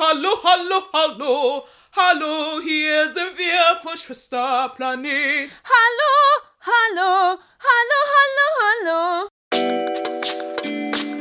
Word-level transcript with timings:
Hallo, 0.00 0.28
hallo, 0.44 0.80
hallo. 0.92 1.66
Hallo, 1.96 2.60
hier 2.62 3.12
sind 3.12 3.36
wir 3.36 3.80
von 3.82 3.96
Schwesterplanet. 3.96 5.50
Hallo, 5.74 6.12
hallo, 6.60 7.36
hallo, 7.66 7.98
hallo, 8.14 8.46
hallo. 8.62 9.28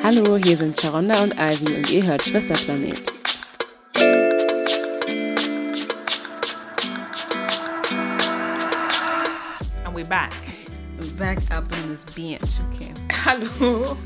Hallo, 0.03 0.37
hier 0.37 0.57
sind 0.57 0.79
Sharonda 0.79 1.23
und 1.23 1.33
Ivy 1.39 1.75
und 1.75 1.89
ihr 1.89 2.05
hört 2.05 2.21
Schwesterplanet. 2.21 3.11
And 9.85 9.95
we're 9.95 10.05
back. 10.05 10.33
Back 11.17 11.39
up 11.49 11.63
in 11.81 11.89
this 11.89 12.03
bench, 12.13 12.59
okay. 12.71 12.93
Hallo. 13.25 13.97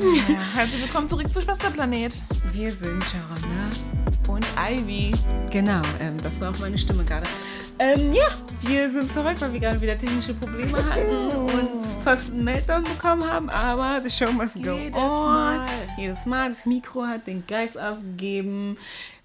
Ja, 0.00 0.40
herzlich 0.54 0.80
willkommen 0.80 1.06
zurück 1.10 1.30
zu 1.30 1.42
Schwesterplanet. 1.42 2.14
Wir 2.52 2.72
sind 2.72 3.04
Sharonda. 3.04 3.68
Und 4.28 4.46
Ivy. 4.56 5.12
Genau, 5.50 5.82
ähm, 6.00 6.16
das 6.22 6.40
war 6.40 6.50
auch 6.50 6.58
meine 6.58 6.78
Stimme 6.78 7.04
gerade. 7.04 7.26
Ähm, 7.78 8.14
ja, 8.14 8.28
wir 8.62 8.88
sind 8.88 9.12
zurück, 9.12 9.36
weil 9.40 9.52
wir 9.52 9.60
gerade 9.60 9.78
wieder 9.78 9.98
technische 9.98 10.32
Probleme 10.32 10.82
hatten 10.82 11.36
und 11.36 11.82
fast 12.02 12.32
einen 12.32 12.44
Meltdown 12.44 12.84
bekommen 12.84 13.30
haben, 13.30 13.50
aber 13.50 14.00
the 14.02 14.08
show 14.08 14.32
must 14.32 14.54
go 14.62 14.72
Jedes 14.72 15.02
on. 15.02 15.08
Mal. 15.08 15.66
Jedes 15.98 16.24
Mal. 16.24 16.48
Das 16.48 16.64
Mikro 16.64 17.02
hat 17.02 17.26
den 17.26 17.46
Geist 17.46 17.78
aufgegeben. 17.78 18.78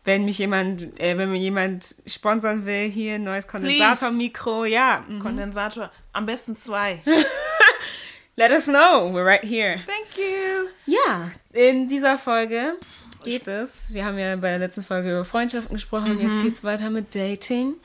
Wenn 0.04 0.26
mich 0.26 0.40
jemand, 0.40 1.00
äh, 1.00 1.18
wenn 1.18 1.32
mir 1.32 1.40
jemand 1.40 1.96
sponsern 2.06 2.66
will, 2.66 2.90
hier 2.90 3.16
ein 3.16 3.24
neues 3.24 3.48
Kondensatormikro, 3.48 4.66
ja, 4.66 5.06
mhm. 5.08 5.20
Kondensator. 5.20 5.90
Am 6.12 6.26
besten 6.26 6.58
zwei. 6.58 7.00
let 8.38 8.52
us 8.52 8.66
know. 8.66 9.12
We're 9.14 9.26
right 9.26 9.44
here. 9.44 9.80
Thank 9.86 10.18
you. 10.18 10.70
Ja, 10.86 11.32
in 11.54 11.88
dieser 11.88 12.18
Folge 12.18 12.76
geht 13.24 13.48
es. 13.48 13.94
Wir 13.94 14.06
haben 14.06 14.20
ja 14.20 14.36
bei 14.36 14.50
der 14.50 14.60
letzten 14.60 14.84
Folge 14.84 15.12
über 15.12 15.26
Freundschaften 15.26 15.74
gesprochen. 15.74 16.16
Mhm. 16.16 16.22
Jetzt 16.30 16.44
geht 16.44 16.54
es 16.56 16.64
weiter 16.64 16.90
mit 16.90 17.16
Dating. 17.16 17.76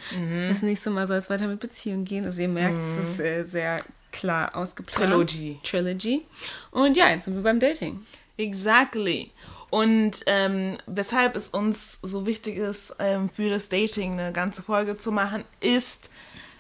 Das 0.49 0.63
nächste 0.63 0.91
Mal 0.91 1.07
soll 1.07 1.17
es 1.17 1.31
weiter 1.31 1.47
mit 1.47 1.61
Beziehungen 1.61 2.05
gehen. 2.05 2.25
Also 2.25 2.43
ihr 2.43 2.49
merkt, 2.49 2.79
es 2.79 2.99
ist 2.99 3.21
äh, 3.21 3.45
sehr 3.45 3.79
klar 4.13 4.55
ausgeplant. 4.55 5.01
Mhm. 5.01 5.11
Trilogy. 5.11 5.61
Trilogy. 5.63 6.27
Und 6.71 6.97
ja, 6.97 7.09
jetzt 7.09 7.25
sind 7.25 7.35
wir 7.35 7.43
beim 7.43 7.61
Dating. 7.61 8.05
Exactly. 8.37 9.31
Und 9.71 10.23
ähm, 10.27 10.79
weshalb 10.87 11.37
es 11.37 11.49
uns 11.49 12.01
so 12.03 12.27
wichtig 12.27 12.57
ist, 12.57 12.97
ähm, 12.99 13.31
für 13.31 13.49
das 13.49 13.69
Dating 13.69 14.19
eine 14.19 14.33
ganze 14.33 14.63
Folge 14.63 14.99
zu 14.99 15.13
machen, 15.13 15.45
ist, 15.61 16.11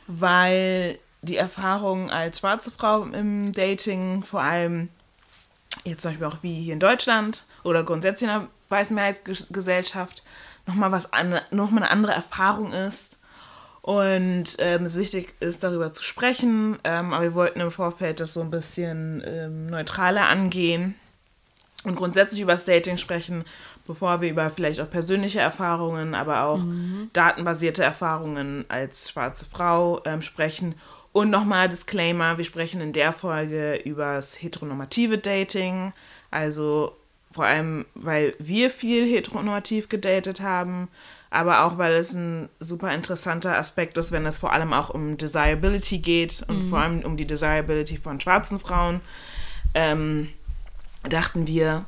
weil 0.06 0.98
die 1.22 1.36
Erfahrung 1.36 2.10
als 2.10 2.38
schwarze 2.38 2.70
Frau 2.70 3.04
im 3.04 3.52
Dating, 3.52 4.22
vor 4.24 4.42
allem 4.42 4.88
jetzt 5.84 6.02
zum 6.02 6.10
Beispiel 6.10 6.26
auch 6.26 6.42
wie 6.42 6.62
hier 6.62 6.72
in 6.72 6.80
Deutschland 6.80 7.44
oder 7.62 7.84
grundsätzlich 7.84 8.30
in 8.30 8.40
der 8.40 8.48
weißen 8.68 8.94
Mehrheitsgesellschaft, 8.94 10.22
nochmal 10.66 10.92
was 10.92 11.12
an, 11.12 11.40
noch 11.50 11.70
mal 11.70 11.82
eine 11.82 11.90
andere 11.90 12.12
Erfahrung 12.12 12.72
ist. 12.72 13.18
Und 13.82 14.56
ähm, 14.58 14.84
es 14.84 14.98
wichtig 14.98 15.34
ist, 15.40 15.64
darüber 15.64 15.92
zu 15.92 16.04
sprechen. 16.04 16.78
Ähm, 16.84 17.14
aber 17.14 17.24
wir 17.24 17.34
wollten 17.34 17.60
im 17.60 17.70
Vorfeld 17.70 18.20
das 18.20 18.34
so 18.34 18.42
ein 18.42 18.50
bisschen 18.50 19.22
ähm, 19.26 19.66
neutraler 19.68 20.28
angehen 20.28 20.94
und 21.84 21.96
grundsätzlich 21.96 22.42
über 22.42 22.52
das 22.52 22.64
Dating 22.64 22.98
sprechen, 22.98 23.42
bevor 23.86 24.20
wir 24.20 24.30
über 24.30 24.50
vielleicht 24.50 24.80
auch 24.80 24.90
persönliche 24.90 25.40
Erfahrungen, 25.40 26.14
aber 26.14 26.42
auch 26.42 26.60
datenbasierte 27.14 27.82
Erfahrungen 27.82 28.66
als 28.68 29.10
schwarze 29.10 29.46
Frau 29.46 30.02
ähm, 30.04 30.20
sprechen. 30.20 30.74
Und 31.12 31.30
nochmal 31.30 31.68
Disclaimer, 31.68 32.38
wir 32.38 32.44
sprechen 32.44 32.80
in 32.80 32.92
der 32.92 33.12
Folge 33.12 33.76
über 33.84 34.14
das 34.14 34.40
heteronormative 34.40 35.18
Dating, 35.18 35.92
also 36.30 36.96
vor 37.32 37.44
allem, 37.44 37.84
weil 37.94 38.34
wir 38.38 38.70
viel 38.70 39.06
heteronormativ 39.06 39.88
gedatet 39.88 40.40
haben, 40.40 40.88
aber 41.30 41.64
auch, 41.64 41.78
weil 41.78 41.94
es 41.94 42.12
ein 42.12 42.48
super 42.58 42.92
interessanter 42.92 43.56
Aspekt 43.56 43.96
ist, 43.98 44.10
wenn 44.10 44.26
es 44.26 44.38
vor 44.38 44.52
allem 44.52 44.72
auch 44.72 44.90
um 44.90 45.16
Desirability 45.16 45.98
geht 45.98 46.44
und 46.48 46.68
vor 46.68 46.80
allem 46.80 47.00
um 47.02 47.16
die 47.16 47.26
Desirability 47.26 47.96
von 47.96 48.20
schwarzen 48.20 48.58
Frauen. 48.58 49.00
Ähm, 49.74 50.30
dachten 51.08 51.46
wir, 51.46 51.84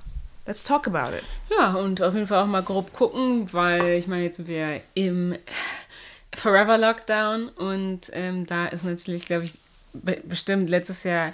let's 0.47 0.62
talk 0.62 0.87
about 0.87 1.16
it. 1.16 1.25
Ja, 1.50 1.75
und 1.75 2.00
auf 2.03 2.15
jeden 2.15 2.28
Fall 2.28 2.43
auch 2.43 2.47
mal 2.47 2.62
grob 2.62 2.93
gucken, 2.93 3.53
weil 3.53 3.94
ich 3.94 4.06
meine, 4.06 4.25
jetzt 4.25 4.37
sind 4.37 4.47
wir 4.47 4.81
im 4.94 5.34
Forever 6.34 6.78
Lockdown 6.78 7.48
und 7.48 8.10
ähm, 8.12 8.47
da 8.47 8.66
ist 8.66 8.84
natürlich, 8.84 9.26
glaube 9.26 9.44
ich, 9.44 9.54
be 9.93 10.22
bestimmt 10.25 10.70
letztes 10.70 11.04
Jahr 11.04 11.32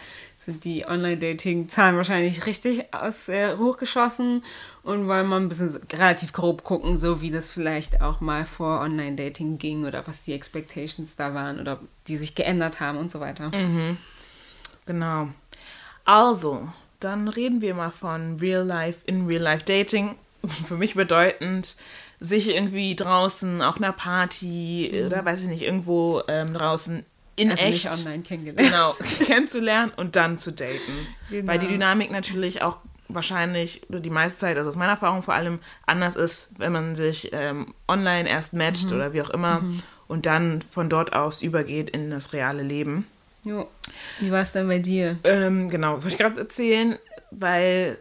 sind 0.49 0.65
die 0.65 0.87
Online-Dating-Zahlen 0.87 1.97
wahrscheinlich 1.99 2.47
richtig 2.47 2.95
aus, 2.95 3.29
äh, 3.29 3.57
hochgeschossen 3.59 4.43
und 4.83 5.07
wollen 5.07 5.27
mal 5.27 5.41
ein 5.41 5.49
bisschen 5.49 5.79
relativ 5.93 6.33
grob 6.33 6.65
gucken, 6.65 6.97
so 6.97 7.21
wie 7.21 7.31
das 7.31 7.53
vielleicht 7.53 8.01
auch 8.01 8.21
mal 8.21 8.47
vor 8.47 8.81
Online-Dating 8.81 9.59
ging 9.59 9.85
oder 9.85 10.07
was 10.07 10.25
die 10.25 10.33
Expectations 10.33 11.17
da 11.17 11.35
waren 11.35 11.61
oder 11.61 11.79
die 12.07 12.17
sich 12.17 12.35
geändert 12.35 12.81
haben 12.81 12.97
und 12.97 13.11
so 13.11 13.21
weiter. 13.21 13.51
Genau. 14.87 15.29
Also, 16.07 16.67
dann 16.99 17.29
reden 17.29 17.61
wir 17.61 17.75
mal 17.75 17.91
von 17.91 18.41
Real 18.41 18.65
Life 18.65 19.01
in 19.05 19.27
Real 19.27 19.43
Life 19.43 19.67
Dating. 19.67 20.15
Für 20.65 20.79
mich 20.79 20.95
bedeutend, 20.95 21.77
sich 22.21 22.49
irgendwie 22.49 22.97
draußen 22.97 23.63
auf 23.63 23.77
einer 23.77 23.93
Party 23.93 25.05
oder 25.07 25.25
weiß 25.25 25.45
ich 25.45 25.49
nicht, 25.49 25.63
irgendwo 25.63 26.23
ähm, 26.29 26.55
draußen 26.55 27.05
in 27.37 27.51
Also 27.51 27.65
echt 27.65 27.85
nicht 27.85 28.07
online 28.07 28.23
kennengelernt. 28.23 28.71
genau, 28.71 28.97
kennenzulernen 29.27 29.93
und 29.97 30.17
dann 30.17 30.39
zu 30.39 30.53
daten. 30.53 31.07
Genau. 31.31 31.47
Weil 31.53 31.59
die 31.59 31.69
Dynamik 31.69 32.11
natürlich 32.11 32.63
auch 32.63 32.79
wahrscheinlich, 33.09 33.83
oder 33.89 34.01
die 34.01 34.11
meiste 34.11 34.39
Zeit, 34.39 34.59
also 34.59 34.69
aus 34.69 34.77
meiner 34.77 34.93
Erfahrung 34.93 35.23
vor 35.23 35.35
allem, 35.35 35.61
anders 35.87 36.17
ist, 36.17 36.51
wenn 36.59 36.73
man 36.73 36.97
sich 36.97 37.31
ähm, 37.33 37.73
online 37.87 38.29
erst 38.29 38.53
matcht 38.53 38.93
oder 38.93 39.13
wie 39.13 39.23
auch 39.23 39.31
immer 39.31 39.63
und 40.09 40.27
dann 40.27 40.63
von 40.63 40.89
dort 40.89 41.13
aus 41.15 41.43
übergeht 41.43 41.91
in 41.91 42.11
das 42.11 42.33
reale 42.33 42.63
Leben. 42.63 43.07
Jo. 43.45 43.69
Wie 44.21 44.31
war 44.31 44.43
es 44.43 44.53
denn 44.53 44.69
bei 44.69 44.79
dir? 44.79 45.17
Ähm, 45.25 45.71
genau, 45.71 45.95
wollte 45.95 46.09
ich 46.09 46.19
gerade 46.19 46.41
erzählen, 46.41 46.99
weil, 47.31 47.99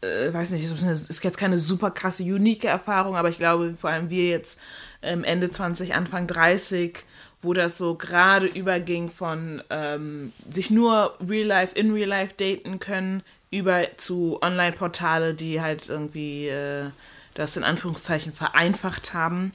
äh, 0.00 0.32
weiß 0.32 0.50
nicht, 0.50 0.64
es 0.64 0.82
ist, 0.82 1.24
jetzt 1.24 1.38
keine 1.38 1.58
super 1.58 1.90
krasse, 1.90 2.22
unique 2.22 2.64
Erfahrung, 2.64 3.16
aber 3.16 3.28
ich 3.28 3.38
glaube, 3.38 3.74
vor 3.76 3.90
allem 3.90 4.10
wir 4.10 4.28
jetzt 4.28 4.58
ähm, 5.02 5.24
Ende 5.24 5.50
20, 5.50 5.94
Anfang 5.94 6.26
30, 6.26 7.04
wo 7.42 7.52
das 7.52 7.78
so 7.78 7.94
gerade 7.94 8.46
überging 8.46 9.10
von 9.10 9.62
ähm, 9.70 10.32
sich 10.50 10.70
nur 10.70 11.16
Real 11.26 11.46
Life 11.46 11.74
in 11.74 11.92
Real 11.92 12.08
Life 12.08 12.34
daten 12.36 12.80
können, 12.80 13.22
über 13.50 13.84
zu 13.96 14.38
Online-Portale, 14.42 15.34
die 15.34 15.60
halt 15.60 15.88
irgendwie 15.88 16.48
äh, 16.48 16.90
das 17.34 17.56
in 17.56 17.64
Anführungszeichen 17.64 18.32
vereinfacht 18.32 19.14
haben. 19.14 19.52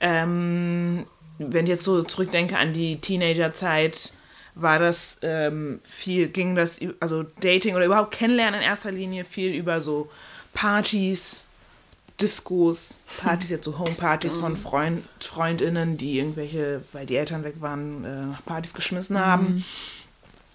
Ähm, 0.00 1.06
wenn 1.38 1.64
ich 1.64 1.70
jetzt 1.70 1.84
so 1.84 2.02
zurückdenke 2.02 2.58
an 2.58 2.72
die 2.72 3.00
Teenagerzeit, 3.00 4.12
war 4.54 4.78
das 4.78 5.18
ähm, 5.22 5.80
viel, 5.84 6.28
ging 6.28 6.54
das, 6.54 6.80
also 7.00 7.24
Dating 7.40 7.74
oder 7.74 7.86
überhaupt 7.86 8.12
Kennenlernen 8.12 8.60
in 8.60 8.66
erster 8.66 8.90
Linie 8.90 9.24
viel 9.24 9.52
über 9.52 9.80
so 9.80 10.10
Partys, 10.52 11.44
Discos, 12.20 13.00
Partys, 13.18 13.50
jetzt 13.50 13.64
so 13.64 13.78
Homepartys 13.78 14.36
von 14.36 14.56
Freund, 14.56 15.04
FreundInnen, 15.20 15.96
die 15.96 16.18
irgendwelche, 16.18 16.82
weil 16.92 17.06
die 17.06 17.16
Eltern 17.16 17.44
weg 17.44 17.54
waren, 17.60 18.04
äh, 18.04 18.42
Partys 18.44 18.74
geschmissen 18.74 19.18
haben. 19.18 19.64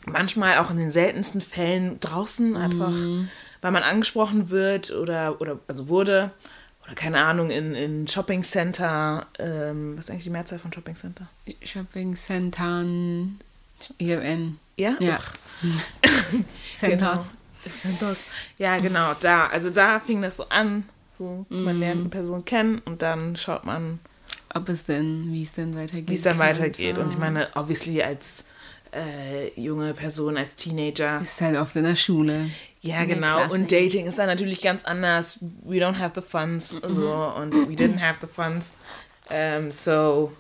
Manchmal 0.06 0.60
auch 0.60 0.70
in 0.70 0.78
den 0.78 0.92
seltensten 0.92 1.42
Fällen 1.42 2.00
draußen, 2.00 2.56
einfach 2.56 2.94
weil 3.66 3.72
man 3.72 3.82
angesprochen 3.82 4.52
wird 4.52 4.92
oder, 4.92 5.42
oder 5.42 5.60
also 5.68 5.90
wurde. 5.90 6.30
Oder 6.84 6.94
keine 6.94 7.24
Ahnung, 7.24 7.50
in, 7.50 7.74
in 7.74 8.08
Shopping 8.08 8.44
Center. 8.44 9.26
Ähm, 9.40 9.98
was 9.98 10.06
ist 10.06 10.12
eigentlich 10.12 10.26
die 10.26 10.30
Mehrzahl 10.30 10.60
von 10.60 10.72
Shopping 10.72 10.96
Center? 10.96 11.28
Shopping 11.64 12.16
Centern, 12.16 13.40
ION. 13.98 14.60
Ja? 14.78 14.96
Ja. 15.00 15.16
Uch. 15.16 16.44
Centers. 16.80 17.34
Centers. 17.68 18.32
Ja, 18.58 18.78
genau, 18.78 19.14
da. 19.20 19.48
Also 19.48 19.70
da 19.70 20.00
fing 20.00 20.22
das 20.22 20.38
so 20.38 20.50
an. 20.50 20.90
So, 21.18 21.46
man 21.50 21.80
lernt 21.80 22.02
eine 22.02 22.10
Person 22.10 22.44
kennen 22.44 22.82
und 22.84 23.02
dann 23.02 23.38
schaut 23.38 23.64
man, 23.64 24.00
Ob 24.54 24.68
es 24.68 24.86
denn, 24.86 25.32
wie 25.32 25.44
es 25.44 25.54
denn 25.54 25.74
weitergeht. 25.76 26.10
wie 26.10 26.14
es 26.14 26.22
dann 26.24 26.38
weitergeht. 26.38 26.98
Und 26.98 27.14
ich 27.14 27.18
meine, 27.18 27.48
obviously 27.56 28.04
als 28.04 28.44
äh, 28.94 29.58
junge 29.60 29.94
Person, 29.94 30.38
als 30.38 30.56
Teenager. 30.56 31.22
Ist 31.22 31.40
halt 31.42 31.58
oft 31.58 31.76
in 31.76 31.84
der 31.84 31.96
Schule. 31.96 32.50
Ja, 32.82 33.02
in 33.02 33.10
genau. 33.10 33.36
Klasse. 33.38 33.54
Und 33.54 33.72
Dating 33.72 34.08
ist 34.08 34.18
dann 34.18 34.28
natürlich 34.28 34.62
ganz 34.62 34.84
anders. 34.84 35.40
We 35.64 35.76
don't 35.76 35.98
have 36.00 36.12
the 36.16 36.26
funds. 36.28 36.70
So, 36.70 37.34
und 37.38 37.54
we 37.70 37.76
didn't 37.76 38.00
have 38.00 38.20
the 38.22 38.28
funds. 38.28 38.72
Ähm, 39.30 39.72
so 39.72 40.32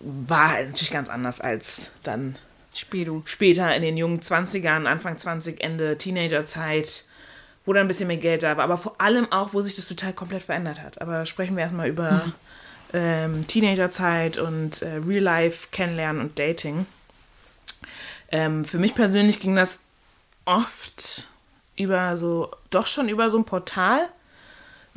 war 0.00 0.50
halt 0.50 0.68
natürlich 0.68 0.90
ganz 0.90 1.08
anders 1.08 1.40
als 1.40 1.90
dann 2.02 2.36
Spedo. 2.74 3.22
später 3.26 3.74
in 3.74 3.82
den 3.82 3.96
jungen 3.96 4.20
20ern, 4.20 4.86
Anfang 4.86 5.18
20, 5.18 5.62
Ende 5.62 5.98
Teenagerzeit, 5.98 7.04
wo 7.66 7.72
dann 7.72 7.82
ein 7.82 7.88
bisschen 7.88 8.06
mehr 8.06 8.16
Geld 8.16 8.42
da 8.42 8.56
war. 8.56 8.64
Aber 8.64 8.78
vor 8.78 9.00
allem 9.00 9.30
auch, 9.30 9.52
wo 9.52 9.60
sich 9.62 9.76
das 9.76 9.86
total 9.88 10.12
komplett 10.12 10.42
verändert 10.42 10.80
hat. 10.80 11.00
Aber 11.00 11.26
sprechen 11.26 11.56
wir 11.56 11.62
erstmal 11.62 11.88
über 11.88 12.32
ähm, 12.92 13.46
Teenagerzeit 13.46 14.38
und 14.38 14.82
äh, 14.82 15.00
Real 15.06 15.22
Life 15.22 15.68
kennenlernen 15.70 16.22
und 16.22 16.38
Dating. 16.38 16.86
Ähm, 18.32 18.64
für 18.64 18.78
mich 18.78 18.94
persönlich 18.94 19.40
ging 19.40 19.56
das 19.56 19.78
oft 20.44 21.28
über 21.76 22.16
so, 22.16 22.50
doch 22.70 22.86
schon 22.86 23.08
über 23.08 23.30
so 23.30 23.38
ein 23.38 23.44
Portal. 23.44 24.08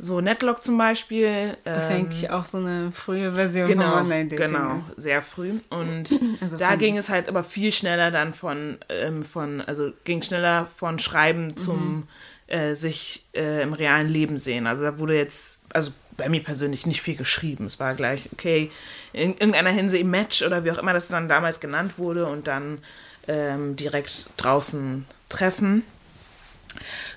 So 0.04 0.20
Netlock 0.20 0.62
zum 0.62 0.76
Beispiel. 0.78 1.56
Das 1.64 1.84
ist 1.84 1.90
ähm, 1.90 1.96
eigentlich 1.96 2.30
auch 2.30 2.44
so 2.44 2.58
eine 2.58 2.92
frühe 2.92 3.32
Version 3.32 3.66
Genau, 3.66 3.90
von 3.90 3.92
Online-Dating. 4.00 4.46
genau, 4.48 4.82
sehr 4.96 5.22
früh. 5.22 5.58
Und 5.70 6.08
Also 6.40 6.56
da 6.56 6.76
ging 6.76 6.96
es 6.96 7.08
halt 7.08 7.28
aber 7.28 7.42
viel 7.42 7.72
schneller 7.72 8.10
dann 8.10 8.32
von, 8.32 8.78
ähm, 8.88 9.22
von 9.22 9.60
also 9.62 9.92
ging 10.04 10.22
schneller 10.22 10.66
von 10.66 10.98
Schreiben 10.98 11.56
zum 11.56 12.06
äh, 12.46 12.74
sich 12.74 13.24
äh, 13.34 13.62
im 13.62 13.72
realen 13.72 14.08
Leben 14.08 14.36
sehen. 14.36 14.66
Also 14.66 14.82
da 14.84 14.98
wurde 14.98 15.16
jetzt, 15.16 15.62
also 15.72 15.90
bei 16.16 16.28
mir 16.28 16.42
persönlich 16.42 16.86
nicht 16.86 17.00
viel 17.02 17.16
geschrieben. 17.16 17.64
Es 17.64 17.80
war 17.80 17.94
gleich, 17.94 18.28
okay, 18.32 18.70
in 19.12 19.32
irgendeiner 19.32 19.70
Hinsicht 19.70 20.02
im 20.02 20.10
Match 20.10 20.42
oder 20.42 20.64
wie 20.64 20.70
auch 20.70 20.78
immer 20.78 20.92
das 20.92 21.08
dann 21.08 21.26
damals 21.28 21.58
genannt 21.60 21.94
wurde 21.98 22.26
und 22.26 22.46
dann 22.46 22.78
ähm, 23.26 23.74
direkt 23.76 24.28
draußen 24.36 25.06
treffen. 25.28 25.82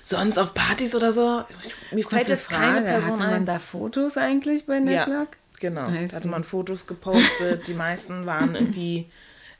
Sonst 0.02 0.38
auf 0.38 0.54
Partys 0.54 0.94
oder 0.94 1.12
so, 1.12 1.44
mir 1.92 2.04
fällt 2.04 2.28
jetzt 2.28 2.48
keine 2.48 2.72
Frage, 2.82 2.86
Person 2.86 3.12
Hatte 3.12 3.22
ein. 3.24 3.30
man 3.30 3.46
da 3.46 3.58
Fotos 3.58 4.16
eigentlich 4.16 4.66
bei 4.66 4.74
Ja, 4.76 4.80
Netlock? 5.06 5.28
genau. 5.60 5.88
I 5.90 6.08
Da 6.08 6.16
hatte 6.16 6.28
man 6.28 6.44
Fotos 6.44 6.86
gepostet. 6.86 7.66
Die 7.68 7.74
meisten 7.74 8.26
waren 8.26 8.54
irgendwie 8.54 9.06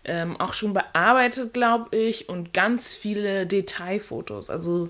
ähm, 0.04 0.40
auch 0.40 0.54
schon 0.54 0.72
bearbeitet, 0.72 1.52
glaube 1.52 1.94
ich, 1.96 2.28
und 2.28 2.54
ganz 2.54 2.94
viele 2.96 3.46
Detailfotos. 3.46 4.48
Also, 4.48 4.88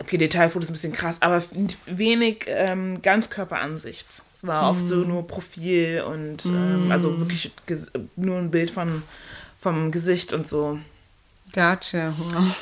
okay, 0.00 0.16
Detailfotos 0.18 0.64
ist 0.64 0.70
ein 0.70 0.74
bisschen 0.74 0.92
krass, 0.92 1.18
aber 1.22 1.42
wenig 1.86 2.44
ähm, 2.48 3.00
Ganzkörperansicht. 3.02 4.06
Es 4.36 4.46
war 4.46 4.70
oft 4.70 4.86
so 4.86 4.96
nur 4.96 5.26
Profil 5.26 6.02
und 6.06 6.44
ähm, 6.44 6.88
also 6.90 7.18
wirklich 7.20 7.52
nur 8.16 8.36
ein 8.38 8.50
Bild 8.50 8.70
von, 8.70 9.02
vom 9.60 9.90
Gesicht 9.90 10.32
und 10.34 10.46
so. 10.48 10.78
Gotcha. 11.54 12.12
Wow. 12.18 12.54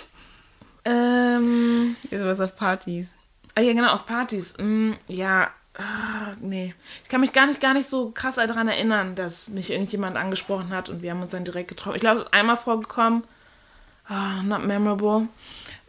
Ähm, 0.85 1.97
Was 2.11 2.41
auf 2.41 2.57
Partys. 2.57 3.15
Ah 3.55 3.61
ja, 3.61 3.73
genau, 3.73 3.93
auf 3.93 4.07
Partys. 4.07 4.57
Mm, 4.59 4.93
ja, 5.09 5.51
ah, 5.79 6.35
nee. 6.41 6.75
Ich 7.03 7.09
kann 7.09 7.21
mich 7.21 7.33
gar 7.33 7.47
nicht, 7.47 7.61
gar 7.61 7.75
nicht 7.75 7.89
so 7.89 8.11
krass 8.11 8.35
daran 8.35 8.69
erinnern, 8.69 9.15
dass 9.15 9.49
mich 9.49 9.71
irgendjemand 9.71 10.17
angesprochen 10.17 10.71
hat 10.71 10.89
und 10.89 11.03
wir 11.03 11.11
haben 11.11 11.23
uns 11.23 11.33
dann 11.33 11.45
direkt 11.45 11.69
getroffen. 11.69 11.97
Ich 11.97 12.01
glaube, 12.01 12.21
es 12.21 12.27
ist 12.27 12.35
einmal 12.35 12.57
vorgekommen. 12.57 13.25
Ah, 14.07 14.43
not 14.43 14.67
memorable. 14.67 15.29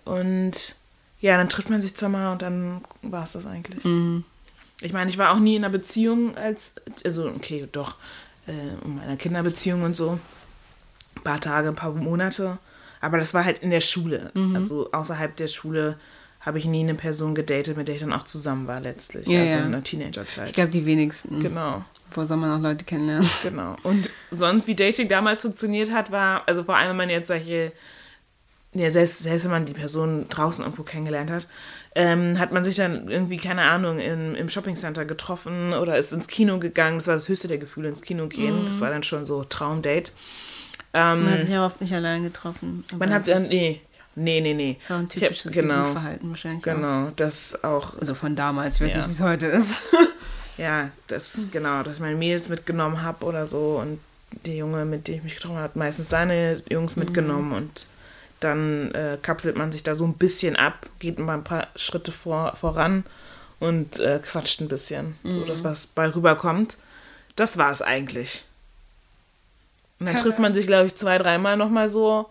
Und 0.06 0.76
ja, 1.20 1.38
dann 1.38 1.50
trifft 1.50 1.70
man 1.70 1.82
sich 1.82 1.96
zweimal 1.96 2.32
und 2.32 2.42
dann 2.42 2.82
war 3.02 3.24
es 3.24 3.34
das 3.34 3.46
eigentlich. 3.46 3.84
Ich 4.82 4.94
meine, 4.94 5.10
ich 5.10 5.18
war 5.18 5.34
auch 5.34 5.40
nie 5.40 5.56
in 5.56 5.64
einer 5.64 5.72
Beziehung 5.72 6.38
als, 6.38 6.74
also 7.04 7.28
okay, 7.30 7.68
doch, 7.72 7.96
äh, 8.48 8.86
in 8.86 8.98
meiner 8.98 9.18
Kinderbeziehung 9.18 9.84
und 9.84 9.96
so. 9.96 10.20
Ein 11.16 11.24
paar 11.24 11.40
Tage, 11.42 11.70
ein 11.70 11.76
paar 11.76 11.92
Monate. 11.92 12.60
Aber 13.06 13.20
das 13.20 13.36
war 13.36 13.46
halt 13.46 13.60
in 13.60 13.70
der 13.70 13.82
Schule. 13.82 14.32
Also 14.56 14.92
außerhalb 14.92 15.36
der 15.36 15.48
Schule 15.48 15.98
habe 16.46 16.58
ich 16.58 16.66
nie 16.66 16.82
eine 16.82 16.96
Person 16.96 17.36
gedatet, 17.36 17.78
mit 17.78 17.88
der 17.88 17.96
ich 17.96 18.02
dann 18.02 18.14
auch 18.14 18.24
zusammen 18.24 18.68
war 18.68 18.80
letztlich. 18.80 19.28
Ja, 19.28 19.42
also 19.42 19.58
ja. 19.58 19.66
in 19.66 19.72
der 19.72 19.84
Teenagerzeit. 19.84 20.48
Ich 20.48 20.54
glaube, 20.54 20.72
die 20.72 20.86
wenigsten. 20.86 21.40
Genau, 21.40 21.86
Wo 22.14 22.24
soll 22.24 22.38
man 22.38 22.52
auch 22.52 22.62
Leute 22.62 22.84
kennenlernen? 22.84 23.30
genau. 23.44 23.76
Und 23.84 24.10
sonst, 24.32 24.68
wie 24.68 24.76
Dating 24.76 25.08
damals 25.08 25.42
funktioniert 25.42 25.92
hat, 25.92 26.12
war, 26.12 26.44
also 26.48 26.64
vor 26.64 26.78
allem, 26.78 26.90
wenn 26.90 26.98
man 26.98 27.10
jetzt 27.10 27.28
solche, 27.28 27.72
ja, 28.74 28.90
selbst, 28.90 29.24
selbst 29.24 29.46
wenn 29.46 29.52
man 29.52 29.66
die 29.66 29.74
Person 29.74 30.28
draußen 30.30 30.64
irgendwo 30.64 30.84
kennengelernt 30.84 31.30
hat, 31.30 31.48
ähm, 31.94 32.40
hat 32.40 32.52
man 32.52 32.64
sich 32.64 32.76
dann 32.76 33.08
irgendwie, 33.08 33.38
keine 33.38 33.64
Ahnung, 33.64 34.00
im, 34.00 34.34
im 34.34 34.50
Shoppingcenter 34.50 35.06
getroffen 35.06 35.74
oder 35.74 35.96
ist 35.96 36.12
ins 36.12 36.28
Kino 36.28 36.58
gegangen. 36.58 36.98
Das 36.98 37.08
war 37.08 37.16
das 37.16 37.30
höchste 37.30 37.48
der 37.48 37.60
Gefühle, 37.60 37.90
ins 37.90 38.02
Kino 38.02 38.28
gehen. 38.28 38.66
Das 38.66 38.82
war 38.82 38.90
dann 38.90 39.04
schon 39.04 39.26
so 39.26 39.44
Traumdate. 39.44 40.12
Man 40.96 41.30
hat 41.32 41.42
sich 41.42 41.50
ja 41.52 41.66
oft 41.66 41.82
nicht 41.82 41.94
allein 41.94 42.24
getroffen. 42.24 42.84
Man 42.94 43.02
Aber 43.10 43.16
hat 43.16 43.28
ist- 43.28 43.50
nee, 43.50 43.82
nee, 44.16 44.42
nee, 44.42 44.54
nee. 44.54 44.76
Das 44.80 44.90
war 44.90 44.98
ein 45.00 45.08
Ich 45.10 45.16
hab- 45.16 45.30
typisches 45.30 45.52
genau, 45.54 45.78
Jugendverhalten 45.80 46.30
wahrscheinlich. 46.30 46.62
Auch. 46.62 46.76
genau, 46.76 47.12
das 47.16 47.64
auch 47.64 47.98
Also 48.00 48.14
von 48.16 48.36
damals, 48.36 48.78
ich 48.78 48.82
weiß 48.84 48.92
Ja. 48.92 48.98
nicht, 48.98 49.08
wie 49.08 49.12
es 49.12 49.22
heute 49.22 49.48
ist. 49.48 49.82
Ja, 50.58 50.90
das 51.08 51.48
genau, 51.52 51.84
dass 51.84 51.96
ich 51.96 52.00
meine 52.00 52.16
Mädels 52.16 52.48
mitgenommen 52.48 53.02
habe 53.02 53.26
oder 53.26 53.46
so 53.46 53.78
und 53.82 54.00
der 54.46 54.56
Junge, 54.56 54.86
mit 54.86 55.06
dem 55.10 55.16
ich 55.16 55.24
mich 55.24 55.36
getroffen 55.36 55.56
habe, 55.56 55.66
hat 55.66 55.76
meistens 55.76 56.10
seine 56.10 56.62
Jungs 56.70 56.96
mitgenommen 56.96 57.52
und 57.52 57.88
dann 58.40 58.90
äh, 58.94 59.18
kapselt 59.22 59.58
man 59.58 59.74
sich 59.74 59.84
da 59.84 59.96
so 59.96 60.06
ein 60.06 60.14
bisschen 60.14 60.56
ab, 60.56 60.88
geht 61.00 61.20
mal 61.20 61.34
ein 61.34 61.44
paar 61.44 61.68
Schritte 61.76 62.14
vor, 62.14 62.56
voran 62.56 63.04
und 63.60 64.00
äh, 64.00 64.20
quatscht 64.24 64.62
ein 64.62 64.70
bisschen, 64.70 65.18
so 65.26 65.44
dass 65.44 65.66
was 65.66 65.88
bei 65.88 66.08
rüberkommt. 66.08 66.78
Das 67.36 67.58
war 67.58 67.72
es 67.72 67.82
eigentlich. 67.82 68.46
Und 70.00 70.08
dann 70.08 70.16
trifft 70.16 70.40
man 70.40 70.54
sich, 70.54 70.68
glaube 70.68 70.88
ich, 70.88 70.96
zwei, 70.96 71.18
dreimal 71.18 71.58
nochmal 71.58 71.88
so, 71.88 72.30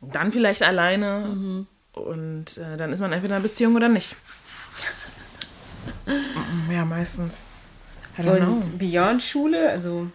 dann 0.00 0.30
vielleicht 0.30 0.62
alleine 0.62 1.66
und 1.92 2.58
äh, 2.58 2.76
dann 2.76 2.92
ist 2.92 3.00
man 3.00 3.12
entweder 3.12 3.34
in 3.34 3.40
einer 3.40 3.48
Beziehung 3.48 3.74
oder 3.74 3.88
nicht. 3.88 4.14
Ja, 6.70 6.84
meistens. 6.84 7.44
I 8.18 8.22
don't 8.22 8.38
know. 8.38 8.52
Und 8.54 8.78
Beyond 8.78 9.22
Schule, 9.22 9.68
also 9.70 10.08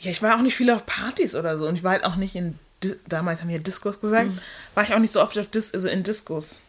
Ja, 0.00 0.10
ich 0.10 0.22
war 0.22 0.36
auch 0.36 0.42
nicht 0.42 0.56
viel 0.56 0.70
auf 0.70 0.86
Partys 0.86 1.34
oder 1.34 1.58
so. 1.58 1.66
Und 1.66 1.76
ich 1.76 1.84
war 1.84 1.92
halt 1.92 2.04
auch 2.04 2.16
nicht 2.16 2.34
in, 2.34 2.58
Di 2.82 2.94
damals 3.08 3.40
haben 3.40 3.48
wir 3.48 3.58
Diskos 3.58 4.00
gesagt, 4.00 4.30
war 4.74 4.84
ich 4.84 4.94
auch 4.94 4.98
nicht 4.98 5.12
so 5.12 5.20
oft 5.20 5.38
auf 5.38 5.48
Dis 5.48 5.74
also 5.74 5.88
in 5.88 6.02
Diskos. 6.02 6.60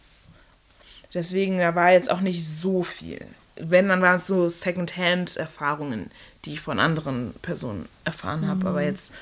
Deswegen, 1.13 1.57
da 1.57 1.73
war 1.75 1.91
jetzt 1.91 2.09
auch 2.09 2.21
nicht 2.21 2.45
so 2.47 2.83
viel. 2.83 3.25
Wenn, 3.55 3.89
dann 3.89 4.01
waren 4.01 4.17
es 4.17 4.27
so 4.27 4.47
Second-Hand-Erfahrungen, 4.47 6.11
die 6.45 6.53
ich 6.53 6.61
von 6.61 6.79
anderen 6.79 7.33
Personen 7.41 7.87
erfahren 8.03 8.47
habe. 8.47 8.67
Aber 8.67 8.81
jetzt, 8.81 9.13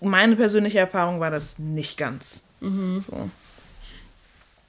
meine 0.00 0.36
persönliche 0.36 0.78
Erfahrung 0.78 1.20
war 1.20 1.30
das 1.30 1.58
nicht 1.58 1.96
ganz. 1.96 2.42
So. 2.60 3.30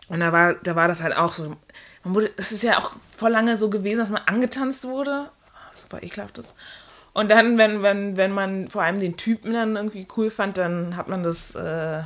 Und 0.07 0.19
da 0.19 0.31
war, 0.31 0.55
da 0.55 0.75
war 0.75 0.87
das 0.87 1.01
halt 1.01 1.15
auch 1.15 1.31
so. 1.31 1.55
Man 2.03 2.15
wurde, 2.15 2.31
es 2.37 2.51
ist 2.51 2.63
ja 2.63 2.79
auch 2.79 2.93
voll 3.15 3.31
lange 3.31 3.57
so 3.57 3.69
gewesen, 3.69 3.99
dass 3.99 4.09
man 4.09 4.23
angetanzt 4.25 4.83
wurde. 4.85 5.29
Super 5.71 6.01
ekelhaft 6.01 6.37
das. 6.37 6.53
Und 7.13 7.29
dann, 7.29 7.57
wenn, 7.57 7.83
wenn, 7.83 8.17
wenn 8.17 8.31
man 8.31 8.69
vor 8.69 8.83
allem 8.83 8.99
den 8.99 9.17
Typen 9.17 9.53
dann 9.53 9.75
irgendwie 9.75 10.07
cool 10.17 10.31
fand, 10.31 10.57
dann 10.57 10.95
hat 10.95 11.09
man 11.09 11.23
das 11.23 11.55
äh, 11.55 12.03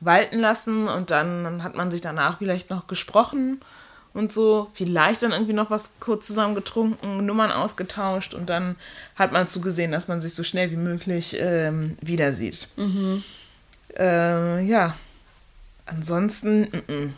walten 0.00 0.38
lassen 0.38 0.88
und 0.88 1.10
dann 1.10 1.62
hat 1.62 1.76
man 1.76 1.90
sich 1.90 2.00
danach 2.00 2.38
vielleicht 2.38 2.70
noch 2.70 2.86
gesprochen 2.86 3.60
und 4.14 4.32
so. 4.32 4.68
Vielleicht 4.72 5.22
dann 5.22 5.32
irgendwie 5.32 5.52
noch 5.52 5.70
was 5.70 5.92
kurz 6.00 6.26
zusammen 6.26 6.54
getrunken, 6.54 7.26
Nummern 7.26 7.52
ausgetauscht 7.52 8.34
und 8.34 8.48
dann 8.48 8.76
hat 9.16 9.32
man 9.32 9.46
zugesehen, 9.46 9.92
dass 9.92 10.08
man 10.08 10.20
sich 10.20 10.34
so 10.34 10.42
schnell 10.42 10.70
wie 10.70 10.76
möglich 10.76 11.36
ähm, 11.38 11.98
wieder 12.00 12.32
sieht. 12.32 12.68
Äh, 13.98 14.64
ja. 14.64 14.96
Ansonsten, 15.86 16.62
mm 16.62 16.82
-mm. 16.88 17.10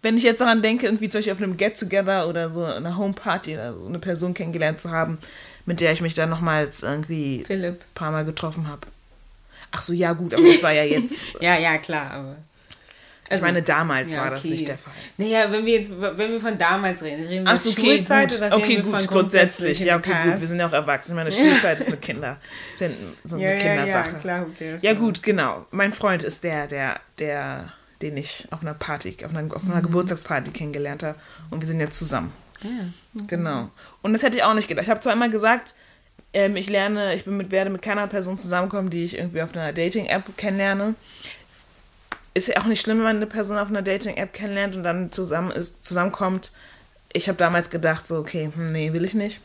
wenn 0.00 0.16
ich 0.16 0.22
jetzt 0.22 0.40
daran 0.40 0.62
denke, 0.62 0.86
irgendwie 0.86 1.10
zum 1.10 1.18
Beispiel 1.18 1.34
auf 1.34 1.42
einem 1.42 1.58
Get-Together 1.58 2.26
oder 2.26 2.48
so 2.48 2.64
einer 2.64 2.96
Homeparty 2.96 3.54
oder 3.54 3.74
so 3.74 3.86
eine 3.86 3.98
Person 3.98 4.32
kennengelernt 4.32 4.80
zu 4.80 4.90
haben, 4.90 5.18
mit 5.66 5.80
der 5.80 5.92
ich 5.92 6.00
mich 6.00 6.14
dann 6.14 6.30
nochmals 6.30 6.82
irgendwie 6.82 7.40
ein 7.40 7.44
Philipp. 7.44 7.84
paar 7.94 8.10
Mal 8.10 8.24
getroffen 8.24 8.66
habe. 8.68 8.86
Ach 9.70 9.82
so, 9.82 9.92
ja 9.92 10.14
gut, 10.14 10.32
aber 10.32 10.42
das 10.42 10.62
war 10.62 10.72
ja 10.72 10.84
jetzt, 10.84 11.14
Ja, 11.40 11.58
ja, 11.58 11.76
klar, 11.76 12.10
aber. 12.10 12.36
Ich 13.30 13.40
meine, 13.42 13.62
damals 13.62 14.14
ja, 14.14 14.22
war 14.22 14.30
das 14.30 14.40
okay. 14.40 14.48
nicht 14.50 14.68
der 14.68 14.78
Fall. 14.78 14.92
Naja, 15.16 15.50
wenn 15.52 15.66
wir 15.66 15.74
jetzt, 15.80 15.90
wenn 16.00 16.16
wir 16.32 16.40
von 16.40 16.56
damals 16.58 17.02
reden, 17.02 17.26
reden 17.26 17.44
wir 17.46 17.52
Ach 17.52 17.66
okay, 17.66 17.96
Schulzeit 17.96 18.28
gut. 18.30 18.38
oder 18.38 18.46
reden 18.52 18.62
Okay, 18.62 18.76
wir 18.76 18.82
gut, 18.82 19.08
grundsätzlich. 19.08 19.80
Ja, 19.80 19.96
okay, 19.96 20.30
gut. 20.30 20.40
Wir 20.40 20.46
sind 20.48 20.58
ja 20.60 20.68
auch 20.68 20.72
erwachsen. 20.72 21.10
Ich 21.10 21.14
meine, 21.16 21.32
Schulzeit 21.32 21.80
ist 21.80 21.88
eine 21.88 21.96
Kinder, 21.98 22.36
ist 22.74 22.80
ja 22.80 22.88
so 23.24 23.36
eine 23.36 23.44
Ja, 23.44 23.50
ja, 23.50 23.56
ja, 23.56 23.62
Kindersache. 23.76 24.16
klar, 24.20 24.46
cares. 24.58 24.82
Ja, 24.82 24.94
gut, 24.94 25.22
genau. 25.22 25.66
Mein 25.70 25.92
Freund 25.92 26.22
ist 26.22 26.44
der, 26.44 26.66
der, 26.66 27.00
der, 27.18 27.72
den 28.02 28.16
ich 28.16 28.46
auf 28.50 28.62
einer 28.62 28.74
Party, 28.74 29.16
auf 29.24 29.34
einer, 29.34 29.54
auf 29.54 29.62
Mhm. 29.64 29.72
einer 29.72 29.82
Geburtstagsparty 29.82 30.50
kennengelernt 30.52 31.02
habe. 31.02 31.18
Und 31.50 31.60
wir 31.60 31.66
sind 31.66 31.80
jetzt 31.80 31.98
zusammen. 31.98 32.32
Ja. 32.62 32.70
Genau. 33.28 33.70
Und 34.02 34.12
das 34.14 34.22
hätte 34.22 34.36
ich 34.36 34.42
auch 34.42 34.54
nicht 34.54 34.68
gedacht. 34.68 34.84
Ich 34.84 34.90
habe 34.90 35.00
zwar 35.00 35.12
immer 35.12 35.28
gesagt, 35.28 35.74
ähm, 36.34 36.56
ich 36.56 36.68
lerne, 36.68 37.14
ich 37.14 37.24
bin 37.24 37.36
mit, 37.36 37.50
werde 37.50 37.70
mit 37.70 37.82
keiner 37.82 38.06
Person 38.06 38.38
zusammenkommen, 38.38 38.90
die 38.90 39.04
ich 39.04 39.16
irgendwie 39.18 39.40
auf 39.42 39.54
einer 39.54 39.72
Dating-App 39.72 40.36
kennenlerne. 40.36 40.94
Ist 42.38 42.46
ja 42.46 42.58
auch 42.58 42.66
nicht 42.66 42.80
schlimm, 42.80 42.98
wenn 42.98 43.04
man 43.04 43.16
eine 43.16 43.26
Person 43.26 43.58
auf 43.58 43.66
einer 43.66 43.82
Dating-App 43.82 44.32
kennenlernt 44.32 44.76
und 44.76 44.84
dann 44.84 45.10
zusammen 45.10 45.50
ist, 45.50 45.84
zusammenkommt. 45.84 46.52
Ich 47.12 47.26
habe 47.26 47.36
damals 47.36 47.68
gedacht, 47.68 48.06
so, 48.06 48.16
okay, 48.16 48.52
hm, 48.54 48.66
nee, 48.66 48.92
will 48.92 49.04
ich 49.04 49.14
nicht. 49.14 49.40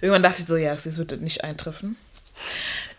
Irgendwann 0.00 0.22
dachte 0.22 0.42
ich 0.42 0.46
so, 0.46 0.56
ja, 0.56 0.72
es 0.74 0.96
wird 0.96 1.20
nicht 1.20 1.42
eintreffen. 1.42 1.96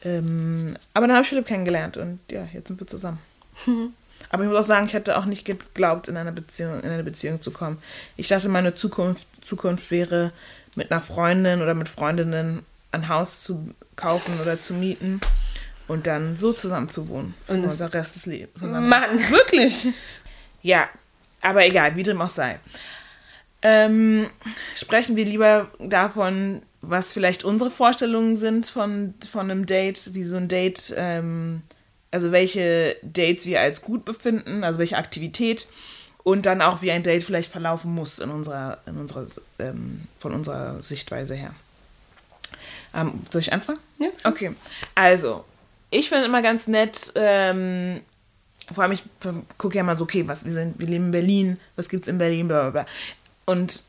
Ähm, 0.03 0.75
aber 0.93 1.07
dann 1.07 1.15
habe 1.15 1.23
ich 1.23 1.29
Philipp 1.29 1.45
kennengelernt 1.45 1.95
und 1.95 2.19
ja, 2.29 2.45
jetzt 2.51 2.67
sind 2.67 2.81
wir 2.81 2.87
zusammen. 2.87 3.19
Aber 4.29 4.43
ich 4.43 4.49
muss 4.49 4.59
auch 4.59 4.67
sagen, 4.67 4.87
ich 4.87 4.93
hätte 4.93 5.17
auch 5.17 5.23
nicht 5.23 5.45
geglaubt, 5.45 6.09
in, 6.09 6.17
einer 6.17 6.33
Beziehung, 6.33 6.81
in 6.81 6.89
eine 6.89 7.03
Beziehung 7.03 7.39
zu 7.39 7.51
kommen. 7.51 7.77
Ich 8.17 8.27
dachte, 8.27 8.49
meine 8.49 8.73
Zukunft, 8.73 9.25
Zukunft 9.39 9.89
wäre, 9.89 10.33
mit 10.75 10.91
einer 10.91 10.99
Freundin 10.99 11.61
oder 11.61 11.73
mit 11.73 11.87
Freundinnen 11.87 12.65
ein 12.91 13.07
Haus 13.07 13.43
zu 13.43 13.73
kaufen 13.95 14.33
oder 14.41 14.59
zu 14.59 14.73
mieten 14.73 15.21
und 15.87 16.07
dann 16.07 16.37
so 16.37 16.53
zusammen 16.53 16.89
zu 16.89 17.09
wohnen. 17.09 17.33
Und 17.47 17.63
unser 17.63 17.93
Rest 17.93 18.15
des 18.15 18.25
Lebens. 18.25 18.61
Mann. 18.61 19.03
Wirklich? 19.29 19.87
Ja, 20.61 20.89
aber 21.41 21.65
egal, 21.65 21.95
wie 21.95 22.03
dem 22.03 22.21
auch 22.21 22.29
sei. 22.29 22.59
Ähm, 23.61 24.29
sprechen 24.75 25.15
wir 25.15 25.25
lieber 25.25 25.69
davon, 25.79 26.61
was 26.81 27.13
vielleicht 27.13 27.43
unsere 27.43 27.71
Vorstellungen 27.71 28.35
sind 28.35 28.67
von, 28.67 29.13
von 29.29 29.49
einem 29.49 29.65
Date, 29.65 30.13
wie 30.13 30.23
so 30.23 30.37
ein 30.37 30.47
Date, 30.47 30.93
ähm, 30.95 31.61
also 32.11 32.31
welche 32.31 32.95
Dates 33.01 33.45
wir 33.45 33.61
als 33.61 33.81
gut 33.81 34.05
befinden, 34.05 34.63
also 34.63 34.79
welche 34.79 34.97
Aktivität 34.97 35.67
und 36.23 36.45
dann 36.45 36.61
auch, 36.61 36.81
wie 36.81 36.91
ein 36.91 37.03
Date 37.03 37.23
vielleicht 37.23 37.51
verlaufen 37.51 37.93
muss 37.93 38.19
in 38.19 38.29
unserer, 38.29 38.79
in 38.85 38.97
unserer, 38.97 39.25
ähm, 39.59 40.01
von 40.17 40.33
unserer 40.33 40.83
Sichtweise 40.83 41.35
her. 41.35 41.51
Ähm, 42.93 43.21
soll 43.29 43.41
ich 43.41 43.53
anfangen? 43.53 43.79
Ja. 43.97 44.09
Okay. 44.23 44.53
Also, 44.93 45.45
ich 45.89 46.09
finde 46.09 46.25
immer 46.25 46.41
ganz 46.41 46.67
nett, 46.67 47.11
ähm, 47.15 48.01
vor 48.71 48.83
allem 48.83 48.93
ich 48.93 49.03
gucke 49.57 49.77
ja 49.77 49.83
mal 49.83 49.95
so, 49.95 50.03
okay, 50.03 50.27
was, 50.27 50.43
wir, 50.43 50.51
sind, 50.51 50.79
wir 50.79 50.87
leben 50.87 51.05
in 51.05 51.11
Berlin, 51.11 51.59
was 51.75 51.89
gibt's 51.89 52.07
in 52.07 52.17
Berlin, 52.17 52.47
bla 52.47 52.69
bla 52.69 52.69
bla. 52.69 52.85
Und 53.45 53.83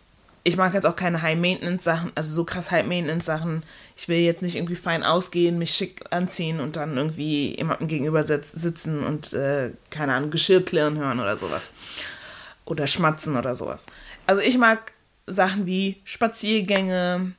ich 0.45 0.57
mag 0.57 0.73
jetzt 0.73 0.87
auch 0.87 0.97
keine 0.97 1.21
High-Maintenance-Sachen, 1.21 2.13
also 2.15 2.35
so 2.35 2.45
krass 2.45 2.71
High-Maintenance-Sachen. 2.71 3.65
Ich 3.97 4.09
will 4.09 4.19
jetzt 4.19 4.41
nicht 4.41 4.57
irgendwie 4.57 4.77
fein 4.77 5.03
ausgehen, 5.03 5.59
mich 5.59 5.75
schick 5.75 6.05
anziehen 6.11 6.61
und 6.61 6.77
dann 6.77 6.97
irgendwie 6.97 7.57
jemandem 7.57 7.89
gegenüber 7.89 8.23
sitz, 8.23 8.53
sitzen 8.53 9.03
und, 9.03 9.33
äh, 9.33 9.73
keine 9.91 10.15
Ahnung, 10.15 10.31
Geschirr 10.31 10.65
klirren 10.65 10.97
hören 10.97 11.19
oder 11.21 11.37
sowas. 11.37 11.71
Oder 12.65 12.87
schmatzen 12.87 13.37
oder 13.37 13.55
sowas. 13.55 13.87
Also 14.27 14.41
ich 14.41 14.57
mag 14.59 14.93
Sachen 15.27 15.67
wie 15.67 16.01
Spaziergänge, 16.05 17.33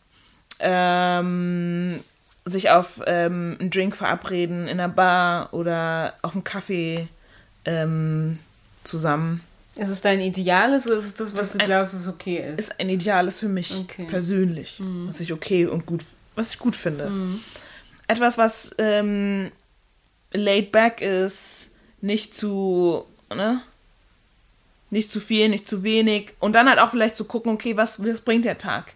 ähm, 0.59 1.99
sich 2.51 2.69
auf 2.69 3.01
ähm, 3.07 3.57
einen 3.59 3.69
Drink 3.69 3.95
verabreden 3.95 4.63
in 4.67 4.79
einer 4.79 4.89
Bar 4.89 5.53
oder 5.53 6.13
auf 6.21 6.33
einen 6.33 6.43
Kaffee 6.43 7.07
ähm, 7.65 8.39
zusammen. 8.83 9.41
Ist 9.75 9.89
es 9.89 10.01
dein 10.01 10.19
Ideales 10.19 10.87
oder 10.87 10.97
ist 10.97 11.05
es 11.05 11.13
das, 11.15 11.33
was 11.33 11.39
Das 11.39 11.51
du 11.53 11.59
ein- 11.59 11.65
glaubst, 11.67 11.95
was 11.95 12.07
okay 12.07 12.45
ist? 12.49 12.59
Ist 12.59 12.79
ein 12.79 12.89
Ideales 12.89 13.39
für 13.39 13.47
mich 13.49 13.73
Okay. 13.73 14.05
persönlich, 14.09 14.81
was 15.05 15.19
ich 15.19 15.31
okay 15.31 15.65
und 15.65 15.85
gut, 15.85 16.03
was 16.35 16.53
ich 16.53 16.59
gut 16.59 16.75
finde. 16.75 17.11
Etwas, 18.07 18.37
was 18.37 18.71
ähm, 18.77 19.51
laid 20.33 20.71
back 20.71 21.01
ist, 21.01 21.69
nicht 22.01 22.35
zu, 22.35 23.05
ne? 23.33 23.61
Nicht 24.89 25.11
zu 25.11 25.19
viel, 25.19 25.49
nicht 25.49 25.67
zu 25.69 25.83
wenig. 25.83 26.33
Und 26.39 26.53
dann 26.53 26.67
halt 26.67 26.79
auch 26.79 26.89
vielleicht 26.89 27.15
zu 27.15 27.25
gucken, 27.25 27.51
okay, 27.53 27.77
was, 27.77 28.03
was 28.03 28.21
bringt 28.21 28.45
der 28.45 28.57
Tag? 28.57 28.93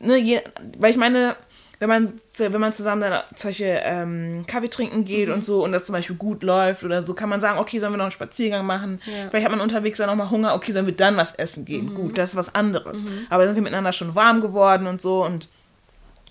Ne, 0.00 0.16
je, 0.16 0.40
weil 0.78 0.92
ich 0.92 0.96
meine, 0.96 1.34
wenn 1.82 1.88
man, 1.88 2.12
wenn 2.38 2.60
man 2.60 2.72
zusammen 2.72 3.00
dann 3.02 3.22
solche 3.34 3.64
ähm, 3.82 4.44
Kaffee 4.46 4.68
trinken 4.68 5.04
geht 5.04 5.28
und 5.30 5.44
so 5.44 5.64
und 5.64 5.72
das 5.72 5.84
zum 5.84 5.94
Beispiel 5.94 6.14
gut 6.14 6.44
läuft 6.44 6.84
oder 6.84 7.02
so, 7.02 7.12
kann 7.12 7.28
man 7.28 7.40
sagen, 7.40 7.58
okay, 7.58 7.80
sollen 7.80 7.92
wir 7.92 7.96
noch 7.96 8.04
einen 8.04 8.12
Spaziergang 8.12 8.64
machen? 8.64 9.00
Ja. 9.04 9.28
Vielleicht 9.30 9.44
hat 9.44 9.50
man 9.50 9.60
unterwegs 9.60 9.98
dann 9.98 10.06
nochmal 10.06 10.30
Hunger, 10.30 10.54
okay, 10.54 10.70
sollen 10.70 10.86
wir 10.86 10.94
dann 10.94 11.16
was 11.16 11.34
essen 11.34 11.64
gehen? 11.64 11.92
Gut, 11.92 12.16
das 12.18 12.30
ist 12.30 12.36
was 12.36 12.54
anderes. 12.54 13.04
Aber 13.30 13.46
sind 13.46 13.56
wir 13.56 13.62
miteinander 13.62 13.92
schon 13.92 14.14
warm 14.14 14.40
geworden 14.40 14.86
und 14.86 15.02
so 15.02 15.24
und 15.24 15.48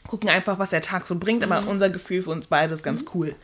gucken 0.07 0.29
einfach, 0.29 0.57
was 0.57 0.69
der 0.69 0.81
Tag 0.81 1.05
so 1.05 1.17
bringt, 1.19 1.43
aber 1.43 1.67
unser 1.67 1.89
Gefühl 1.89 2.21
für 2.21 2.29
uns 2.29 2.47
beide 2.47 2.73
ist 2.73 2.83
ganz 2.83 3.03
cool. 3.13 3.35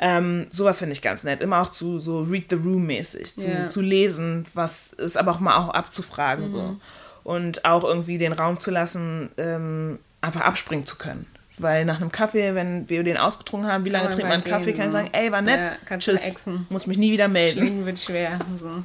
Ähm, 0.00 0.46
sowas 0.50 0.78
finde 0.80 0.92
ich 0.92 1.00
ganz 1.02 1.24
nett. 1.24 1.40
Immer 1.40 1.62
auch 1.62 1.70
zu 1.70 1.98
so 1.98 2.20
Read 2.22 2.46
the 2.50 2.56
Room 2.56 2.86
mäßig, 2.86 3.34
zu, 3.36 3.48
Ja. 3.48 3.66
zu 3.68 3.80
lesen, 3.80 4.44
was 4.52 4.92
ist, 4.92 5.16
aber 5.16 5.32
auch 5.32 5.40
mal 5.40 5.56
auch 5.56 5.70
abzufragen 5.70 6.50
so. 6.50 6.76
Und 7.24 7.64
auch 7.64 7.84
irgendwie 7.84 8.18
den 8.18 8.32
Raum 8.32 8.60
zu 8.60 8.70
lassen, 8.70 9.30
ähm, 9.38 9.98
einfach 10.20 10.42
abspringen 10.42 10.86
zu 10.86 10.96
können. 10.96 11.26
Weil 11.60 11.84
nach 11.84 12.00
einem 12.00 12.12
Kaffee, 12.12 12.54
wenn 12.54 12.88
wir 12.88 13.02
den 13.02 13.16
ausgetrunken 13.16 13.70
haben, 13.70 13.84
wie 13.84 13.90
lange 13.90 14.08
trinkt 14.10 14.24
man 14.28 14.42
einen 14.42 14.44
Kaffee, 14.44 14.72
kann 14.72 14.86
ich 14.86 14.92
sagen, 14.92 15.10
ey, 15.12 15.32
war 15.32 15.42
nett, 15.42 15.72
Ja, 15.88 15.96
tschüss, 15.98 16.22
exen. 16.22 16.66
muss 16.70 16.86
mich 16.86 16.98
nie 16.98 17.10
wieder 17.12 17.28
melden. 17.28 17.60
Schwingen 17.60 17.86
wird 17.86 17.98
schwer. 17.98 18.38
So. 18.58 18.82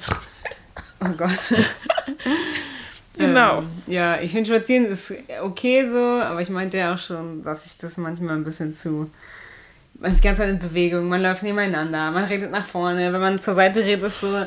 Oh 1.06 1.10
Gott. 1.18 1.54
Genau. 3.18 3.60
Ähm, 3.60 3.68
ja, 3.88 4.20
ich 4.20 4.32
finde 4.32 4.50
Spazieren 4.50 4.86
ist 4.86 5.14
okay 5.42 5.88
so, 5.88 6.00
aber 6.04 6.42
ich 6.42 6.50
meinte 6.50 6.78
ja 6.78 6.94
auch 6.94 6.98
schon, 6.98 7.44
dass 7.44 7.66
ich 7.66 7.78
das 7.78 7.98
manchmal 7.98 8.36
ein 8.36 8.44
bisschen 8.44 8.74
zu. 8.74 9.10
Man 10.00 10.12
ist 10.12 10.24
die 10.24 10.28
ganze 10.28 10.42
Zeit 10.42 10.50
in 10.50 10.60
Bewegung, 10.60 11.08
man 11.08 11.22
läuft 11.22 11.44
nebeneinander, 11.44 12.10
man 12.10 12.24
redet 12.26 12.50
nach 12.52 12.66
vorne. 12.66 13.14
Wenn 13.14 13.22
man 13.22 13.40
zur 13.40 13.54
Seite 13.54 13.82
redet, 13.84 14.06
ist 14.06 14.22
so, 14.22 14.46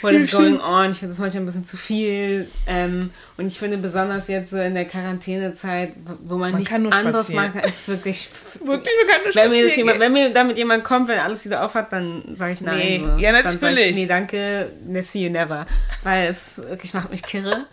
what 0.00 0.12
is 0.12 0.30
going 0.30 0.60
on? 0.60 0.90
Ich 0.90 0.98
finde 0.98 1.12
das 1.12 1.18
manchmal 1.18 1.42
ein 1.42 1.46
bisschen 1.46 1.64
zu 1.64 1.76
viel. 1.76 2.48
Ähm, 2.66 3.10
und 3.36 3.46
ich 3.46 3.58
finde 3.58 3.76
besonders 3.78 4.28
jetzt 4.28 4.50
so 4.50 4.58
in 4.58 4.74
der 4.74 4.84
Quarantänezeit, 4.84 5.94
wo 6.24 6.36
man, 6.36 6.50
Man 6.52 6.60
nichts 6.60 6.70
kann 6.70 6.82
nur 6.82 6.94
anderes 6.94 7.32
machen 7.32 7.52
kann, 7.52 7.64
ist 7.64 7.88
wirklich. 7.88 8.28
Wirklich, 8.60 8.92
wir 8.94 9.06
können 9.06 9.24
nur 9.24 9.34
Wenn 9.34 9.50
mir, 9.50 9.64
das 9.64 9.76
jemand, 9.76 10.00
wenn 10.00 10.12
mir 10.12 10.32
damit 10.32 10.56
jemand 10.56 10.84
kommt, 10.84 11.08
wenn 11.08 11.20
alles 11.20 11.44
wieder 11.44 11.64
aufhat, 11.64 11.92
dann 11.92 12.22
sage 12.34 12.52
ich 12.52 12.60
nein. 12.60 12.76
Nee. 12.76 12.98
So. 13.04 13.16
Ja, 13.18 13.32
natürlich. 13.32 13.90
ich, 13.90 13.94
nee, 13.94 14.06
danke, 14.06 14.70
ne, 14.84 15.02
see 15.02 15.24
you 15.24 15.30
never. 15.30 15.66
Weil 16.02 16.28
es 16.28 16.58
wirklich 16.58 16.92
macht 16.94 17.10
mich 17.10 17.22
kirre. 17.22 17.66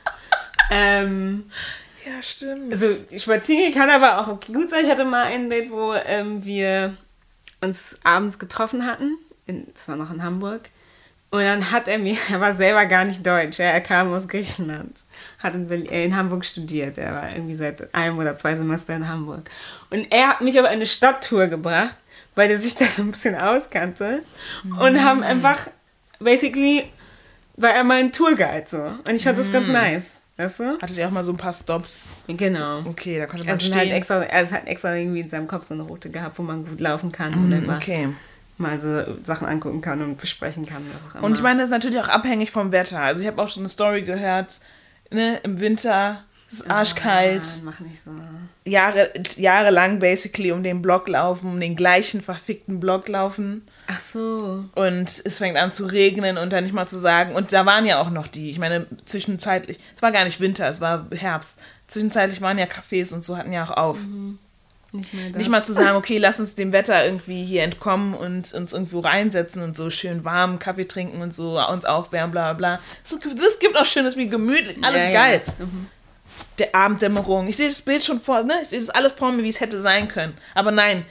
ähm, 0.71 1.49
Ja, 2.05 2.21
stimmt. 2.21 2.71
also 2.71 2.85
spazieren 3.17 3.73
kann 3.73 3.89
aber 3.89 4.19
auch 4.19 4.27
okay, 4.27 4.53
gut 4.53 4.69
sein. 4.69 4.85
Ich 4.85 4.91
hatte 4.91 5.05
mal 5.05 5.23
ein 5.23 5.49
Date, 5.49 5.71
wo 5.71 5.93
ähm, 5.93 6.45
wir 6.45 6.95
uns 7.61 7.97
abends 8.03 8.37
getroffen 8.37 8.85
hatten. 8.85 9.17
In, 9.47 9.67
das 9.73 9.87
war 9.87 9.95
noch 9.95 10.11
in 10.11 10.23
Hamburg. 10.23 10.69
Und 11.35 11.43
dann 11.43 11.69
hat 11.71 11.89
er 11.89 11.97
mir, 11.97 12.15
er 12.31 12.39
war 12.39 12.53
selber 12.53 12.85
gar 12.85 13.03
nicht 13.03 13.25
deutsch, 13.27 13.59
er 13.59 13.81
kam 13.81 14.13
aus 14.13 14.25
Griechenland, 14.25 14.99
hat 15.39 15.53
in, 15.53 15.67
Berlin, 15.67 15.91
äh, 15.91 16.05
in 16.05 16.15
Hamburg 16.15 16.45
studiert, 16.45 16.97
er 16.97 17.13
war 17.13 17.29
irgendwie 17.29 17.53
seit 17.53 17.93
einem 17.93 18.17
oder 18.17 18.37
zwei 18.37 18.55
Semester 18.55 18.95
in 18.95 19.09
Hamburg. 19.09 19.49
Und 19.89 20.09
er 20.11 20.29
hat 20.29 20.39
mich 20.41 20.57
auf 20.57 20.65
eine 20.65 20.85
Stadttour 20.85 21.47
gebracht, 21.47 21.95
weil 22.35 22.49
er 22.49 22.57
sich 22.57 22.75
da 22.75 22.85
so 22.85 23.01
ein 23.01 23.11
bisschen 23.11 23.35
auskannte 23.35 24.23
und 24.79 25.03
haben 25.03 25.23
einfach, 25.23 25.67
basically, 26.19 26.85
war 27.57 27.71
er 27.71 27.83
mein 27.83 28.13
Tourguide 28.13 28.65
so. 28.67 28.77
Und 28.77 29.11
ich 29.11 29.25
fand 29.25 29.37
das 29.37 29.51
ganz 29.51 29.67
nice, 29.67 30.21
weißt 30.37 30.59
du? 30.61 30.77
Hattet 30.81 30.97
ihr 30.97 31.05
auch 31.05 31.11
mal 31.11 31.23
so 31.23 31.33
ein 31.33 31.37
paar 31.37 31.53
Stops? 31.53 32.07
Genau. 32.27 32.79
Okay, 32.85 33.19
da 33.19 33.25
konnte 33.25 33.45
man 33.45 33.55
Also 33.55 33.65
stehen. 33.65 33.79
halt 33.79 33.91
extra, 33.91 34.23
er 34.23 34.49
hat 34.51 34.67
extra 34.67 34.95
irgendwie 34.95 35.19
in 35.19 35.27
seinem 35.29 35.47
Kopf 35.47 35.67
so 35.67 35.73
eine 35.73 35.83
Route 35.83 36.09
gehabt, 36.11 36.39
wo 36.39 36.43
man 36.43 36.65
gut 36.65 36.79
laufen 36.79 37.11
kann 37.11 37.49
mal, 37.49 37.75
okay. 37.75 38.07
Mal 38.57 38.79
so 38.79 39.03
Sachen 39.23 39.47
angucken 39.47 39.81
kann 39.81 40.01
und 40.01 40.17
besprechen 40.19 40.65
kann. 40.65 40.83
Und 41.21 41.37
ich 41.37 41.43
meine, 41.43 41.59
das 41.59 41.69
ist 41.69 41.71
natürlich 41.73 41.99
auch 41.99 42.07
abhängig 42.07 42.51
vom 42.51 42.71
Wetter. 42.71 42.99
Also 42.99 43.21
ich 43.21 43.27
habe 43.27 43.41
auch 43.41 43.49
schon 43.49 43.63
eine 43.63 43.69
Story 43.69 44.03
gehört, 44.03 44.59
ne, 45.11 45.39
im 45.43 45.59
Winter 45.59 46.23
es 46.47 46.61
ist 46.61 46.69
arschkalt, 46.69 47.41
Ah, 47.43 47.61
mach 47.65 47.79
nicht 47.79 47.99
so. 47.99 48.11
Jahre, 48.65 49.11
jahrelang 49.35 49.99
basically 49.99 50.51
um 50.51 50.61
den 50.61 50.81
Block 50.81 51.07
laufen, 51.09 51.49
um 51.49 51.59
den 51.59 51.75
gleichen 51.75 52.21
verfickten 52.21 52.79
Block 52.79 53.07
laufen. 53.09 53.67
Ach 53.87 53.99
so. 53.99 54.65
Und 54.75 55.21
es 55.25 55.37
fängt 55.39 55.57
an 55.57 55.71
zu 55.71 55.85
regnen 55.85 56.37
und 56.37 56.53
dann 56.53 56.63
nicht 56.63 56.73
mal 56.73 56.87
zu 56.87 56.99
sagen. 56.99 57.33
Und 57.35 57.51
da 57.51 57.65
waren 57.65 57.85
ja 57.85 57.99
auch 57.99 58.11
noch 58.11 58.27
die, 58.27 58.51
ich 58.51 58.59
meine, 58.59 58.85
zwischenzeitlich, 59.05 59.79
es 59.95 60.01
war 60.03 60.11
gar 60.11 60.23
nicht 60.23 60.39
Winter, 60.39 60.69
es 60.69 60.81
war 60.81 61.07
Herbst. 61.15 61.59
Zwischenzeitlich 61.87 62.41
waren 62.41 62.59
ja 62.59 62.65
Cafés 62.65 63.13
und 63.13 63.25
so 63.25 63.37
hatten 63.37 63.51
ja 63.51 63.63
auch 63.65 63.71
auf. 63.71 63.97
Nicht 64.97 65.13
das. 65.29 65.37
Nicht 65.37 65.49
mal 65.49 65.63
zu 65.63 65.73
sagen, 65.73 65.95
okay, 65.97 66.17
lass 66.17 66.39
uns 66.39 66.55
dem 66.55 66.71
Wetter 66.71 67.05
irgendwie 67.05 67.43
hier 67.43 67.63
entkommen 67.63 68.13
und 68.13 68.53
uns 68.53 68.73
irgendwo 68.73 68.99
reinsetzen 68.99 69.61
und 69.61 69.75
so 69.77 69.89
schön 69.89 70.23
warm 70.25 70.59
Kaffee 70.59 70.85
trinken 70.87 71.21
und 71.21 71.33
so 71.33 71.59
uns 71.59 71.85
aufwärmen, 71.85 72.31
bla 72.31 72.53
bla 72.53 72.77
bla. 72.77 72.79
Es 73.03 73.19
gibt- 73.19 73.39
Es 73.41 73.59
gibt 73.59 73.77
auch 73.77 73.85
schönes 73.85 74.15
wie 74.17 74.27
gemütlich, 74.27 74.77
alles 74.83 75.01
Ja, 75.01 75.07
ja. 75.09 75.11
geil. 75.11 75.41
Mhm. 75.59 75.87
Der 76.59 76.73
Abenddämmerung. 76.73 77.47
Ich 77.47 77.57
sehe 77.57 77.67
das 77.67 77.81
Bild 77.81 78.03
schon 78.03 78.19
vor, 78.21 78.43
ne? 78.43 78.53
Ich 78.61 78.69
sehe 78.69 78.79
das 78.79 78.89
alles 78.89 79.13
vor 79.13 79.31
mir, 79.31 79.43
wie 79.43 79.49
es 79.49 79.59
hätte 79.59 79.81
sein 79.81 80.07
können. 80.07 80.33
Aber 80.53 80.71
nein, 80.71 81.05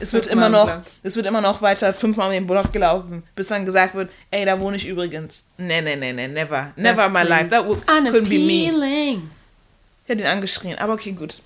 es 0.00 0.12
wird 0.12 0.26
immer 0.26 0.46
im 0.46 0.52
noch, 0.52 0.66
Block. 0.66 0.82
es 1.02 1.16
wird 1.16 1.26
immer 1.26 1.40
noch 1.40 1.62
weiter 1.62 1.92
fünfmal 1.94 2.26
um 2.26 2.32
den 2.32 2.46
Block 2.46 2.72
gelaufen, 2.72 3.22
bis 3.34 3.48
dann 3.48 3.64
gesagt 3.64 3.94
wird, 3.94 4.10
ey, 4.30 4.44
da 4.44 4.58
wohne 4.60 4.76
ich 4.76 4.86
übrigens. 4.86 5.42
Nee, 5.56 5.80
nee, 5.80 5.96
nee, 5.96 6.12
nee, 6.12 6.28
never. 6.28 6.72
Never 6.76 7.06
in 7.06 7.12
my 7.12 7.22
life. 7.22 7.48
That 7.48 7.66
would, 7.66 7.86
couldn't 7.86 8.28
be 8.28 8.38
me. 8.38 9.22
Ich 10.08 10.12
hätte 10.14 10.24
ihn 10.24 10.30
angeschrien, 10.30 10.78
aber 10.78 10.94
okay, 10.94 11.12
gut. 11.12 11.42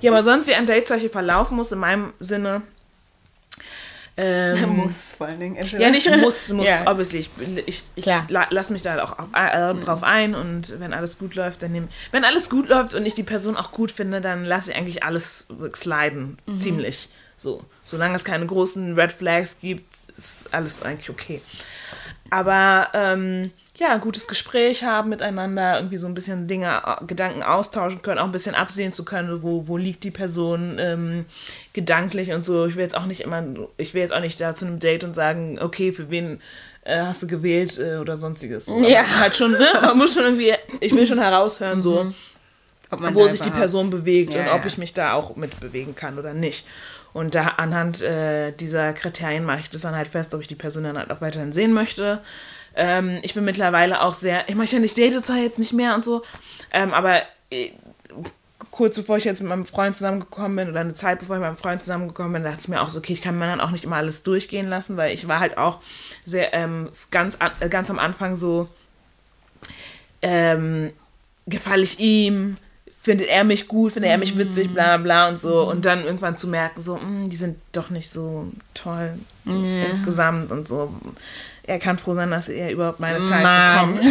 ja, 0.00 0.10
aber 0.10 0.24
sonst, 0.24 0.48
wie 0.48 0.54
ein 0.56 0.66
Date 0.66 0.88
solche 0.88 1.08
verlaufen 1.08 1.56
muss, 1.56 1.70
in 1.70 1.78
meinem 1.78 2.14
Sinne. 2.18 2.62
Ähm, 4.16 4.70
Muss 4.76 5.14
vor 5.16 5.28
allen 5.28 5.38
Dingen. 5.38 5.64
Ja, 5.78 5.88
nicht 5.88 6.10
muss, 6.10 6.48
muss, 6.52 6.66
Ja. 6.66 6.90
obviously. 6.90 7.20
Ich, 7.20 7.30
ich, 7.66 7.82
ich 7.94 8.02
Klar. 8.02 8.26
la, 8.28 8.48
lass 8.50 8.70
mich 8.70 8.82
da 8.82 9.00
auch 9.04 9.16
äh, 9.34 9.72
drauf 9.78 10.02
ein 10.02 10.34
und 10.34 10.80
wenn 10.80 10.92
alles 10.92 11.16
gut 11.16 11.36
läuft, 11.36 11.62
dann 11.62 11.70
nehm, 11.70 11.86
Wenn 12.10 12.24
alles 12.24 12.50
gut 12.50 12.68
läuft 12.68 12.94
und 12.94 13.06
ich 13.06 13.14
die 13.14 13.22
Person 13.22 13.56
auch 13.56 13.70
gut 13.70 13.92
finde, 13.92 14.20
dann 14.20 14.44
lasse 14.44 14.72
ich 14.72 14.76
eigentlich 14.76 15.04
alles 15.04 15.46
sliden. 15.76 16.38
Ziemlich. 16.56 17.08
So. 17.36 17.64
Solange 17.84 18.16
es 18.16 18.24
keine 18.24 18.46
großen 18.46 18.94
Red 18.98 19.12
Flags 19.12 19.58
gibt, 19.60 19.94
ist 20.16 20.48
alles 20.50 20.82
eigentlich 20.82 21.08
okay. 21.08 21.40
Aber 22.30 22.88
ähm, 22.94 23.52
ja, 23.78 23.92
ein 23.92 24.00
gutes 24.00 24.26
Gespräch 24.26 24.84
haben 24.84 25.10
miteinander, 25.10 25.76
irgendwie 25.76 25.98
so 25.98 26.06
ein 26.06 26.14
bisschen 26.14 26.46
Dinge, 26.46 26.82
äh, 26.84 27.04
Gedanken 27.06 27.42
austauschen 27.42 28.02
können, 28.02 28.18
auch 28.18 28.24
ein 28.24 28.32
bisschen 28.32 28.54
absehen 28.54 28.92
zu 28.92 29.04
können, 29.04 29.42
wo, 29.42 29.68
wo 29.68 29.76
liegt 29.76 30.04
die 30.04 30.10
Person 30.10 30.78
ähm, 30.78 31.26
gedanklich 31.72 32.32
und 32.32 32.44
so. 32.44 32.66
Ich 32.66 32.76
will 32.76 32.84
jetzt 32.84 32.96
auch 32.96 33.06
nicht 33.06 33.20
immer, 33.20 33.44
ich 33.76 33.92
will 33.92 34.00
jetzt 34.00 34.12
auch 34.12 34.20
nicht 34.20 34.40
da 34.40 34.54
zu 34.54 34.66
einem 34.66 34.78
Date 34.78 35.04
und 35.04 35.14
sagen, 35.14 35.58
okay, 35.60 35.92
für 35.92 36.10
wen 36.10 36.40
äh, 36.84 37.00
hast 37.00 37.22
du 37.22 37.26
gewählt 37.26 37.78
äh, 37.78 37.96
oder 37.96 38.16
sonstiges. 38.16 38.66
So, 38.66 38.76
aber 38.76 38.88
Ja. 38.88 39.04
Halt 39.20 39.36
schon, 39.36 39.52
ne? 39.52 39.68
Man 39.82 39.98
muss 39.98 40.14
schon 40.14 40.24
irgendwie, 40.24 40.52
ich 40.80 40.94
will 40.94 41.06
schon 41.06 41.18
heraushören, 41.18 41.82
so 41.82 42.12
ob 42.90 43.00
man 43.00 43.14
wo 43.14 43.26
sich 43.26 43.40
die 43.40 43.50
Person 43.50 43.90
bewegt 43.90 44.32
Ja, 44.32 44.42
und 44.42 44.48
ob 44.50 44.60
ja. 44.60 44.66
ich 44.66 44.78
mich 44.78 44.94
da 44.94 45.14
auch 45.14 45.36
mit 45.36 45.58
bewegen 45.60 45.94
kann 45.94 46.18
oder 46.18 46.34
nicht. 46.34 46.66
Und 47.12 47.34
da 47.34 47.54
anhand 47.56 48.02
äh, 48.02 48.52
dieser 48.52 48.92
Kriterien 48.92 49.44
mache 49.44 49.60
ich 49.60 49.70
das 49.70 49.82
dann 49.82 49.96
halt 49.96 50.06
fest, 50.06 50.34
ob 50.34 50.40
ich 50.40 50.48
die 50.48 50.54
Person 50.54 50.84
dann 50.84 50.98
halt 50.98 51.10
auch 51.10 51.20
weiterhin 51.20 51.52
sehen 51.52 51.72
möchte. 51.72 52.20
Ähm, 52.76 53.18
ich 53.22 53.34
bin 53.34 53.44
mittlerweile 53.44 54.02
auch 54.02 54.14
sehr, 54.14 54.48
ich 54.48 54.54
meine, 54.54 54.84
ich 54.84 54.94
date 54.94 55.24
zwar 55.24 55.36
jetzt 55.36 55.58
nicht 55.58 55.72
mehr 55.72 55.94
und 55.94 56.04
so, 56.04 56.22
ähm, 56.72 56.92
aber 56.92 57.22
äh, 57.50 57.70
kurz 58.70 58.96
bevor 58.96 59.16
ich 59.16 59.24
jetzt 59.24 59.40
mit 59.40 59.48
meinem 59.48 59.64
Freund 59.64 59.96
zusammengekommen 59.96 60.56
bin 60.56 60.68
oder 60.68 60.80
eine 60.80 60.94
Zeit 60.94 61.18
bevor 61.18 61.36
ich 61.36 61.40
mit 61.40 61.48
meinem 61.48 61.56
Freund 61.56 61.82
zusammengekommen 61.82 62.34
bin, 62.34 62.44
dachte 62.44 62.60
ich 62.60 62.68
mir 62.68 62.82
auch 62.82 62.90
so, 62.90 62.98
okay, 62.98 63.14
ich 63.14 63.22
kann 63.22 63.38
mir 63.38 63.46
dann 63.46 63.60
auch 63.60 63.70
nicht 63.70 63.84
immer 63.84 63.96
alles 63.96 64.22
durchgehen 64.22 64.68
lassen, 64.68 64.96
weil 64.96 65.14
ich 65.14 65.26
war 65.26 65.40
halt 65.40 65.56
auch 65.56 65.80
sehr 66.24 66.52
ähm, 66.52 66.90
ganz, 67.10 67.36
an, 67.36 67.52
äh, 67.60 67.68
ganz 67.68 67.88
am 67.88 67.98
Anfang 67.98 68.36
so, 68.36 68.68
ähm, 70.20 70.90
gefalle 71.46 71.82
ich 71.82 71.98
ihm, 72.00 72.58
findet 73.00 73.28
er 73.28 73.44
mich 73.44 73.68
gut, 73.68 73.92
findet 73.92 74.10
er 74.10 74.18
mich 74.18 74.36
witzig, 74.36 74.74
bla 74.74 74.96
bla 74.96 75.28
und 75.28 75.38
so. 75.38 75.62
Und 75.70 75.84
dann 75.84 76.04
irgendwann 76.04 76.36
zu 76.36 76.48
merken, 76.48 76.80
so, 76.80 76.96
mh, 76.96 77.28
die 77.28 77.36
sind 77.36 77.56
doch 77.72 77.88
nicht 77.90 78.10
so 78.10 78.48
toll 78.74 79.18
insgesamt 79.44 80.50
und 80.50 80.66
so. 80.66 80.92
Er 81.66 81.78
kann 81.78 81.98
froh 81.98 82.14
sein, 82.14 82.30
dass 82.30 82.48
er 82.48 82.70
überhaupt 82.70 83.00
meine 83.00 83.24
Zeit 83.24 83.42
Mann. 83.42 83.96
bekommt. 83.96 84.06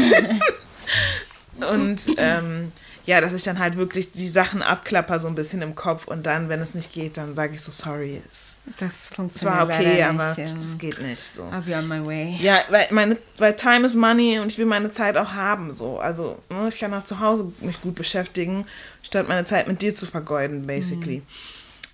und 1.72 2.02
ähm, 2.18 2.72
ja, 3.06 3.22
dass 3.22 3.34
ich 3.34 3.44
dann 3.44 3.60
halt 3.60 3.78
wirklich 3.78 4.12
die 4.12 4.28
Sachen 4.28 4.62
abklapper 4.62 5.20
so 5.20 5.28
ein 5.28 5.36
bisschen 5.36 5.62
im 5.62 5.76
Kopf 5.76 6.08
und 6.08 6.26
dann, 6.26 6.50
wenn 6.50 6.60
es 6.60 6.74
nicht 6.74 6.92
geht, 6.92 7.18
dann 7.18 7.36
sage 7.36 7.54
ich 7.54 7.62
so, 7.62 7.72
sorry, 7.72 8.20
es, 8.28 8.56
Das 8.80 9.12
funktioniert 9.12 9.60
war 9.60 9.66
okay, 9.66 10.00
leider 10.00 10.10
aber 10.10 10.30
nicht, 10.30 10.38
ja. 10.40 10.56
das 10.56 10.78
geht 10.78 11.00
nicht 11.00 11.22
so. 11.22 11.44
I'll 11.44 11.62
be 11.62 11.76
on 11.76 11.88
my 11.88 12.04
way. 12.04 12.36
Ja, 12.42 12.62
weil 12.70 12.88
meine, 12.90 13.18
weil 13.38 13.56
Time 13.56 13.86
is 13.86 13.96
Money 13.96 14.40
und 14.40 14.52
ich 14.52 14.58
will 14.58 14.66
meine 14.66 14.92
Zeit 14.92 15.18
auch 15.18 15.34
haben, 15.34 15.72
so. 15.72 16.00
Also, 16.00 16.40
ne, 16.50 16.68
ich 16.68 16.80
kann 16.80 16.94
auch 16.96 17.04
zu 17.04 17.20
Hause 17.20 17.52
mich 17.62 17.80
gut 17.80 17.96
beschäftigen, 17.96 18.66
statt 19.04 19.28
meine 19.28 19.46
Zeit 19.46 19.68
mit 19.68 19.82
dir 19.82 19.94
zu 19.94 20.08
vergeuden, 20.08 20.66
basically. 20.66 21.22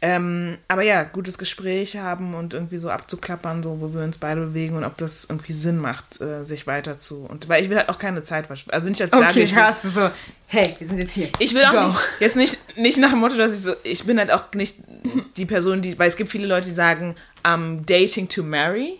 Ähm, 0.03 0.57
aber 0.67 0.81
ja, 0.81 1.03
gutes 1.03 1.37
Gespräch 1.37 1.95
haben 1.95 2.33
und 2.33 2.55
irgendwie 2.55 2.79
so 2.79 2.89
abzuklappern, 2.89 3.61
so 3.61 3.79
wo 3.81 3.93
wir 3.93 4.01
uns 4.01 4.17
beide 4.17 4.41
bewegen 4.41 4.75
und 4.75 4.83
ob 4.83 4.97
das 4.97 5.25
irgendwie 5.29 5.53
Sinn 5.53 5.77
macht, 5.77 6.19
äh, 6.21 6.43
sich 6.43 6.65
weiter 6.65 6.97
zu. 6.97 7.25
Und 7.29 7.47
weil 7.49 7.63
ich 7.63 7.69
will 7.69 7.77
halt 7.77 7.89
auch 7.89 7.99
keine 7.99 8.23
Zeit 8.23 8.47
verschwenden. 8.47 8.75
Also 8.75 8.89
nicht, 8.89 8.99
dass 8.99 9.09
ich 9.09 9.11
sage, 9.11 9.25
Okay, 9.31 9.43
ich 9.43 9.55
will, 9.55 9.61
hast 9.61 9.83
du 9.83 9.89
so, 9.89 10.09
hey, 10.47 10.75
wir 10.79 10.87
sind 10.87 10.97
jetzt 10.97 11.13
hier. 11.13 11.29
ich 11.37 11.53
will 11.53 11.63
auch 11.65 11.73
Go. 11.73 11.83
nicht, 11.83 11.99
jetzt 12.19 12.35
nicht, 12.35 12.77
nicht 12.77 12.97
nach 12.97 13.11
dem 13.11 13.19
Motto, 13.19 13.37
dass 13.37 13.53
ich 13.53 13.59
so, 13.59 13.73
ich 13.83 14.03
bin 14.03 14.17
halt 14.17 14.31
auch 14.31 14.45
nicht 14.55 14.77
die 15.37 15.45
Person, 15.45 15.81
die, 15.81 15.97
weil 15.99 16.09
es 16.09 16.15
gibt 16.15 16.31
viele 16.31 16.47
Leute, 16.47 16.69
die 16.69 16.75
sagen, 16.75 17.15
I'm 17.43 17.85
dating 17.85 18.27
to 18.27 18.41
marry. 18.41 18.97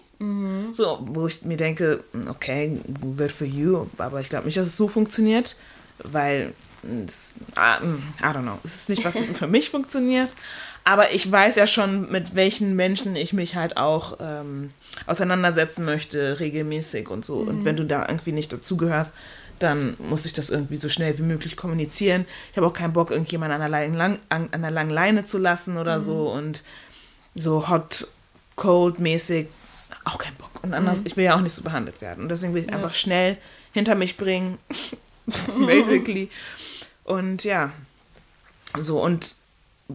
So, 0.72 1.00
wo 1.02 1.26
ich 1.26 1.42
mir 1.42 1.58
denke, 1.58 2.04
okay, 2.30 2.80
good 3.18 3.32
for 3.32 3.48
you, 3.48 3.88
aber 3.98 4.20
ich 4.20 4.30
glaube 4.30 4.46
nicht, 4.46 4.56
dass 4.56 4.68
es 4.68 4.78
so 4.78 4.88
funktioniert, 4.88 5.56
weil, 6.04 6.54
das, 6.84 7.34
I, 7.58 7.84
I 8.22 8.26
don't 8.26 8.44
know, 8.44 8.60
es 8.64 8.76
ist 8.76 8.90
nicht, 8.90 9.04
was 9.04 9.16
für 9.34 9.48
mich 9.48 9.72
funktioniert, 9.72 10.36
aber 10.84 11.12
ich 11.12 11.32
weiß 11.32 11.56
ja 11.56 11.68
schon, 11.68 12.12
mit 12.12 12.36
welchen 12.36 12.76
Menschen 12.76 13.16
ich 13.16 13.34
mich 13.34 13.56
halt 13.56 13.78
auch 13.78 14.18
ähm, 14.20 14.72
auseinandersetzen 15.06 15.86
möchte, 15.86 16.40
regelmäßig 16.40 17.10
und 17.10 17.24
so. 17.24 17.38
Und 17.38 17.66
wenn 17.66 17.76
du 17.76 17.86
da 17.86 18.08
irgendwie 18.08 18.32
nicht 18.32 18.52
dazugehörst, 18.52 19.14
dann 19.60 19.96
muss 20.00 20.26
ich 20.26 20.34
das 20.34 20.50
irgendwie 20.50 20.78
so 20.78 20.90
schnell 20.90 21.18
wie 21.20 21.24
möglich 21.24 21.56
kommunizieren. 21.56 22.26
Ich 22.52 22.58
habe 22.58 22.66
auch 22.66 22.74
keinen 22.74 22.94
Bock, 22.94 23.12
irgendjemanden 23.12 23.56
an 23.56 23.62
einer, 23.62 23.70
langen, 23.70 23.96
lang, 23.96 24.20
an 24.30 24.50
einer 24.52 24.72
langen 24.72 24.90
Leine 24.90 25.24
zu 25.24 25.38
lassen 25.38 25.78
oder 25.78 26.02
so 26.02 26.32
und 26.32 26.64
so 27.36 27.70
hot, 27.70 28.08
cold 28.56 29.00
mäßig 29.00 29.48
auch 30.04 30.18
keinen 30.18 30.36
Bock. 30.38 30.50
Und 30.64 30.74
anders, 30.74 31.02
ich 31.04 31.16
will 31.16 31.26
ja 31.26 31.36
auch 31.36 31.42
nicht 31.42 31.54
so 31.54 31.62
behandelt 31.62 32.02
werden. 32.02 32.24
Und 32.24 32.30
deswegen 32.30 32.54
will 32.54 32.64
ich 32.64 32.74
einfach 32.74 32.96
schnell 32.96 33.38
hinter 33.72 33.96
mich 33.96 34.18
bringen, 34.18 34.58
basically. 35.68 36.30
Und 37.04 37.44
ja, 37.44 37.72
so 38.80 39.02
und 39.02 39.36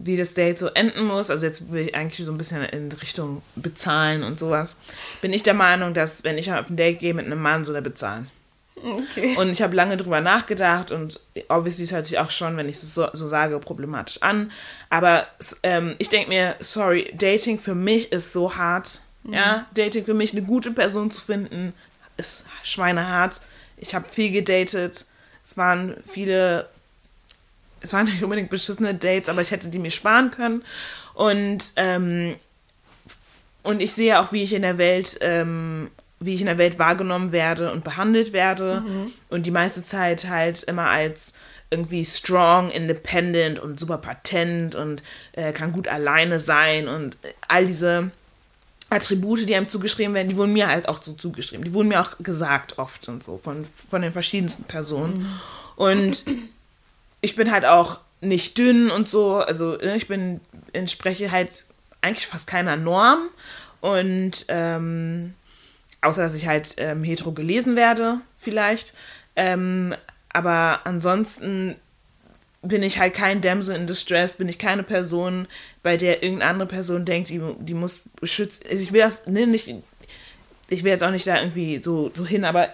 wie 0.03 0.17
das 0.17 0.33
Date 0.33 0.59
so 0.59 0.67
enden 0.67 1.05
muss, 1.05 1.29
also 1.29 1.45
jetzt 1.45 1.71
will 1.71 1.87
ich 1.87 1.95
eigentlich 1.95 2.25
so 2.25 2.31
ein 2.31 2.37
bisschen 2.37 2.63
in 2.63 2.91
Richtung 2.91 3.41
bezahlen 3.55 4.23
und 4.23 4.39
sowas, 4.39 4.77
bin 5.21 5.33
ich 5.33 5.43
der 5.43 5.53
Meinung, 5.53 5.93
dass 5.93 6.23
wenn 6.23 6.37
ich 6.37 6.51
auf 6.51 6.69
ein 6.69 6.75
Date 6.75 6.99
gehe 6.99 7.13
mit 7.13 7.25
einem 7.25 7.41
Mann, 7.41 7.65
soll 7.65 7.75
er 7.75 7.81
bezahlen. 7.81 8.29
Okay. 8.83 9.35
Und 9.37 9.49
ich 9.49 9.61
habe 9.61 9.75
lange 9.75 9.97
drüber 9.97 10.21
nachgedacht 10.21 10.91
und 10.91 11.19
obviously 11.49 11.85
es 11.85 11.91
hört 11.91 12.05
sich 12.05 12.19
auch 12.19 12.29
schon, 12.29 12.57
wenn 12.57 12.69
ich 12.69 12.75
es 12.75 12.93
so, 12.93 13.07
so 13.11 13.25
sage, 13.25 13.59
problematisch 13.59 14.21
an. 14.21 14.51
Aber 14.89 15.25
ähm, 15.63 15.95
ich 15.97 16.09
denke 16.09 16.29
mir, 16.29 16.55
sorry, 16.59 17.11
Dating 17.17 17.59
für 17.59 17.75
mich 17.75 18.11
ist 18.11 18.33
so 18.33 18.55
hart. 18.55 19.01
Ja, 19.29 19.65
Dating 19.73 20.05
für 20.05 20.13
mich, 20.13 20.31
eine 20.31 20.43
gute 20.43 20.71
Person 20.71 21.11
zu 21.11 21.19
finden, 21.19 21.73
ist 22.15 22.45
schweinehart. 22.63 23.41
Ich 23.75 23.93
habe 23.93 24.07
viel 24.09 24.31
gedatet. 24.31 25.05
Es 25.43 25.57
waren 25.57 25.95
viele, 26.07 26.69
es 27.81 27.93
waren 27.93 28.05
nicht 28.05 28.23
unbedingt 28.23 28.49
beschissene 28.49 28.95
Dates, 28.95 29.29
aber 29.29 29.41
ich 29.41 29.51
hätte 29.51 29.69
die 29.69 29.79
mir 29.79 29.91
sparen 29.91 30.31
können. 30.31 30.63
Und, 31.13 31.73
ähm, 31.75 32.35
und 33.63 33.81
ich 33.81 33.93
sehe 33.93 34.19
auch, 34.19 34.31
wie 34.31 34.43
ich 34.43 34.53
in 34.53 34.61
der 34.61 34.77
Welt 34.77 35.17
ähm, 35.21 35.89
wie 36.19 36.33
ich 36.33 36.41
in 36.41 36.47
der 36.47 36.57
Welt 36.57 36.79
wahrgenommen 36.79 37.31
werde 37.31 37.71
und 37.71 37.83
behandelt 37.83 38.33
werde. 38.33 38.81
Und 39.29 39.45
die 39.45 39.51
meiste 39.51 39.85
Zeit 39.85 40.27
halt 40.27 40.63
immer 40.63 40.87
als 40.87 41.33
irgendwie 41.69 42.05
strong, 42.05 42.71
independent 42.71 43.59
und 43.59 43.79
super 43.79 43.97
patent 43.97 44.73
und 44.73 45.03
äh, 45.33 45.51
kann 45.51 45.73
gut 45.73 45.87
alleine 45.87 46.39
sein 46.39 46.87
und 46.87 47.15
äh, 47.23 47.33
all 47.49 47.65
diese 47.65 48.11
Attribute, 48.89 49.47
die 49.47 49.53
einem 49.53 49.67
zugeschrieben 49.67 50.13
werden, 50.13 50.29
die 50.29 50.37
wurden 50.37 50.53
mir 50.53 50.67
halt 50.67 50.87
auch 50.87 51.03
so 51.03 51.11
zugeschrieben. 51.11 51.65
Die 51.65 51.73
wurden 51.73 51.89
mir 51.89 51.99
auch 51.99 52.11
gesagt 52.19 52.77
oft 52.77 53.09
und 53.09 53.21
so 53.21 53.37
von, 53.37 53.67
von 53.89 54.01
den 54.01 54.13
verschiedensten 54.13 54.63
Personen. 54.63 55.27
Und 55.75 56.23
ich 57.21 57.35
bin 57.35 57.51
halt 57.51 57.65
auch 57.65 57.99
nicht 58.21 58.57
dünn 58.57 58.89
und 58.89 59.07
so. 59.09 59.35
Also 59.35 59.71
ne, 59.77 59.95
ich 59.95 60.07
bin, 60.07 60.41
entspreche 60.73 61.31
halt 61.31 61.65
eigentlich 62.01 62.27
fast 62.27 62.47
keiner 62.47 62.75
Norm. 62.75 63.29
Und 63.81 64.45
ähm, 64.47 65.33
außer 66.01 66.23
dass 66.23 66.33
ich 66.33 66.47
halt 66.47 66.75
ähm, 66.77 67.03
hetero 67.03 67.31
gelesen 67.31 67.75
werde, 67.75 68.19
vielleicht. 68.37 68.93
Ähm, 69.35 69.95
aber 70.29 70.81
ansonsten 70.85 71.75
bin 72.61 72.83
ich 72.83 72.99
halt 72.99 73.13
kein 73.13 73.41
Damsel 73.41 73.75
in 73.75 73.87
Distress, 73.87 74.35
bin 74.35 74.49
ich 74.49 74.57
keine 74.57 74.83
Person, 74.83 75.47
bei 75.83 75.95
der 75.95 76.23
irgendeine 76.23 76.51
andere 76.51 76.67
Person 76.67 77.05
denkt, 77.05 77.29
die, 77.29 77.41
die 77.59 77.73
muss 77.73 78.01
beschützt. 78.19 78.67
Also 78.69 78.83
ich 78.83 78.91
will 78.91 79.01
das 79.01 79.27
ne, 79.27 79.47
nicht, 79.47 79.73
ich 80.69 80.83
will 80.83 80.91
jetzt 80.91 81.03
auch 81.03 81.11
nicht 81.11 81.27
da 81.27 81.39
irgendwie 81.39 81.81
so, 81.81 82.11
so 82.13 82.25
hin, 82.25 82.45
aber 82.45 82.69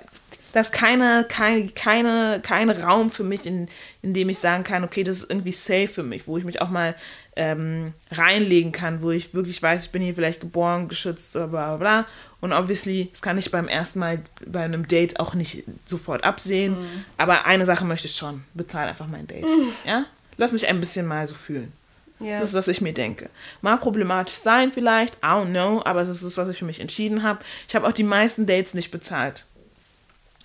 das 0.53 0.67
ist 0.67 0.73
keine, 0.73 1.25
kein, 1.27 1.73
keine, 1.73 2.39
kein 2.41 2.69
Raum 2.69 3.09
für 3.09 3.23
mich, 3.23 3.45
in, 3.45 3.67
in 4.03 4.13
dem 4.13 4.29
ich 4.29 4.37
sagen 4.37 4.63
kann, 4.63 4.83
okay, 4.83 5.03
das 5.03 5.17
ist 5.17 5.29
irgendwie 5.29 5.51
safe 5.51 5.87
für 5.87 6.03
mich, 6.03 6.27
wo 6.27 6.37
ich 6.37 6.45
mich 6.45 6.61
auch 6.61 6.69
mal 6.69 6.95
ähm, 7.35 7.93
reinlegen 8.11 8.71
kann, 8.71 9.01
wo 9.01 9.09
ich 9.09 9.33
wirklich 9.33 9.61
weiß, 9.61 9.87
ich 9.87 9.91
bin 9.91 10.03
hier 10.03 10.13
vielleicht 10.13 10.41
geboren, 10.41 10.87
geschützt 10.87 11.35
oder 11.35 11.47
bla 11.47 11.75
bla 11.75 11.77
bla. 11.77 12.07
Und 12.39 12.53
obviously, 12.53 13.09
das 13.11 13.23
kann 13.23 13.37
ich 13.39 13.49
beim 13.49 13.67
ersten 13.67 13.97
Mal 13.97 14.19
bei 14.45 14.63
einem 14.63 14.87
Date 14.87 15.19
auch 15.19 15.33
nicht 15.33 15.63
sofort 15.85 16.23
absehen. 16.23 16.77
Aber 17.17 17.47
eine 17.47 17.65
Sache 17.65 17.83
möchte 17.83 18.07
ich 18.07 18.15
schon, 18.15 18.43
bezahl 18.53 18.87
einfach 18.87 19.07
mein 19.07 19.25
Date. 19.25 19.45
Ja? 19.85 20.05
Lass 20.37 20.51
mich 20.51 20.69
ein 20.69 20.79
bisschen 20.79 21.07
mal 21.07 21.25
so 21.25 21.33
fühlen. 21.33 21.71
Ja. 22.19 22.39
Das 22.39 22.49
ist, 22.49 22.55
was 22.55 22.67
ich 22.67 22.79
mir 22.79 22.93
denke. 22.93 23.29
Mag 23.61 23.81
problematisch 23.81 24.35
sein 24.35 24.71
vielleicht, 24.71 25.15
I 25.15 25.27
don't 25.27 25.49
know, 25.49 25.81
aber 25.83 26.01
es 26.01 26.09
ist 26.09 26.23
das, 26.23 26.37
was 26.37 26.47
ich 26.47 26.59
für 26.59 26.65
mich 26.65 26.79
entschieden 26.79 27.23
habe. 27.23 27.39
Ich 27.67 27.75
habe 27.75 27.87
auch 27.87 27.91
die 27.91 28.03
meisten 28.03 28.45
Dates 28.45 28.75
nicht 28.75 28.91
bezahlt. 28.91 29.45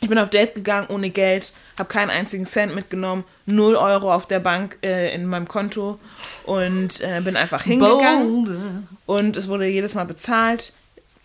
Ich 0.00 0.08
bin 0.08 0.18
auf 0.18 0.30
Dates 0.30 0.54
gegangen 0.54 0.86
ohne 0.90 1.10
Geld, 1.10 1.52
habe 1.76 1.88
keinen 1.88 2.10
einzigen 2.10 2.46
Cent 2.46 2.74
mitgenommen, 2.74 3.24
0 3.46 3.74
Euro 3.74 4.14
auf 4.14 4.26
der 4.26 4.38
Bank 4.38 4.78
äh, 4.82 5.12
in 5.12 5.26
meinem 5.26 5.48
Konto 5.48 5.98
und 6.44 7.00
äh, 7.00 7.20
bin 7.20 7.36
einfach 7.36 7.62
hingegangen. 7.62 8.86
Und 9.06 9.36
es 9.36 9.48
wurde 9.48 9.66
jedes 9.66 9.94
Mal 9.96 10.04
bezahlt. 10.04 10.72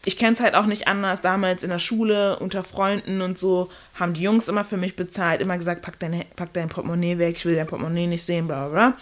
Ich 0.05 0.17
kenne 0.17 0.33
es 0.33 0.41
halt 0.41 0.55
auch 0.55 0.65
nicht 0.65 0.87
anders. 0.87 1.21
Damals 1.21 1.63
in 1.63 1.69
der 1.69 1.79
Schule, 1.79 2.39
unter 2.39 2.63
Freunden 2.63 3.21
und 3.21 3.37
so, 3.37 3.69
haben 3.93 4.13
die 4.13 4.23
Jungs 4.23 4.47
immer 4.47 4.65
für 4.65 4.77
mich 4.77 4.95
bezahlt, 4.95 5.39
immer 5.39 5.57
gesagt, 5.57 5.81
pack 5.83 5.99
dein, 5.99 6.25
pack 6.35 6.51
dein 6.53 6.69
Portemonnaie 6.69 7.19
weg, 7.19 7.35
ich 7.37 7.45
will 7.45 7.55
dein 7.55 7.67
Portemonnaie 7.67 8.07
nicht 8.07 8.23
sehen, 8.23 8.47
bla 8.47 8.67
bla 8.67 8.89
bla. 8.89 8.97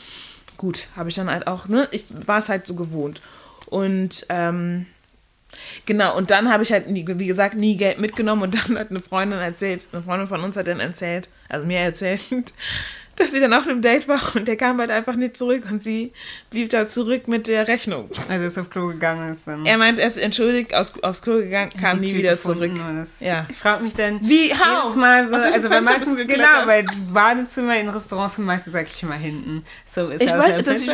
Gut, 0.58 0.90
habe 0.96 1.10
ich 1.10 1.16
dann 1.16 1.32
halt 1.32 1.48
auch, 1.48 1.70
ne? 1.70 1.88
Ich 1.92 2.04
war 2.28 2.40
es 2.40 2.50
halt 2.50 2.68
so 2.68 2.76
gewohnt. 2.76 3.22
Und 3.68 4.26
ähm, 4.30 4.86
Genau, 5.86 6.16
und 6.18 6.32
dann 6.32 6.52
habe 6.52 6.64
ich 6.64 6.72
halt, 6.72 6.90
nie, 6.90 7.06
wie 7.08 7.28
gesagt, 7.28 7.56
nie 7.56 7.78
Geld 7.78 8.00
mitgenommen 8.00 8.44
und 8.44 8.56
dann 8.56 8.78
hat 8.78 8.90
eine 8.90 9.00
Freundin 9.00 9.40
erzählt, 9.40 9.88
eine 9.92 10.04
Freundin 10.04 10.28
von 10.28 10.44
uns 10.44 10.56
hat 10.56 10.68
dann 10.68 10.80
erzählt, 10.80 11.30
also 11.50 11.66
mir 11.66 11.80
erzählt, 11.80 12.54
dass 13.22 13.32
sie 13.32 13.40
dann 13.40 13.54
auf 13.54 13.68
einem 13.68 13.82
Date 13.82 14.08
war 14.08 14.20
und 14.36 14.48
der 14.48 14.58
kam 14.58 14.80
halt 14.80 14.92
einfach 14.92 15.16
nicht 15.16 15.38
zurück 15.38 15.64
und 15.72 15.82
sie 15.84 16.12
blieb 16.50 16.70
da 16.70 16.86
zurück 16.88 17.28
mit 17.28 17.48
der 17.48 17.68
Rechnung. 17.68 18.10
Also 18.30 18.46
ist 18.46 18.58
auf 18.58 18.70
Klo 18.70 18.88
gegangen 18.88 19.32
ist 19.34 19.42
dann. 19.46 19.66
Er 19.66 19.78
meint, 19.78 20.00
er 20.00 20.08
ist 20.08 20.18
entschuldigt, 20.18 20.74
aus, 20.74 20.94
aufs 21.04 21.22
Klo 21.22 21.36
gegangen, 21.38 21.70
kam 21.80 22.00
nie 22.00 22.08
Tür 22.12 22.18
wieder 22.18 22.42
zurück. 22.42 22.72
Ja. 23.20 23.46
Ich 23.50 23.58
frage 23.58 23.84
mich 23.84 23.94
dann 23.96 24.20
Wie, 24.22 24.52
how? 24.54 24.84
jedes 24.84 24.96
Mal 24.98 25.28
so, 25.30 25.36
also 25.36 25.70
bist 25.70 25.82
meistens, 25.84 26.18
genau, 26.28 26.66
die 26.68 26.86
Badezimmer 27.14 27.80
in 27.80 27.90
Restaurants 27.90 28.36
sind 28.36 28.46
meistens 28.46 28.76
eigentlich 28.76 29.02
immer 29.04 29.16
hinten. 29.16 29.64
So 29.86 30.08
ist 30.10 30.22
Ich 30.22 30.30
weiß, 30.32 30.64
dass 30.64 30.82
ich 30.82 30.92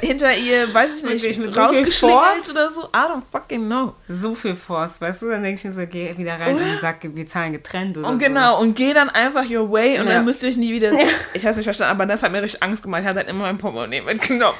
hinter 0.00 0.34
ihr, 0.36 0.72
weiß 0.72 0.96
ich 0.98 1.04
nicht, 1.04 1.24
mit 1.24 1.34
so 1.34 1.42
viel 1.42 1.58
rausgeschlingelt 1.60 2.50
oder 2.50 2.70
so. 2.70 2.82
I 2.84 3.08
don't 3.08 3.22
fucking 3.30 3.66
know. 3.66 3.94
so 4.08 4.34
viel 4.34 4.56
Force, 4.56 5.00
weißt 5.00 5.22
du? 5.22 5.30
Dann 5.30 5.42
denke 5.42 5.58
ich 5.58 5.64
mir 5.64 5.72
so, 5.72 5.86
geh 5.86 6.16
wieder 6.16 6.38
rein 6.38 6.56
Oder? 6.56 6.64
und 6.72 6.80
sag, 6.80 6.96
wir 7.02 7.26
zahlen 7.26 7.52
getrennt 7.52 7.98
oder 7.98 8.08
Und 8.08 8.20
so. 8.20 8.26
genau, 8.26 8.60
und 8.60 8.74
geh 8.76 8.92
dann 8.92 9.10
einfach 9.10 9.44
your 9.48 9.70
way 9.70 9.98
und 10.00 10.06
Ja. 10.06 10.14
dann 10.14 10.24
müsst 10.24 10.42
ihr 10.42 10.48
euch 10.48 10.56
nie 10.56 10.72
wieder. 10.72 10.92
Ich 11.42 11.46
hab's 11.48 11.56
nicht 11.56 11.64
verstanden, 11.64 11.90
aber 11.90 12.06
das 12.06 12.22
hat 12.22 12.30
mir 12.30 12.40
richtig 12.40 12.62
Angst 12.62 12.84
gemacht. 12.84 13.00
Ich 13.00 13.08
hatte 13.08 13.18
halt 13.18 13.28
immer 13.28 13.40
mein 13.40 13.58
Portemonnaie 13.58 14.00
mitgenommen. 14.00 14.56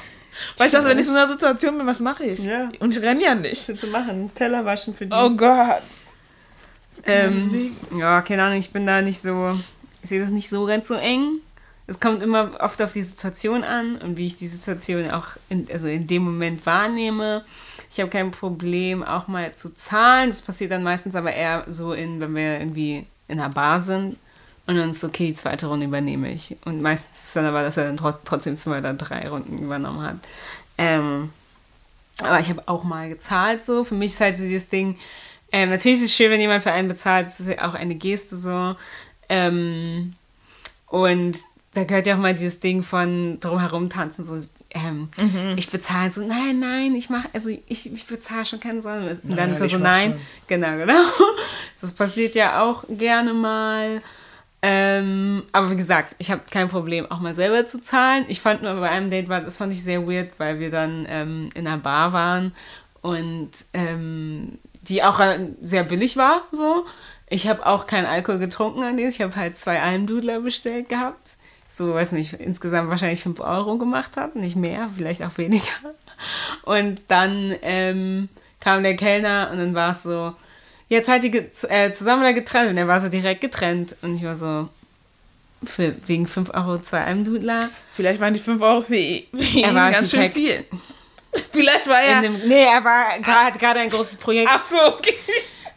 Weil 0.57 0.67
ich 0.67 0.73
dachte, 0.73 0.87
wenn 0.87 0.99
ich 0.99 1.07
in 1.07 1.13
so 1.13 1.17
einer 1.17 1.29
Situation 1.29 1.77
bin, 1.77 1.87
was 1.87 2.01
mache 2.01 2.25
ich? 2.25 2.39
Ja. 2.39 2.69
Und 2.79 2.93
ich 2.93 3.01
renne 3.01 3.23
ja 3.23 3.35
nicht. 3.35 3.69
Was 3.69 3.79
zu 3.79 3.87
machen? 3.87 4.31
Teller 4.35 4.65
waschen 4.65 4.93
für 4.93 5.05
die. 5.05 5.15
Oh 5.15 5.29
Gott. 5.29 5.81
ähm, 7.05 7.77
ja, 7.97 8.21
keine 8.21 8.43
Ahnung, 8.43 8.59
ich 8.59 8.71
bin 8.71 8.85
da 8.85 9.01
nicht 9.01 9.21
so, 9.21 9.57
ich 10.01 10.09
sehe 10.09 10.19
das 10.19 10.29
nicht 10.29 10.49
so 10.49 10.65
ganz 10.65 10.89
so 10.89 10.95
eng. 10.95 11.39
es 11.87 12.01
kommt 12.01 12.21
immer 12.21 12.51
oft 12.59 12.81
auf 12.81 12.91
die 12.91 13.01
Situation 13.01 13.63
an 13.63 13.95
und 13.95 14.17
wie 14.17 14.25
ich 14.25 14.35
die 14.35 14.47
Situation 14.47 15.09
auch 15.09 15.27
in, 15.47 15.69
also 15.71 15.87
in 15.87 16.05
dem 16.05 16.23
Moment 16.23 16.65
wahrnehme. 16.65 17.45
Ich 17.89 18.01
habe 18.01 18.09
kein 18.09 18.31
Problem, 18.31 19.03
auch 19.03 19.29
mal 19.29 19.53
zu 19.55 19.73
zahlen. 19.73 20.31
Das 20.31 20.41
passiert 20.41 20.71
dann 20.71 20.83
meistens 20.83 21.15
aber 21.15 21.31
eher 21.31 21.63
so, 21.69 21.93
in, 21.93 22.19
wenn 22.19 22.35
wir 22.35 22.59
irgendwie 22.59 23.05
in 23.29 23.39
einer 23.39 23.53
Bar 23.53 23.81
sind 23.81 24.17
und 24.65 24.77
dann 24.77 24.91
ist 24.91 25.03
okay, 25.03 25.27
die 25.27 25.35
zweite 25.35 25.67
Runde 25.67 25.85
übernehme 25.85 26.31
ich. 26.31 26.55
Und 26.65 26.81
meistens 26.81 27.27
ist 27.27 27.35
dann 27.35 27.45
aber, 27.45 27.63
dass 27.63 27.77
er 27.77 27.85
dann 27.85 27.97
tro 27.97 28.13
trotzdem 28.23 28.57
zwei 28.57 28.79
oder 28.79 28.93
drei 28.93 29.27
Runden 29.27 29.59
übernommen 29.59 30.01
hat. 30.01 30.15
Ähm, 30.77 31.31
aber 32.21 32.39
ich 32.39 32.49
habe 32.49 32.63
auch 32.67 32.83
mal 32.83 33.09
gezahlt 33.09 33.65
so. 33.65 33.83
Für 33.83 33.95
mich 33.95 34.13
ist 34.13 34.21
halt 34.21 34.37
so 34.37 34.43
dieses 34.43 34.69
Ding, 34.69 34.97
ähm, 35.51 35.69
natürlich 35.69 35.99
ist 35.99 36.05
es 36.05 36.15
schön, 36.15 36.31
wenn 36.31 36.39
jemand 36.39 36.63
für 36.63 36.71
einen 36.71 36.87
bezahlt. 36.87 37.27
Das 37.27 37.39
ist 37.39 37.47
ja 37.47 37.67
auch 37.67 37.73
eine 37.73 37.95
Geste 37.95 38.37
so. 38.37 38.75
Ähm, 39.27 40.13
und 40.87 41.37
da 41.73 41.83
gehört 41.83 42.07
ja 42.07 42.15
auch 42.15 42.19
mal 42.19 42.33
dieses 42.33 42.59
Ding 42.59 42.83
von 42.83 43.39
drumherum 43.39 43.89
tanzen, 43.89 44.25
so 44.25 44.37
ähm, 44.75 45.09
mhm. 45.17 45.53
ich 45.55 45.69
bezahle 45.69 46.11
so, 46.11 46.21
nein, 46.21 46.59
nein, 46.59 46.95
ich 46.95 47.09
mache, 47.09 47.27
also 47.33 47.49
ich, 47.49 47.91
ich 47.91 48.07
bezahle 48.07 48.45
schon 48.45 48.59
keine 48.59 48.81
Sorgen. 48.81 49.07
Und 49.07 49.23
dann 49.23 49.35
nein, 49.35 49.53
ist 49.53 49.59
er 49.59 49.69
so, 49.69 49.77
nein, 49.77 50.11
schon. 50.11 50.19
genau, 50.47 50.77
genau. 50.77 51.03
Das 51.79 51.91
passiert 51.91 52.35
ja 52.35 52.63
auch 52.63 52.85
gerne 52.89 53.33
mal. 53.33 54.01
Ähm, 54.65 55.43
aber 55.51 55.71
wie 55.71 55.75
gesagt, 55.75 56.15
ich 56.19 56.31
habe 56.31 56.43
kein 56.49 56.69
Problem, 56.69 57.05
auch 57.11 57.19
mal 57.19 57.35
selber 57.35 57.65
zu 57.65 57.81
zahlen. 57.81 58.23
Ich 58.29 58.39
fand 58.39 58.63
nur 58.63 58.73
bei 58.75 58.89
einem 58.89 59.09
Date, 59.09 59.27
war, 59.27 59.41
das 59.41 59.57
fand 59.57 59.73
ich 59.73 59.83
sehr 59.83 60.07
weird, 60.07 60.31
weil 60.37 60.59
wir 60.59 60.71
dann 60.71 61.05
ähm, 61.09 61.49
in 61.53 61.67
einer 61.67 61.77
Bar 61.77 62.13
waren 62.13 62.55
und 63.01 63.51
ähm, 63.73 64.59
die 64.81 65.03
auch 65.03 65.19
äh, 65.19 65.49
sehr 65.61 65.83
billig 65.83 66.15
war, 66.15 66.43
so. 66.53 66.85
Ich 67.27 67.47
habe 67.49 67.65
auch 67.65 67.87
keinen 67.87 68.05
Alkohol 68.05 68.39
getrunken 68.39 68.83
an 68.83 68.95
dem. 68.95 69.09
Ich 69.09 69.19
habe 69.19 69.35
halt 69.35 69.57
zwei 69.57 69.81
Almdudler 69.81 70.39
bestellt 70.39 70.87
gehabt. 70.87 71.35
So, 71.67 71.93
weiß 71.93 72.13
nicht, 72.13 72.35
insgesamt 72.35 72.89
wahrscheinlich 72.89 73.23
5 73.23 73.41
Euro 73.41 73.77
gemacht 73.77 74.15
hat. 74.15 74.35
Nicht 74.35 74.55
mehr, 74.55 74.89
vielleicht 74.95 75.23
auch 75.23 75.37
weniger. 75.37 75.65
Und 76.63 77.05
dann 77.09 77.53
ähm, 77.63 78.29
kam 78.61 78.83
der 78.83 78.95
Kellner 78.95 79.49
und 79.51 79.57
dann 79.57 79.73
war 79.73 79.91
es 79.91 80.03
so, 80.03 80.35
jetzt 80.93 81.09
halt 81.09 81.23
die 81.23 81.37
äh, 81.69 81.91
zusammen 81.91 82.21
oder 82.21 82.33
getrennt. 82.33 82.69
Und 82.69 82.77
er 82.77 82.87
war 82.87 83.01
so 83.01 83.09
direkt 83.09 83.41
getrennt. 83.41 83.95
Und 84.01 84.15
ich 84.15 84.23
war 84.23 84.35
so, 84.35 84.69
für, 85.65 85.95
wegen 86.07 86.27
5 86.27 86.51
Euro 86.53 86.79
zwei 86.79 87.03
Almdudler. 87.03 87.69
Vielleicht 87.93 88.19
waren 88.19 88.33
die 88.33 88.39
5 88.39 88.61
Euro 88.61 88.81
für, 88.81 88.95
ihn 88.95 89.27
er 89.63 89.75
war 89.75 89.91
ganz 89.91 90.11
schön 90.11 90.31
viel. 90.31 90.63
Vielleicht 91.51 91.87
war 91.87 92.01
er. 92.01 92.21
Dem, 92.21 92.35
nee, 92.47 92.63
er 92.63 92.83
war, 92.83 93.45
hat 93.45 93.59
gerade 93.59 93.79
ein 93.79 93.89
großes 93.89 94.17
Projekt. 94.17 94.49
Ach 94.51 94.61
so, 94.61 94.77
okay. 94.77 95.15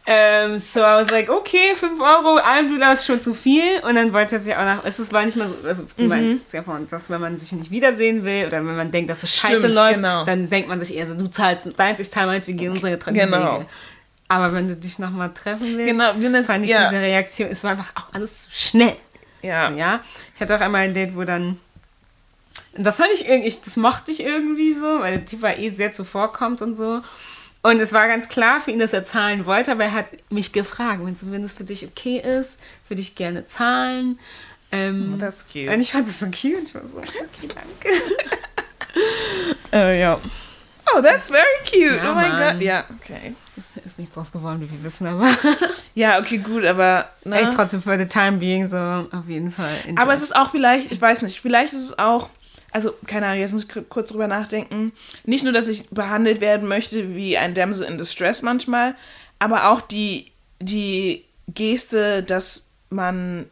Ähm, 0.08 0.56
so, 0.56 0.78
I 0.78 1.02
was 1.02 1.10
like, 1.10 1.28
okay, 1.28 1.74
5 1.74 2.00
Euro, 2.00 2.36
Almdudler 2.36 2.92
ist 2.92 3.06
schon 3.06 3.20
zu 3.20 3.34
viel. 3.34 3.80
Und 3.82 3.96
dann 3.96 4.12
wollte 4.12 4.36
er 4.36 4.40
sich 4.40 4.54
auch 4.54 4.60
nach, 4.60 4.84
es 4.84 5.12
war 5.12 5.24
nicht 5.24 5.36
mal 5.36 5.48
so, 5.48 5.56
also, 5.66 5.82
mhm. 5.96 6.06
mein, 6.06 6.40
ja 6.52 6.62
von, 6.62 6.88
dass 6.88 7.10
wenn 7.10 7.20
man 7.20 7.36
sich 7.36 7.50
nicht 7.50 7.72
wiedersehen 7.72 8.24
will 8.24 8.46
oder 8.46 8.58
wenn 8.58 8.76
man 8.76 8.92
denkt, 8.92 9.10
dass 9.10 9.24
es 9.24 9.34
scheiße 9.34 9.58
Stimmt, 9.58 9.74
läuft, 9.74 9.94
genau. 9.96 10.24
dann 10.24 10.48
denkt 10.48 10.68
man 10.68 10.78
sich 10.78 10.96
eher 10.96 11.08
so, 11.08 11.16
du 11.16 11.26
zahlst 11.26 11.76
deins, 11.76 11.98
ich 11.98 12.12
zahle 12.12 12.28
meins, 12.28 12.46
wir 12.46 12.54
gehen 12.54 12.70
unsere 12.70 12.92
getrennten 12.92 13.20
genau. 13.20 13.56
Wege. 13.56 13.66
Aber 14.28 14.52
wenn 14.52 14.68
du 14.68 14.76
dich 14.76 14.98
nochmal 14.98 15.32
treffen 15.32 15.76
willst, 15.76 15.86
genau, 15.86 16.12
das, 16.12 16.46
fand 16.46 16.64
ich 16.64 16.70
ja. 16.70 16.88
diese 16.88 17.00
Reaktion, 17.00 17.48
es 17.50 17.62
war 17.62 17.72
einfach 17.72 17.92
auch 17.94 18.12
alles 18.12 18.42
zu 18.42 18.50
schnell. 18.52 18.96
Ja. 19.42 19.70
ja. 19.70 20.00
Ich 20.34 20.40
hatte 20.40 20.56
auch 20.56 20.60
einmal 20.60 20.82
ein 20.82 20.94
Date, 20.94 21.14
wo 21.14 21.24
dann 21.24 21.58
das 22.78 22.96
fand 22.96 23.08
ich 23.14 23.28
irgendwie, 23.28 23.54
das 23.64 23.76
mochte 23.76 24.10
ich 24.10 24.22
irgendwie 24.22 24.74
so, 24.74 25.00
weil 25.00 25.18
der 25.18 25.26
Typ 25.26 25.42
war 25.42 25.56
eh 25.56 25.68
sehr 25.70 25.92
zuvorkommt 25.92 26.62
und 26.62 26.76
so. 26.76 27.02
Und 27.62 27.80
es 27.80 27.92
war 27.92 28.06
ganz 28.06 28.28
klar 28.28 28.60
für 28.60 28.70
ihn, 28.70 28.78
dass 28.78 28.92
er 28.92 29.04
zahlen 29.04 29.46
wollte, 29.46 29.72
aber 29.72 29.84
er 29.84 29.92
hat 29.92 30.06
mich 30.30 30.52
gefragt, 30.52 31.00
wenn 31.02 31.44
es 31.44 31.52
für 31.52 31.64
dich 31.64 31.86
okay 31.86 32.18
ist, 32.18 32.60
würde 32.88 33.00
ich 33.00 33.16
gerne 33.16 33.46
zahlen. 33.46 34.18
Ähm, 34.70 35.14
oh, 35.14 35.18
das 35.18 35.38
ist 35.38 35.52
cute. 35.52 35.68
Und 35.68 35.80
ich 35.80 35.92
fand 35.92 36.06
es 36.08 36.20
so 36.20 36.26
cute. 36.26 36.64
Ich 36.64 36.74
war 36.74 36.86
so, 36.86 36.98
okay, 36.98 37.48
danke. 37.48 37.88
äh, 39.72 40.00
ja. 40.00 40.20
Oh, 40.94 41.00
that's 41.00 41.28
very 41.28 41.44
cute. 41.64 41.96
Ja, 41.96 42.12
oh 42.12 42.14
mein 42.14 42.36
Gott. 42.36 42.62
Ja, 42.62 42.84
okay. 42.90 43.34
Das 43.56 43.64
ist 43.84 43.98
nichts 43.98 44.14
draus 44.14 44.30
geworden, 44.30 44.60
wie 44.60 44.70
wir 44.70 44.84
wissen, 44.84 45.06
aber. 45.06 45.28
ja, 45.94 46.18
okay, 46.18 46.38
gut, 46.38 46.64
aber. 46.64 47.08
Ne? 47.24 47.40
Echt 47.40 47.52
trotzdem 47.52 47.82
für 47.82 47.98
the 47.98 48.06
time 48.06 48.38
being 48.38 48.66
so 48.66 48.76
auf 48.76 49.28
jeden 49.28 49.50
Fall. 49.50 49.74
Aber 49.96 50.14
es 50.14 50.22
ist 50.22 50.36
auch 50.36 50.50
vielleicht, 50.50 50.92
ich 50.92 51.00
weiß 51.00 51.22
nicht, 51.22 51.40
vielleicht 51.40 51.72
ist 51.72 51.82
es 51.82 51.98
auch 51.98 52.28
also 52.72 52.92
keine 53.06 53.26
Ahnung, 53.26 53.40
jetzt 53.40 53.52
muss 53.52 53.64
ich 53.64 53.88
kurz 53.88 54.10
drüber 54.10 54.26
nachdenken. 54.26 54.92
Nicht 55.24 55.44
nur, 55.44 55.54
dass 55.54 55.66
ich 55.66 55.88
behandelt 55.88 56.42
werden 56.42 56.68
möchte 56.68 57.14
wie 57.14 57.38
ein 57.38 57.54
Damsel 57.54 57.86
in 57.86 57.96
Distress 57.96 58.42
manchmal, 58.42 58.94
aber 59.38 59.70
auch 59.70 59.80
die, 59.80 60.30
die 60.60 61.24
Geste, 61.48 62.22
dass 62.22 62.66
man. 62.90 63.46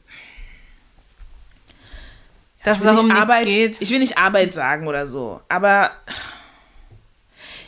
Dass 2.65 2.85
es 2.85 3.01
um 3.01 3.11
Arbeit, 3.11 3.47
geht. 3.47 3.81
Ich 3.81 3.91
will 3.91 3.99
nicht 3.99 4.19
Arbeit 4.19 4.53
sagen 4.53 4.87
oder 4.87 5.07
so, 5.07 5.41
aber. 5.49 5.93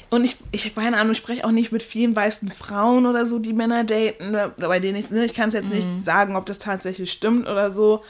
Und 0.09 0.25
ich, 0.25 0.37
ich 0.53 0.75
keine 0.75 0.99
Ahnung, 0.99 1.13
ich 1.13 1.19
spreche 1.19 1.45
auch 1.45 1.51
nicht 1.51 1.73
mit 1.73 1.83
vielen 1.83 2.15
weißen 2.15 2.51
Frauen 2.53 3.07
oder 3.07 3.27
so, 3.27 3.39
die 3.39 3.53
Männer 3.53 3.85
daten, 3.85 4.37
bei 4.57 4.79
denen 4.79 4.97
ich, 4.97 5.11
ne, 5.11 5.25
ich 5.25 5.35
kann 5.35 5.49
es 5.49 5.55
jetzt 5.55 5.69
nicht 5.69 5.87
mhm. 5.87 6.03
sagen, 6.05 6.37
ob 6.37 6.47
das 6.47 6.59
tatsächlich 6.59 7.11
stimmt 7.11 7.49
oder 7.49 7.71
so. 7.71 8.05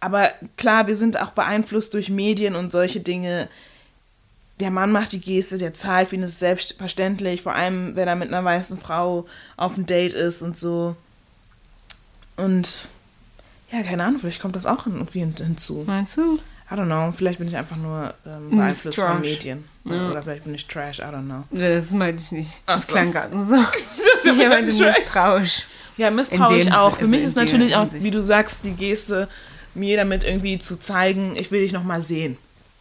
Aber 0.00 0.30
klar, 0.56 0.86
wir 0.86 0.96
sind 0.96 1.20
auch 1.20 1.30
beeinflusst 1.30 1.94
durch 1.94 2.10
Medien 2.10 2.56
und 2.56 2.72
solche 2.72 3.00
Dinge. 3.00 3.48
Der 4.60 4.70
Mann 4.70 4.90
macht 4.90 5.12
die 5.12 5.20
Geste, 5.20 5.58
der 5.58 5.74
zahlt, 5.74 6.08
für 6.08 6.16
ihn 6.16 6.22
ist 6.22 6.38
selbstverständlich, 6.38 7.42
vor 7.42 7.54
allem 7.54 7.94
wenn 7.94 8.08
er 8.08 8.16
mit 8.16 8.28
einer 8.28 8.44
weißen 8.44 8.78
Frau 8.78 9.26
auf 9.56 9.76
ein 9.76 9.86
Date 9.86 10.14
ist 10.14 10.42
und 10.42 10.56
so. 10.56 10.96
Und 12.36 12.88
ja, 13.70 13.82
keine 13.82 14.04
Ahnung, 14.04 14.20
vielleicht 14.20 14.40
kommt 14.40 14.56
das 14.56 14.66
auch 14.66 14.86
irgendwie 14.86 15.20
hinzu. 15.20 15.84
Meinst 15.86 16.16
du? 16.16 16.38
I 16.68 16.74
don't 16.74 16.86
know, 16.86 17.12
vielleicht 17.16 17.38
bin 17.38 17.46
ich 17.46 17.56
einfach 17.56 17.76
nur 17.76 18.12
ähm, 18.26 18.50
beeinflusst 18.50 19.00
von 19.00 19.20
Medien. 19.20 19.64
Ja. 19.84 20.10
Oder 20.10 20.22
vielleicht 20.22 20.44
bin 20.44 20.54
ich 20.54 20.66
Trash, 20.66 20.98
I 20.98 21.02
don't 21.02 21.24
know. 21.24 21.44
Das 21.50 21.92
meinte 21.92 22.22
ich 22.22 22.32
nicht. 22.32 22.60
Ach 22.66 22.74
das 22.74 22.88
so. 22.88 22.92
klang 22.92 23.12
gerade 23.12 23.38
so. 23.38 23.54
ich 24.24 24.48
meinte 24.48 24.72
misstrauisch. 24.72 25.62
Ja, 25.96 26.10
misstrauisch 26.10 26.70
auch. 26.72 26.96
Für 26.96 27.06
mich 27.06 27.22
ist 27.22 27.36
natürlich 27.36 27.76
auch, 27.76 27.86
wie 27.92 28.10
du 28.10 28.22
sagst, 28.22 28.58
die 28.64 28.72
Geste 28.72 29.28
mir 29.74 29.96
damit 29.96 30.24
irgendwie 30.24 30.58
zu 30.58 30.76
zeigen, 30.76 31.36
ich 31.36 31.50
will 31.50 31.60
dich 31.60 31.72
noch 31.72 31.84
mal 31.84 32.00
sehen. 32.00 32.36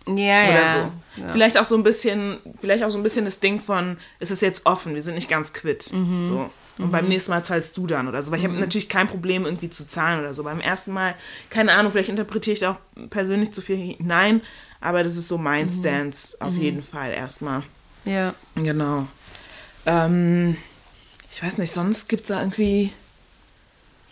Ja, 0.08 0.14
oder 0.14 0.52
ja. 0.52 0.72
so. 0.72 1.22
Ja. 1.22 1.32
Vielleicht 1.32 1.58
auch 1.58 1.66
so 1.66 1.76
ein 1.76 1.84
bisschen, 1.84 2.38
vielleicht 2.60 2.84
auch 2.84 2.90
so 2.90 2.98
ein 2.98 3.04
bisschen 3.04 3.26
das 3.26 3.40
Ding 3.40 3.60
von, 3.60 3.98
es 4.20 4.32
ist 4.32 4.42
jetzt 4.42 4.66
offen, 4.66 4.96
wir 4.96 5.02
sind 5.02 5.16
nicht 5.16 5.30
ganz 5.30 5.54
quitt. 5.54 5.92
Mhm. 5.94 6.24
So. 6.24 6.50
Und 6.78 6.88
mhm. 6.88 6.92
beim 6.92 7.08
nächsten 7.08 7.32
Mal 7.32 7.44
zahlst 7.44 7.76
du 7.78 7.88
dann 7.88 8.08
oder 8.08 8.22
so. 8.22 8.32
Weil 8.32 8.40
ich 8.40 8.44
habe 8.44 8.54
mhm. 8.54 8.60
natürlich 8.60 8.90
kein 8.90 9.08
Problem, 9.08 9.46
irgendwie 9.46 9.70
zu 9.70 9.88
zahlen 9.88 10.20
oder 10.20 10.34
so. 10.34 10.44
Beim 10.44 10.60
ersten 10.60 10.92
Mal, 10.92 11.16
keine 11.50 11.74
Ahnung, 11.74 11.92
vielleicht 11.92 12.10
interpretiere 12.10 12.54
ich 12.54 12.60
da 12.60 12.72
auch 12.72 13.10
persönlich 13.10 13.52
zu 13.54 13.62
viel 13.62 13.78
hinein, 13.78 14.42
aber 14.82 15.04
das 15.04 15.16
ist 15.16 15.28
so 15.28 15.38
mein 15.38 15.68
mhm. 15.68 15.72
Stance 15.72 16.38
auf 16.40 16.56
mhm. 16.56 16.62
jeden 16.62 16.84
Fall 16.84 17.12
erstmal. 17.12 17.64
Ja. 18.04 18.34
Genau. 18.56 19.08
Ähm, 19.86 20.58
ich 21.32 21.42
weiß 21.42 21.58
nicht, 21.58 21.74
sonst 21.74 22.10
gibt 22.10 22.24
es 22.24 22.28
da 22.30 22.40
irgendwie 22.40 22.92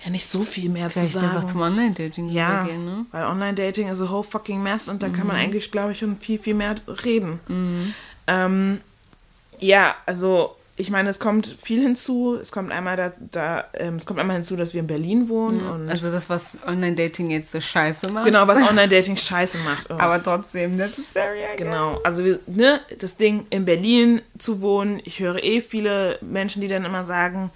ja 0.04 0.12
nicht 0.12 0.28
so 0.28 0.42
viel 0.42 0.70
mehr 0.70 0.90
Vielleicht 0.90 1.14
zu 1.14 1.20
sagen. 1.20 1.30
einfach 1.30 1.46
zum 1.46 1.62
Online-Dating 1.62 2.30
ja, 2.30 2.66
gehen, 2.66 2.86
ne? 2.86 3.06
weil 3.12 3.24
Online-Dating 3.26 3.88
ist 3.90 4.02
a 4.02 4.10
whole 4.10 4.24
fucking 4.24 4.62
mess 4.62 4.90
und 4.90 5.02
da 5.02 5.08
mhm. 5.08 5.14
kann 5.14 5.28
man 5.28 5.38
mhm. 5.38 5.44
eigentlich, 5.44 5.72
glaube 5.72 5.94
ich, 5.94 6.00
schon 6.00 6.18
viel, 6.18 6.38
viel 6.38 6.54
mehr 6.54 6.76
reden. 7.06 7.40
Mhm. 7.48 7.94
Ähm, 8.28 8.82
ja, 9.60 9.96
also 10.06 10.56
ich 10.76 10.90
meine, 10.90 11.10
es 11.10 11.20
kommt 11.20 11.46
viel 11.46 11.82
hinzu. 11.82 12.38
Es 12.42 12.52
kommt 12.52 12.72
einmal 12.72 12.98
da, 12.98 13.14
da 13.32 13.66
ähm, 13.76 13.98
es 13.98 14.08
kommt 14.08 14.20
einmal 14.20 14.38
hinzu, 14.38 14.56
dass 14.56 14.74
wir 14.74 14.82
in 14.82 14.88
Berlin 14.88 15.30
wohnen. 15.30 15.60
Ja, 15.60 15.72
und 15.72 15.90
also 15.90 16.12
das, 16.12 16.30
was 16.30 16.58
Online-Dating 16.66 17.30
jetzt 17.30 17.52
so 17.52 17.62
scheiße 17.62 18.10
macht. 18.10 18.26
Genau, 18.26 18.48
was 18.48 18.68
Online-Dating 18.70 19.16
scheiße 19.16 19.60
macht. 19.60 19.92
Oh. 19.92 19.96
Aber 20.00 20.22
trotzdem 20.22 20.76
necessary. 20.76 21.42
Genau, 21.58 22.00
also 22.04 22.26
wir, 22.26 22.40
ne, 22.48 22.82
das 22.98 23.18
Ding 23.18 23.46
in 23.52 23.66
Berlin 23.66 24.24
zu 24.40 24.62
wohnen. 24.62 25.00
Ich 25.04 25.20
höre 25.20 25.44
eh 25.44 25.62
viele 25.62 26.18
Menschen, 26.22 26.62
die 26.62 26.68
dann 26.68 26.86
immer 26.86 27.04
sagen, 27.04 27.52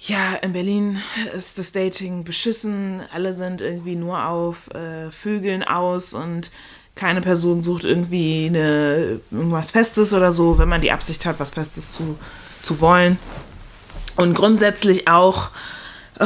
ja, 0.00 0.34
in 0.42 0.52
Berlin 0.52 1.00
ist 1.32 1.58
das 1.58 1.70
Dating 1.70 2.24
beschissen. 2.24 3.02
Alle 3.12 3.34
sind 3.34 3.60
irgendwie 3.60 3.94
nur 3.96 4.26
auf 4.26 4.68
äh, 4.74 5.10
Vögeln 5.12 5.62
aus 5.62 6.12
und 6.12 6.50
keine 6.96 7.20
Person 7.20 7.62
sucht 7.62 7.84
irgendwie 7.84 8.46
eine, 8.46 9.20
irgendwas 9.30 9.70
Festes 9.70 10.12
oder 10.12 10.32
so, 10.32 10.58
wenn 10.58 10.68
man 10.68 10.80
die 10.80 10.90
Absicht 10.90 11.24
hat, 11.26 11.38
was 11.38 11.52
Festes 11.52 11.92
zu, 11.92 12.18
zu 12.62 12.80
wollen. 12.80 13.18
Und 14.16 14.34
grundsätzlich 14.34 15.06
auch, 15.06 15.50
äh, 16.18 16.24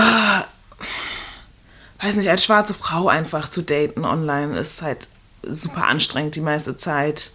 weiß 2.01 2.15
nicht, 2.17 2.31
als 2.31 2.45
schwarze 2.45 2.73
Frau 2.73 3.09
einfach 3.09 3.49
zu 3.49 3.63
daten 3.63 4.05
online 4.05 4.59
ist 4.59 4.81
halt 4.81 5.09
super 5.43 5.87
anstrengend 5.87 6.37
die 6.37 6.41
meiste 6.41 6.77
Zeit. 6.77 7.33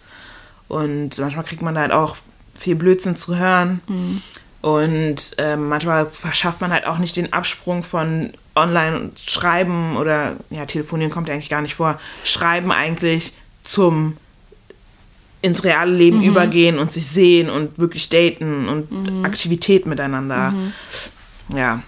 Und 0.68 1.18
manchmal 1.18 1.44
kriegt 1.44 1.62
man 1.62 1.78
halt 1.78 1.92
auch 1.92 2.16
viel 2.54 2.74
Blödsinn 2.74 3.16
zu 3.16 3.36
hören. 3.36 3.82
Mhm. 3.86 4.22
Und 4.62 5.38
äh, 5.38 5.56
manchmal 5.56 6.10
schafft 6.32 6.62
man 6.62 6.72
halt 6.72 6.86
auch 6.86 6.98
nicht 6.98 7.16
den 7.16 7.34
Absprung 7.34 7.82
von 7.82 8.32
online 8.56 9.10
schreiben 9.26 9.96
oder 9.96 10.36
ja, 10.50 10.66
telefonieren 10.66 11.12
kommt 11.12 11.28
ja 11.28 11.34
eigentlich 11.34 11.48
gar 11.48 11.62
nicht 11.62 11.74
vor, 11.74 12.00
schreiben 12.24 12.72
eigentlich 12.72 13.32
zum 13.62 14.16
ins 15.42 15.62
reale 15.62 15.92
Leben 15.92 16.18
mhm. 16.18 16.24
übergehen 16.24 16.78
und 16.78 16.92
sich 16.92 17.06
sehen 17.06 17.50
und 17.50 17.78
wirklich 17.78 18.08
daten 18.08 18.68
und 18.68 18.90
mhm. 18.90 19.24
Aktivität 19.24 19.86
miteinander 19.86 20.50
mhm. 20.50 20.72
ja 21.54 21.82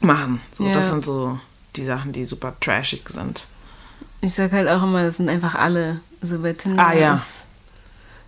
machen. 0.00 0.40
So, 0.52 0.66
ja. 0.66 0.74
Das 0.74 0.88
sind 0.88 1.04
so 1.04 1.38
die 1.76 1.84
Sachen, 1.84 2.12
die 2.12 2.24
super 2.24 2.54
trashig 2.60 3.08
sind. 3.08 3.48
Ich 4.20 4.34
sag 4.34 4.52
halt 4.52 4.68
auch 4.68 4.82
immer, 4.82 5.04
das 5.04 5.16
sind 5.16 5.28
einfach 5.28 5.54
alle. 5.54 6.00
Also 6.20 6.40
bei 6.40 6.52
Tinder 6.52 6.84
Ah, 6.84 6.92
ja. 6.92 7.14
ist, 7.14 7.46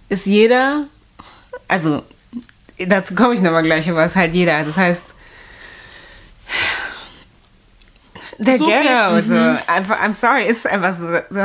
ist 0.08 0.26
jeder, 0.26 0.86
also 1.66 2.02
dazu 2.78 3.14
komme 3.14 3.34
ich 3.34 3.42
nochmal 3.42 3.62
gleich, 3.62 3.88
aber 3.90 4.04
es 4.04 4.12
ist 4.12 4.16
halt 4.16 4.34
jeder. 4.34 4.64
Das 4.64 4.76
heißt, 4.76 5.14
der 8.46 8.56
So 8.56 8.64
viel- 8.66 8.74
mhm. 8.74 8.82
Ghetto, 8.82 9.28
so, 9.28 9.58
einfach, 9.70 10.00
I'm 10.00 10.14
sorry, 10.14 10.46
ist 10.48 10.66
einfach 10.66 10.94
so, 10.94 11.06
so 11.30 11.40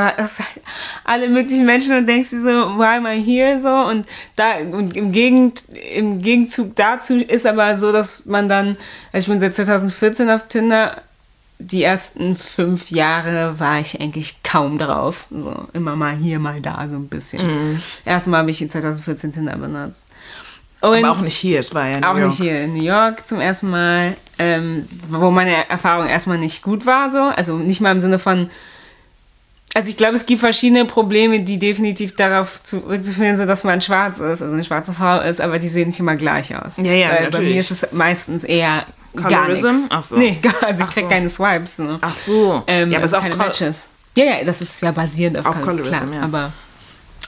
alle 1.04 1.28
möglichen 1.28 1.66
Menschen 1.66 1.96
und 1.96 2.06
denkst 2.06 2.30
du 2.30 2.40
so, 2.40 2.48
why 2.48 2.96
am 2.96 3.06
I 3.06 3.22
here, 3.22 3.58
so, 3.58 3.68
und 3.68 4.06
da, 4.36 4.56
und 4.58 4.96
im, 4.96 5.12
Gegend, 5.12 5.64
im 5.74 6.22
Gegenzug 6.22 6.74
dazu 6.74 7.16
ist 7.18 7.46
aber 7.46 7.76
so, 7.76 7.92
dass 7.92 8.24
man 8.24 8.48
dann, 8.48 8.76
also 9.12 9.24
ich 9.24 9.28
bin 9.28 9.40
seit 9.40 9.54
2014 9.54 10.30
auf 10.30 10.48
Tinder, 10.48 11.02
die 11.58 11.82
ersten 11.82 12.36
fünf 12.36 12.90
Jahre 12.90 13.58
war 13.58 13.78
ich 13.80 14.00
eigentlich 14.00 14.42
kaum 14.42 14.78
drauf, 14.78 15.26
so, 15.30 15.68
immer 15.74 15.96
mal 15.96 16.14
hier, 16.16 16.38
mal 16.38 16.60
da, 16.60 16.86
so 16.88 16.96
ein 16.96 17.08
bisschen. 17.08 17.46
Mhm. 17.74 17.82
Erstmal 18.04 18.40
habe 18.40 18.50
ich 18.50 18.60
in 18.62 18.70
2014 18.70 19.32
Tinder 19.32 19.56
benutzt. 19.56 20.05
Und 20.82 20.98
Aber 20.98 21.10
auch 21.10 21.20
nicht 21.20 21.36
hier, 21.36 21.60
es 21.60 21.74
war 21.74 21.88
ja 21.88 21.96
in 21.96 22.04
auch 22.04 22.12
New 22.14 22.20
York. 22.20 22.30
nicht 22.30 22.40
hier 22.42 22.60
in 22.62 22.74
New 22.74 22.82
York 22.82 23.26
zum 23.26 23.40
ersten 23.40 23.70
Mal, 23.70 24.14
ähm, 24.38 24.86
wo 25.08 25.30
meine 25.30 25.68
Erfahrung 25.68 26.06
erstmal 26.06 26.38
nicht 26.38 26.62
gut 26.62 26.84
war, 26.86 27.10
so. 27.10 27.18
Also 27.22 27.56
nicht 27.56 27.80
mal 27.80 27.92
im 27.92 28.00
Sinne 28.00 28.18
von. 28.18 28.50
Also 29.74 29.88
ich 29.90 29.96
glaube, 29.96 30.14
es 30.16 30.24
gibt 30.24 30.40
verschiedene 30.40 30.84
Probleme, 30.86 31.40
die 31.40 31.58
definitiv 31.58 32.14
darauf 32.16 32.62
zurückzuführen 32.62 33.36
sind, 33.36 33.46
dass 33.48 33.62
man 33.64 33.80
schwarz 33.82 34.20
ist, 34.20 34.40
also 34.42 34.54
eine 34.54 34.64
schwarze 34.64 34.94
Frau 34.94 35.20
ist, 35.20 35.40
aber 35.40 35.58
die 35.58 35.68
sehen 35.68 35.88
nicht 35.88 35.98
immer 36.00 36.16
gleich 36.16 36.54
aus. 36.56 36.74
Ja, 36.78 36.92
ja, 36.92 37.08
Weil 37.10 37.16
Bei 37.16 37.24
natürlich. 37.24 37.54
mir 37.54 37.60
ist 37.60 37.70
es 37.70 37.92
meistens 37.92 38.44
eher 38.44 38.86
gar 39.14 39.44
Colorism? 39.46 39.66
nichts. 39.68 39.86
Ach 39.90 40.02
so. 40.02 40.16
Nee, 40.16 40.38
gar, 40.40 40.54
also 40.62 40.84
ich 40.84 40.90
krieg 40.90 41.04
so. 41.04 41.08
keine 41.10 41.28
Swipes. 41.28 41.76
So. 41.76 41.98
Ach 42.00 42.14
so. 42.14 42.62
Ähm, 42.66 42.90
ja, 42.90 42.98
aber 42.98 43.06
es 43.06 43.12
also 43.12 43.26
ist 43.28 43.32
auch 43.34 43.38
keine 43.38 43.48
Matches. 43.48 43.88
Ja, 44.14 44.24
ja, 44.24 44.44
das 44.44 44.62
ist 44.62 44.80
ja 44.80 44.92
basierend 44.92 45.38
auf, 45.38 45.46
Auf 45.46 45.56
Col- 45.56 45.64
Colorism, 45.76 45.90
klar, 46.10 46.14
ja. 46.14 46.22
Aber 46.22 46.52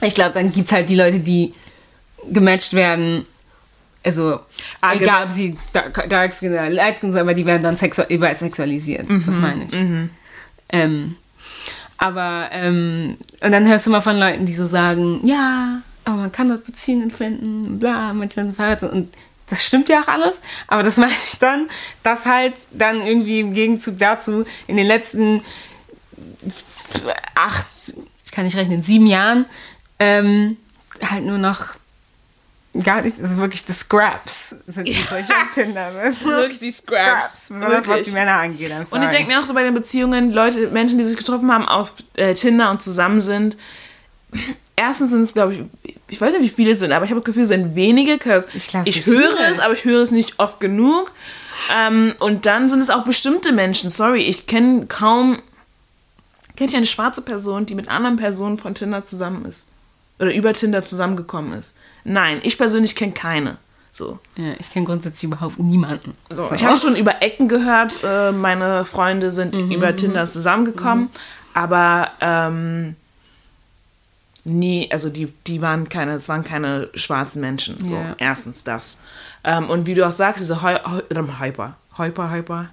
ich 0.01 0.15
glaube, 0.15 0.31
dann 0.33 0.51
gibt 0.51 0.67
es 0.67 0.71
halt 0.71 0.89
die 0.89 0.95
Leute, 0.95 1.19
die 1.19 1.53
gematcht 2.31 2.73
werden. 2.73 3.25
Also, 4.03 4.39
Ah, 4.81 4.93
egal 4.95 5.25
ob 5.25 5.31
sie 5.31 5.57
dark, 5.73 6.09
dark 6.09 6.33
skin 6.33 6.51
oder 6.53 6.69
light 6.69 6.97
skin 6.97 7.11
sind, 7.11 7.19
aber 7.21 7.33
die 7.33 7.45
werden 7.45 7.63
dann 7.63 7.75
sexu 7.77 8.01
übersexualisiert. 8.07 9.05
Das 9.25 9.35
Mhm, 9.35 9.41
meine 9.41 9.65
ich. 9.65 9.73
Ähm, 10.71 11.15
aber, 11.97 12.49
ähm, 12.53 13.17
und 13.41 13.51
dann 13.51 13.67
hörst 13.67 13.85
du 13.85 13.89
mal 13.89 14.01
von 14.01 14.17
Leuten, 14.17 14.45
die 14.45 14.53
so 14.53 14.65
sagen, 14.67 15.19
ja, 15.27 15.81
aber 16.05 16.15
man 16.15 16.31
kann 16.31 16.47
dort 16.47 16.63
Beziehungen 16.65 17.11
finden, 17.11 17.77
bla, 17.79 18.13
manche 18.13 18.35
sind 18.35 18.55
verheiratet 18.55 18.91
und 18.91 19.13
das 19.49 19.65
stimmt 19.65 19.89
ja 19.89 20.01
auch 20.01 20.07
alles, 20.07 20.41
aber 20.67 20.83
das 20.83 20.95
meine 20.97 21.11
ich 21.11 21.37
dann, 21.39 21.67
dass 22.03 22.25
halt 22.25 22.53
dann 22.71 23.01
irgendwie 23.05 23.41
im 23.41 23.53
Gegenzug 23.53 23.99
dazu 23.99 24.45
in 24.67 24.77
den 24.77 24.87
letzten 24.87 25.41
acht, 27.35 27.65
ich 28.25 28.31
kann 28.31 28.45
nicht 28.45 28.55
rechnen, 28.57 28.83
sieben 28.83 29.07
Jahren, 29.07 29.45
ähm, 29.99 30.57
halt 31.09 31.25
nur 31.25 31.37
noch 31.37 31.75
gar 32.83 33.01
nicht, 33.01 33.19
also 33.19 33.37
wirklich 33.37 33.65
die 33.65 33.73
Scraps 33.73 34.55
sind 34.67 34.87
die 34.87 34.93
solche 34.93 35.33
auf 35.33 35.51
Tinder. 35.53 35.91
Wirklich 36.23 36.59
die 36.59 36.71
Scraps. 36.71 37.49
besonders 37.49 37.87
was 37.87 38.03
die 38.03 38.11
Männer 38.11 38.33
angeht. 38.35 38.71
Und 38.91 39.01
ich 39.01 39.09
denke 39.09 39.31
mir 39.31 39.39
auch 39.39 39.43
so 39.43 39.53
bei 39.53 39.63
den 39.63 39.73
Beziehungen, 39.73 40.31
Leute, 40.31 40.67
Menschen, 40.67 40.97
die 40.97 41.03
sich 41.03 41.17
getroffen 41.17 41.51
haben 41.51 41.67
aus 41.67 41.93
äh, 42.15 42.33
Tinder 42.35 42.69
und 42.69 42.81
zusammen 42.81 43.21
sind, 43.21 43.57
erstens 44.75 45.09
sind 45.09 45.21
es, 45.21 45.33
glaube 45.33 45.53
ich, 45.55 45.95
ich 46.07 46.21
weiß 46.21 46.33
nicht, 46.33 46.43
wie 46.43 46.49
viele 46.49 46.71
es 46.71 46.79
sind, 46.79 46.91
aber 46.91 47.05
ich 47.05 47.11
habe 47.11 47.21
das 47.21 47.25
Gefühl, 47.25 47.43
es 47.43 47.49
sind 47.49 47.75
wenige, 47.75 48.13
Ich 48.53 48.67
glaub, 48.67 48.87
ich 48.87 49.05
höre 49.05 49.35
viele. 49.35 49.51
es, 49.51 49.59
aber 49.59 49.73
ich 49.73 49.85
höre 49.85 50.01
es 50.03 50.11
nicht 50.11 50.39
oft 50.39 50.59
genug. 50.59 51.11
Ähm, 51.75 52.13
und 52.19 52.45
dann 52.45 52.69
sind 52.69 52.81
es 52.81 52.89
auch 52.89 53.03
bestimmte 53.03 53.51
Menschen. 53.51 53.89
Sorry, 53.89 54.21
ich 54.21 54.47
kenne 54.47 54.85
kaum, 54.85 55.41
kenne 56.55 56.69
ich 56.69 56.75
eine 56.75 56.85
schwarze 56.85 57.21
Person, 57.21 57.65
die 57.65 57.75
mit 57.75 57.89
anderen 57.89 58.15
Personen 58.15 58.57
von 58.57 58.75
Tinder 58.75 59.03
zusammen 59.05 59.45
ist. 59.45 59.65
Oder 60.19 60.33
über 60.33 60.53
Tinder 60.53 60.85
zusammengekommen 60.85 61.53
ist. 61.59 61.73
Nein, 62.09 62.39
ich 62.43 62.57
persönlich 62.57 62.95
kenne 62.95 63.11
keine. 63.13 63.57
So. 63.91 64.19
Ja, 64.35 64.53
ich 64.59 64.71
kenne 64.71 64.85
grundsätzlich 64.85 65.25
überhaupt 65.31 65.59
niemanden. 65.59 66.15
So, 66.29 66.51
ich 66.53 66.63
habe 66.63 66.77
schon 66.79 66.95
über 66.95 67.21
Ecken 67.21 67.47
gehört, 67.47 67.95
äh, 68.03 68.31
meine 68.31 68.83
Freunde 68.85 69.31
sind 69.31 69.53
Mhm, 69.53 69.71
über 69.71 69.95
Tinder 69.95 70.25
zusammengekommen, 70.25 71.09
aber 71.53 72.09
ähm, 72.21 72.95
nie, 74.43 74.89
also 74.91 75.09
die, 75.09 75.31
die 75.47 75.61
waren 75.61 75.89
keine, 75.89 76.13
es 76.13 76.29
waren 76.29 76.43
keine 76.43 76.89
schwarzen 76.95 77.41
Menschen. 77.41 77.83
So, 77.83 77.93
Ja. 77.95 78.15
erstens 78.17 78.63
das. 78.63 78.97
Ähm, 79.43 79.69
und 79.69 79.85
wie 79.85 79.93
du 79.93 80.07
auch 80.07 80.11
sagst, 80.11 80.39
diese 80.39 80.61
Heu, 80.61 80.77
Hyper, 81.39 81.75
Hyper, 81.97 82.31
Hyper, 82.31 82.65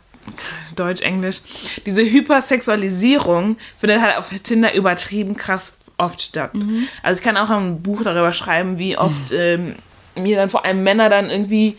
Deutsch, 0.75 1.03
Englisch, 1.03 1.41
diese 1.85 2.03
Hypersexualisierung 2.03 3.57
findet 3.79 4.01
halt 4.01 4.17
auf 4.19 4.29
Tinder 4.43 4.75
übertrieben 4.75 5.37
krass 5.37 5.79
oft 5.99 6.21
statt. 6.21 6.55
Mhm. 6.55 6.89
Also 7.03 7.19
ich 7.19 7.25
kann 7.25 7.37
auch 7.37 7.51
ein 7.51 7.83
Buch 7.83 8.03
darüber 8.03 8.33
schreiben, 8.33 8.79
wie 8.79 8.99
oft 8.99 9.33
ähm, 9.33 9.77
mir 10.17 10.37
dann 10.37 10.51
vor 10.51 10.65
allem 10.65 10.83
Männer 10.83 11.09
dann 11.09 11.31
irgendwie 11.31 11.77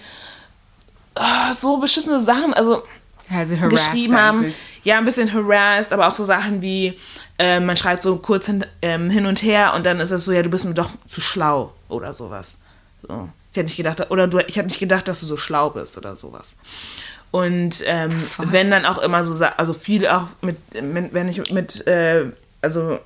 ah, 1.16 1.54
so 1.54 1.78
beschissene 1.78 2.20
Sachen, 2.20 2.54
also 2.54 2.84
also 3.30 3.56
geschrieben 3.68 4.16
haben. 4.16 4.40
eigentlich. 4.40 4.64
Ja, 4.84 4.98
ein 4.98 5.06
bisschen 5.06 5.34
harassed, 5.34 5.92
aber 5.92 6.08
auch 6.08 6.16
so 6.16 6.24
Sachen 6.24 6.62
wie, 6.62 6.98
ähm, 7.40 7.66
man 7.66 7.76
schreibt 7.76 8.02
so 8.02 8.18
kurz 8.18 8.46
hin, 8.46 8.66
ähm, 8.82 9.10
hin 9.10 9.26
und 9.26 9.44
her 9.44 9.74
und 9.76 9.86
dann 9.86 10.00
ist 10.00 10.12
es 10.12 10.26
so, 10.26 10.32
ja, 10.32 10.44
du 10.44 10.50
bist 10.50 10.66
mir 10.66 10.74
doch 10.74 10.90
zu 11.06 11.20
schlau 11.20 11.74
oder 11.90 12.14
sowas. 12.14 12.60
So. 13.06 13.30
Ich 13.52 13.58
hätte 13.58 13.68
nicht 13.68 13.78
gedacht, 13.78 14.12
oder 14.12 14.28
du, 14.28 14.40
ich 14.40 14.56
hätte 14.56 14.68
nicht 14.68 14.80
gedacht, 14.80 15.08
dass 15.08 15.20
du 15.20 15.26
so 15.26 15.36
schlau 15.36 15.70
bist 15.70 15.98
oder 15.98 16.16
sowas. 16.16 16.56
Und 17.32 17.84
ähm, 17.86 18.12
wenn 18.38 18.72
dann 18.72 18.86
auch 18.86 19.00
immer 19.00 19.26
so, 19.26 19.44
also 19.58 19.74
viel 19.74 20.08
auch 20.08 20.28
mit, 20.42 20.58
mit 20.82 21.14
wenn 21.14 21.28
ich 21.28 21.52
mit, 21.52 21.86
äh, 21.86 22.32
also, 22.62 23.00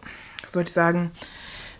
was 0.51 0.53
soll 0.53 0.63
ich 0.63 0.71
sagen, 0.73 1.11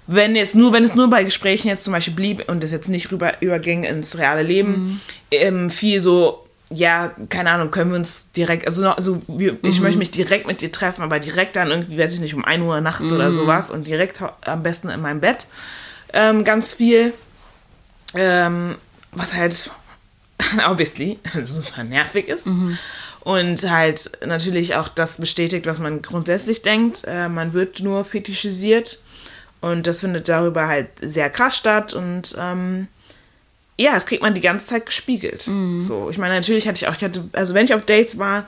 wenn 0.08 0.36
jetzt 0.36 0.56
nur, 0.56 0.74
wenn 0.74 0.84
es 0.84 0.96
nur 0.96 1.10
bei 1.10 1.24
Gesprächen 1.24 1.68
jetzt 1.68 1.84
zum 1.84 1.94
Beispiel 1.94 2.14
blieb 2.14 2.50
und 2.50 2.64
es 2.64 2.72
jetzt 2.72 2.88
nicht 2.90 3.12
rüber 3.12 3.34
überging 3.42 3.84
ins 3.84 4.18
reale 4.18 4.44
Leben, 4.44 5.02
ähm, 5.30 5.70
viel 5.70 6.00
so, 6.02 6.46
ja, 6.70 7.12
keine 7.30 7.52
Ahnung, 7.52 7.70
können 7.70 7.92
wir 7.92 7.98
uns 7.98 8.24
direkt, 8.36 8.66
also, 8.66 8.88
also 8.90 9.22
wir, 9.28 9.58
ich 9.64 9.82
möchte 9.82 9.98
mich 10.00 10.12
direkt 10.12 10.48
mit 10.48 10.62
dir 10.62 10.72
treffen, 10.72 11.02
aber 11.02 11.20
direkt 11.20 11.56
dann 11.56 11.70
irgendwie, 11.70 11.98
weiß 11.98 12.14
ich 12.14 12.22
nicht, 12.22 12.34
um 12.34 12.46
1 12.46 12.64
Uhr 12.64 12.80
nachts 12.82 13.12
oder 13.12 13.32
sowas 13.32 13.72
und 13.72 13.88
direkt 13.88 14.20
am 14.46 14.64
besten 14.64 14.90
in 14.90 15.02
meinem 15.02 15.20
Bett 15.20 15.48
ähm, 16.14 16.44
ganz 16.44 16.74
viel, 16.74 17.14
ähm, 18.16 18.76
was 19.12 19.34
halt 19.34 19.72
obviously 20.70 21.20
super 21.44 21.84
nervig 21.84 22.28
ist. 22.30 22.48
Und 23.24 23.70
halt 23.70 24.12
natürlich 24.26 24.76
auch 24.76 24.88
das 24.88 25.18
bestätigt, 25.18 25.68
was 25.68 25.80
man 25.80 26.02
grundsätzlich 26.02 26.64
denkt. 26.64 27.04
Äh, 27.06 27.30
man 27.30 27.54
wird 27.54 27.82
nur 27.82 28.04
fetischisiert 28.04 29.00
und 29.62 29.86
das 29.86 30.00
findet 30.00 30.28
darüber 30.28 30.68
halt 30.68 30.88
sehr 31.02 31.30
krass 31.30 31.56
statt 31.56 31.94
und 31.94 32.36
ähm, 32.40 32.88
ja, 33.78 33.94
das 33.94 34.06
kriegt 34.06 34.22
man 34.22 34.34
die 34.34 34.42
ganze 34.42 34.66
Zeit 34.66 34.88
gespiegelt. 34.88 35.48
So, 35.82 36.10
ich 36.10 36.18
meine, 36.18 36.34
natürlich 36.34 36.68
hatte 36.68 36.78
ich 36.78 36.88
auch, 36.88 36.96
ich 36.96 37.04
hatte, 37.04 37.24
also 37.34 37.54
wenn 37.54 37.66
ich 37.66 37.74
auf 37.74 37.86
Dates 37.86 38.18
war, 38.18 38.46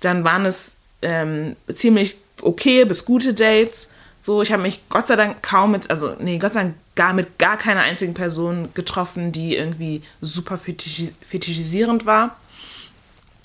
dann 0.00 0.24
waren 0.24 0.46
es 0.46 0.76
ähm, 1.02 1.56
ziemlich 1.74 2.16
okay 2.42 2.84
bis 2.84 3.04
gute 3.04 3.34
Dates. 3.34 3.88
So, 4.20 4.40
ich 4.40 4.52
habe 4.52 4.62
mich 4.62 4.80
Gott 4.88 5.06
sei 5.06 5.16
Dank 5.16 5.42
kaum 5.42 5.72
mit, 5.72 5.90
also 5.90 6.16
nee, 6.18 6.38
Gott 6.38 6.54
sei 6.54 6.62
Dank 6.62 6.74
gar 6.94 7.12
mit 7.12 7.38
gar 7.38 7.58
keiner 7.58 7.80
einzigen 7.80 8.14
Person 8.14 8.70
getroffen, 8.74 9.32
die 9.32 9.56
irgendwie 9.56 10.02
super 10.22 10.56
fetischi 10.56 11.12
fetischisierend 11.22 12.06
war 12.06 12.36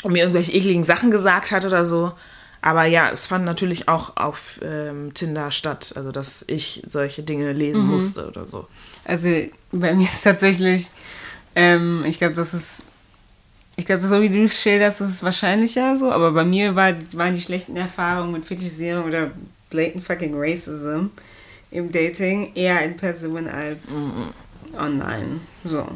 und 0.03 0.13
mir 0.13 0.19
irgendwelche 0.19 0.51
ekligen 0.51 0.83
Sachen 0.83 1.11
gesagt 1.11 1.51
hat 1.51 1.65
oder 1.65 1.85
so. 1.85 2.13
Aber 2.61 2.85
ja, 2.85 3.09
es 3.09 3.27
fand 3.27 3.45
natürlich 3.45 3.87
auch 3.87 4.17
auf 4.17 4.59
ähm, 4.61 5.13
Tinder 5.13 5.49
statt, 5.51 5.93
also 5.95 6.11
dass 6.11 6.43
ich 6.47 6.83
solche 6.87 7.23
Dinge 7.23 7.53
lesen 7.53 7.85
musste 7.87 8.27
oder 8.27 8.45
so. 8.45 8.67
Also 9.05 9.29
bei 9.71 9.93
mir 9.93 10.03
ist 10.03 10.23
tatsächlich, 10.23 10.91
ähm, 11.55 12.03
ich 12.05 12.17
glaube, 12.17 12.33
das 12.33 12.53
ist, 12.53 12.83
ich 13.77 13.85
glaube, 13.85 14.01
so 14.01 14.21
wie 14.21 14.27
du 14.27 14.43
es 14.43 14.59
schilderst, 14.59 14.99
ist 14.99 15.07
es 15.09 15.23
wahrscheinlicher 15.23 15.95
so, 15.95 16.11
aber 16.11 16.31
bei 16.31 16.43
mir 16.43 16.75
war, 16.75 16.93
waren 17.13 17.33
die 17.33 17.41
schlechten 17.41 17.77
Erfahrungen 17.77 18.33
mit 18.33 18.45
Fetischisierung 18.45 19.05
oder 19.05 19.31
blatant 19.69 20.03
fucking 20.03 20.33
Racism 20.35 21.07
im 21.71 21.91
Dating 21.91 22.51
eher 22.55 22.83
in 22.83 22.97
Person 22.97 23.47
als 23.47 23.89
online. 24.77 25.39
So. 25.63 25.87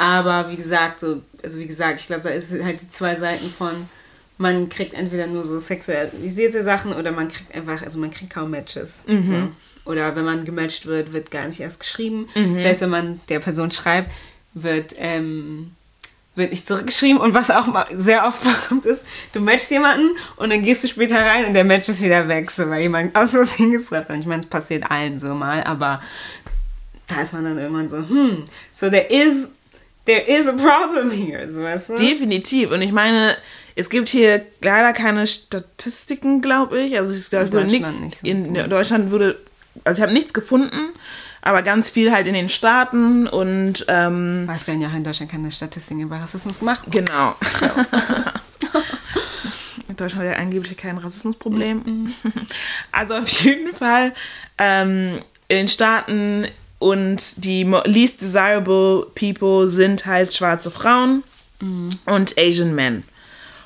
Aber 0.00 0.48
wie 0.48 0.56
gesagt, 0.56 0.98
so, 0.98 1.20
also 1.42 1.58
wie 1.58 1.66
gesagt, 1.66 2.00
ich 2.00 2.06
glaube, 2.06 2.22
da 2.22 2.30
ist 2.30 2.50
halt 2.64 2.80
die 2.80 2.88
zwei 2.88 3.16
Seiten 3.16 3.50
von, 3.50 3.86
man 4.38 4.70
kriegt 4.70 4.94
entweder 4.94 5.26
nur 5.26 5.44
so 5.44 5.58
sexualisierte 5.58 6.64
Sachen 6.64 6.94
oder 6.94 7.12
man 7.12 7.28
kriegt 7.28 7.54
einfach, 7.54 7.82
also 7.82 7.98
man 7.98 8.10
kriegt 8.10 8.32
kaum 8.32 8.50
Matches. 8.50 9.04
So. 9.28 9.90
Oder 9.90 10.16
wenn 10.16 10.24
man 10.24 10.46
gematcht 10.46 10.86
wird, 10.86 11.12
wird 11.12 11.30
gar 11.30 11.46
nicht 11.46 11.60
erst 11.60 11.80
geschrieben. 11.80 12.28
Das 12.54 12.64
heißt, 12.64 12.80
wenn 12.80 12.88
man 12.88 13.20
der 13.28 13.40
Person 13.40 13.72
schreibt, 13.72 14.10
wird, 14.54 14.94
ähm, 14.96 15.72
wird 16.34 16.50
nicht 16.50 16.66
zurückgeschrieben. 16.66 17.20
Und 17.20 17.34
was 17.34 17.50
auch 17.50 17.68
sehr 17.94 18.24
oft 18.26 18.38
vorkommt, 18.42 18.86
ist, 18.86 19.04
du 19.34 19.40
matchst 19.40 19.70
jemanden 19.70 20.16
und 20.36 20.48
dann 20.48 20.62
gehst 20.62 20.82
du 20.82 20.88
später 20.88 21.16
rein 21.16 21.44
und 21.44 21.52
der 21.52 21.64
Match 21.64 21.90
ist 21.90 22.00
wieder 22.00 22.26
weg, 22.26 22.50
so, 22.50 22.70
weil 22.70 22.80
jemand 22.80 23.14
aus 23.14 23.32
Versehen 23.32 23.72
geswappt 23.72 24.08
hat. 24.08 24.18
Ich 24.18 24.24
meine, 24.24 24.40
es 24.40 24.48
passiert 24.48 24.90
allen 24.90 25.18
so 25.18 25.34
mal, 25.34 25.62
aber 25.64 26.00
da 27.06 27.20
ist 27.20 27.34
man 27.34 27.44
dann 27.44 27.58
irgendwann 27.58 27.90
so, 27.90 27.98
hm, 27.98 28.44
so 28.72 28.88
there 28.88 29.06
is, 29.10 29.50
there 30.10 30.26
is 30.38 30.46
a 30.48 30.52
problem 30.52 31.10
here, 31.10 31.46
so 31.48 31.62
weißt 31.62 31.90
du? 31.90 31.96
Definitiv. 31.96 32.70
Und 32.72 32.82
ich 32.82 32.92
meine, 32.92 33.36
es 33.76 33.88
gibt 33.90 34.08
hier 34.08 34.44
leider 34.62 34.92
keine 34.92 35.26
Statistiken, 35.26 36.40
glaube 36.42 36.80
ich. 36.80 36.98
Also 36.98 37.14
ich 37.14 37.30
glaube, 37.30 37.46
In 37.46 37.52
würde 37.52 37.66
Deutschland 37.68 38.00
nichts. 38.00 38.22
nicht 38.22 38.44
so. 38.54 38.62
in 38.62 38.70
Deutschland 38.70 39.10
würde, 39.10 39.38
also 39.84 39.98
ich 39.98 40.02
habe 40.02 40.12
nichts 40.12 40.32
gefunden, 40.32 40.90
aber 41.42 41.62
ganz 41.62 41.90
viel 41.90 42.12
halt 42.12 42.26
in 42.26 42.34
den 42.34 42.48
Staaten 42.48 43.26
und 43.26 43.84
ähm, 43.88 44.48
es 44.54 44.66
werden 44.66 44.82
ja 44.82 44.88
in 44.94 45.04
Deutschland 45.04 45.30
keine 45.30 45.50
Statistiken 45.50 46.00
über 46.00 46.16
Rassismus 46.16 46.58
gemacht. 46.58 46.82
genau. 46.90 47.36
In 49.88 49.96
Deutschland 49.96 50.24
hat 50.28 50.34
ja 50.36 50.38
angeblich 50.42 50.76
kein 50.76 50.98
Rassismusproblem. 50.98 52.14
Also 52.92 53.14
auf 53.16 53.28
jeden 53.28 53.72
Fall 53.74 54.12
ähm, 54.58 55.20
in 55.48 55.56
den 55.56 55.68
Staaten 55.68 56.46
und 56.80 57.44
die 57.44 57.62
least 57.84 58.20
desirable 58.20 59.06
people 59.14 59.68
sind 59.68 60.06
halt 60.06 60.34
schwarze 60.34 60.72
Frauen 60.72 61.22
und 62.06 62.34
Asian 62.38 62.74
Men. 62.74 63.04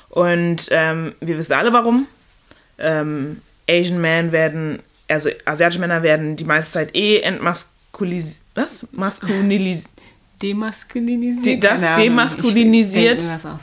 Und 0.09 0.67
ähm, 0.71 1.15
wir 1.21 1.37
wissen 1.37 1.53
alle 1.53 1.73
warum. 1.73 2.07
Ähm, 2.77 3.41
Asian 3.69 3.99
Men 3.99 4.31
werden, 4.31 4.79
also 5.07 5.29
asiatische 5.45 5.79
Männer 5.79 6.03
werden 6.03 6.35
die 6.35 6.43
meiste 6.43 6.73
Zeit 6.73 6.93
eh 6.95 7.19
entmaskulisiert. 7.21 8.41
Was? 8.53 8.85
Maskulinisiert. 8.91 9.89
Demaskulinisiert? 10.41 11.45
Die- 11.45 11.59
das 11.59 11.81
demaskulinisiert. 11.97 13.21
Ich 13.21 13.27
was 13.29 13.45
aus. 13.45 13.59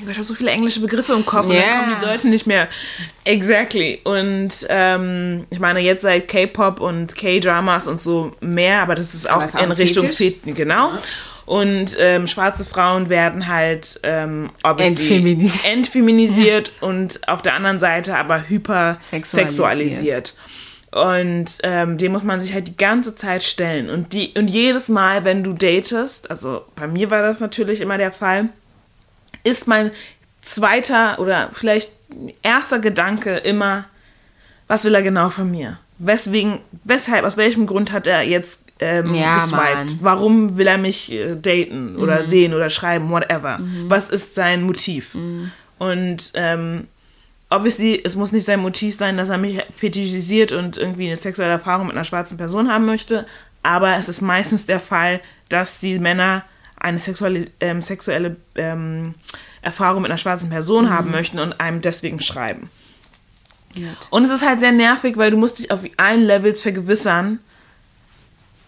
Mein 0.00 0.06
Gott, 0.06 0.12
ich 0.12 0.18
habe 0.18 0.24
so 0.26 0.34
viele 0.34 0.50
englische 0.50 0.80
Begriffe 0.80 1.12
im 1.12 1.26
Kopf 1.26 1.44
und 1.46 1.52
Ja. 1.52 1.60
dann 1.60 1.80
kommen 1.84 1.96
die 2.00 2.06
Leute 2.06 2.28
nicht 2.28 2.46
mehr. 2.46 2.68
Exactly. 3.24 4.00
Und 4.04 4.48
ähm, 4.70 5.44
ich 5.50 5.58
meine, 5.58 5.80
jetzt 5.80 6.00
seit 6.02 6.26
K-Pop 6.26 6.80
und 6.80 7.14
K-Dramas 7.14 7.86
und 7.86 8.00
so 8.00 8.32
mehr, 8.40 8.80
aber 8.80 8.94
das 8.94 9.12
ist 9.12 9.28
auch 9.28 9.42
auch 9.44 9.52
in 9.54 9.58
ein 9.60 9.72
Richtung 9.72 10.08
Fetisch. 10.08 10.40
Fit, 10.42 10.56
genau. 10.56 10.92
Und 11.44 11.96
ähm, 12.00 12.26
schwarze 12.28 12.64
Frauen 12.64 13.10
werden 13.10 13.46
halt 13.46 14.00
ähm, 14.04 14.50
obviously 14.62 15.16
Entfeminisiert. 15.16 15.64
entfeminisiert 15.72 16.72
und 16.80 17.28
auf 17.28 17.42
der 17.42 17.54
anderen 17.54 17.78
Seite 17.80 18.16
aber 18.16 18.48
hypersexualisiert. 18.48 20.34
Und 20.92 21.58
ähm, 21.62 21.98
dem 21.98 22.12
muss 22.12 22.22
man 22.24 22.40
sich 22.40 22.52
halt 22.54 22.66
die 22.68 22.76
ganze 22.76 23.14
Zeit 23.14 23.42
stellen. 23.42 23.90
Und, 23.90 24.12
die, 24.12 24.32
und 24.36 24.48
jedes 24.48 24.88
Mal, 24.88 25.24
wenn 25.24 25.44
du 25.44 25.52
datest, 25.52 26.30
also 26.30 26.62
bei 26.74 26.88
mir 26.88 27.10
war 27.10 27.22
das 27.22 27.40
natürlich 27.40 27.80
immer 27.80 27.98
der 27.98 28.10
Fall, 28.12 28.48
ist 29.44 29.66
mein 29.66 29.90
zweiter 30.42 31.18
oder 31.18 31.50
vielleicht 31.52 31.92
erster 32.42 32.78
Gedanke 32.78 33.36
immer, 33.36 33.84
was 34.68 34.84
will 34.84 34.94
er 34.94 35.02
genau 35.02 35.30
von 35.30 35.50
mir? 35.50 35.78
Weswegen, 35.98 36.58
weshalb, 36.84 37.24
aus 37.24 37.36
welchem 37.36 37.66
Grund 37.66 37.92
hat 37.92 38.06
er 38.06 38.22
jetzt 38.22 38.60
ähm, 38.80 39.12
Ja. 39.92 39.98
Warum 40.00 40.56
will 40.56 40.66
er 40.66 40.78
mich 40.78 41.12
äh, 41.12 41.36
daten 41.36 41.96
oder 41.96 42.22
sehen 42.22 42.54
oder 42.54 42.70
schreiben, 42.70 43.10
whatever? 43.10 43.58
Was 43.88 44.08
ist 44.08 44.34
sein 44.34 44.62
Motiv? 44.62 45.14
Und 45.78 46.32
ähm, 46.34 46.86
obviously, 47.50 48.00
es 48.02 48.16
muss 48.16 48.32
nicht 48.32 48.46
sein 48.46 48.60
Motiv 48.60 48.94
sein, 48.94 49.16
dass 49.18 49.28
er 49.28 49.38
mich 49.38 49.58
fetischisiert 49.74 50.52
und 50.52 50.78
irgendwie 50.78 51.06
eine 51.06 51.16
sexuelle 51.18 51.52
Erfahrung 51.52 51.86
mit 51.88 51.96
einer 51.96 52.04
schwarzen 52.04 52.38
Person 52.38 52.70
haben 52.72 52.86
möchte, 52.86 53.26
aber 53.62 53.96
es 53.96 54.08
ist 54.08 54.22
meistens 54.22 54.64
der 54.64 54.80
Fall, 54.80 55.20
dass 55.50 55.80
die 55.80 55.98
Männer 55.98 56.44
eine 56.80 56.98
sexuelle, 56.98 57.46
ähm, 57.60 57.80
sexuelle 57.80 58.36
ähm, 58.56 59.14
Erfahrung 59.62 60.02
mit 60.02 60.10
einer 60.10 60.18
schwarzen 60.18 60.50
Person 60.50 60.90
haben 60.90 61.10
möchten 61.10 61.38
und 61.38 61.60
einem 61.60 61.80
deswegen 61.80 62.20
schreiben. 62.20 62.70
Und 64.10 64.24
es 64.24 64.30
ist 64.30 64.44
halt 64.44 64.60
sehr 64.60 64.72
nervig, 64.72 65.16
weil 65.16 65.30
du 65.30 65.36
musst 65.36 65.58
dich 65.58 65.70
auf 65.70 65.82
allen 65.96 66.22
Levels 66.22 66.62
vergewissern, 66.62 67.38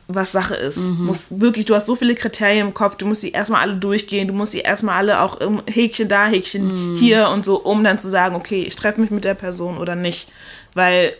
was 0.09 0.33
Sache 0.33 0.55
ist. 0.55 0.77
Musst 1.07 1.40
wirklich, 1.40 1.64
du 1.64 1.75
hast 1.75 1.87
so 1.87 1.96
viele 1.96 2.14
Kriterien 2.14 2.68
im 2.68 2.75
Kopf, 2.75 2.96
du 2.96 3.07
musst 3.07 3.22
die 3.22 3.33
erstmal 3.33 3.62
alle 3.62 3.77
durchgehen, 3.77 4.29
du 4.29 4.35
musst 4.35 4.53
die 4.53 4.61
erstmal 4.61 4.96
alle 4.96 5.20
auch 5.20 5.40
im 5.40 5.62
Häkchen 5.66 6.09
da, 6.09 6.27
Häkchen 6.27 6.96
hier 6.96 7.29
und 7.31 7.44
so, 7.44 7.57
um 7.57 7.83
dann 7.83 7.98
zu 7.98 8.09
sagen, 8.11 8.37
okay, 8.37 8.62
ich 8.62 8.77
treffe 8.77 9.01
mich 9.01 9.11
mit 9.11 9.25
der 9.25 9.35
Person 9.35 9.79
oder 9.79 9.94
nicht. 9.96 10.31
Weil 10.75 11.14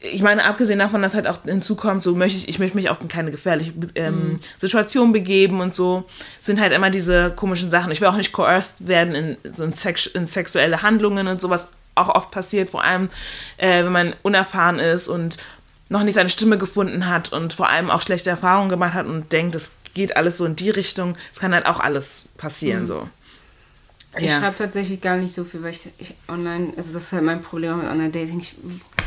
ich 0.00 0.22
meine, 0.22 0.44
abgesehen 0.44 0.78
davon, 0.78 1.02
dass 1.02 1.14
halt 1.14 1.26
auch 1.26 1.42
hinzukommt, 1.42 2.02
so 2.02 2.14
möchte 2.14 2.38
ich, 2.38 2.48
ich 2.48 2.58
möchte 2.58 2.76
mich 2.76 2.88
auch 2.88 3.00
in 3.00 3.08
keine 3.08 3.30
gefährliche 3.30 3.72
ähm, 3.96 4.38
Situation 4.56 5.12
begeben 5.12 5.60
und 5.60 5.74
so, 5.74 6.04
sind 6.40 6.60
halt 6.60 6.72
immer 6.72 6.90
diese 6.90 7.32
komischen 7.32 7.70
Sachen. 7.70 7.90
Ich 7.90 8.00
will 8.00 8.08
auch 8.08 8.16
nicht 8.16 8.32
coerced 8.32 8.86
werden 8.86 9.14
in 9.14 9.36
so 9.52 9.64
in, 9.64 9.72
Sex, 9.72 10.06
in 10.06 10.26
sexuelle 10.26 10.82
Handlungen 10.82 11.26
und 11.26 11.40
sowas 11.40 11.70
auch 11.96 12.14
oft 12.14 12.30
passiert, 12.30 12.70
vor 12.70 12.84
allem 12.84 13.08
äh, 13.56 13.82
wenn 13.84 13.92
man 13.92 14.14
unerfahren 14.22 14.78
ist 14.78 15.08
und 15.08 15.38
noch 15.88 16.04
nicht 16.04 16.14
seine 16.14 16.28
Stimme 16.28 16.58
gefunden 16.58 17.08
hat 17.08 17.32
und 17.32 17.52
vor 17.52 17.68
allem 17.68 17.90
auch 17.90 18.02
schlechte 18.02 18.30
Erfahrungen 18.30 18.68
gemacht 18.68 18.94
hat 18.94 19.06
und 19.06 19.32
denkt, 19.32 19.56
es 19.56 19.72
geht 19.94 20.16
alles 20.16 20.38
so 20.38 20.44
in 20.44 20.54
die 20.54 20.70
Richtung. 20.70 21.16
Es 21.32 21.40
kann 21.40 21.54
halt 21.54 21.66
auch 21.66 21.80
alles 21.80 22.28
passieren 22.36 22.86
so. 22.86 23.08
Ich 24.18 24.26
Ja. 24.30 24.40
schreibe 24.40 24.56
tatsächlich 24.56 25.00
gar 25.00 25.16
nicht 25.16 25.34
so 25.34 25.44
viel, 25.44 25.62
weil 25.62 25.70
ich, 25.70 25.88
ich 25.98 26.14
online, 26.28 26.72
also 26.76 26.92
das 26.92 27.04
ist 27.04 27.12
halt 27.12 27.22
mein 27.24 27.40
Problem 27.42 27.78
mit 27.78 27.88
Online-Dating. 27.88 28.40
Ich, 28.40 28.56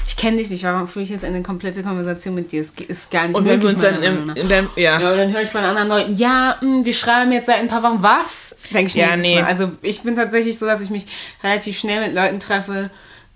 ich 0.07 0.17
kenne 0.17 0.37
dich 0.37 0.49
nicht, 0.49 0.63
warum 0.63 0.87
führe 0.87 1.03
ich 1.03 1.09
jetzt 1.09 1.23
eine 1.25 1.41
komplette 1.43 1.83
Konversation 1.83 2.33
mit 2.35 2.51
dir? 2.51 2.61
Es 2.61 2.71
ist 2.87 3.11
gar 3.11 3.27
nicht 3.27 3.35
Und 3.35 3.45
wenn 3.45 3.61
wir 3.61 3.69
möglich, 3.69 3.73
uns 3.73 3.81
dann 3.81 4.35
im, 4.35 4.47
dem, 4.47 4.69
ja. 4.75 4.99
Ja, 4.99 5.11
und 5.11 5.17
dann 5.17 5.31
höre 5.33 5.41
ich 5.41 5.49
von 5.49 5.63
anderen 5.63 5.87
Leuten, 5.89 6.17
ja, 6.17 6.57
mh, 6.61 6.85
wir 6.85 6.93
schreiben 6.93 7.31
jetzt 7.31 7.45
seit 7.47 7.57
ein 7.57 7.67
paar 7.67 7.83
Wochen, 7.83 8.01
was? 8.01 8.55
Denke 8.71 8.87
ich 8.87 8.95
mir 8.95 9.01
Ja, 9.01 9.09
jedes 9.15 9.25
nee. 9.27 9.41
Mal. 9.41 9.47
Also 9.47 9.71
ich 9.81 10.01
bin 10.01 10.15
tatsächlich 10.15 10.57
so, 10.57 10.65
dass 10.65 10.81
ich 10.81 10.89
mich 10.89 11.05
relativ 11.43 11.77
schnell 11.77 12.05
mit 12.05 12.15
Leuten 12.15 12.39
treffe. 12.39 12.89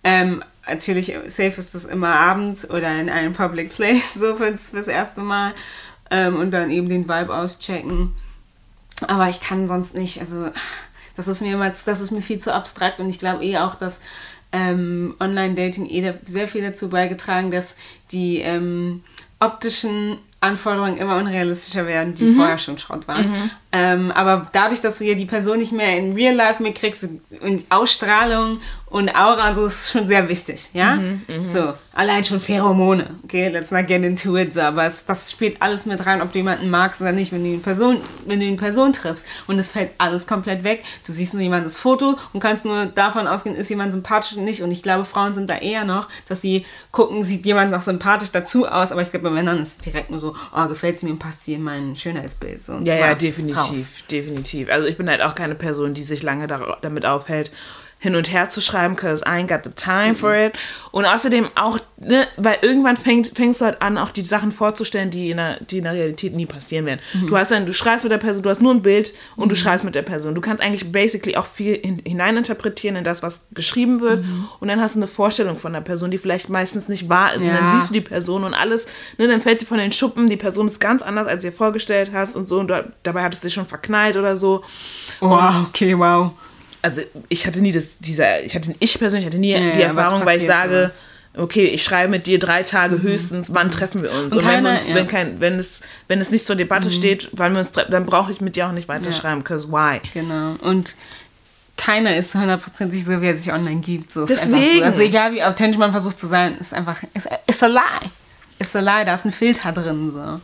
Ähm, 0.04 0.44
natürlich, 0.68 1.14
safe 1.28 1.54
ist 1.58 1.76
das 1.76 1.86
immer 1.86 2.14
abends 2.16 2.70
oder 2.70 3.00
in 3.00 3.10
einem 3.10 3.34
Public 3.34 3.70
Place, 3.76 4.14
so 4.16 4.36
fürs, 4.36 4.72
fürs 4.72 4.88
erste 4.88 5.22
Mal. 5.22 5.54
Ähm, 6.12 6.36
und 6.36 6.52
dann 6.52 6.70
eben 6.72 6.88
den 6.88 7.10
Vibe 7.10 7.34
auschecken. 7.36 8.14
Aber 9.08 9.28
ich 9.30 9.42
kann 9.42 9.68
sonst 9.68 9.94
nicht, 9.96 10.22
also 10.22 10.50
das 11.16 11.28
ist 11.28 11.42
mir 11.42 11.54
immer, 11.54 11.70
das 11.70 11.88
ist 11.88 12.12
mir 12.12 12.22
viel 12.22 12.40
zu 12.40 12.54
abstrakt 12.54 13.00
und 13.00 13.10
ich 13.10 13.20
glaube 13.20 13.44
eh 13.44 13.58
auch, 13.58 13.76
dass 13.76 14.02
ähm, 14.52 15.16
Online-Dating 15.20 15.90
eh 15.90 16.14
sehr 16.26 16.48
viel 16.48 16.62
dazu 16.62 16.90
beigetragen, 16.90 17.52
dass 17.52 17.76
die 18.12 18.40
ähm, 18.40 19.04
optischen 19.40 20.18
Anforderungen 20.46 20.98
immer 20.98 21.18
unrealistischer 21.18 21.86
werden, 21.88 22.14
die 22.14 22.34
vorher 22.36 22.58
schon 22.60 22.78
Schrott 22.78 23.08
waren. 23.08 23.26
Ähm, 23.72 24.12
aber 24.12 24.48
dadurch, 24.54 24.80
dass 24.80 25.00
du 25.00 25.04
ja 25.06 25.16
die 25.16 25.26
Person 25.26 25.58
nicht 25.60 25.74
mehr 25.74 25.98
in 25.98 26.14
Real 26.14 26.34
Life 26.34 26.64
mitkriegst 26.64 27.10
und 27.42 27.66
Ausstrahlung 27.70 28.60
und 28.86 29.14
Aura 29.14 29.50
und 29.50 29.56
so, 29.56 29.66
ist 29.66 29.92
schon 29.92 30.08
sehr 30.08 30.30
wichtig, 30.30 30.70
ja? 30.74 30.98
So, 31.48 31.74
allein 31.94 32.24
schon 32.24 32.40
Pheromone, 32.40 33.18
okay, 33.26 33.50
let's 33.50 33.72
not 33.72 33.88
get 33.88 34.04
into 34.04 34.38
it, 34.38 34.54
so, 34.54 34.62
aber 34.62 34.86
es, 34.86 35.04
das 35.06 35.30
spielt 35.30 35.62
alles 35.62 35.86
mit 35.86 36.06
rein, 36.06 36.22
ob 36.22 36.32
du 36.32 36.38
jemanden 36.38 36.70
magst 36.70 37.02
oder 37.02 37.12
nicht, 37.12 37.34
wenn 37.34 37.44
du 37.44 37.50
eine 37.50 37.58
Person, 37.58 37.98
wenn 38.26 38.40
du 38.40 38.46
eine 38.46 38.56
Person 38.56 38.94
triffst. 38.94 39.26
Und 39.48 39.60
es 39.60 39.70
fällt 39.70 39.92
alles 39.98 40.26
komplett 40.26 40.64
weg, 40.64 40.86
du 41.06 41.12
siehst 41.12 41.34
nur 41.34 41.44
jemandes 41.44 41.76
Foto 41.76 42.18
und 42.32 42.40
kannst 42.40 42.64
nur 42.64 42.86
davon 42.86 43.28
ausgehen, 43.28 43.58
ist 43.58 43.70
jemand 43.70 43.92
sympathisch 43.92 44.34
oder 44.34 44.44
nicht. 44.44 44.62
Und 44.62 44.72
ich 44.72 44.84
glaube, 44.84 45.04
Frauen 45.04 45.34
sind 45.34 45.50
da 45.50 45.58
eher 45.58 45.84
noch, 45.84 46.08
dass 46.30 46.40
sie 46.40 46.66
gucken, 46.92 47.26
sieht 47.26 47.46
jemand 47.46 47.72
noch 47.72 47.82
sympathisch 47.82 48.32
dazu 48.32 48.66
aus, 48.68 48.94
aber 48.94 49.02
ich 49.02 49.12
glaube, 49.12 49.26
bei 49.26 49.36
Männern 49.36 49.62
ist 49.62 49.70
es 49.70 49.78
direkt 49.80 50.12
nur 50.12 50.20
so, 50.20 50.35
oh, 50.56 50.68
gefällt 50.68 51.00
sie 51.00 51.06
mir 51.08 51.14
und 51.14 51.20
passt 51.20 51.44
sie 51.46 51.54
in 51.54 51.64
mein 51.64 51.96
Schönheitsbild, 51.96 52.66
so. 52.66 52.74
Ja, 52.84 52.96
ja, 52.96 53.14
definitiv, 53.16 53.58
Raus. 53.58 54.04
definitiv. 54.12 54.70
Also 54.70 54.88
ich 54.88 54.98
bin 54.98 55.10
halt 55.10 55.22
auch 55.22 55.36
keine 55.36 55.56
Person, 55.56 55.94
die 55.94 56.04
sich 56.04 56.24
lange 56.24 56.48
dar- 56.48 56.78
damit 56.82 57.06
aufhält, 57.06 57.52
hin 57.98 58.14
und 58.16 58.32
her 58.32 58.50
zu 58.50 58.62
schreiben, 58.62 58.96
because 58.96 59.24
I 59.26 59.30
ain't 59.30 59.48
got 59.48 59.62
the 59.64 59.72
time 59.72 60.12
Mhm. 60.12 60.16
for 60.16 60.36
it. 60.36 60.54
Und 60.92 61.06
außerdem 61.06 61.48
auch, 61.56 61.80
ne, 61.98 62.28
weil 62.38 62.58
irgendwann 62.62 62.98
fängt, 62.98 63.28
fängst 63.30 63.62
du 63.62 63.66
halt 63.66 63.82
an, 63.82 63.98
auch 63.98 64.12
die 64.12 64.22
Sachen 64.22 64.52
vorzustellen, 64.52 65.10
die 65.10 65.32
in 65.32 65.38
der, 65.38 65.60
die 65.62 65.80
in 65.80 65.86
der 65.86 65.94
Realität 65.94 66.36
nie 66.36 66.46
passieren 66.46 66.86
werden. 66.86 67.00
Mhm. 67.14 67.28
Du 67.28 67.38
hast 67.38 67.50
dann, 67.52 67.66
du 67.66 67.74
schreibst 67.74 68.04
mit 68.06 68.12
der 68.12 68.18
Person, 68.20 68.44
du 68.44 68.50
hast 68.50 68.62
nur 68.62 68.74
ein 68.74 68.82
Bild 68.84 69.14
und 69.38 69.52
du 69.52 69.56
schreibst 69.56 69.84
mit 69.86 69.96
der 69.96 70.04
Person. 70.04 70.36
Du 70.36 70.42
kannst 70.42 70.62
eigentlich 70.62 70.92
basically 70.92 71.36
auch 71.36 71.48
viel 71.48 71.78
hin, 71.78 72.00
hineininterpretieren 72.06 72.96
in 72.98 73.04
das, 73.04 73.24
was 73.24 73.48
geschrieben 73.54 74.02
wird. 74.02 74.24
Mhm. 74.24 74.50
Und 74.60 74.68
dann 74.68 74.82
hast 74.82 74.96
du 74.96 75.00
eine 75.00 75.08
Vorstellung 75.08 75.58
von 75.58 75.74
der 75.74 75.82
Person, 75.82 76.12
die 76.12 76.18
vielleicht 76.20 76.50
meistens 76.50 76.88
nicht 76.88 77.10
wahr 77.10 77.34
ist. 77.34 77.46
Und 77.46 77.54
dann 77.54 77.66
Ja. 77.66 77.72
siehst 77.72 77.90
du 77.90 77.94
die 77.94 78.02
Person 78.02 78.44
und 78.44 78.54
alles, 78.54 78.88
ne, 79.18 79.28
dann 79.28 79.42
fällt 79.42 79.60
sie 79.60 79.66
von 79.66 79.78
den 79.80 79.92
Schuppen, 79.92 80.28
die 80.30 80.38
Person 80.38 80.68
ist 80.68 80.80
ganz 80.80 81.02
anders, 81.02 81.28
als 81.28 81.42
du 81.42 81.50
dir 81.50 81.56
vorgestellt 81.56 82.12
hast 82.14 82.36
und 82.36 82.48
so, 82.48 82.60
und 82.60 82.68
du, 82.68 82.94
dabei 83.04 83.24
hattest 83.24 83.44
du 83.44 83.48
dich 83.48 83.56
schon 83.56 83.66
verknallt 83.66 84.16
oder 84.18 84.36
so. 84.36 84.64
Wow, 85.22 85.66
okay, 85.70 85.98
wow. 85.98 86.34
Also 86.86 87.02
ich 87.30 87.48
hatte 87.48 87.62
nie 87.62 87.72
das, 87.72 87.98
dieser, 88.00 88.42
ich 88.44 88.54
hatte, 88.56 88.76
ich 88.80 89.00
persönlich 89.00 89.26
hatte 89.26 89.40
nie 89.40 89.52
Ja, 89.54 89.60
die 89.60 89.80
was 89.80 89.80
Erfahrung, 89.80 90.24
weil 90.26 90.38
ich 90.38 90.46
sage, 90.46 90.92
sowas? 91.34 91.44
okay, 91.44 91.66
ich 91.66 91.84
schreibe 91.84 92.12
mit 92.12 92.28
dir 92.28 92.38
drei 92.38 92.62
Tage 92.62 93.02
höchstens, 93.02 93.54
wann 93.56 93.72
treffen 93.72 94.04
wir 94.04 94.12
uns? 94.12 94.34
Und 94.34 94.34
Und, 94.34 94.38
wenn, 94.38 94.46
keiner- 94.64 94.74
uns, 94.74 94.90
ja. 94.90 94.96
wenn, 94.96 95.08
kein, 95.08 95.40
wenn, 95.40 95.56
es, 95.56 95.82
wenn 96.08 96.22
es 96.22 96.30
nicht 96.30 96.46
zur 96.46 96.56
Debatte 96.56 96.92
steht, 96.92 97.30
wann 97.34 97.54
wir 97.54 97.60
uns 97.60 97.72
treffen, 97.72 97.92
dann 97.92 98.06
brauche 98.06 98.32
ich 98.32 98.40
mit 98.40 98.56
dir 98.56 98.68
auch 98.68 98.72
nicht 98.72 98.88
weiter 98.88 99.08
Ja. 99.08 99.12
schreiben, 99.14 99.40
because 99.42 99.70
why? 99.72 100.00
Genau. 100.14 100.56
Und 100.62 100.96
keiner 101.76 102.16
ist 102.16 102.36
hundertprozentig 102.36 103.04
so, 103.04 103.20
wie 103.20 103.26
er 103.26 103.36
sich 103.36 103.52
online 103.52 103.82
gibt. 103.82 104.12
So 104.12 104.26
Deswegen. 104.28 104.78
So. 104.80 104.84
Also 104.84 105.02
egal 105.02 105.34
wie 105.34 105.44
authentisch 105.44 105.80
man 105.80 105.92
versucht 105.92 106.20
zu 106.20 106.28
sein, 106.28 106.56
ist 106.60 106.74
einfach, 106.74 107.02
ist, 107.16 107.28
ist 107.48 107.64
a 107.64 107.68
lie. 107.68 107.82
Ist 108.60 108.76
a 108.76 108.80
lie, 108.80 109.06
da 109.06 109.16
ist 109.16 109.26
ein 109.26 109.32
Filter 109.32 109.72
drin. 109.72 110.12
So. 110.12 110.40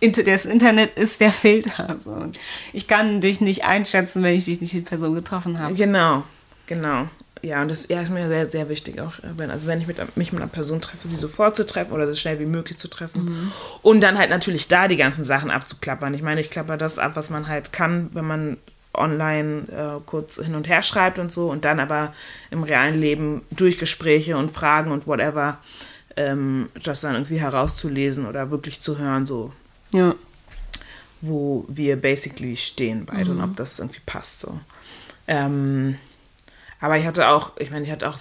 Das 0.00 0.46
Internet 0.46 0.96
ist 0.96 1.20
der 1.20 1.32
Filter. 1.32 1.96
So. 1.98 2.26
Ich 2.72 2.88
kann 2.88 3.20
dich 3.20 3.40
nicht 3.40 3.64
einschätzen, 3.64 4.22
wenn 4.22 4.34
ich 4.34 4.44
dich 4.44 4.60
nicht 4.60 4.74
in 4.74 4.84
Person 4.84 5.14
getroffen 5.14 5.58
habe. 5.58 5.74
Genau, 5.74 6.24
genau. 6.66 7.08
ja, 7.42 7.62
und 7.62 7.70
das 7.70 7.88
ja, 7.88 8.02
ist 8.02 8.10
mir 8.10 8.28
sehr, 8.28 8.50
sehr 8.50 8.68
wichtig 8.68 9.00
auch, 9.00 9.18
äh, 9.20 9.36
wenn, 9.36 9.50
also 9.50 9.66
wenn 9.66 9.80
ich 9.80 9.86
mit, 9.86 10.16
mich 10.16 10.32
mit 10.32 10.42
einer 10.42 10.50
Person 10.50 10.80
treffe, 10.80 11.08
sie 11.08 11.16
sofort 11.16 11.56
zu 11.56 11.64
treffen 11.64 11.92
oder 11.92 12.06
so 12.06 12.14
schnell 12.14 12.38
wie 12.38 12.46
möglich 12.46 12.78
zu 12.78 12.88
treffen. 12.88 13.24
Mhm. 13.24 13.52
Und 13.82 14.00
dann 14.00 14.18
halt 14.18 14.30
natürlich 14.30 14.68
da 14.68 14.88
die 14.88 14.96
ganzen 14.96 15.24
Sachen 15.24 15.50
abzuklappern. 15.50 16.14
Ich 16.14 16.22
meine, 16.22 16.40
ich 16.40 16.50
klapper 16.50 16.76
das 16.76 16.98
ab, 16.98 17.12
was 17.14 17.30
man 17.30 17.48
halt 17.48 17.72
kann, 17.72 18.10
wenn 18.12 18.26
man 18.26 18.56
online 18.92 19.64
äh, 19.70 20.00
kurz 20.06 20.36
hin 20.36 20.54
und 20.54 20.68
her 20.68 20.82
schreibt 20.82 21.18
und 21.18 21.30
so 21.30 21.50
und 21.50 21.64
dann 21.64 21.80
aber 21.80 22.14
im 22.50 22.62
realen 22.62 23.00
Leben 23.00 23.42
durch 23.50 23.78
Gespräche 23.78 24.36
und 24.36 24.50
Fragen 24.50 24.90
und 24.90 25.06
whatever 25.06 25.58
ähm, 26.16 26.68
das 26.82 27.02
dann 27.02 27.14
irgendwie 27.14 27.40
herauszulesen 27.40 28.26
oder 28.26 28.50
wirklich 28.50 28.80
zu 28.80 28.98
hören, 28.98 29.26
so 29.26 29.52
Ja. 29.96 30.14
wo 31.20 31.64
wir 31.68 31.96
basically 31.96 32.56
stehen 32.56 33.06
beide 33.06 33.30
und 33.32 33.40
ob 33.40 33.56
das 33.56 33.78
irgendwie 33.78 34.00
passt 34.06 34.40
so. 34.40 34.60
Ähm, 35.26 35.98
aber 36.78 36.98
ich 36.98 37.06
hatte 37.06 37.28
auch, 37.28 37.52
ich 37.58 37.70
meine, 37.70 37.84
ich 37.84 37.90
hatte 37.90 38.08
auch, 38.08 38.18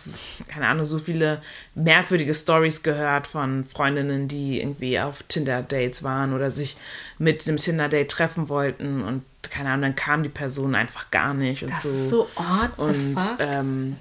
keine 0.48 0.68
Ahnung, 0.68 0.86
so 0.86 0.98
viele 0.98 1.42
merkwürdige 1.76 2.34
Stories 2.34 2.84
gehört 2.84 3.28
von 3.28 3.66
Freundinnen, 3.66 4.28
die 4.30 4.62
irgendwie 4.62 4.98
auf 5.00 5.24
Tinder-Dates 5.24 6.04
waren 6.04 6.34
oder 6.34 6.50
sich 6.52 6.78
mit 7.18 7.46
dem 7.48 7.58
Tinder-Date 7.58 8.10
treffen 8.10 8.48
wollten 8.48 9.04
und 9.04 9.24
keine 9.52 9.70
Ahnung, 9.70 9.82
dann 9.84 9.96
kam 9.96 10.24
die 10.24 10.30
Person 10.30 10.74
einfach 10.74 11.12
gar 11.12 11.34
nicht 11.34 11.64
und 11.64 11.72
Das 11.72 11.84
so. 11.84 11.90
ist 11.90 12.10
so 12.10 12.30
odd, 12.36 12.70
Und 12.78 13.18
ähm, 13.40 13.98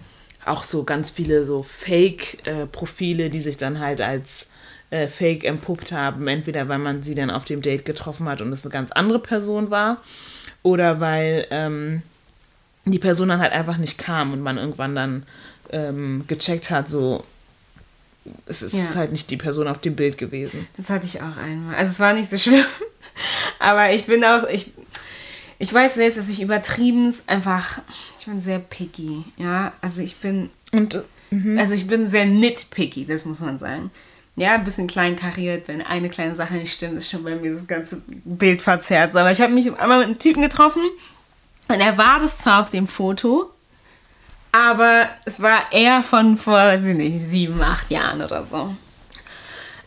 auch 0.46 0.62
so 0.64 0.84
ganz 0.84 1.10
viele 1.10 1.44
so 1.44 1.62
Fake-Profile, 1.64 3.30
die 3.30 3.40
sich 3.40 3.56
dann 3.56 3.80
halt 3.80 4.00
als 4.00 4.46
äh, 4.95 5.09
Fake 5.09 5.45
entpuppt 5.45 5.92
haben. 5.92 6.28
Entweder 6.28 6.68
weil 6.68 6.78
man 6.78 7.03
sie 7.03 7.14
dann 7.14 7.30
auf 7.30 7.45
dem 7.45 7.62
Date 7.62 7.84
getroffen 7.84 8.28
hat 8.28 8.40
und 8.40 8.53
es 8.53 8.62
eine 8.64 8.72
ganz 8.72 8.92
andere 8.92 9.18
Person 9.18 9.70
war 9.70 9.99
oder 10.62 11.01
weil 11.01 11.47
ähm, 11.51 12.03
die 12.84 12.99
Person 12.99 13.28
dann 13.30 13.40
halt 13.40 13.53
einfach 13.53 13.76
nicht 13.78 13.99
kam 13.99 14.32
und 14.32 14.40
man 14.40 14.57
irgendwann 14.59 14.95
dann 14.95 15.22
ähm, 15.70 16.24
gecheckt 16.28 16.70
hat, 16.70 16.88
so 16.88 17.24
es 18.47 18.62
ist 18.62 18.74
Ja. 18.74 18.95
halt 18.95 19.12
nicht 19.12 19.30
die 19.30 19.36
Person 19.36 19.68
auf 19.68 19.80
dem 19.80 19.97
Bild 19.97 20.16
gewesen. 20.16 20.66
Das 20.76 20.88
hatte 20.90 21.07
ich 21.07 21.20
auch 21.20 21.36
einmal. 21.36 21.74
Also 21.74 21.90
es 21.92 22.01
war 22.01 22.14
nicht 22.14 22.30
so 22.30 22.38
schlimm. 22.38 22.64
Aber 23.59 23.92
ich 23.92 24.07
bin 24.07 24.24
auch, 24.24 24.49
ich, 24.49 24.72
ich 25.59 25.72
weiß 25.72 25.95
selbst, 25.95 26.18
dass 26.18 26.28
ich 26.28 26.40
übertrieben 26.40 27.12
einfach, 27.26 27.80
ich 28.18 28.24
bin 28.26 28.40
sehr 28.40 28.59
picky. 28.61 29.24
Ja, 29.36 29.72
also 29.82 30.01
ich 30.03 30.16
bin, 30.16 30.51
Und 30.72 30.95
äh, 30.95 31.59
also 31.59 31.74
ich 31.74 31.86
bin 31.86 32.07
sehr 32.07 32.24
nitpicky, 32.26 33.05
das 33.07 33.24
muss 33.26 33.40
man 33.40 33.59
sagen. 33.59 33.90
Ja, 34.37 34.55
ein 34.55 34.64
bisschen 34.64 34.89
klein 34.89 35.14
kariert, 35.14 35.68
wenn 35.68 35.80
eine 35.80 36.09
kleine 36.09 36.35
Sache 36.35 36.55
nicht 36.55 36.74
stimmt, 36.74 36.99
ist 36.99 37.09
schon 37.09 37.22
bei 37.22 37.37
mir 37.37 37.53
das 37.53 37.66
ganze 37.66 38.03
Bild 38.07 38.62
verzerrt. 38.62 39.14
Aber 39.14 39.30
ich 39.30 39.41
habe 39.41 39.53
mich 39.53 39.72
einmal 39.78 39.99
mit 39.99 40.09
einem 40.09 40.18
Typen 40.18 40.43
getroffen 40.43 40.82
und 41.68 41.80
er 41.80 41.97
war 41.97 42.18
das 42.18 42.39
zwar 42.39 42.62
auf 42.62 42.70
dem 42.70 42.89
Foto, 42.89 43.51
aber 44.53 45.09
es 45.24 45.41
war 45.41 45.72
eher 45.72 46.03
von 46.03 46.37
vor, 46.37 46.55
weiß 46.55 46.87
ich 46.87 46.97
nicht, 46.97 47.18
sieben, 47.18 47.62
acht 47.62 47.91
Jahren 47.91 48.22
oder 48.22 48.43
so. 48.43 48.74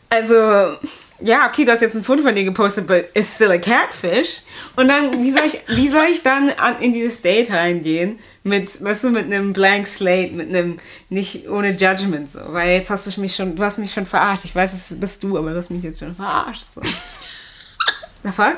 Also, 0.09 0.77
ja, 1.19 1.47
okay, 1.47 1.65
du 1.65 1.71
hast 1.71 1.81
jetzt 1.81 1.95
ein 1.95 2.03
Foto 2.03 2.23
von 2.23 2.35
dir 2.35 2.43
gepostet, 2.43 2.87
but 2.87 3.05
it's 3.13 3.35
still 3.35 3.51
a 3.51 3.57
catfish. 3.57 4.41
Und 4.75 4.87
dann, 4.87 5.23
wie 5.23 5.31
soll 5.31 5.45
ich, 5.45 5.59
wie 5.67 5.89
soll 5.89 6.07
ich 6.11 6.23
dann 6.23 6.49
an, 6.51 6.79
in 6.79 6.93
dieses 6.93 7.21
Date 7.21 7.51
reingehen? 7.51 8.19
Mit, 8.47 8.83
weißt 8.83 9.03
du, 9.05 9.09
mit 9.09 9.25
einem 9.25 9.53
blank 9.53 9.87
slate, 9.87 10.31
mit 10.31 10.49
einem, 10.49 10.79
nicht 11.09 11.49
ohne 11.49 11.71
Judgment, 11.71 12.31
so. 12.31 12.39
Weil 12.47 12.77
jetzt 12.77 12.89
hast 12.89 13.07
du 13.07 13.21
mich 13.21 13.35
schon, 13.35 13.55
du 13.55 13.63
hast 13.63 13.77
mich 13.77 13.93
schon 13.93 14.05
verarscht. 14.05 14.45
Ich 14.45 14.55
weiß, 14.55 14.73
es 14.73 14.99
bist 14.99 15.23
du, 15.23 15.37
aber 15.37 15.51
du 15.51 15.57
hast 15.57 15.69
mich 15.69 15.83
jetzt 15.83 15.99
schon 15.99 16.15
verarscht, 16.15 16.65
so. 16.73 16.81
The 18.23 18.31
fuck? 18.31 18.57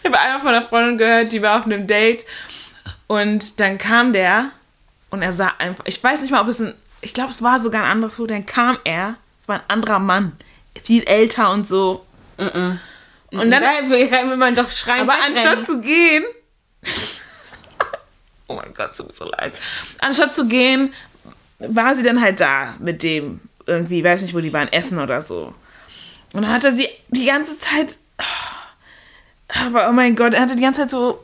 Ich 0.00 0.06
habe 0.06 0.18
einmal 0.18 0.40
von 0.40 0.48
einer 0.48 0.66
Freundin 0.66 0.98
gehört, 0.98 1.32
die 1.32 1.42
war 1.42 1.58
auf 1.58 1.66
einem 1.66 1.86
Date 1.86 2.24
und 3.06 3.60
dann 3.60 3.78
kam 3.78 4.12
der 4.12 4.50
und 5.10 5.22
er 5.22 5.32
sah 5.32 5.52
einfach, 5.58 5.84
ich 5.86 6.02
weiß 6.02 6.20
nicht 6.20 6.30
mal, 6.30 6.40
ob 6.40 6.48
es 6.48 6.60
ein, 6.60 6.74
ich 7.00 7.12
glaube, 7.12 7.30
es 7.30 7.42
war 7.42 7.60
sogar 7.60 7.84
ein 7.84 7.90
anderes 7.90 8.16
Foto, 8.16 8.28
dann 8.28 8.46
kam 8.46 8.78
er, 8.84 9.16
es 9.42 9.48
war 9.48 9.56
ein 9.56 9.64
anderer 9.68 9.98
Mann, 9.98 10.32
viel 10.82 11.04
älter 11.04 11.52
und 11.52 11.66
so. 11.66 12.04
Und 13.30 13.50
dann, 13.50 13.62
da 13.62 13.90
will 13.90 14.36
man 14.36 14.54
doch 14.54 14.70
schreien. 14.70 15.02
aber 15.02 15.14
anstatt 15.26 15.66
zu 15.66 15.80
gehen, 15.80 16.24
oh 18.48 18.54
mein 18.54 18.74
Gott, 18.74 18.96
tut 18.96 19.08
mir 19.08 19.14
so 19.14 19.24
leid, 19.24 19.52
anstatt 20.00 20.34
zu 20.34 20.46
gehen, 20.46 20.92
war 21.58 21.94
sie 21.94 22.02
dann 22.02 22.20
halt 22.20 22.40
da 22.40 22.74
mit 22.78 23.02
dem, 23.02 23.40
irgendwie, 23.66 24.04
weiß 24.04 24.22
nicht, 24.22 24.34
wo 24.34 24.40
die 24.40 24.52
waren, 24.52 24.68
essen 24.72 24.98
oder 24.98 25.22
so. 25.22 25.54
Und 26.32 26.42
dann 26.42 26.52
hat 26.52 26.64
er 26.64 26.72
sie 26.72 26.88
die 27.08 27.26
ganze 27.26 27.58
Zeit, 27.58 27.96
aber 29.48 29.88
oh 29.88 29.92
mein 29.92 30.16
Gott, 30.16 30.34
er 30.34 30.42
hatte 30.42 30.56
die 30.56 30.62
ganze 30.62 30.82
Zeit 30.82 30.90
so, 30.90 31.22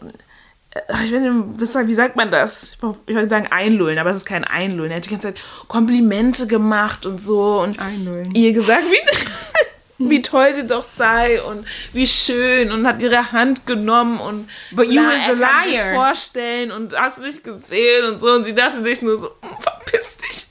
äh, 0.71 0.81
ich 1.05 1.13
weiß 1.13 1.23
nicht, 1.23 1.89
wie 1.89 1.95
sagt 1.95 2.17
man 2.17 2.31
das? 2.31 2.75
Ich 2.75 2.83
wollte 2.83 3.01
ich 3.07 3.15
wollte 3.15 3.31
sagen 3.31 3.49
einlullen, 3.51 3.99
aber 3.99 4.11
es 4.11 4.19
ist 4.19 4.27
kein 4.27 4.45
Einlullen. 4.45 4.93
Er 4.93 4.99
hat 4.99 5.07
die 5.07 5.11
ganze 5.11 5.29
Zeit 5.29 5.41
Komplimente 5.69 6.47
gemacht 6.47 7.07
und 7.07 7.21
so 7.21 7.61
und 7.61 7.79
Einlullen. 7.81 8.35
ihr 8.35 8.53
gesagt, 8.53 8.85
wie, 8.85 8.97
wie 10.09 10.23
toll 10.23 10.55
sie 10.55 10.67
doch 10.67 10.85
sei 10.85 11.43
und 11.43 11.67
wie 11.93 12.07
schön 12.07 12.73
und 12.73 12.87
hat 12.87 13.03
ihre 13.03 13.33
Hand 13.33 13.67
genommen 13.67 14.19
und 14.19 14.49
But 14.73 14.87
you 14.87 15.01
was 15.03 15.15
er 15.29 15.37
kann 15.37 15.69
sich 15.69 15.81
vorstellen 15.95 16.73
und 16.73 16.97
hast 16.99 17.21
nicht 17.21 17.45
gesehen 17.45 18.07
und 18.07 18.21
so 18.21 18.33
und 18.33 18.45
sie 18.45 18.55
dachte 18.55 18.83
sich 18.83 19.03
nur 19.03 19.19
so, 19.19 19.29
"Mm, 19.43 19.61
verpiss 19.61 20.17
dich. 20.17 20.47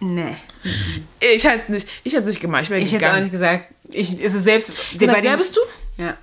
Nee. 0.00 0.36
Ich 1.20 1.44
hätte 1.44 1.62
es 1.64 1.68
nicht, 1.68 1.88
ich 2.04 2.12
hätte 2.12 2.24
es 2.24 2.28
nicht 2.30 2.40
gemacht, 2.40 2.64
ich 2.64 2.70
Ich 2.70 2.92
hätte 2.92 3.10
auch 3.12 3.18
nicht 3.18 3.30
gesagt, 3.32 3.68
ich, 3.90 4.20
ist 4.20 4.34
es 4.34 4.42
selbst. 4.44 4.72
Gesagt, 4.98 5.22
wer 5.22 5.36
bist 5.36 5.56
du? 5.56 5.60
Ja. 6.02 6.16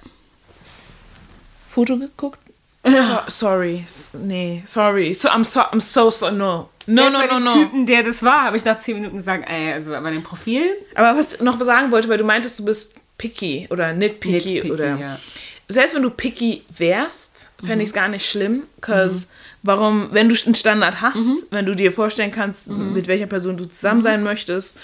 Foto 1.73 1.97
geguckt? 1.97 2.39
So, 2.83 3.19
sorry. 3.27 3.85
Nee, 4.13 4.63
sorry. 4.65 5.13
So, 5.13 5.29
I'm 5.29 5.43
so, 5.43 5.61
I'm 5.71 5.79
so, 5.81 6.09
so, 6.09 6.31
no. 6.31 6.69
No, 6.87 7.09
no, 7.09 7.25
no, 7.27 7.39
no. 7.39 7.53
Typen, 7.53 7.85
der 7.85 8.03
das 8.03 8.23
war, 8.23 8.45
habe 8.45 8.57
ich 8.57 8.65
nach 8.65 8.79
10 8.79 8.95
Minuten 8.95 9.17
gesagt, 9.17 9.47
ey, 9.49 9.71
also 9.73 9.91
bei 9.91 10.11
dem 10.11 10.23
Profil. 10.23 10.63
Aber 10.95 11.15
was 11.17 11.33
ich 11.33 11.41
noch 11.41 11.61
sagen 11.63 11.91
wollte, 11.91 12.09
weil 12.09 12.17
du 12.17 12.23
meintest, 12.23 12.57
du 12.59 12.65
bist 12.65 12.91
picky 13.19 13.67
oder 13.69 13.93
nitpicky, 13.93 14.55
Nitpicky, 14.55 14.71
oder. 14.71 14.97
ja. 14.97 15.19
Selbst 15.67 15.95
wenn 15.95 16.01
du 16.01 16.09
picky 16.09 16.63
wärst, 16.75 17.49
fände 17.63 17.83
ich 17.83 17.89
es 17.89 17.93
gar 17.93 18.09
nicht 18.09 18.29
schlimm, 18.29 18.63
cause 18.81 19.27
warum, 19.63 20.09
wenn 20.11 20.27
du 20.27 20.35
einen 20.45 20.55
Standard 20.55 20.99
hast, 21.01 21.17
wenn 21.51 21.65
du 21.65 21.75
dir 21.75 21.93
vorstellen 21.93 22.31
kannst, 22.31 22.67
mit 22.67 23.07
welcher 23.07 23.27
Person 23.27 23.55
du 23.55 23.65
zusammen 23.65 24.01
sein 24.01 24.21
möchtest, 24.23 24.77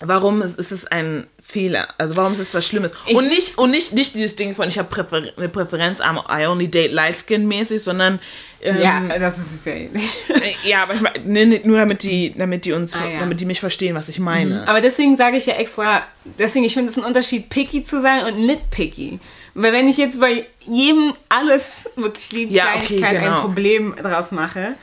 warum 0.00 0.42
ist, 0.42 0.58
ist 0.58 0.72
es 0.72 0.86
ein 0.86 1.26
Fehler? 1.42 1.88
Also 1.98 2.16
warum 2.16 2.32
ist 2.32 2.38
es 2.38 2.54
was 2.54 2.66
Schlimmes? 2.66 2.92
Ich- 3.06 3.16
und 3.16 3.28
nicht 3.28 3.58
und 3.58 3.70
nicht 3.70 3.92
nicht 3.92 4.14
dieses 4.14 4.36
Ding 4.36 4.54
von 4.54 4.68
ich 4.68 4.78
habe 4.78 4.88
Präfer 4.88 5.22
eine 5.36 5.48
Präferenz 5.48 6.00
am 6.00 6.18
I 6.30 6.46
only 6.46 6.68
date 6.68 6.92
light 6.92 7.16
skin 7.16 7.46
mäßig, 7.46 7.82
sondern 7.82 8.18
ähm, 8.60 8.80
ja, 8.80 9.18
das 9.18 9.38
ist 9.38 9.54
es 9.54 9.64
ja 9.64 9.72
ähnlich. 9.72 10.18
ja, 10.64 10.82
aber 10.82 10.94
ich 10.94 11.00
meine, 11.00 11.20
nee, 11.24 11.44
nee, 11.44 11.60
nur 11.64 11.78
damit 11.78 12.02
die, 12.02 12.34
damit 12.36 12.64
die 12.64 12.72
uns, 12.72 12.96
Ah, 12.96 13.06
ja. 13.06 13.20
damit 13.20 13.40
die 13.40 13.44
mich 13.44 13.60
verstehen, 13.60 13.94
was 13.94 14.08
ich 14.08 14.18
meine. 14.18 14.66
Aber 14.66 14.80
deswegen 14.80 15.16
sage 15.16 15.36
ich 15.36 15.46
ja 15.46 15.54
extra, 15.54 16.02
deswegen, 16.38 16.64
ich 16.64 16.74
finde 16.74 16.90
es 16.90 16.96
ein 16.96 17.04
Unterschied, 17.04 17.48
picky 17.48 17.84
zu 17.84 18.00
sein 18.00 18.24
und 18.24 18.44
nitpicky. 18.44 19.20
Weil 19.54 19.72
wenn 19.72 19.86
ich 19.88 19.98
jetzt 19.98 20.18
bei 20.20 20.46
jedem 20.64 21.14
alles, 21.28 21.90
wirklich 21.96 22.32
lieb 22.32 22.50
Ja, 22.50 22.74
okay, 22.76 22.96
Kleinigkeit 22.98 23.20
genau. 23.22 23.36
ein 23.36 23.42
Problem 23.42 23.94
draus 24.02 24.32
mache, 24.32 24.74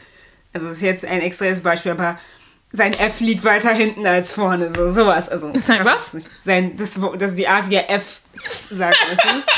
also 0.53 0.68
das 0.68 0.78
ist 0.78 0.84
jetzt 0.84 1.05
ein 1.05 1.22
extremes 1.22 1.59
Beispiel, 1.61 1.91
aber 1.93 2.20
sein 2.76 2.93
F 2.93 3.19
liegt 3.19 3.43
weiter 3.43 3.71
hinten 3.71 4.05
als 4.05 4.32
vorne, 4.32 4.74
so 4.76 4.91
sowas. 4.91 5.30
Also, 5.30 5.51
Sein 5.55 5.86
was? 5.86 6.11
Sein, 6.43 6.76
das, 6.76 6.99
das 7.19 7.30
ist 7.30 7.39
die 7.39 7.47
Art, 7.47 7.69
wie 7.69 7.76
er 7.76 7.89
F 7.89 8.21
sagt, 8.69 8.97
weißt 9.09 9.24
du? 9.24 9.43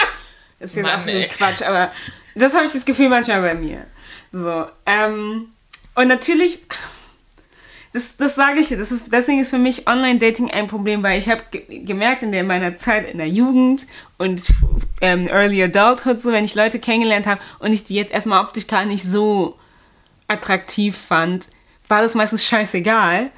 Das 0.58 0.70
ist 0.70 0.78
jetzt 0.78 0.86
Mann, 0.86 0.96
absolut 0.96 1.22
ey. 1.22 1.28
Quatsch, 1.28 1.62
aber 1.64 1.92
das 2.34 2.54
habe 2.54 2.64
ich 2.64 2.72
das 2.72 2.86
Gefühl 2.86 3.10
manchmal 3.10 3.42
bei 3.42 3.56
mir. 3.56 3.86
So, 4.32 4.66
ähm, 4.86 5.50
und 5.96 6.08
natürlich, 6.08 6.64
das, 7.92 8.16
das 8.16 8.36
sage 8.36 8.62
ich, 8.62 8.70
das 8.70 8.90
ist, 8.90 9.12
deswegen 9.12 9.42
ist 9.42 9.50
für 9.50 9.58
mich 9.58 9.86
Online-Dating 9.86 10.50
ein 10.50 10.68
Problem, 10.68 11.04
weil 11.04 11.20
ich 11.20 11.28
habe 11.28 11.42
ge 11.52 11.84
gemerkt 11.84 12.24
in 12.24 12.32
der, 12.32 12.46
meiner 12.46 12.78
Zeit 12.78 13.12
in 13.12 13.18
der 13.18 13.28
Jugend 13.28 13.86
und 14.18 14.48
ähm, 15.02 15.28
Early 15.28 15.62
Adulthood, 15.62 16.22
so 16.22 16.32
wenn 16.32 16.46
ich 16.46 16.56
Leute 16.56 16.80
kennengelernt 16.80 17.28
habe 17.28 17.42
und 17.60 17.74
ich 17.74 17.84
die 17.84 17.96
jetzt 17.96 18.14
erstmal 18.14 18.42
optisch 18.42 18.68
gar 18.68 18.86
nicht 18.86 19.04
so 19.04 19.60
attraktiv 20.30 20.98
fand, 20.98 21.50
war 21.88 22.02
das 22.02 22.16
meistens 22.16 22.46
scheißegal, 22.46 23.32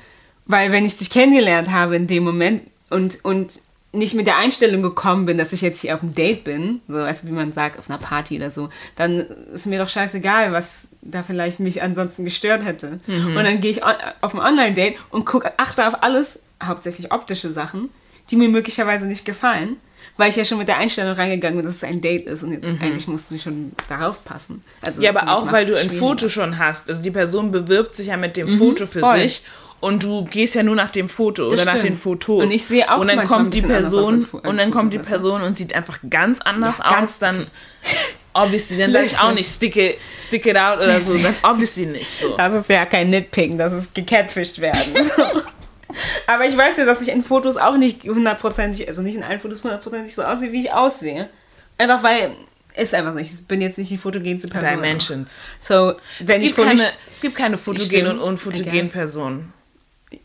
weil 0.45 0.71
wenn 0.71 0.85
ich 0.85 0.97
dich 0.97 1.09
kennengelernt 1.09 1.71
habe 1.71 1.95
in 1.95 2.07
dem 2.07 2.23
Moment 2.23 2.63
und, 2.89 3.23
und 3.23 3.59
nicht 3.93 4.13
mit 4.13 4.27
der 4.27 4.37
Einstellung 4.37 4.81
gekommen 4.81 5.25
bin, 5.25 5.37
dass 5.37 5.53
ich 5.53 5.61
jetzt 5.61 5.81
hier 5.81 5.95
auf 5.95 6.03
einem 6.03 6.13
Date 6.13 6.43
bin, 6.43 6.81
so 6.87 6.97
weißt 6.97 7.23
du, 7.23 7.27
wie 7.27 7.31
man 7.31 7.53
sagt, 7.53 7.79
auf 7.79 7.89
einer 7.89 7.97
Party 7.97 8.37
oder 8.37 8.51
so, 8.51 8.69
dann 8.95 9.25
ist 9.53 9.65
mir 9.65 9.79
doch 9.79 9.89
scheißegal, 9.89 10.51
was 10.51 10.89
da 11.01 11.23
vielleicht 11.23 11.59
mich 11.59 11.81
ansonsten 11.81 12.23
gestört 12.23 12.65
hätte. 12.65 12.99
Und 13.37 13.43
dann 13.43 13.61
gehe 13.61 13.71
ich 13.71 13.83
auf 13.83 14.33
ein 14.33 14.39
Online-Date 14.39 14.97
und 15.09 15.25
gucke, 15.25 15.57
achte 15.57 15.87
auf 15.87 16.03
alles, 16.03 16.43
hauptsächlich 16.63 17.11
optische 17.11 17.51
Sachen, 17.51 17.89
die 18.29 18.35
mir 18.35 18.49
möglicherweise 18.49 19.05
nicht 19.07 19.25
gefallen, 19.25 19.77
weil 20.17 20.29
ich 20.29 20.35
ja 20.35 20.43
schon 20.45 20.57
mit 20.57 20.67
der 20.67 20.77
Einstellung 20.77 21.13
reingegangen 21.13 21.57
bin, 21.57 21.65
dass 21.65 21.75
es 21.75 21.83
ein 21.83 22.01
Date 22.01 22.27
ist 22.27 22.43
und 22.43 22.63
eigentlich 22.65 23.07
musst 23.07 23.29
du 23.31 23.37
schon 23.37 23.71
darauf 23.87 24.23
passen. 24.25 24.63
Also 24.81 25.01
Ja, 25.01 25.11
aber 25.15 25.31
auch 25.31 25.51
weil 25.51 25.65
du 25.65 25.77
ein. 25.77 25.89
Foto 25.89 26.27
schon 26.29 26.57
hast. 26.57 26.89
Also 26.89 27.01
die 27.01 27.11
Person 27.11 27.51
bewirbt 27.51 27.95
sich 27.95 28.07
ja 28.07 28.17
mit 28.17 28.35
dem 28.37 28.47
Foto 28.57 28.85
für 28.87 28.99
voll. 28.99 29.17
sich 29.19 29.43
und 29.79 30.01
du 30.03 30.25
gehst 30.25 30.55
ja 30.55 30.63
nur 30.63 30.75
nach 30.75 30.89
dem 30.89 31.07
Foto 31.07 31.47
oder 31.47 31.63
nach 31.65 31.73
stimmt. 31.73 31.83
den 31.83 31.95
Fotos. 31.95 32.43
Und 32.43 32.51
ich 32.51 32.65
sehe 32.65 32.91
auch 32.91 32.97
und 32.99 33.07
dann 33.07 33.27
kommt 33.27 33.53
die 33.53 33.61
Person 33.61 34.25
und 34.31 34.57
dann 34.57 34.71
kommt 34.71 34.91
die 34.93 34.99
Person 34.99 35.41
und 35.43 35.55
sieht 35.55 35.75
einfach 35.75 35.99
ganz 36.09 36.39
anders 36.41 36.79
Ja, 36.79 36.89
ganz- 36.89 37.11
aus. 37.11 37.19
Dann 37.19 37.47
obviously, 38.33 38.77
dann 38.79 38.91
sage 38.91 39.05
ich 39.05 39.19
auch 39.19 39.33
nicht 39.33 39.51
stick 39.51 39.75
it, 39.75 39.97
stick 40.27 40.45
it 40.47 40.57
out 40.57 40.77
oder 40.79 40.99
so. 40.99 41.15
Sag 41.17 41.35
obviously 41.43 41.85
nicht. 41.85 42.09
So. 42.19 42.35
Das 42.37 42.53
ist 42.53 42.69
ja 42.69 42.85
kein 42.87 43.11
Nitpicken, 43.11 43.57
das 43.59 43.71
ist 43.73 43.93
gecatfished 43.93 44.59
werden. 44.61 44.93
So. 44.95 45.23
Aber 46.27 46.45
ich 46.45 46.55
weiß 46.55 46.77
ja, 46.77 46.85
dass 46.85 47.01
ich 47.01 47.09
in 47.09 47.23
Fotos 47.23 47.57
auch 47.57 47.77
nicht 47.77 48.03
hundertprozentig, 48.03 48.87
also 48.87 49.01
nicht 49.01 49.15
in 49.15 49.23
allen 49.23 49.39
Fotos 49.39 49.63
hundertprozentig 49.63 50.13
so 50.13 50.23
aussehe, 50.23 50.51
wie 50.51 50.61
ich 50.61 50.71
aussehe. 50.71 51.29
Einfach 51.77 52.03
weil, 52.03 52.31
ist 52.75 52.93
einfach 52.93 53.13
so, 53.13 53.19
ich 53.19 53.47
bin 53.47 53.61
jetzt 53.61 53.77
nicht 53.77 53.91
die 53.91 53.97
fotogenste 53.97 54.47
Person. 54.47 54.71
Dimensions. 54.71 55.43
So, 55.59 55.95
wenn 56.19 56.41
Es 56.41 56.49
ich 56.49 56.55
gibt, 56.55 56.55
Foto 56.55 56.69
keine, 56.69 56.91
es 57.13 57.21
gibt 57.21 57.35
keine 57.35 57.57
fotogene 57.57 58.19
und 58.19 58.43
guess. 58.43 58.91
Personen. 58.91 59.53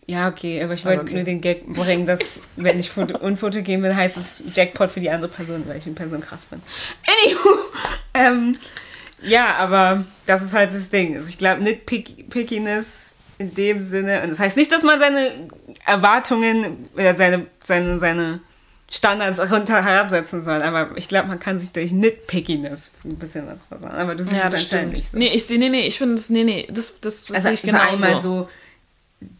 Ja, 0.06 0.28
okay, 0.28 0.62
aber 0.62 0.74
ich 0.74 0.84
wollte 0.84 1.02
okay. 1.02 1.14
nur 1.14 1.24
den 1.24 1.40
Gag 1.40 1.66
bringen, 1.66 2.06
dass 2.06 2.40
wenn 2.56 2.78
ich 2.78 2.90
foto 2.90 3.18
unfotogen 3.18 3.82
bin, 3.82 3.96
heißt 3.96 4.16
es 4.16 4.42
Jackpot 4.54 4.90
für 4.90 5.00
die 5.00 5.10
andere 5.10 5.28
Person, 5.28 5.64
weil 5.66 5.76
ich 5.76 5.86
in 5.86 5.94
Person 5.96 6.20
krass 6.20 6.44
bin. 6.44 6.62
Anywho, 7.24 7.58
ähm, 8.14 8.58
ja, 9.22 9.56
aber 9.56 10.04
das 10.26 10.42
ist 10.42 10.54
halt 10.54 10.72
das 10.72 10.90
Ding. 10.90 11.16
Also 11.16 11.28
ich 11.28 11.38
glaube, 11.38 11.62
Nitpickiness 11.62 13.14
in 13.42 13.54
dem 13.54 13.82
Sinne, 13.82 14.22
und 14.22 14.30
das 14.30 14.38
heißt 14.40 14.56
nicht, 14.56 14.70
dass 14.72 14.82
man 14.82 14.98
seine 15.00 15.30
Erwartungen 15.86 16.88
oder 16.94 17.14
seine, 17.14 17.46
seine, 17.62 17.98
seine 17.98 18.40
Standards 18.90 19.40
runter 19.50 19.82
herabsetzen 19.84 20.44
soll, 20.44 20.62
aber 20.62 20.90
ich 20.96 21.08
glaube, 21.08 21.28
man 21.28 21.40
kann 21.40 21.58
sich 21.58 21.70
durch 21.70 21.92
Nitpickiness 21.92 22.92
ein 23.04 23.16
bisschen 23.16 23.46
was 23.46 23.64
versauen. 23.64 23.92
Aber 23.92 24.14
du 24.14 24.22
siehst 24.22 24.36
Ja, 24.36 24.46
es 24.46 24.52
das 24.52 24.64
anscheinend 24.64 24.96
nicht 24.96 25.10
so. 25.10 25.18
Nee, 25.18 25.28
ich, 25.28 25.48
nee, 25.48 25.68
nee, 25.68 25.86
ich 25.86 25.96
finde 25.98 26.16
das, 26.16 26.28
nee, 26.30 26.44
nee, 26.44 26.68
das, 26.70 27.00
das, 27.00 27.22
das 27.24 27.30
Also, 27.36 27.42
sehe 27.44 27.54
ich 27.54 27.64
also 27.64 27.76
genau 27.78 27.90
einmal 27.90 28.20
so. 28.20 28.48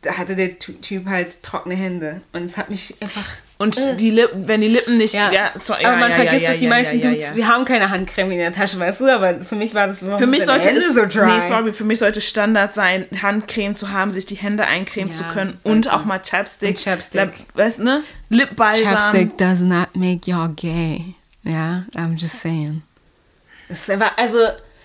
da 0.01 0.17
hatte 0.17 0.37
der 0.37 0.59
Ty- 0.59 0.81
Typ 0.81 1.07
halt 1.07 1.43
trockene 1.43 1.75
Hände 1.75 2.23
und 2.33 2.45
es 2.45 2.57
hat 2.57 2.71
mich 2.71 2.95
einfach. 3.01 3.27
Und 3.63 4.01
die 4.01 4.11
Lippen, 4.11 4.49
wenn 4.49 4.61
die 4.61 4.69
Lippen 4.69 4.97
nicht, 4.97 5.15
ja, 5.15 5.31
Ja, 5.33 5.53
so, 5.59 5.73
aber 5.75 5.83
ja, 5.83 5.97
man 5.97 6.11
ja, 6.11 6.17
vergisst, 6.17 6.47
dass 6.49 6.59
die 6.59 6.67
meisten 6.67 7.01
Dudes, 7.01 7.35
die 7.35 7.45
haben 7.47 7.65
keine 7.65 7.89
Handcreme 7.91 8.33
in 8.33 8.39
der 8.39 8.53
Tasche, 8.53 8.79
weißt 8.79 9.01
du, 9.03 9.09
aber 9.15 9.41
für 9.41 9.55
mich 9.55 9.73
war 9.75 9.87
das 9.87 10.01
Für 10.01 10.27
mich 10.27 10.45
sollte 10.45 10.71
es, 10.71 10.95
so 10.95 11.07
dry. 11.07 11.27
nee, 11.27 11.41
sorry, 11.47 11.73
für 11.73 11.85
mich 11.85 12.01
sollte 12.01 12.21
Standard 12.21 12.75
sein, 12.75 13.07
Handcreme 13.23 13.77
zu 13.77 13.91
haben, 13.91 14.11
sich 14.11 14.27
die 14.27 14.35
Hände 14.35 14.65
eincremen 14.67 15.15
zu 15.15 15.25
können 15.25 15.55
und 15.65 15.93
auch 15.93 16.05
mal 16.05 16.19
Chapstick. 16.19 16.71
Und 16.71 16.83
Chapstick. 16.85 17.31
Weißt 17.55 17.79
du, 17.79 17.85
ne? 17.85 18.03
Lipbalsam. 18.31 18.85
Chapstick 18.85 19.39
does 19.39 19.61
not 19.61 19.95
make 19.95 20.29
y'all 20.31 20.49
gay. 20.55 21.15
Ja, 21.45 21.85
I'm 21.97 22.17
just 22.19 22.41
saying. 22.41 22.83
Das 23.69 23.81
ist 23.81 23.91
einfach, 23.91 24.13
also, 24.17 24.39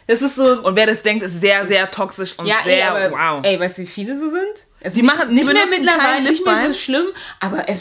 das 0.08 0.22
ist 0.22 0.36
so. 0.36 0.62
Und 0.64 0.76
wer 0.76 0.86
das 0.86 1.02
denkt, 1.02 1.24
ist 1.24 1.42
sehr, 1.42 1.66
sehr 1.66 1.90
toxisch 1.92 2.34
und 2.38 2.46
ja, 2.48 2.56
sehr, 2.64 2.78
ey, 2.78 2.84
aber, 2.84 3.12
wow. 3.12 3.40
ey, 3.44 3.60
weißt 3.60 3.78
du, 3.78 3.82
wie 3.82 3.88
viele 3.88 4.18
so 4.18 4.30
sind? 4.30 4.42
Also 4.84 4.96
Die 4.96 5.02
nicht, 5.02 5.16
machen- 5.18 5.34
nicht 5.34 5.52
mehr 5.52 5.66
mittlerweile, 5.70 6.22
nicht 6.30 6.46
mehr 6.46 6.58
so 6.68 6.74
schlimm, 6.74 7.08
aber 7.40 7.68
es, 7.68 7.80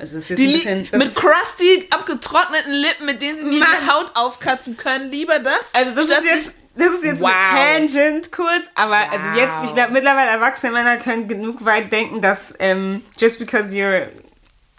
also 0.00 0.16
das 0.16 0.24
ist 0.24 0.30
jetzt 0.30 0.38
die 0.38 0.46
ein 0.46 0.52
bisschen. 0.52 0.88
das 0.90 0.98
mit 0.98 1.14
crusty, 1.14 1.86
abgetrockneten 1.90 2.72
Lippen, 2.72 3.06
mit 3.06 3.22
denen 3.22 3.38
sie 3.38 3.44
mir 3.44 3.60
die 3.60 3.90
Haut 3.90 4.10
aufkratzen 4.14 4.76
können. 4.76 5.10
Lieber 5.10 5.38
das. 5.38 5.60
Also 5.72 5.92
das 5.94 6.06
ist 6.06 6.24
jetzt, 6.24 6.54
das 6.76 6.88
ist 6.88 7.04
jetzt 7.04 7.20
Wow. 7.20 7.30
eine 7.54 7.86
Tangent 7.86 8.32
kurz, 8.32 8.66
aber 8.74 8.96
also 9.10 9.26
Wow. 9.28 9.36
jetzt, 9.36 9.56
ich 9.64 9.74
glaube 9.74 9.92
mittlerweile 9.92 10.30
erwachsene 10.30 10.72
Männer 10.72 10.96
können 10.96 11.28
genug 11.28 11.64
weit 11.64 11.92
denken, 11.92 12.20
dass 12.20 12.54
ähm, 12.58 13.02
just 13.18 13.38
because 13.38 13.74
you're 13.76 14.08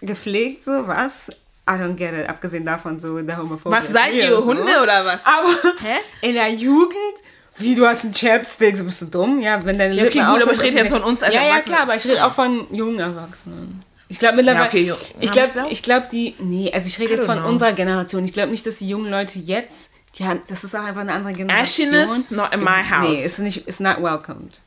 gepflegt, 0.00 0.64
so 0.64 0.86
was, 0.88 1.28
I 1.68 1.74
don't 1.74 1.94
get 1.94 2.12
it, 2.12 2.28
abgesehen 2.28 2.64
davon 2.66 2.98
so 2.98 3.20
der 3.20 3.38
Homophobie. 3.38 3.74
Was 3.76 3.88
seid 3.88 4.14
ihr, 4.14 4.34
so. 4.34 4.44
Hunde 4.44 4.80
oder 4.82 5.04
was? 5.04 5.24
Aber 5.24 5.48
Hä? 5.80 5.98
in 6.22 6.34
der 6.34 6.48
Jugend, 6.50 6.96
wie 7.58 7.74
du 7.76 7.86
hast 7.86 8.02
einen 8.04 8.12
Chapstick, 8.14 8.76
so 8.76 8.84
bist 8.84 9.00
du 9.02 9.06
dumm, 9.06 9.40
ja, 9.40 9.64
wenn 9.64 9.78
deine 9.78 9.94
Ja, 9.94 10.04
okay, 10.04 10.18
Lippen 10.18 10.32
gut, 10.32 10.42
aber 10.42 10.52
ich 10.52 10.62
rede 10.62 10.78
jetzt 10.78 10.90
von 10.92 11.04
uns 11.04 11.22
als 11.22 11.32
Ja, 11.34 11.44
ja, 11.44 11.60
klar, 11.60 11.82
aber 11.82 11.94
ich 11.94 12.04
rede 12.04 12.24
auch 12.24 12.32
von 12.32 12.66
jungen 12.74 12.98
Erwachsenen. 12.98 13.84
Ich 14.12 14.18
glaube 14.18 14.36
mittlerweile, 14.36 14.64
Ja, 14.64 14.68
okay, 14.68 14.92
ich 15.20 15.32
glaube, 15.32 15.48
ich 15.48 15.52
glaub- 15.54 15.70
ich 15.72 15.82
glaube 15.82 16.06
die, 16.12 16.34
nee, 16.38 16.70
also 16.72 16.86
ich 16.86 16.98
rede 16.98 17.14
jetzt 17.14 17.24
von 17.26 17.38
know. 17.38 17.48
unserer 17.48 17.72
Generation. 17.72 18.24
Ich 18.26 18.32
glaube 18.34 18.50
nicht, 18.50 18.66
dass 18.66 18.76
die 18.76 18.86
jungen 18.88 19.10
Leute 19.10 19.38
jetzt, 19.38 19.90
die 20.18 20.24
haben, 20.26 20.42
das 20.48 20.64
ist 20.64 20.74
auch 20.76 20.84
einfach 20.84 21.00
eine 21.00 21.12
andere 21.14 21.32
Generation. 21.32 21.88
Ashiness, 21.94 22.30
not 22.30 22.52
in 22.52 22.60
my 22.60 22.82
house. 22.90 23.08
Nee, 23.18 23.24
ist 23.24 23.38
nicht, 23.38 23.66
ist 23.66 23.80
not 23.80 24.02
welcomed. 24.02 24.60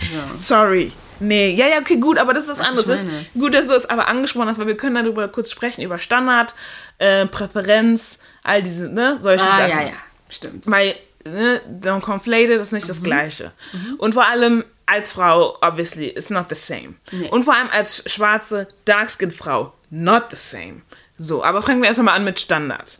So. 0.00 0.40
Sorry. 0.40 0.92
Nee, 1.20 1.50
ja, 1.54 1.66
ja, 1.68 1.78
okay, 1.78 1.98
gut, 1.98 2.16
aber 2.18 2.32
das 2.32 2.44
ist 2.44 2.50
was 2.58 2.60
anderes. 2.60 2.86
Das 2.86 3.06
gut, 3.38 3.52
dass 3.54 3.66
du 3.68 3.74
es 3.74 3.84
aber 3.86 4.08
angesprochen 4.08 4.48
hast, 4.48 4.58
weil 4.58 4.66
wir 4.66 4.76
können 4.76 4.94
darüber 4.96 5.28
kurz 5.28 5.50
sprechen, 5.50 5.82
über 5.82 5.98
Standard, 5.98 6.54
äh, 6.98 7.26
Präferenz, 7.26 8.18
all 8.42 8.62
diese, 8.62 8.88
ne, 8.88 9.18
solche 9.20 9.44
Ah, 9.46 9.58
Sachen. 9.58 9.70
ja, 9.70 9.82
ja, 9.88 9.92
stimmt. 10.30 10.66
Weil, 10.70 10.94
ne, 11.24 11.60
don't 11.82 12.00
conflate 12.00 12.52
it 12.54 12.60
ist 12.60 12.72
nicht 12.72 12.84
Mhm. 12.84 12.88
das 12.88 13.02
Gleiche. 13.02 13.52
Und 13.98 14.14
vor 14.14 14.26
allem 14.26 14.64
als 14.86 15.14
Frau, 15.14 15.56
obviously, 15.60 16.08
it's 16.08 16.30
not 16.30 16.48
the 16.48 16.54
same. 16.54 16.94
Nee. 17.10 17.28
Und 17.30 17.42
vor 17.44 17.54
allem 17.54 17.68
als 17.72 18.02
schwarze, 18.10 18.68
dark-skinned 18.84 19.34
Frau, 19.34 19.72
not 19.90 20.24
the 20.30 20.36
same. 20.36 20.82
So, 21.16 21.42
aber 21.44 21.62
fangen 21.62 21.80
wir 21.80 21.88
erstmal 21.88 22.06
mal 22.06 22.14
an 22.16 22.24
mit 22.24 22.40
Standard. 22.40 22.98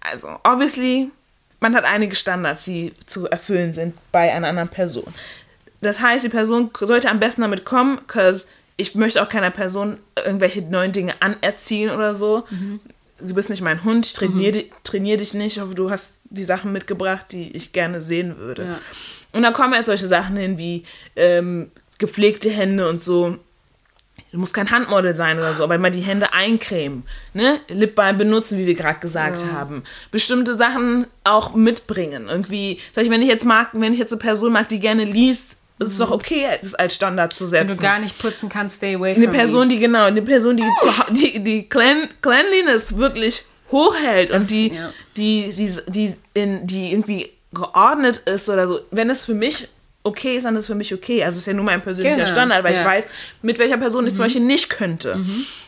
Also, 0.00 0.38
obviously, 0.44 1.10
man 1.60 1.74
hat 1.74 1.84
einige 1.84 2.14
Standards, 2.14 2.64
die 2.64 2.92
zu 3.06 3.26
erfüllen 3.28 3.72
sind 3.72 3.96
bei 4.12 4.32
einer 4.32 4.48
anderen 4.48 4.68
Person. 4.68 5.12
Das 5.80 6.00
heißt, 6.00 6.24
die 6.24 6.28
Person 6.28 6.70
sollte 6.78 7.10
am 7.10 7.18
besten 7.20 7.40
damit 7.42 7.64
kommen, 7.64 7.96
because 7.98 8.46
ich 8.76 8.94
möchte 8.94 9.22
auch 9.22 9.28
keiner 9.28 9.50
Person 9.50 9.98
irgendwelche 10.24 10.62
neuen 10.62 10.92
Dinge 10.92 11.14
anerziehen 11.20 11.90
oder 11.90 12.14
so. 12.14 12.44
Du 13.20 13.34
bist 13.34 13.48
nicht 13.48 13.62
mein 13.62 13.84
Hund, 13.84 14.06
ich 14.06 14.12
trainiere 14.12 14.52
di- 14.52 14.72
trainier 14.82 15.16
dich 15.16 15.32
nicht. 15.34 15.56
Ich 15.56 15.62
hoffe, 15.62 15.74
du 15.74 15.90
hast 15.90 16.14
die 16.24 16.44
Sachen 16.44 16.72
mitgebracht, 16.72 17.26
die 17.30 17.56
ich 17.56 17.72
gerne 17.72 18.02
sehen 18.02 18.36
würde. 18.38 18.64
Ja. 18.64 18.78
Und 19.34 19.42
da 19.42 19.50
kommen 19.50 19.74
jetzt 19.74 19.86
solche 19.86 20.08
Sachen 20.08 20.36
hin 20.36 20.56
wie 20.58 20.84
ähm, 21.16 21.70
gepflegte 21.98 22.48
Hände 22.50 22.88
und 22.88 23.02
so. 23.02 23.36
Du 24.30 24.38
musst 24.38 24.54
kein 24.54 24.70
Handmodel 24.70 25.14
sein 25.16 25.38
oder 25.38 25.52
so, 25.54 25.64
aber 25.64 25.74
immer 25.74 25.90
die 25.90 26.00
Hände 26.00 26.32
eincremen, 26.32 27.04
ne? 27.34 27.60
Lipbalm 27.68 28.16
benutzen, 28.16 28.58
wie 28.58 28.66
wir 28.66 28.74
gerade 28.74 29.00
gesagt 29.00 29.38
So. 29.38 29.52
haben. 29.52 29.82
Bestimmte 30.12 30.54
Sachen 30.54 31.06
auch 31.24 31.54
mitbringen. 31.54 32.28
Irgendwie, 32.28 32.80
sag 32.92 33.04
ich, 33.04 33.10
wenn 33.10 33.22
ich 33.22 33.28
jetzt 33.28 33.44
mag, 33.44 33.70
wenn 33.72 33.92
ich 33.92 33.98
jetzt 33.98 34.12
eine 34.12 34.20
Person 34.20 34.52
mag, 34.52 34.68
die 34.68 34.78
gerne 34.78 35.04
liest, 35.04 35.56
ist 35.80 35.92
es 35.92 35.98
doch 35.98 36.12
okay, 36.12 36.46
das 36.62 36.74
als 36.74 36.94
Standard 36.94 37.32
zu 37.32 37.46
setzen. 37.46 37.68
Wenn 37.68 37.76
du 37.76 37.82
gar 37.82 37.98
nicht 37.98 38.18
putzen 38.18 38.48
kannst, 38.48 38.76
stay 38.76 38.94
away 38.94 39.14
eine 39.14 39.28
Person, 39.28 39.66
me. 39.66 39.74
die 39.74 39.80
genau, 39.80 40.04
eine 40.04 40.22
Person, 40.22 40.56
die 40.56 40.64
die, 41.10 41.42
die 41.42 41.68
Clean, 41.68 42.08
Cleanliness 42.22 42.96
wirklich 42.96 43.44
hochhält 43.72 44.30
und 44.30 44.48
die, 44.50 44.72
ja. 44.72 44.92
die, 45.16 45.50
die, 45.50 45.76
die, 45.88 46.14
in, 46.34 46.66
die 46.66 46.92
irgendwie 46.92 47.30
geordnet 47.54 48.18
ist 48.18 48.48
oder 48.50 48.66
so. 48.68 48.80
Wenn 48.90 49.08
es 49.10 49.24
für 49.24 49.34
mich 49.34 49.68
okay 50.02 50.36
ist, 50.36 50.44
dann 50.44 50.54
ist 50.56 50.62
es 50.62 50.66
für 50.66 50.74
mich 50.74 50.92
okay. 50.92 51.24
Also 51.24 51.34
es 51.36 51.40
ist 51.40 51.46
ja 51.46 51.54
nur 51.54 51.64
mein 51.64 51.80
persönlicher 51.82 52.16
Genau, 52.16 52.28
Standard, 52.28 52.62
weil 52.64 52.72
ich 52.74 52.80
ja. 52.80 52.84
weiß, 52.84 53.04
mit 53.42 53.58
welcher 53.58 53.78
Person 53.78 54.06
ich 54.06 54.14
zum 54.14 54.24
Beispiel 54.24 54.42
nicht 54.42 54.68
könnte. 54.68 55.18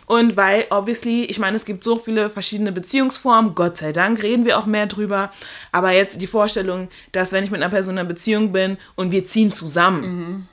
Und 0.05 0.37
weil, 0.37 0.67
obviously, 0.71 1.25
ich 1.25 1.39
meine, 1.39 1.57
es 1.57 1.65
gibt 1.65 1.83
so 1.83 1.99
viele 1.99 2.29
verschiedene 2.31 2.71
Beziehungsformen, 2.71 3.55
Gott 3.55 3.79
sei 3.79 3.93
Dank 3.93 4.23
reden 4.23 4.45
wir 4.45 4.59
auch 4.59 4.67
mehr 4.67 4.87
drüber. 4.87 5.33
Aber 5.73 5.91
jetzt 5.93 6.21
die 6.21 6.27
Vorstellung, 6.27 6.89
dass 7.13 7.33
wenn 7.33 7.45
ich 7.45 7.51
mit 7.51 7.63
einer 7.63 7.71
Person 7.71 7.95
in 7.95 8.01
einer 8.01 8.09
Beziehung 8.09 8.53
bin 8.53 8.77
und 8.95 9.11
wir 9.11 9.25
ziehen 9.27 9.53
zusammen, 9.53 10.49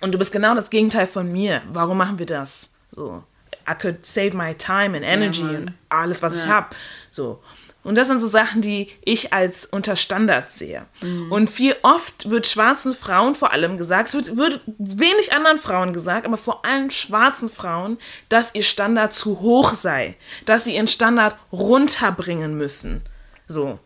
und 0.00 0.12
du 0.14 0.18
bist 0.18 0.32
genau 0.32 0.54
das 0.54 0.70
Gegenteil 0.70 1.06
von 1.06 1.30
mir. 1.32 1.62
Warum 1.72 1.98
machen 1.98 2.18
wir 2.18 2.26
das? 2.26 2.70
So, 2.92 3.22
I 3.68 3.74
could 3.80 4.04
save 4.04 4.36
my 4.36 4.54
time 4.54 4.96
and 4.96 5.04
energy 5.04 5.42
Mann. 5.42 5.56
und 5.56 5.72
alles, 5.88 6.20
was 6.22 6.36
ich 6.36 6.42
Ja. 6.44 6.48
habe. 6.50 6.66
So. 7.10 7.40
Und 7.84 7.98
das 7.98 8.08
sind 8.08 8.18
so 8.18 8.26
Sachen, 8.26 8.62
die 8.62 8.88
ich 9.04 9.32
als 9.32 9.66
unter 9.66 9.94
Standard 9.94 10.50
sehe. 10.50 10.86
Und 11.30 11.50
viel 11.50 11.76
oft 11.82 12.30
wird 12.30 12.46
schwarzen 12.46 12.94
Frauen 12.94 13.34
vor 13.34 13.52
allem 13.52 13.76
gesagt, 13.76 14.08
es 14.08 14.14
wird, 14.14 14.36
wird 14.36 14.60
wenig 14.78 15.32
anderen 15.32 15.58
Frauen 15.58 15.92
gesagt, 15.92 16.26
aber 16.26 16.38
vor 16.38 16.64
allem 16.64 16.90
schwarzen 16.90 17.48
Frauen, 17.50 17.98
dass 18.30 18.54
ihr 18.54 18.62
Standard 18.62 19.12
zu 19.12 19.40
hoch 19.40 19.74
sei, 19.74 20.16
dass 20.46 20.64
sie 20.64 20.74
ihren 20.76 20.88
Standard 20.88 21.36
runterbringen 21.52 22.56
müssen. 22.56 23.02
So. 23.46 23.78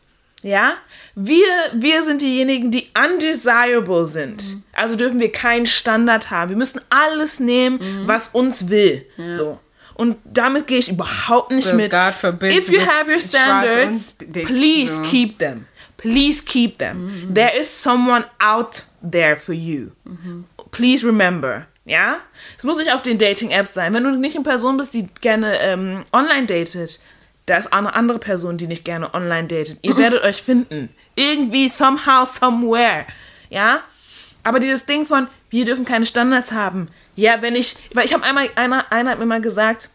Ja, 0.43 0.75
wir, 1.17 1.47
wir 1.75 2.05
sind 2.05 2.21
diejenigen, 2.23 2.71
die 2.71 2.89
undesirable 2.97 4.07
sind. 4.07 4.59
Also 4.73 4.95
dürfen 4.95 5.19
wir 5.19 5.33
keinen 5.33 5.67
Standard 5.67 6.31
haben. 6.31 6.51
Wir 6.51 6.57
müssen 6.57 6.81
alles 6.91 7.41
nehmen, 7.41 7.81
was 8.07 8.29
uns 8.29 8.69
will. 8.69 9.05
So. 9.33 9.59
Und 9.99 10.17
damit 10.25 10.69
gehe 10.69 10.79
ich 10.79 10.89
überhaupt 10.89 11.51
nicht 11.51 11.67
So, 11.69 11.75
mit. 11.75 11.91
God 11.93 12.15
forbid, 12.15 12.55
If 12.57 12.67
du 12.67 12.75
you 12.75 12.81
have 12.81 13.11
your 13.11 13.21
standards, 13.21 14.15
please 14.47 14.95
so. 14.95 15.03
keep 15.03 15.39
them. 15.39 15.67
Please 15.97 16.41
keep 16.45 16.79
them. 16.79 17.29
There 17.35 17.51
is 17.59 17.69
someone 17.69 18.25
out 18.39 18.85
there 19.03 19.37
for 19.37 19.53
you. 19.53 19.91
Please 20.71 21.05
remember. 21.05 21.67
Ja? 21.85 22.19
Es 22.57 22.63
muss 22.63 22.77
nicht 22.77 22.93
auf 22.95 23.03
den 23.03 23.19
Dating-Apps 23.19 23.75
sein. 23.75 23.93
Wenn 23.93 24.05
du 24.05 24.13
nicht 24.17 24.37
eine 24.37 24.45
Person 24.45 24.77
bist, 24.77 24.95
die 24.95 25.09
gerne 25.21 25.59
ähm, 25.61 26.05
online 26.13 26.47
datet, 26.47 27.01
da 27.47 27.57
ist 27.57 27.73
auch 27.73 27.79
eine 27.79 27.93
andere 27.95 28.21
Person, 28.21 28.57
die 28.57 28.69
nicht 28.69 28.85
gerne 28.85 29.13
online 29.13 29.49
datet. 29.49 29.79
Ihr 29.83 29.97
werdet 29.97 30.23
euch 30.23 30.41
finden. 30.41 30.91
Irgendwie, 31.17 31.67
somehow, 31.67 32.25
somewhere. 32.25 33.05
Ja? 33.51 33.81
Aber 34.45 34.61
dieses 34.61 34.87
Ding 34.87 35.05
von, 35.05 35.27
wir 35.51 35.65
dürfen 35.65 35.85
keine 35.85 36.07
Standards 36.07 36.53
haben. 36.53 36.87
Ja, 37.19 37.43
wenn 37.43 37.57
ich, 37.57 37.75
weil 37.95 38.05
ich 38.05 38.13
habe 38.15 38.23
einmal, 38.23 38.49
einer, 38.55 38.93
einer 38.93 39.11
hat 39.11 39.19
mir 39.19 39.27
mal 39.27 39.41
gesagt, 39.41 39.91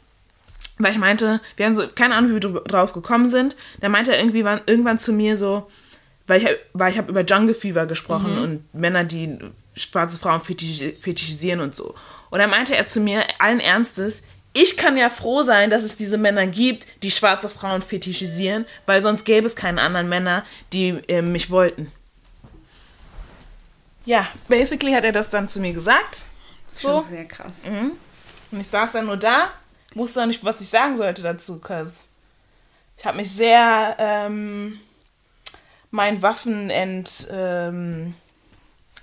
weil 0.77 0.91
ich 0.91 0.97
meinte, 0.97 1.39
wir 1.55 1.65
haben 1.65 1.73
so, 1.73 1.87
keine 1.87 2.15
Ahnung, 2.15 2.31
wie 2.31 2.33
wir 2.33 2.39
dr- 2.41 2.63
drauf 2.65 2.91
gekommen 2.91 3.29
sind. 3.29 3.55
Da 3.79 3.87
meinte 3.87 4.11
er 4.11 4.19
irgendwie 4.19 4.43
wann, 4.43 4.59
irgendwann 4.65 4.99
zu 4.99 5.13
mir 5.13 5.37
so, 5.37 5.71
weil 6.27 6.41
ich, 6.41 6.49
weil 6.73 6.91
ich 6.91 6.97
habe 6.97 7.09
über 7.09 7.21
Jungle 7.23 7.55
Fever 7.55 7.85
gesprochen 7.85 8.37
und 8.39 8.73
Männer, 8.73 9.05
die 9.05 9.39
schwarze 9.77 10.17
Frauen 10.17 10.41
fetisch, 10.41 10.83
fetischisieren 10.99 11.61
und 11.61 11.73
so. 11.77 11.95
Und 12.29 12.39
dann 12.39 12.49
meinte 12.49 12.75
er 12.75 12.87
zu 12.87 12.99
mir, 12.99 13.21
allen 13.39 13.61
Ernstes, 13.61 14.21
ich 14.51 14.75
kann 14.75 14.97
ja 14.97 15.09
froh 15.09 15.43
sein, 15.43 15.69
dass 15.69 15.83
es 15.83 15.95
diese 15.95 16.17
Männer 16.17 16.45
gibt, 16.45 16.85
die 17.03 17.11
schwarze 17.11 17.49
Frauen 17.49 17.81
fetischisieren, 17.81 18.65
weil 18.85 18.99
sonst 18.99 19.23
gäbe 19.23 19.47
es 19.47 19.55
keine 19.55 19.81
anderen 19.81 20.09
Männer, 20.09 20.43
die 20.73 20.89
äh, 21.07 21.21
mich 21.21 21.49
wollten. 21.49 21.89
Ja, 24.05 24.27
basically 24.49 24.91
hat 24.91 25.05
er 25.05 25.13
das 25.13 25.29
dann 25.29 25.47
zu 25.47 25.61
mir 25.61 25.71
gesagt. 25.71 26.25
Das 26.73 26.77
ist 26.77 26.81
So. 26.81 27.01
schon 27.01 27.09
sehr 27.09 27.25
krass. 27.25 27.53
Und 28.51 28.59
ich 28.59 28.67
saß 28.67 28.93
dann 28.93 29.05
nur 29.05 29.17
da, 29.17 29.49
wusste 29.95 30.21
auch 30.21 30.25
nicht, 30.25 30.43
was 30.43 30.61
ich 30.61 30.69
sagen 30.69 30.95
sollte 30.95 31.21
dazu, 31.21 31.59
cause 31.59 32.05
ich 32.97 33.05
habe 33.05 33.17
mich 33.17 33.31
sehr 33.31 33.95
ähm, 33.99 34.79
mein 35.91 36.21
Waffen 36.21 36.69
ent, 36.69 37.27
ähm, 37.31 38.13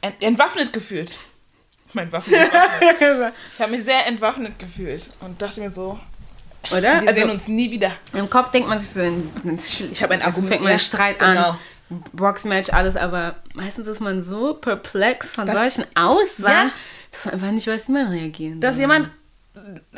ent, 0.01 0.23
entwaffnet 0.23 0.73
gefühlt. 0.73 1.19
Mein 1.93 2.11
Waffen 2.13 2.33
entwaffnet. 2.35 3.35
ich 3.55 3.61
habe 3.61 3.71
mich 3.73 3.85
sehr 3.85 4.07
entwaffnet 4.07 4.59
gefühlt 4.59 5.11
und 5.21 5.41
dachte 5.43 5.61
mir 5.61 5.71
so, 5.71 5.99
Oder? 6.71 7.01
wir 7.03 7.09
Also 7.09 7.15
sehen 7.21 7.31
uns 7.31 7.49
nie 7.49 7.71
wieder. 7.71 7.93
im 8.13 8.31
Kopf 8.31 8.51
denkt 8.53 8.69
man 8.69 8.79
sich 8.79 8.91
so, 8.91 9.03
ich 9.45 9.91
Ich 9.93 10.03
habe 10.03 10.15
ein 10.15 10.23
also 10.23 10.39
Argument, 10.43 10.49
fängt 10.51 10.63
man 10.63 10.69
ja, 10.71 10.75
einen 10.75 10.81
Streit 10.81 11.19
genau. 11.19 11.51
an. 11.51 11.59
Boxmatch, 12.13 12.73
alles, 12.73 12.95
aber 12.95 13.35
meistens 13.55 13.89
ist 13.89 13.99
man 13.99 14.23
so 14.23 14.55
perplex 14.55 15.33
von 15.33 15.47
Das- 15.47 15.57
solchen 15.57 15.85
Aussagen, 15.97 16.69
Ja. 16.69 16.73
Dass 17.13 17.25
man 17.27 17.35
einfach 17.35 17.51
nicht 17.51 17.67
weiß, 17.67 17.89
wie 17.89 17.93
man 17.93 18.07
reagieren 18.09 18.61
dass 18.61 18.75
soll. 18.77 18.83
jemand, 18.83 19.11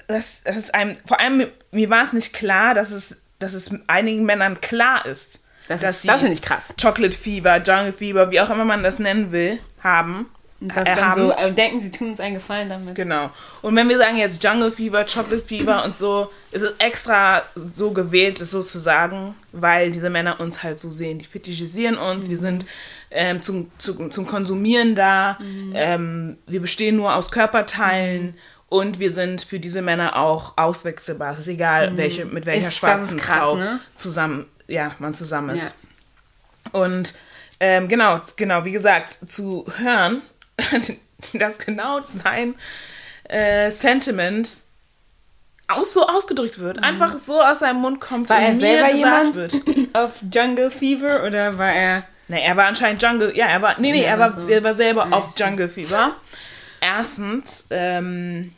das, 0.09 0.43
das 0.45 0.57
ist 0.57 0.75
einem, 0.75 0.95
vor 1.07 1.21
allem 1.21 1.37
mir, 1.39 1.49
mir 1.71 1.91
war 1.91 2.05
es 2.05 2.13
nicht 2.13 2.33
klar, 2.33 2.75
dass 2.75 2.91
es, 2.91 3.21
dass 3.39 3.55
es 3.55 3.71
einigen 3.87 4.25
Männern 4.25 4.61
klar 4.61 5.05
ist, 5.07 5.41
Das, 5.69 5.81
dass 5.81 5.97
ist, 5.97 6.03
sie 6.03 6.09
das 6.09 6.21
finde 6.21 6.35
ich 6.35 6.43
krass. 6.43 6.75
Chocolate 6.81 7.17
Fever, 7.17 7.63
Jungle 7.63 7.93
Fever, 7.93 8.31
wie 8.31 8.41
auch 8.41 8.51
immer 8.51 8.65
man 8.65 8.83
das 8.83 8.99
nennen 8.99 9.33
will, 9.33 9.59
haben. 9.83 10.31
Und 10.63 10.69
das 10.77 10.87
äh, 10.89 10.95
dann 10.95 11.05
haben. 11.07 11.21
so 11.21 11.33
äh, 11.33 11.53
denken, 11.53 11.81
sie 11.81 11.91
tun 11.91 12.11
uns 12.11 12.21
einen 12.21 12.37
Gefallen 12.37 12.69
damit. 12.69 12.95
Genau. 12.95 13.31
Und 13.63 13.75
wenn 13.75 13.89
wir 13.89 13.99
sagen 13.99 14.17
jetzt 14.17 14.43
Jungle 14.45 14.71
Fever, 14.71 15.05
Chocolate 15.05 15.41
Fever 15.41 15.85
und 15.85 15.99
so, 15.99 16.31
ist 16.53 16.63
es 16.63 16.75
extra 16.79 17.43
so 17.57 17.91
gewählt, 17.91 18.41
es 18.41 18.53
so 18.53 18.63
zu 18.63 18.79
sagen, 18.79 19.35
weil 19.51 19.91
diese 19.91 20.09
Männer 20.09 20.39
uns 20.39 20.63
halt 20.63 20.79
so 20.79 20.89
sehen. 20.89 21.19
Die 21.19 21.25
fetischisieren 21.25 21.97
uns, 21.99 22.31
wir 22.31 22.39
sind 22.39 22.65
ähm, 23.11 23.43
zum, 23.43 23.71
zum, 23.77 24.11
zum 24.13 24.27
Konsumieren 24.27 24.95
da, 24.95 25.37
ähm, 25.75 26.39
wir 26.47 26.61
bestehen 26.61 26.95
nur 26.97 27.15
aus 27.17 27.31
Körperteilen 27.33 28.37
und 28.69 29.01
wir 29.01 29.11
sind 29.11 29.43
für 29.43 29.59
diese 29.59 29.83
Männer 29.83 30.17
auch 30.17 30.55
auswechselbar. 30.57 31.35
Es 31.35 31.41
ist 31.41 31.49
egal, 31.49 31.97
welche, 31.97 32.25
mit 32.25 32.47
welcher 32.47 32.69
Ist- 32.69 32.77
schwarzen 32.77 33.19
ist 33.19 33.25
krass, 33.25 33.39
Frau 33.41 33.57
ne? 33.57 33.81
zusammen, 33.97 34.47
ja, 34.69 34.95
man 35.01 35.13
zusammen 35.13 35.57
ist. 35.57 35.75
Ja. 36.73 36.81
Und 36.81 37.15
ähm, 37.61 37.89
genau, 37.89 38.21
genau, 38.37 38.65
wie 38.65 38.73
gesagt, 38.73 39.11
zu 39.29 39.67
hören, 39.77 40.23
dass 41.35 41.59
genau 41.59 42.01
sein 42.17 42.55
äh, 43.25 43.71
Sentiment 43.71 44.63
aus, 45.69 45.95
so 45.95 46.07
ausgedrückt 46.07 46.59
wird, 46.59 46.83
einfach 46.83 47.17
so 47.17 47.41
aus 47.41 47.61
seinem 47.61 47.81
Mund 47.81 48.01
kommt 48.01 48.29
War 48.31 48.41
er 48.41 48.51
und 48.51 48.59
mir 48.59 48.63
selber 48.63 48.89
gesagt 48.89 48.97
jemand 48.97 49.35
wird. 49.37 49.89
auf 49.95 50.13
Jungle 50.33 50.71
Fever 50.71 51.25
oder 51.25 51.57
war 51.59 51.73
er. 51.73 52.05
Na, 52.29 52.37
er 52.39 52.57
war 52.57 52.67
anscheinend 52.67 53.03
Jungle, 53.03 53.37
ja, 53.37 53.47
er 53.47 53.63
war, 53.63 53.81
nee, 53.81 53.93
nee, 53.93 54.03
Ja, 54.03 54.11
er 54.11 54.19
war, 54.19 54.33
so. 54.33 54.47
er 54.47 54.63
war 54.63 54.75
selber 54.75 55.13
auf. 55.13 55.39
Jungle 55.39 55.69
Fever. 55.69 56.17
Erstens, 56.81 57.65
ähm, 57.71 58.53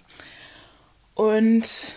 und 1.15 1.95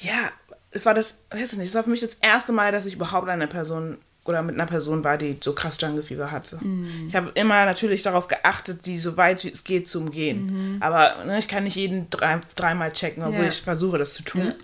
ja, 0.00 0.30
es 0.72 0.86
war 0.86 0.94
das, 0.94 1.18
weiß 1.30 1.52
ich 1.52 1.58
nicht, 1.58 1.68
es 1.68 1.74
war 1.74 1.84
für 1.84 1.90
mich 1.90 2.00
das 2.00 2.14
erste 2.14 2.52
Mal, 2.52 2.72
dass 2.72 2.86
ich 2.86 2.94
überhaupt 2.94 3.28
eine 3.28 3.46
Person 3.46 3.98
oder 4.30 4.42
mit 4.42 4.54
einer 4.54 4.66
Person 4.66 5.04
war, 5.04 5.18
die 5.18 5.36
so 5.40 5.52
krass 5.52 5.76
Jungle 5.80 6.02
Fever 6.02 6.30
hatte. 6.30 6.58
Mhm. 6.64 7.06
Ich 7.08 7.14
habe 7.14 7.30
immer 7.34 7.64
natürlich 7.66 8.02
darauf 8.02 8.26
geachtet, 8.28 8.86
die 8.86 8.96
so 8.96 9.16
weit 9.18 9.44
wie 9.44 9.50
es 9.50 9.64
geht 9.64 9.86
zu 9.88 9.98
umgehen. 10.00 10.78
Aber 10.80 11.24
ne, 11.26 11.38
ich 11.38 11.46
kann 11.48 11.64
nicht 11.64 11.76
jeden 11.76 12.08
drei, 12.08 12.40
dreimal 12.56 12.92
checken, 12.92 13.22
obwohl 13.22 13.38
Mhm. 13.40 13.44
Ja. 13.44 13.50
ich 13.50 13.60
versuche, 13.62 13.98
das 13.98 14.14
zu 14.14 14.22
tun. 14.22 14.54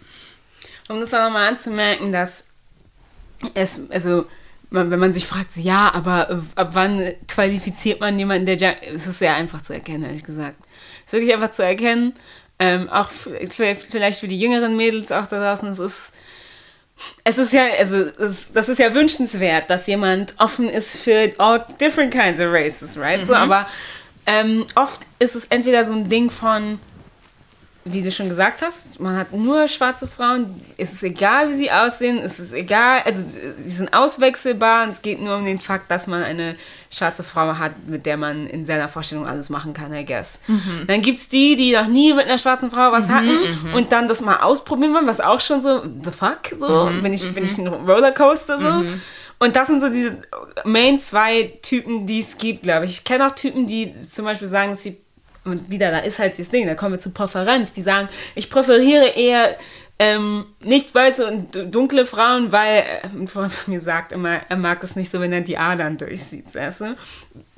Um 0.88 1.00
das 1.00 1.12
auch 1.12 1.24
nochmal 1.24 1.48
anzumerken, 1.48 2.12
dass 2.12 2.46
es, 3.54 3.82
also, 3.90 4.24
man, 4.70 4.90
wenn 4.90 4.98
man 4.98 5.12
sich 5.12 5.26
fragt, 5.26 5.56
ja, 5.56 5.92
aber 5.94 6.30
äh, 6.30 6.36
ab 6.54 6.70
wann 6.72 7.12
qualifiziert 7.28 8.00
man 8.00 8.18
jemanden, 8.18 8.46
der. 8.46 8.56
Junk- 8.56 8.78
Es 8.92 9.06
ist 9.06 9.18
sehr 9.18 9.34
einfach 9.34 9.62
zu 9.62 9.72
erkennen, 9.74 10.04
ehrlich 10.04 10.24
gesagt. 10.24 10.56
Es 11.06 11.12
ist 11.12 11.18
wirklich 11.20 11.34
einfach 11.34 11.50
zu 11.52 11.62
erkennen. 11.64 12.14
Ähm, 12.58 12.88
auch 12.88 13.10
für, 13.10 13.38
vielleicht 13.76 14.20
für 14.20 14.28
die 14.28 14.40
jüngeren 14.40 14.76
Mädels 14.76 15.12
auch 15.12 15.26
da 15.26 15.38
draußen, 15.40 15.68
es 15.68 15.78
ist. 15.78 16.12
Es 17.24 17.38
ist 17.38 17.53
ja, 17.53 17.64
also, 17.78 18.07
es, 18.18 18.53
das 18.53 18.68
ist 18.68 18.78
ja 18.78 18.94
wünschenswert, 18.94 19.68
dass 19.68 19.86
jemand 19.86 20.34
offen 20.38 20.68
ist 20.68 20.97
für 20.97 21.32
all 21.38 21.64
different 21.80 22.12
kinds 22.12 22.40
of 22.40 22.47
races, 22.51 22.97
right? 22.97 23.24
So, 23.24 23.34
aber 23.34 23.66
ähm, 24.26 24.66
oft 24.74 25.03
ist 25.18 25.36
es 25.36 25.47
entweder 25.47 25.84
so 25.84 25.92
ein 25.92 26.09
Ding 26.09 26.30
von, 26.30 26.80
wie 27.89 28.03
du 28.03 28.11
schon 28.11 28.28
gesagt 28.28 28.62
hast, 28.62 28.99
man 28.99 29.16
hat 29.16 29.32
nur 29.32 29.68
schwarze 29.68 30.09
Frauen. 30.09 30.61
Es 30.76 30.93
ist 30.93 31.05
egal, 31.05 31.51
wie 31.51 31.55
sie 31.55 31.70
aussehen. 31.70 32.18
Es 32.18 32.41
ist 32.41 32.53
egal, 32.53 33.03
also 33.05 33.22
sie 33.26 33.70
sind 33.70 33.93
auswechselbar. 33.95 34.84
Und 34.84 34.91
es 34.91 35.03
geht 35.03 35.20
nur 35.20 35.37
um 35.37 35.45
den 35.45 35.59
Fakt, 35.59 35.89
dass 35.91 36.09
man 36.09 36.24
eine 36.24 36.57
schwarze 36.91 37.22
Frau 37.22 37.59
hat, 37.59 37.87
mit 37.87 38.05
der 38.05 38.16
man 38.16 38.49
in 38.49 38.66
seiner 38.66 38.89
Vorstellung 38.89 39.26
alles 39.26 39.51
machen 39.51 39.72
kann, 39.72 39.95
I 39.95 40.05
guess. 40.05 40.41
Dann 40.87 41.01
gibt 41.01 41.20
es 41.20 41.28
die, 41.28 41.55
die 41.55 41.72
noch 41.72 41.87
nie 41.87 42.12
mit 42.12 42.26
einer 42.26 42.39
schwarzen 42.39 42.70
Frau 42.70 42.91
was 42.91 43.09
hatten 43.09 43.72
und 43.74 43.93
dann 43.93 44.09
das 44.09 44.20
mal 44.20 44.39
ausprobieren 44.39 44.93
wollen, 44.93 45.07
was 45.07 45.20
auch 45.20 45.41
schon 45.41 45.62
so, 45.62 45.82
the 45.82 46.11
fuck, 46.11 46.41
so, 46.59 46.91
bin, 47.03 47.12
ich, 47.12 47.32
bin 47.34 47.45
ich 47.45 47.57
ein 47.57 47.68
Rollercoaster 47.68 48.61
so. 48.61 48.84
Und 49.39 49.55
das 49.55 49.66
sind 49.68 49.80
so 49.80 49.91
diese 49.91 50.18
Main 50.64 50.99
zwei 50.99 51.59
Typen, 51.62 52.07
die 52.07 52.20
es 52.20 52.39
gibt, 52.39 52.62
glaube 52.62 52.87
ich. 52.87 52.93
Ich 52.93 53.05
kenne 53.05 53.26
auch 53.26 53.32
Typen, 53.32 53.66
die 53.66 54.01
zum 54.01 54.24
Beispiel 54.24 54.49
sagen, 54.49 54.70
dass 54.70 54.82
sie 54.82 54.97
und 55.47 55.70
wieder, 55.70 55.90
da 55.90 55.99
ist 55.99 56.18
halt 56.18 56.38
das 56.38 56.51
Ding, 56.51 56.66
da 56.66 56.74
kommen 56.74 56.94
wir 56.94 57.01
zu 57.01 57.11
Präferenz. 57.11 57.72
Die 57.72 57.82
sagen, 57.82 58.09
ich 58.34 58.51
präferiere 58.51 59.09
eher 59.09 59.57
ähm, 59.99 60.47
nicht 60.61 60.94
weiße 60.94 61.26
und 61.26 61.74
dunkle 61.74 62.05
Frauen, 62.05 62.53
weil 62.53 62.80
äh, 62.80 63.07
ein 63.07 63.28
Freund 63.28 63.53
von 63.53 63.72
mir 63.72 63.80
sagt 63.80 64.12
immer, 64.12 64.40
er 64.49 64.57
mag 64.57 64.82
es 64.84 64.94
nicht 64.94 65.11
so, 65.11 65.20
wenn 65.20 65.32
er 65.32 65.40
die 65.40 65.57
Adern 65.57 65.97
durchsieht, 65.97 66.55
weißt 66.55 66.82
du? 66.82 66.97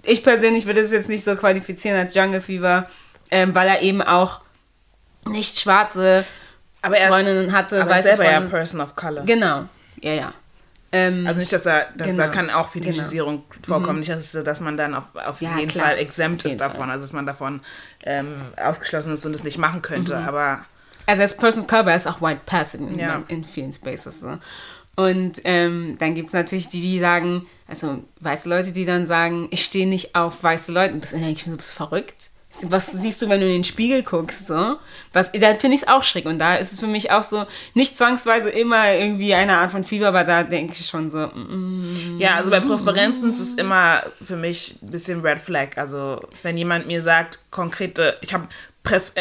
Ich 0.04 0.22
persönlich 0.22 0.66
würde 0.66 0.80
es 0.80 0.92
jetzt 0.92 1.08
nicht 1.08 1.24
so 1.24 1.34
qualifizieren 1.34 1.98
als 1.98 2.14
Jungle 2.14 2.40
Fever, 2.40 2.88
ähm, 3.30 3.54
weil 3.54 3.68
er 3.68 3.82
eben 3.82 4.02
auch 4.02 4.40
nicht 5.26 5.58
schwarze 5.58 6.24
Aber 6.80 6.96
er 6.96 7.08
ist, 7.08 7.14
Freundinnen 7.14 7.52
hatte, 7.52 7.82
aber 7.82 7.90
er 7.90 7.96
weiße 7.96 8.08
selber 8.08 8.24
ja 8.24 8.30
Freundinnen. 8.30 8.50
Person 8.50 8.80
of 8.80 8.94
Color. 8.94 9.24
Genau, 9.24 9.64
ja, 10.00 10.12
ja. 10.12 10.32
Ähm, 10.90 11.26
Also 11.26 11.38
nicht, 11.40 11.52
dass 11.52 11.62
da, 11.62 11.82
dass 11.96 12.08
Genau. 12.08 12.22
da 12.24 12.28
kann 12.28 12.48
auch 12.50 12.68
Fetischisierung 12.70 13.42
vorkommen. 13.66 13.98
Nicht, 13.98 14.10
dass, 14.10 14.32
dass 14.32 14.60
man 14.60 14.76
dann 14.76 14.94
auf, 14.94 15.04
auf 15.14 15.40
Ja, 15.42 15.56
jeden 15.58 15.68
klar. 15.68 15.86
Fall 15.88 15.98
exempt 15.98 16.44
ist 16.46 16.58
davon. 16.60 16.80
Fall. 16.86 16.90
Also 16.92 17.04
dass 17.04 17.12
man 17.12 17.26
davon 17.26 17.60
ähm, 18.04 18.34
ausgeschlossen 18.56 19.12
ist 19.12 19.24
und 19.26 19.34
es 19.34 19.44
nicht 19.44 19.58
machen 19.58 19.82
könnte. 19.82 20.16
Aber 20.16 20.64
Also 21.06 21.22
als 21.22 21.36
Person 21.36 21.62
of 21.64 21.68
Color 21.68 21.94
ist 21.94 22.06
auch 22.06 22.22
White 22.22 22.40
Passing 22.46 22.88
in, 22.88 22.98
Ja. 22.98 23.22
in 23.28 23.44
vielen 23.44 23.72
Spaces. 23.72 24.20
So. 24.20 24.38
Und 24.96 25.40
ähm, 25.44 25.96
dann 25.98 26.14
gibt 26.14 26.28
es 26.28 26.32
natürlich 26.34 26.68
die, 26.68 26.80
die 26.80 26.98
sagen, 27.00 27.46
also 27.68 28.02
weiße 28.20 28.48
Leute, 28.48 28.72
die 28.72 28.84
dann 28.86 29.06
sagen, 29.06 29.46
ich 29.50 29.64
stehe 29.64 29.86
nicht 29.86 30.14
auf 30.14 30.42
weiße 30.42 30.72
Leute. 30.72 30.94
Bist 30.94 31.12
du 31.12 31.18
eigentlich 31.18 31.44
so 31.44 31.56
bist 31.56 31.72
verrückt? 31.72 32.30
Was 32.62 32.90
siehst 32.90 33.22
du, 33.22 33.28
wenn 33.28 33.40
du 33.40 33.46
in 33.46 33.52
den 33.52 33.64
Spiegel 33.64 34.02
guckst? 34.02 34.46
So? 34.46 34.76
Was, 35.12 35.30
da 35.32 35.54
finde 35.54 35.76
ich 35.76 35.82
es 35.82 35.88
auch 35.88 36.02
schräg. 36.02 36.26
Und 36.26 36.38
da 36.38 36.56
ist 36.56 36.72
es 36.72 36.80
für 36.80 36.86
mich 36.86 37.10
auch 37.10 37.22
so, 37.22 37.46
nicht 37.74 37.96
zwangsweise 37.96 38.50
immer 38.50 38.92
irgendwie 38.94 39.34
eine 39.34 39.58
Art 39.58 39.70
von 39.70 39.84
Fieber, 39.84 40.08
aber 40.08 40.24
da 40.24 40.42
denke 40.42 40.72
ich 40.72 40.86
schon 40.86 41.08
so, 41.10 41.28
mm, 41.28 42.18
ja, 42.18 42.34
also 42.34 42.50
bei 42.50 42.60
Präferenzen 42.60 43.28
ist 43.28 43.38
es 43.38 43.54
immer 43.54 44.04
für 44.20 44.36
mich 44.36 44.76
ein 44.82 44.90
bisschen 44.90 45.20
Red 45.20 45.38
Flag. 45.38 45.76
Also 45.76 46.20
wenn 46.42 46.56
jemand 46.56 46.86
mir 46.86 47.02
sagt, 47.02 47.38
konkrete, 47.50 48.16
ich 48.22 48.32
habe 48.34 48.48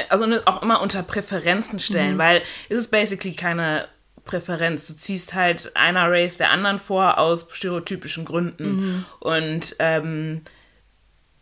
also 0.10 0.26
ne, 0.26 0.42
auch 0.46 0.62
immer 0.64 0.82
unter 0.82 1.04
Präferenzen 1.04 1.80
stellen, 1.80 2.18
weil 2.18 2.42
es 2.70 2.80
ist 2.80 2.92
basically 2.92 3.36
keine 3.36 3.88
Präferenz. 4.24 4.88
Du 4.88 4.94
ziehst 4.96 5.34
halt 5.34 5.76
einer 5.76 6.10
Race 6.10 6.38
der 6.38 6.52
anderen 6.52 6.80
vor 6.80 7.18
aus 7.18 7.50
stereotypischen 7.52 8.26
Gründen. 8.26 9.06
Und 9.20 9.76
ähm, 9.80 10.42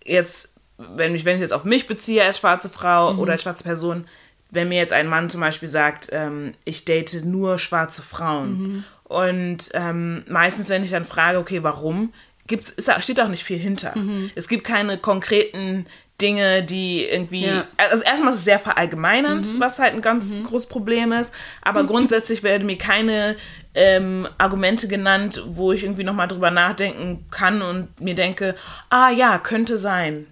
jetzt, 0.03 0.53
wenn 0.78 1.15
ich, 1.15 1.26
wenn 1.26 1.36
ich 1.36 1.41
jetzt 1.41 1.53
auf 1.53 1.63
mich 1.65 1.88
beziehe 1.88 2.23
als 2.23 2.39
schwarze 2.39 2.69
Frau 2.69 3.13
oder 3.15 3.34
als 3.34 3.41
schwarze 3.43 3.63
Person, 3.63 4.05
wenn 4.51 4.69
mir 4.69 4.78
jetzt 4.78 4.93
ein 4.93 5.07
Mann 5.07 5.30
zum 5.30 5.41
Beispiel 5.41 5.69
sagt, 5.69 6.09
ähm, 6.11 6.53
ich 6.65 6.86
date 6.86 7.23
nur 7.26 7.57
schwarze 7.59 8.01
Frauen 8.01 8.86
und 9.05 9.69
ähm, 9.73 10.23
meistens, 10.28 10.69
wenn 10.69 10.84
ich 10.84 10.91
dann 10.91 11.03
frage, 11.05 11.39
okay, 11.39 11.63
warum, 11.63 12.13
gibt's, 12.47 12.69
ist, 12.69 12.88
da- 12.88 13.01
steht 13.01 13.19
auch 13.19 13.28
nicht 13.28 13.43
viel 13.43 13.57
hinter. 13.57 13.93
Es 14.36 14.47
gibt 14.47 14.63
keine 14.63 14.97
konkreten 14.97 15.86
Dinge, 16.22 16.63
die 16.63 17.05
irgendwie. 17.05 17.45
Ja. 17.45 17.66
Also 17.78 18.03
erstmal 18.03 18.32
ist 18.32 18.39
es 18.39 18.45
sehr 18.45 18.59
verallgemeinernd, 18.59 19.59
was 19.59 19.80
halt 19.80 19.93
ein 19.93 20.01
ganz 20.01 20.41
großes 20.43 20.68
Problem 20.68 21.11
ist. 21.11 21.34
Aber 21.61 21.84
grundsätzlich 21.84 22.41
werden 22.41 22.66
mir 22.66 22.78
keine 22.78 23.36
ähm, 23.74 24.26
Argumente 24.38 24.88
genannt, 24.88 25.43
wo 25.45 25.74
ich 25.74 25.84
irgendwie 25.84 26.05
nochmal 26.05 26.30
drüber 26.30 26.51
nachdenken 26.51 27.26
kann 27.32 27.61
und 27.61 27.99
mir 27.99 28.16
denke, 28.16 28.55
ah 28.89 29.09
ja, 29.09 29.38
könnte 29.39 29.78
sein. 29.78 30.28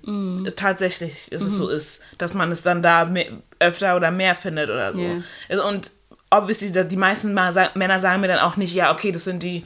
Tatsächlich 0.55 1.29
ist 1.31 1.43
es 1.45 1.57
so 1.57 1.67
ist, 1.67 2.01
dass 2.17 2.33
man 2.33 2.49
es 2.51 2.61
dann 2.61 2.81
da 2.81 3.03
mehr, 3.03 3.25
öfter 3.59 3.97
oder 3.97 4.11
mehr 4.11 4.35
findet 4.35 4.69
oder 4.69 4.93
so. 4.93 5.01
Ja. 5.01 5.21
Also, 5.49 5.67
Und 5.67 5.91
obviously, 6.29 6.71
die 6.71 6.95
meisten 6.95 7.33
Männer 7.33 7.99
sagen 7.99 8.21
mir 8.21 8.27
dann 8.29 8.39
auch 8.39 8.55
nicht, 8.55 8.73
ja, 8.73 8.91
okay, 8.91 9.11
das 9.11 9.25
sind 9.25 9.43
die 9.43 9.63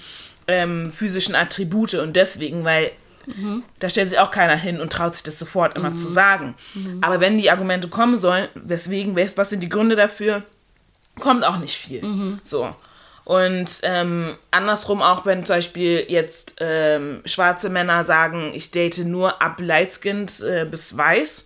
ähm, 0.48 0.92
physischen 0.92 1.36
Attribute 1.36 1.96
und 1.96 2.16
deswegen, 2.16 2.64
weil 2.64 2.92
da 3.80 3.90
stellt 3.90 4.10
sich 4.10 4.20
auch 4.20 4.32
keiner 4.32 4.56
hin 4.56 4.80
und 4.80 4.92
traut 4.92 5.16
sich 5.16 5.24
das 5.24 5.38
sofort 5.38 5.76
immer 5.76 5.94
zu 5.96 6.08
sagen. 6.08 6.56
Aber 7.02 7.20
wenn 7.20 7.38
die 7.38 7.52
Argumente 7.52 7.88
kommen 7.90 8.16
sollen, 8.18 8.48
weswegen, 8.56 9.16
wes- 9.16 9.38
was 9.38 9.50
sind 9.50 9.62
die 9.62 9.70
Gründe 9.70 9.96
dafür, 9.96 10.44
kommt 11.20 11.44
auch 11.46 11.58
nicht 11.58 11.76
viel. 11.78 12.38
So. 12.44 12.74
Und 13.26 13.70
ähm, 13.84 14.38
andersrum 14.52 15.02
auch, 15.02 15.26
wenn 15.26 15.46
zum 15.46 15.58
Beispiel 15.58 16.06
jetzt 16.08 16.56
ähm, 16.62 17.22
schwarze 17.26 17.68
Männer 17.70 18.06
sagen, 18.06 18.52
ich 18.54 18.72
date 18.72 19.00
nur 19.00 19.42
ab 19.42 19.60
light-skinned 19.60 20.40
äh, 20.42 20.66
bis 20.70 20.96
weiß, 20.96 21.44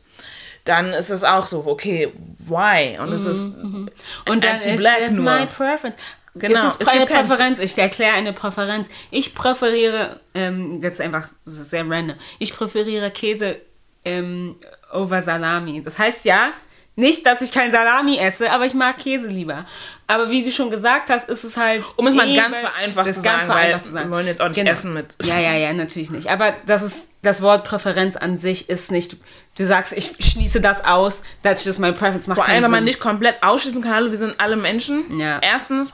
dann 0.63 0.89
ist 0.89 1.09
es 1.09 1.23
auch 1.23 1.47
so, 1.47 1.63
okay, 1.65 2.13
why? 2.37 2.99
Und 2.99 3.11
es 3.13 3.25
ist 3.25 3.41
Und 3.41 4.43
dann 4.43 4.57
ist 4.57 5.15
nur. 5.17 5.25
my 5.39 5.47
preference. 5.47 5.95
Genau, 6.35 6.67
Es 6.67 6.75
ist 6.75 6.81
es 6.81 6.91
gibt 6.91 7.07
Präferenz. 7.07 7.59
Ich 7.59 7.77
erkläre 7.77 8.13
eine 8.15 8.31
Präferenz. 8.33 8.89
Ich 9.09 9.35
präferiere, 9.35 10.19
ähm, 10.33 10.81
jetzt 10.81 11.01
einfach, 11.01 11.27
das 11.45 11.55
ist 11.55 11.71
sehr 11.71 11.89
random. 11.89 12.15
Ich 12.39 12.55
präferiere 12.55 13.11
Käse 13.11 13.57
ähm, 14.05 14.55
over 14.93 15.21
Salami. 15.21 15.81
Das 15.83 15.99
heißt 15.99 16.23
ja, 16.25 16.53
nicht, 16.95 17.25
dass 17.25 17.41
ich 17.41 17.51
kein 17.51 17.71
Salami 17.71 18.17
esse, 18.17 18.51
aber 18.51 18.65
ich 18.65 18.73
mag 18.73 18.97
Käse 18.97 19.27
lieber. 19.29 19.65
Aber 20.07 20.29
wie 20.29 20.43
du 20.43 20.51
schon 20.51 20.69
gesagt 20.69 21.09
hast, 21.09 21.29
ist 21.29 21.43
es 21.43 21.55
halt. 21.55 21.83
Um 21.95 22.07
es 22.07 22.13
mal 22.13 22.33
ganz 22.35 22.59
vereinfacht 22.59 23.07
das 23.07 23.15
zu 23.17 23.21
ganz 23.21 23.47
sagen, 23.47 23.59
weil 23.59 23.81
zu 23.81 23.89
sagen. 23.91 24.09
wir 24.09 24.15
wollen 24.15 24.27
jetzt 24.27 24.41
auch 24.41 24.49
nicht 24.49 24.67
essen 24.67 24.93
mit- 24.93 25.15
Ja, 25.23 25.39
ja, 25.39 25.53
ja, 25.53 25.71
natürlich 25.73 26.11
nicht. 26.11 26.29
Aber 26.29 26.53
das 26.65 26.81
ist 26.81 27.07
das 27.21 27.41
Wort 27.41 27.63
Präferenz 27.65 28.15
an 28.17 28.37
sich 28.37 28.69
ist 28.69 28.91
nicht. 28.91 29.15
Du 29.57 29.63
sagst, 29.63 29.93
ich 29.93 30.11
schließe 30.19 30.59
das 30.59 30.83
aus. 30.83 31.23
That's 31.43 31.63
just 31.63 31.79
my 31.79 31.91
preference. 31.91 32.27
Macht 32.27 32.39
Vor 32.39 32.47
allem, 32.47 32.63
wenn 32.63 32.71
man 32.71 32.83
nicht 32.83 32.99
komplett 32.99 33.41
ausschließen 33.41 33.81
kann, 33.81 33.93
hallo, 33.93 34.11
wir 34.11 34.17
sind 34.17 34.39
alle 34.39 34.55
Menschen. 34.57 35.17
Ja. 35.19 35.39
Erstens. 35.41 35.93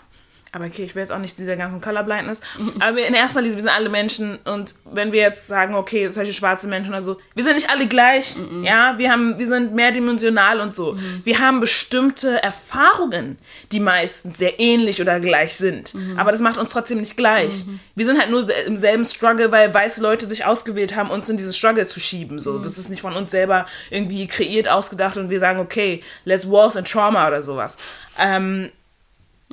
Aber 0.57 0.65
okay, 0.65 0.85
ich 0.85 0.95
will 0.95 1.03
jetzt 1.03 1.11
auch 1.11 1.19
nicht 1.19 1.37
dieser 1.37 1.55
ganzen 1.55 1.79
Colorblindness. 1.81 2.41
Aber 2.79 3.05
in 3.05 3.13
erster 3.13 3.41
Linie, 3.41 3.57
wir 3.57 3.61
sind 3.61 3.71
alle 3.71 3.89
Menschen. 3.89 4.39
Und 4.45 4.73
wenn 4.91 5.11
wir 5.11 5.21
jetzt 5.21 5.45
sagen, 5.45 5.75
okay, 5.75 6.09
solche 6.09 6.33
schwarze 6.33 6.67
Menschen 6.67 6.89
oder 6.89 7.01
so, 7.01 7.17
wir 7.35 7.43
sind 7.43 7.53
nicht 7.53 7.69
alle 7.69 7.85
gleich. 7.85 8.35
Ja, 8.63 8.97
wir, 8.97 9.11
haben, 9.11 9.37
wir 9.37 9.45
sind 9.45 9.75
mehrdimensional 9.75 10.59
und 10.59 10.75
so. 10.75 10.97
Wir 11.23 11.37
haben 11.37 11.59
bestimmte 11.59 12.41
Erfahrungen, 12.41 13.37
die 13.71 13.79
meistens 13.79 14.39
sehr 14.39 14.59
ähnlich 14.59 14.99
oder 14.99 15.19
gleich 15.19 15.55
sind. 15.57 15.93
Aber 16.17 16.31
das 16.31 16.41
macht 16.41 16.57
uns 16.57 16.71
trotzdem 16.71 17.01
nicht 17.01 17.17
gleich. 17.17 17.53
Wir 17.93 18.05
sind 18.07 18.19
halt 18.19 18.31
nur 18.31 18.43
im 18.65 18.77
selben 18.77 19.05
Struggle, 19.05 19.51
weil 19.51 19.71
weiße 19.71 20.01
Leute 20.01 20.25
sich 20.25 20.43
ausgewählt 20.43 20.95
haben, 20.95 21.11
uns 21.11 21.29
in 21.29 21.37
dieses 21.37 21.55
Struggle 21.55 21.87
zu 21.87 21.99
schieben. 21.99 22.39
So. 22.39 22.57
Das 22.57 22.79
ist 22.79 22.89
nicht 22.89 23.01
von 23.01 23.13
uns 23.13 23.29
selber 23.29 23.67
irgendwie 23.91 24.25
kreiert, 24.25 24.67
ausgedacht 24.67 25.17
und 25.17 25.29
wir 25.29 25.39
sagen, 25.39 25.59
okay, 25.59 26.01
let's 26.25 26.49
walls 26.49 26.75
and 26.75 26.91
trauma 26.91 27.27
oder 27.27 27.43
sowas. 27.43 27.77
Ähm, 28.17 28.71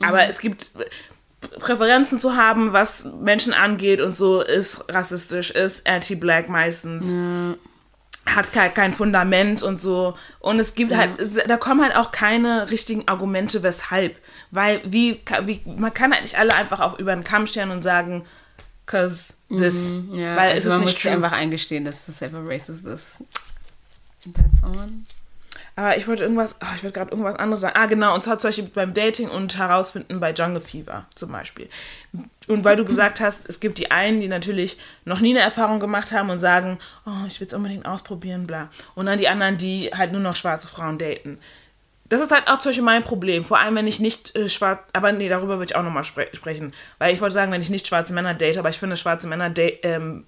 aber 0.03 0.29
es 0.29 0.39
gibt 0.39 0.71
Präferenzen 1.61 2.19
zu 2.19 2.37
haben, 2.37 2.73
was 2.73 3.05
Menschen 3.21 3.53
angeht 3.53 4.01
und 4.01 4.17
so, 4.17 4.41
ist 4.41 4.85
rassistisch, 4.89 5.51
ist 5.51 5.87
anti-black 5.87 6.49
meistens. 6.49 7.59
Hat 8.27 8.53
kein, 8.55 8.73
kein 8.73 8.93
Fundament 8.95 9.63
und 9.63 9.83
so. 9.83 10.17
Und 10.41 10.59
es 10.59 10.75
gibt 10.75 10.95
halt, 10.97 11.21
es- 11.21 11.35
da 11.47 11.59
kommen 11.59 11.83
halt 11.83 11.95
auch 11.95 12.11
keine 12.11 12.71
richtigen 12.71 13.07
Argumente, 13.07 13.63
weshalb. 13.63 14.19
Weil, 14.51 14.81
wie, 14.87 15.21
wie 15.43 15.61
man 15.77 15.93
kann 15.93 16.11
halt 16.13 16.23
nicht 16.23 16.39
alle 16.39 16.55
einfach 16.55 16.81
auch 16.81 16.99
über 16.99 17.15
den 17.15 17.23
Kamm 17.23 17.47
stellen 17.47 17.71
und 17.71 17.83
sagen, 17.83 18.25
cause 18.87 19.35
this. 19.51 19.93
Ja, 20.13 20.37
weil 20.37 20.53
also 20.53 20.57
es 20.57 20.65
ist 20.65 20.71
man 20.71 20.81
nicht 20.81 20.93
muss 20.95 21.03
true. 21.03 21.13
einfach 21.13 21.33
eingestehen, 21.33 21.85
dass 21.85 22.07
das 22.07 22.23
einfach 22.23 22.41
racist 22.47 22.87
ist. 22.87 23.25
That's 24.35 24.63
on. 24.63 25.05
Aber 25.77 25.97
ich 25.97 26.07
wollte 26.07 26.23
irgendwas, 26.23 26.61
ah, 26.61 26.73
ich 26.77 26.85
wollte 26.85 27.01
gerade 27.01 27.11
irgendwas 27.11 27.37
anderes 27.37 27.63
sagen. 27.63 27.77
Ah, 27.77 27.87
genau, 27.87 28.15
und 28.15 28.23
zwar 28.23 28.39
zum 28.39 28.49
Beispiel 28.49 28.65
beim 28.67 28.95
Dating 28.95 29.29
und 29.29 29.59
herausfinden 29.59 30.21
bei 30.21 30.33
Jungle 30.33 30.61
Fever 30.61 31.07
zum 31.17 31.33
Beispiel. 31.33 31.69
Und 32.47 32.65
weil 32.65 32.77
du 32.77 32.85
gesagt 32.85 33.21
hast, 33.21 33.49
es 33.49 33.59
gibt 33.59 33.79
die 33.79 33.91
einen, 33.91 34.21
die 34.21 34.29
natürlich 34.29 34.79
noch 35.05 35.19
nie 35.19 35.31
eine 35.31 35.41
Erfahrung 35.41 35.81
gemacht 35.81 36.13
haben 36.13 36.31
und 36.31 36.39
sagen, 36.39 36.79
oh, 37.07 37.27
ich 37.27 37.41
will 37.41 37.49
es 37.49 37.55
unbedingt 37.55 37.87
ausprobieren, 37.87 38.47
bla. 38.47 38.69
Und 38.95 39.07
dann 39.07 39.19
die 39.19 39.29
anderen, 39.29 39.57
die 39.57 39.91
halt 39.93 40.13
nur 40.13 40.21
noch 40.21 40.37
schwarze 40.37 40.69
Frauen 40.69 40.99
daten. 40.99 41.39
Das 42.09 42.21
ist 42.21 42.31
halt 42.31 42.47
auch 42.49 42.59
zum 42.59 42.71
Beispiel 42.71 42.85
mein 42.85 43.03
Problem. 43.03 43.45
Vor 43.45 43.59
allem, 43.59 43.75
wenn 43.75 43.89
ich 43.89 43.99
nicht 43.99 44.37
äh, 44.37 44.49
schwarz, 44.49 44.81
aber 44.93 45.11
nee, 45.11 45.29
darüber 45.29 45.59
würde 45.59 45.73
ich 45.73 45.77
auch 45.77 45.83
nochmal 45.83 46.05
spre 46.05 46.29
sprechen. 46.35 46.73
Weil 46.99 47.13
ich 47.13 47.21
wollte 47.21 47.35
sagen, 47.35 47.51
wenn 47.51 47.63
ich 47.63 47.71
nicht 47.71 47.89
schwarze 47.89 48.13
Männer 48.13 48.35
date, 48.35 48.59
aber 48.59 48.69
ich 48.69 48.79
finde, 48.79 48.97
schwarze 48.97 49.27
Männer 49.27 49.53
ähm, 49.57 50.25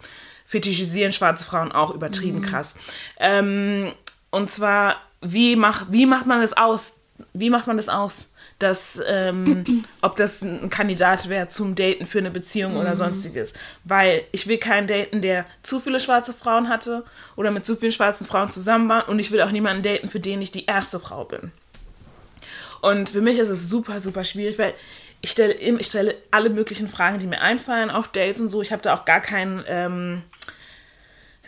fetischisieren 0.46 1.12
schwarze 1.12 1.44
Frauen 1.44 1.70
auch 1.70 1.94
übertrieben 1.94 2.40
krass. 2.40 2.76
Ähm, 3.18 3.92
und 4.30 4.50
zwar, 4.50 4.96
wie, 5.20 5.56
mach, 5.56 5.86
wie 5.90 6.06
macht 6.06 6.26
man 6.26 6.40
das 6.40 6.56
aus? 6.56 6.96
Wie 7.32 7.50
macht 7.50 7.66
man 7.66 7.76
das 7.76 7.88
aus? 7.88 8.30
Dass, 8.58 9.00
ähm, 9.06 9.84
ob 10.02 10.16
das 10.16 10.42
ein 10.42 10.70
Kandidat 10.70 11.28
wäre 11.28 11.48
zum 11.48 11.74
Daten 11.74 12.06
für 12.06 12.18
eine 12.18 12.30
Beziehung 12.30 12.76
oder 12.76 12.96
sonstiges. 12.96 13.52
Weil 13.84 14.24
ich 14.32 14.46
will 14.46 14.58
keinen 14.58 14.86
daten, 14.86 15.20
der 15.20 15.46
zu 15.62 15.80
viele 15.80 16.00
schwarze 16.00 16.34
Frauen 16.34 16.68
hatte 16.68 17.04
oder 17.36 17.50
mit 17.50 17.64
zu 17.64 17.76
vielen 17.76 17.92
schwarzen 17.92 18.26
Frauen 18.26 18.50
zusammen 18.50 18.88
war. 18.88 19.08
Und 19.08 19.18
ich 19.18 19.30
will 19.30 19.42
auch 19.42 19.50
niemanden 19.50 19.82
daten, 19.82 20.08
für 20.08 20.20
den 20.20 20.42
ich 20.42 20.50
die 20.50 20.66
erste 20.66 21.00
Frau 21.00 21.24
bin. 21.24 21.52
Und 22.82 23.10
für 23.10 23.20
mich 23.20 23.38
ist 23.38 23.48
es 23.48 23.68
super, 23.68 24.00
super 24.00 24.24
schwierig, 24.24 24.58
weil 24.58 24.74
ich 25.20 25.30
stelle, 25.30 25.54
ich 25.54 25.86
stelle 25.86 26.14
alle 26.30 26.50
möglichen 26.50 26.88
Fragen, 26.88 27.18
die 27.18 27.26
mir 27.26 27.40
einfallen 27.40 27.90
auf 27.90 28.08
Dates 28.08 28.40
und 28.40 28.48
so. 28.48 28.62
Ich 28.62 28.72
habe 28.72 28.82
da 28.82 28.94
auch 28.94 29.04
gar 29.04 29.20
keinen, 29.20 29.64
ähm, 29.66 30.22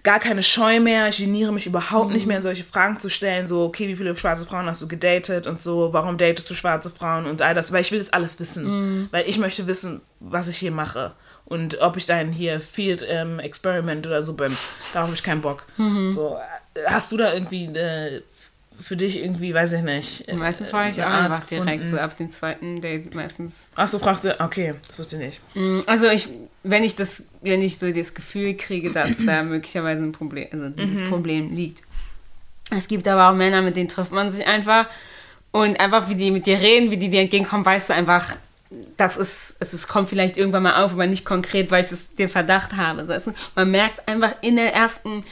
gar 0.02 0.20
keine 0.20 0.42
Scheu 0.42 0.80
mehr. 0.80 1.08
Ich 1.08 1.18
geniere 1.18 1.52
mich 1.52 1.66
überhaupt 1.66 2.10
nicht 2.10 2.26
mehr, 2.26 2.40
solche 2.42 2.64
Fragen 2.64 2.98
zu 2.98 3.08
stellen. 3.08 3.46
So, 3.46 3.64
okay, 3.64 3.88
wie 3.88 3.96
viele 3.96 4.14
schwarze 4.16 4.46
Frauen 4.46 4.66
hast 4.66 4.82
du 4.82 4.88
gedatet 4.88 5.46
und 5.46 5.62
so, 5.62 5.92
warum 5.92 6.18
datest 6.18 6.48
du 6.50 6.54
schwarze 6.54 6.90
Frauen 6.90 7.26
und 7.26 7.42
all 7.42 7.54
das, 7.54 7.72
weil 7.72 7.82
ich 7.82 7.92
will 7.92 7.98
das 7.98 8.12
alles 8.12 8.38
wissen. 8.40 8.64
Weil 9.10 9.28
ich 9.28 9.38
möchte 9.38 9.66
wissen, 9.66 10.00
was 10.20 10.48
ich 10.48 10.58
hier 10.58 10.72
mache. 10.72 11.12
Und 11.44 11.80
ob 11.80 11.96
ich 11.96 12.04
dann 12.04 12.30
hier 12.30 12.60
Field 12.60 13.02
ähm, 13.08 13.38
Experiment 13.38 14.06
oder 14.06 14.22
so 14.22 14.34
bin. 14.34 14.54
Da 14.92 15.02
habe 15.02 15.14
ich 15.14 15.22
keinen 15.22 15.40
Bock. 15.40 15.64
So, 16.10 16.36
äh, 16.74 16.80
hast 16.86 17.10
du 17.10 17.16
da 17.16 17.32
irgendwie 17.32 17.64
äh, 17.66 18.22
für 18.80 18.96
dich 18.96 19.22
irgendwie, 19.22 19.52
weiß 19.54 19.72
ich 19.72 19.82
nicht. 19.82 20.28
äh, 20.28 20.34
Meistens 20.36 20.70
frage 20.70 20.90
ich 20.90 21.02
auch 21.02 21.06
einfach 21.08 21.44
direkt 21.46 21.88
so 21.88 21.98
ab 21.98 22.16
dem 22.16 22.30
zweiten 22.30 22.80
Date 22.80 23.14
meistens. 23.14 23.52
Ach 23.74 23.88
so, 23.88 23.98
fragst 23.98 24.24
du, 24.24 24.38
okay, 24.40 24.74
das 24.86 24.98
wusste 24.98 25.16
ich 25.16 25.22
nicht. 25.22 25.40
Mm, 25.54 25.80
Also 25.86 26.08
ich, 26.08 26.28
wenn 26.62 26.84
ich 26.84 26.94
das, 26.94 27.24
wenn 27.42 27.60
ich 27.62 27.78
so 27.78 27.90
das 27.92 28.14
Gefühl 28.14 28.54
kriege, 28.56 28.92
dass 28.92 29.24
da 29.24 29.42
möglicherweise 29.42 30.02
ein 30.04 30.12
Problem, 30.12 30.46
also 30.52 30.68
dieses 30.68 31.02
Problem 31.08 31.54
liegt. 31.54 31.82
Es 32.70 32.86
gibt 32.88 33.08
aber 33.08 33.30
auch 33.30 33.34
Männer, 33.34 33.62
mit 33.62 33.76
denen 33.76 33.88
trifft 33.88 34.12
man 34.12 34.30
sich 34.30 34.46
einfach 34.46 34.86
und 35.50 35.80
einfach 35.80 36.08
wie 36.08 36.14
die 36.14 36.30
mit 36.30 36.46
dir 36.46 36.60
reden, 36.60 36.90
wie 36.90 36.98
die 36.98 37.08
dir 37.08 37.22
entgegenkommen, 37.22 37.64
weißt 37.64 37.90
du 37.90 37.94
einfach, 37.94 38.36
das 38.98 39.16
ist, 39.16 39.56
es 39.60 39.72
ist, 39.72 39.88
kommt 39.88 40.10
vielleicht 40.10 40.36
irgendwann 40.36 40.62
mal 40.64 40.84
auf, 40.84 40.92
aber 40.92 41.06
nicht 41.06 41.24
konkret, 41.24 41.70
weil 41.70 41.82
ich 41.82 41.90
es 41.90 42.14
den 42.14 42.28
Verdacht 42.28 42.76
habe. 42.76 43.02
So, 43.04 43.12
weißt 43.14 43.28
du? 43.28 43.32
Man 43.54 43.70
merkt 43.70 44.06
einfach 44.06 44.34
in 44.42 44.56
der 44.56 44.74
ersten, 44.74 45.24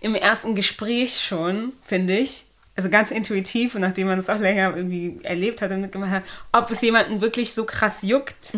im 0.00 0.16
ersten 0.16 0.56
Gespräch 0.56 1.20
schon, 1.20 1.72
finde 1.86 2.18
ich, 2.18 2.46
also 2.80 2.90
ganz 2.90 3.10
intuitiv 3.10 3.74
und 3.74 3.82
nachdem 3.82 4.06
man 4.06 4.16
das 4.16 4.30
auch 4.30 4.38
länger 4.38 4.74
irgendwie 4.74 5.20
erlebt 5.22 5.60
hat 5.60 5.70
und 5.70 5.82
mitgemacht 5.82 6.10
hat, 6.10 6.22
ob 6.52 6.70
es 6.70 6.80
jemanden 6.80 7.20
wirklich 7.20 7.52
so 7.52 7.64
krass 7.66 8.02
juckt, 8.02 8.56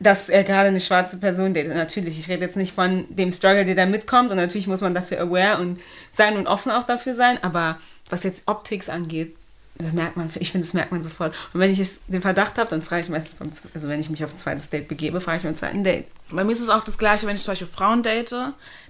dass 0.00 0.30
er 0.30 0.42
gerade 0.42 0.68
eine 0.68 0.80
schwarze 0.80 1.18
Person 1.18 1.52
datet. 1.52 1.74
Natürlich, 1.74 2.18
ich 2.18 2.28
rede 2.28 2.42
jetzt 2.42 2.56
nicht 2.56 2.74
von 2.74 3.04
dem 3.10 3.30
Struggle, 3.30 3.66
der 3.66 3.74
da 3.74 3.84
mitkommt 3.86 4.30
und 4.30 4.38
natürlich 4.38 4.66
muss 4.66 4.80
man 4.80 4.94
dafür 4.94 5.20
aware 5.20 5.60
und 5.60 5.78
sein 6.10 6.36
und 6.36 6.46
offen 6.46 6.72
auch 6.72 6.84
dafür 6.84 7.14
sein, 7.14 7.38
aber 7.42 7.78
was 8.08 8.22
jetzt 8.22 8.48
Optics 8.48 8.88
angeht, 8.88 9.36
das 9.76 9.92
merkt 9.92 10.16
man, 10.16 10.30
ich 10.38 10.52
finde, 10.52 10.64
das 10.64 10.72
merkt 10.72 10.92
man 10.92 11.02
sofort. 11.02 11.34
Und 11.52 11.58
wenn 11.58 11.70
ich 11.70 11.80
es, 11.80 12.06
den 12.06 12.22
Verdacht 12.22 12.58
habe, 12.58 12.70
dann 12.70 12.80
frage 12.80 13.02
ich 13.02 13.08
meistens, 13.08 13.34
beim, 13.34 13.50
also 13.74 13.88
wenn 13.88 13.98
ich 13.98 14.08
mich 14.08 14.22
auf 14.22 14.32
ein 14.32 14.36
zweites 14.36 14.70
Date 14.70 14.86
begebe, 14.86 15.20
frage 15.20 15.38
ich 15.38 15.42
beim 15.42 15.56
zweiten 15.56 15.82
Date. 15.82 16.06
Bei 16.30 16.44
mir 16.44 16.52
ist 16.52 16.60
es 16.60 16.68
auch 16.68 16.84
das 16.84 16.96
Gleiche, 16.96 17.26
wenn 17.26 17.34
ich 17.34 17.42
zum 17.42 17.52
Beispiel 17.52 17.66
Frauen 17.66 18.04
date, 18.04 18.36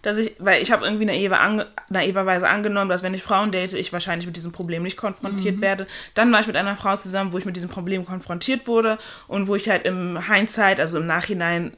dass 0.03 0.19
ich, 0.19 0.37
weil 0.39 0.63
ich 0.63 0.73
habe 0.73 0.85
irgendwie 0.85 1.07
naive 1.07 1.39
ange, 1.39 1.67
naiverweise 1.89 2.47
angenommen, 2.49 2.91
dass 2.91 3.03
wenn 3.03 3.15
ich 3.15 3.23
Frauen 3.23 3.51
date, 3.51 3.73
ich 3.73 3.95
wahrscheinlich 3.95 4.27
mit 4.27 4.37
diesem 4.37 4.53
Problem 4.53 4.83
nicht 4.83 4.99
konfrontiert 4.99 5.63
werde. 5.63 5.87
Dann 6.13 6.31
war 6.33 6.41
ich 6.41 6.47
mit 6.47 6.57
einer 6.57 6.77
Frau 6.77 6.97
zusammen, 6.97 7.33
wo 7.33 7.39
ich 7.39 7.47
mit 7.47 7.57
diesem 7.57 7.71
Problem 7.71 8.05
konfrontiert 8.05 8.67
wurde 8.67 8.99
und 9.27 9.49
wo 9.49 9.57
ich 9.57 9.71
halt 9.71 9.87
im 9.87 10.31
Hindsight, 10.31 10.81
also 10.81 10.99
im 10.99 11.07
Nachhinein 11.07 11.75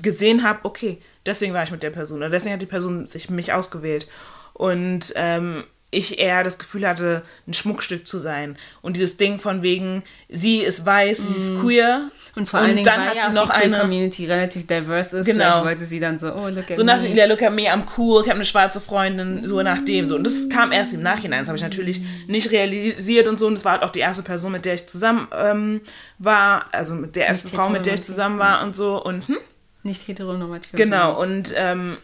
gesehen 0.00 0.44
habe, 0.44 0.60
okay, 0.62 0.98
deswegen 1.26 1.54
war 1.54 1.64
ich 1.64 1.72
mit 1.72 1.82
der 1.82 1.90
Person 1.90 2.18
oder 2.18 2.30
deswegen 2.30 2.52
hat 2.52 2.62
die 2.62 2.66
Person 2.66 3.08
sich 3.08 3.30
mich 3.30 3.52
ausgewählt. 3.52 4.06
Und 4.52 5.12
ähm, 5.16 5.64
ich 5.90 6.18
eher 6.18 6.44
das 6.44 6.58
Gefühl 6.58 6.86
hatte, 6.86 7.22
ein 7.46 7.54
Schmuckstück 7.54 8.06
zu 8.06 8.18
sein. 8.18 8.58
Und 8.82 8.96
dieses 8.96 9.16
Ding 9.16 9.38
von 9.38 9.62
wegen, 9.62 10.02
sie 10.28 10.58
ist 10.58 10.84
weiß, 10.84 11.16
sie 11.18 11.34
ist 11.34 11.58
queer. 11.60 12.10
Und 12.36 12.48
vor 12.48 12.60
allen 12.60 12.74
Dingen, 12.76 12.84
dann 12.84 13.00
weil 13.00 13.08
hat 13.08 13.16
ja 13.16 13.28
sie 13.30 13.34
noch 13.34 13.48
eine. 13.50 13.80
Community 13.80 14.26
relativ 14.26 14.66
diverse 14.66 15.18
ist, 15.18 15.26
Genau. 15.26 15.44
vielleicht 15.44 15.64
wollte 15.64 15.84
sie 15.84 15.98
dann 15.98 16.18
so, 16.18 16.32
oh, 16.34 16.48
look 16.48 16.70
at 16.70 16.76
So 16.76 16.82
nach 16.82 17.00
me. 17.02 17.14
der 17.14 17.26
Look 17.26 17.42
at 17.42 17.52
me, 17.54 17.62
I'm 17.62 17.84
cool, 17.96 18.20
ich 18.22 18.28
habe 18.28 18.36
eine 18.36 18.44
schwarze 18.44 18.80
Freundin, 18.80 19.46
so 19.46 19.62
nach 19.62 19.82
dem 19.84 20.06
so. 20.06 20.14
Und 20.14 20.24
das 20.24 20.48
kam 20.50 20.72
erst 20.72 20.92
im 20.92 21.02
Nachhinein, 21.02 21.40
das 21.40 21.48
habe 21.48 21.56
ich 21.56 21.62
natürlich 21.62 22.00
nicht 22.26 22.50
realisiert 22.52 23.26
und 23.26 23.40
so. 23.40 23.46
Und 23.46 23.54
das 23.54 23.64
war 23.64 23.72
halt 23.72 23.82
auch 23.82 23.90
die 23.90 24.00
erste 24.00 24.22
Person, 24.22 24.52
mit 24.52 24.66
der 24.66 24.74
ich 24.74 24.86
zusammen 24.88 25.26
ähm, 25.32 25.80
war, 26.18 26.66
also 26.72 26.94
mit 26.94 27.16
der 27.16 27.28
ersten 27.28 27.48
Frau, 27.48 27.70
mit 27.70 27.86
der 27.86 27.94
ich 27.94 28.02
zusammen 28.02 28.38
war 28.38 28.62
und 28.62 28.76
so. 28.76 29.02
Und 29.02 29.26
hm? 29.26 29.38
Nicht 29.84 30.06
heteronormativ. 30.06 30.72
genau, 30.72 31.18
und 31.20 31.54
ähm, 31.56 31.96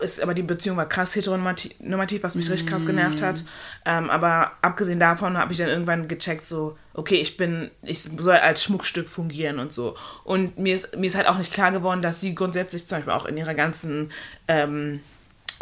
ist, 0.00 0.20
aber 0.20 0.34
die 0.34 0.42
Beziehung 0.42 0.76
war 0.76 0.88
krass 0.88 1.14
heteronormativ, 1.14 1.72
normativ, 1.80 2.22
was 2.22 2.34
mich 2.34 2.50
richtig 2.50 2.68
krass 2.68 2.86
genervt 2.86 3.22
hat. 3.22 3.44
Ähm, 3.84 4.10
aber 4.10 4.52
abgesehen 4.62 5.00
davon 5.00 5.38
habe 5.38 5.52
ich 5.52 5.58
dann 5.58 5.68
irgendwann 5.68 6.08
gecheckt, 6.08 6.44
so, 6.44 6.76
okay, 6.94 7.16
ich 7.16 7.36
bin, 7.36 7.70
ich 7.82 8.02
soll 8.02 8.36
als 8.36 8.62
Schmuckstück 8.62 9.08
fungieren 9.08 9.58
und 9.58 9.72
so. 9.72 9.96
Und 10.24 10.58
mir 10.58 10.74
ist, 10.74 10.96
mir 10.96 11.06
ist 11.06 11.16
halt 11.16 11.28
auch 11.28 11.38
nicht 11.38 11.52
klar 11.52 11.72
geworden, 11.72 12.02
dass 12.02 12.20
sie 12.20 12.34
grundsätzlich 12.34 12.86
zum 12.86 12.98
Beispiel 12.98 13.12
auch 13.12 13.26
in 13.26 13.36
ihrer 13.36 13.54
ganzen 13.54 14.10
ähm, 14.48 15.00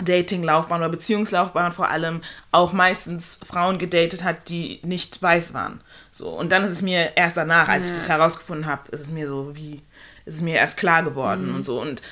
Datinglaufbahn 0.05 0.81
oder 0.81 0.91
Beziehungslaufbahn 0.91 1.73
vor 1.73 1.89
allem 1.89 2.21
auch 2.53 2.73
meistens 2.73 3.39
Frauen 3.45 3.79
gedatet 3.79 4.25
hat, 4.25 4.49
die 4.49 4.81
nicht 4.83 5.21
weiß 5.21 5.55
waren. 5.55 5.81
So 6.11 6.29
und 6.29 6.53
dann 6.53 6.65
ist 6.65 6.73
es 6.73 6.83
mir 6.83 7.17
erst 7.17 7.37
danach, 7.37 7.69
als 7.69 7.89
ja. 7.89 7.95
ich 7.95 8.01
das 8.01 8.09
herausgefunden 8.09 8.67
habe, 8.67 8.91
ist 8.93 9.01
es 9.01 9.11
mir 9.11 9.29
so 9.29 9.55
wie 9.57 9.83
ist 10.27 10.37
es 10.37 10.43
mir 10.43 10.57
erst 10.57 10.77
klar 10.77 11.03
geworden 11.03 11.49
mhm. 11.49 11.57
und 11.57 11.65
so 11.65 11.81
und 11.81 12.03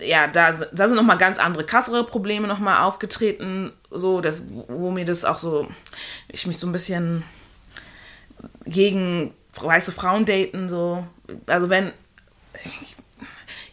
ja, 0.00 0.26
da, 0.26 0.52
da 0.52 0.88
sind 0.88 0.96
nochmal 0.96 1.18
ganz 1.18 1.38
andere, 1.38 1.64
krassere 1.64 2.04
Probleme 2.04 2.48
nochmal 2.48 2.82
aufgetreten, 2.82 3.72
so, 3.90 4.20
das, 4.20 4.44
wo 4.68 4.90
mir 4.90 5.04
das 5.04 5.24
auch 5.24 5.38
so, 5.38 5.68
ich 6.28 6.46
mich 6.46 6.58
so 6.58 6.66
ein 6.66 6.72
bisschen 6.72 7.24
gegen 8.66 9.34
weiße 9.60 9.92
Frauen 9.92 10.24
daten, 10.24 10.68
so, 10.68 11.06
also 11.46 11.70
wenn, 11.70 11.92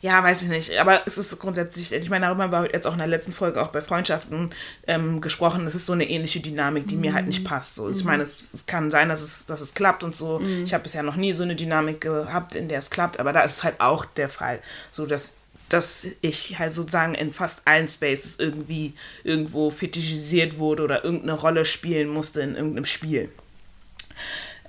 ja, 0.01 0.23
weiß 0.23 0.43
ich 0.43 0.49
nicht, 0.49 0.79
aber 0.79 1.01
es 1.05 1.17
ist 1.17 1.39
grundsätzlich, 1.39 1.91
ich 1.91 2.09
meine, 2.09 2.25
darüber 2.25 2.43
haben 2.43 2.51
wir 2.51 2.71
jetzt 2.71 2.85
auch 2.87 2.93
in 2.93 2.99
der 2.99 3.07
letzten 3.07 3.31
Folge 3.31 3.61
auch 3.61 3.69
bei 3.69 3.81
Freundschaften 3.81 4.51
ähm, 4.87 5.21
gesprochen, 5.21 5.65
es 5.65 5.75
ist 5.75 5.85
so 5.85 5.93
eine 5.93 6.07
ähnliche 6.09 6.39
Dynamik, 6.39 6.87
die 6.87 6.95
mhm. 6.95 7.01
mir 7.01 7.13
halt 7.13 7.27
nicht 7.27 7.45
passt, 7.45 7.75
so, 7.75 7.89
ich 7.89 8.01
mhm. 8.03 8.07
meine, 8.11 8.23
es, 8.23 8.53
es, 8.53 8.65
kann 8.65 8.91
sein, 8.91 9.09
dass 9.09 9.21
es, 9.21 9.45
dass 9.45 9.61
es 9.61 9.73
klappt 9.73 10.03
und 10.03 10.15
so, 10.15 10.39
mhm. 10.39 10.63
ich 10.63 10.73
habe 10.73 10.83
bisher 10.83 11.03
noch 11.03 11.15
nie 11.15 11.33
so 11.33 11.43
eine 11.43 11.55
Dynamik 11.55 12.01
gehabt, 12.01 12.55
in 12.55 12.67
der 12.67 12.79
es 12.79 12.91
klappt, 12.91 13.19
aber 13.19 13.33
da 13.33 13.41
ist 13.41 13.57
es 13.57 13.63
halt 13.63 13.79
auch 13.79 14.05
der 14.05 14.29
Fall, 14.29 14.59
so, 14.91 15.05
dass 15.05 15.35
dass 15.73 16.07
ich 16.21 16.59
halt 16.59 16.73
sozusagen 16.73 17.15
in 17.15 17.31
fast 17.31 17.61
allen 17.65 17.87
Spaces 17.87 18.37
irgendwie 18.39 18.93
irgendwo 19.23 19.69
fetischisiert 19.69 20.57
wurde 20.57 20.83
oder 20.83 21.03
irgendeine 21.03 21.33
Rolle 21.33 21.65
spielen 21.65 22.09
musste 22.09 22.41
in 22.41 22.55
irgendeinem 22.55 22.85
Spiel. 22.85 23.29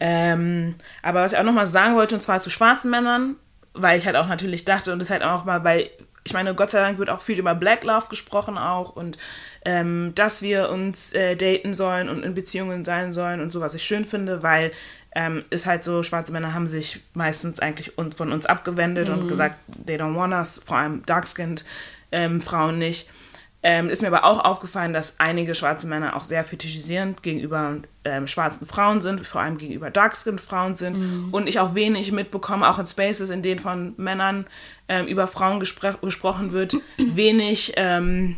Ähm, 0.01 0.75
aber 1.03 1.23
was 1.23 1.33
ich 1.33 1.39
auch 1.39 1.45
nochmal 1.45 1.67
sagen 1.67 1.95
wollte, 1.95 2.15
und 2.15 2.23
zwar 2.23 2.41
zu 2.41 2.51
schwarzen 2.51 2.91
Männern, 2.91 3.37
weil 3.75 3.99
ich 3.99 4.07
halt 4.07 4.17
auch 4.17 4.29
natürlich 4.29 4.65
dachte, 4.65 4.93
und 4.93 4.99
das 4.99 5.11
halt 5.11 5.23
auch 5.23 5.45
mal, 5.45 5.65
weil 5.65 5.91
ich 6.25 6.33
meine, 6.33 6.55
Gott 6.55 6.71
sei 6.71 6.81
Dank 6.81 6.99
wird 6.99 7.11
auch 7.11 7.21
viel 7.21 7.39
über 7.39 7.55
Black 7.55 7.83
Love 7.85 8.07
gesprochen 8.09 8.57
auch 8.57 8.95
und 8.95 9.19
ähm, 9.65 10.13
dass 10.15 10.43
wir 10.43 10.71
uns 10.71 11.13
äh, 11.15 11.37
daten 11.37 11.75
sollen 11.75 12.09
und 12.09 12.23
in 12.23 12.35
Beziehungen 12.35 12.85
sein 12.85 13.13
sollen 13.13 13.41
und 13.41 13.51
so, 13.51 13.61
was 13.61 13.75
ich 13.75 13.83
schön 13.83 14.05
finde, 14.05 14.43
weil 14.43 14.71
ähm, 15.15 15.45
ist 15.51 15.67
halt 15.67 15.85
so, 15.85 16.03
schwarze 16.03 16.33
Männer 16.33 16.55
haben 16.55 16.67
sich 16.67 17.01
meistens 17.15 17.61
eigentlich 17.61 17.99
uns, 17.99 18.17
von 18.17 18.33
uns 18.33 18.47
abgewendet 18.47 19.09
mhm. 19.09 19.15
und 19.15 19.29
gesagt, 19.29 19.57
they 19.87 19.97
don't 19.97 20.17
want 20.17 20.33
us, 20.33 20.61
vor 20.65 20.79
allem 20.79 21.05
dark-skinned 21.05 21.65
ähm, 22.13 22.41
Frauen 22.41 22.79
nicht. 22.79 23.09
Ähm, 23.65 23.89
ist 23.89 24.03
mir 24.03 24.09
aber 24.09 24.25
auch 24.25 24.45
aufgefallen, 24.45 24.93
dass 24.93 25.21
einige 25.21 25.55
schwarze 25.55 25.87
Männer 25.87 26.17
auch 26.17 26.25
sehr 26.25 26.43
fetischisierend 26.43 27.23
gegenüber 27.23 27.77
ähm, 28.05 28.27
schwarzen 28.27 28.67
Frauen 28.67 29.01
sind, 29.01 29.25
vor 29.25 29.41
allem 29.41 29.57
gegenüber 29.57 29.89
dark-skinned 29.89 30.41
Frauen 30.41 30.75
sind. 30.75 30.99
Mhm. 30.99 31.29
Und 31.31 31.49
ich 31.49 31.61
auch 31.61 31.77
wenig 31.77 32.11
mitbekomme, 32.11 32.69
auch 32.69 32.81
in 32.81 32.87
Spaces, 32.87 33.31
in 33.31 33.43
denen 33.43 33.61
von 33.61 33.95
Männern 33.99 34.47
ähm, 34.89 35.07
über 35.07 35.29
Frauen 35.29 35.61
gespr 35.61 35.95
gesprochen 36.03 36.51
wird, 36.51 36.75
wenig 36.97 37.75
ähm, 37.77 38.37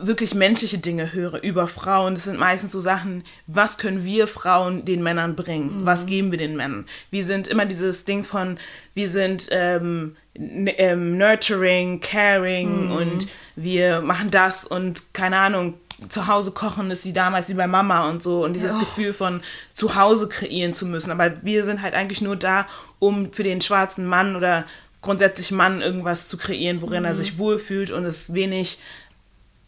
wirklich 0.00 0.34
menschliche 0.34 0.78
Dinge 0.78 1.12
höre 1.12 1.42
über 1.42 1.66
Frauen, 1.66 2.14
das 2.14 2.24
sind 2.24 2.38
meistens 2.38 2.72
so 2.72 2.80
Sachen, 2.80 3.24
was 3.46 3.78
können 3.78 4.04
wir 4.04 4.26
Frauen 4.26 4.84
den 4.84 5.02
Männern 5.02 5.36
bringen? 5.36 5.80
Mhm. 5.80 5.86
Was 5.86 6.06
geben 6.06 6.30
wir 6.30 6.38
den 6.38 6.56
Männern? 6.56 6.86
Wir 7.10 7.24
sind 7.24 7.48
immer 7.48 7.66
dieses 7.66 8.04
Ding 8.04 8.24
von, 8.24 8.58
wir 8.94 9.08
sind 9.08 9.48
ähm, 9.50 10.16
ähm, 10.34 11.16
nurturing, 11.18 12.00
caring 12.00 12.86
mhm. 12.86 12.92
und 12.92 13.26
wir 13.56 14.00
machen 14.00 14.30
das 14.30 14.66
und 14.66 15.14
keine 15.14 15.38
Ahnung, 15.38 15.74
zu 16.08 16.26
Hause 16.26 16.50
kochen 16.50 16.90
ist 16.90 17.04
wie 17.04 17.12
damals 17.12 17.48
wie 17.48 17.54
bei 17.54 17.66
Mama 17.66 18.08
und 18.08 18.22
so 18.22 18.44
und 18.44 18.54
dieses 18.54 18.72
ja. 18.72 18.80
Gefühl 18.80 19.12
von 19.12 19.42
zu 19.74 19.94
Hause 19.94 20.28
kreieren 20.28 20.72
zu 20.72 20.86
müssen. 20.86 21.10
Aber 21.10 21.32
wir 21.42 21.64
sind 21.64 21.82
halt 21.82 21.94
eigentlich 21.94 22.20
nur 22.20 22.36
da, 22.36 22.66
um 22.98 23.32
für 23.32 23.44
den 23.44 23.60
schwarzen 23.60 24.04
Mann 24.04 24.34
oder 24.34 24.64
grundsätzlich 25.04 25.50
Mann 25.50 25.82
irgendwas 25.82 26.26
zu 26.26 26.36
kreieren, 26.36 26.82
worin 26.82 27.00
mhm. 27.00 27.06
er 27.06 27.14
sich 27.14 27.38
wohlfühlt 27.38 27.90
und 27.90 28.04
es 28.04 28.34
wenig 28.34 28.78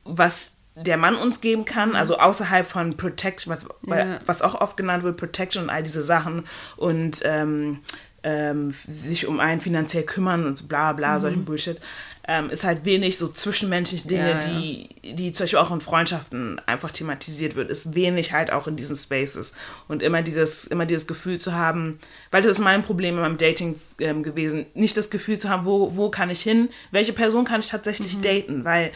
was 0.07 0.53
der 0.75 0.99
Mann 0.99 1.17
uns 1.17 1.41
geben 1.41 1.65
kann, 1.65 1.97
also 1.97 2.19
außerhalb 2.19 2.67
von 2.67 2.97
Protection, 2.97 3.51
was, 3.53 3.67
ja. 3.87 4.21
was 4.27 4.43
auch 4.43 4.61
oft 4.61 4.77
genannt 4.77 5.03
wird, 5.05 5.17
Protection 5.17 5.65
und 5.65 5.71
all 5.71 5.83
diese 5.83 6.03
Sachen 6.03 6.45
und 6.77 7.23
ähm, 7.25 7.81
ähm, 8.23 8.75
sich 8.87 9.27
um 9.27 9.41
einen 9.41 9.61
finanziell 9.61 10.03
kümmern 10.03 10.47
und 10.47 10.69
bla 10.69 10.93
bla, 10.93 11.15
mhm. 11.15 11.21
solchen 11.21 11.45
Bullshit, 11.45 11.81
ähm, 12.29 12.51
ist 12.51 12.65
halt 12.65 12.85
wenig 12.85 13.19
so 13.19 13.29
zwischenmenschliche 13.29 14.09
Dinge, 14.09 14.31
ja, 14.31 14.41
ja. 14.41 14.61
die, 14.61 14.89
die 15.03 15.33
zum 15.33 15.45
Beispiel 15.45 15.61
auch 15.61 15.71
in 15.71 15.81
Freundschaften 15.81 16.61
einfach 16.67 16.91
thematisiert 16.91 17.55
wird, 17.55 17.71
ist 17.71 17.95
wenig 17.95 18.33
halt 18.33 18.53
auch 18.53 18.67
in 18.67 18.75
diesen 18.75 18.97
Spaces. 18.97 19.53
Und 19.87 20.03
immer 20.03 20.23
dieses, 20.23 20.67
immer 20.67 20.87
dieses 20.87 21.07
Gefühl 21.07 21.39
zu 21.39 21.53
haben, 21.55 22.01
weil 22.33 22.43
das 22.43 22.53
ist 22.53 22.59
mein 22.59 22.83
Problem 22.83 23.17
beim 23.17 23.37
Dating 23.37 23.77
ähm, 24.01 24.25
gewesen, 24.25 24.67
nicht 24.75 24.97
das 24.97 25.09
Gefühl 25.09 25.39
zu 25.39 25.49
haben, 25.49 25.65
wo, 25.65 25.97
wo 25.97 26.11
kann 26.11 26.29
ich 26.29 26.43
hin, 26.43 26.69
welche 26.91 27.13
Person 27.13 27.45
kann 27.45 27.61
ich 27.61 27.69
tatsächlich 27.69 28.17
mhm. 28.17 28.23
daten, 28.23 28.65
weil 28.65 28.91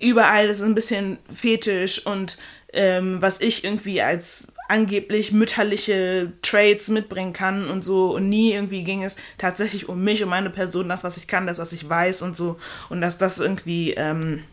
überall 0.00 0.48
ist 0.48 0.62
ein 0.62 0.74
bisschen 0.74 1.18
fetisch 1.30 2.04
und 2.06 2.38
ähm, 2.72 3.20
was 3.20 3.40
ich 3.40 3.64
irgendwie 3.64 4.00
als 4.02 4.48
angeblich 4.70 5.32
mütterliche 5.32 6.32
Traits 6.42 6.88
mitbringen 6.88 7.32
kann 7.32 7.68
und 7.68 7.84
so. 7.84 8.14
Und 8.14 8.28
nie 8.28 8.52
irgendwie 8.52 8.84
ging 8.84 9.02
es 9.02 9.16
tatsächlich 9.36 9.88
um 9.88 10.02
mich, 10.04 10.22
um 10.22 10.28
meine 10.28 10.48
Person, 10.48 10.88
das, 10.88 11.02
was 11.02 11.16
ich 11.16 11.26
kann, 11.26 11.48
das, 11.48 11.58
was 11.58 11.72
ich 11.72 11.88
weiß 11.88 12.22
und 12.22 12.36
so. 12.36 12.56
Und 12.88 13.00
dass 13.00 13.18
das 13.18 13.40
irgendwie 13.40 13.94
ähm, 13.94 14.44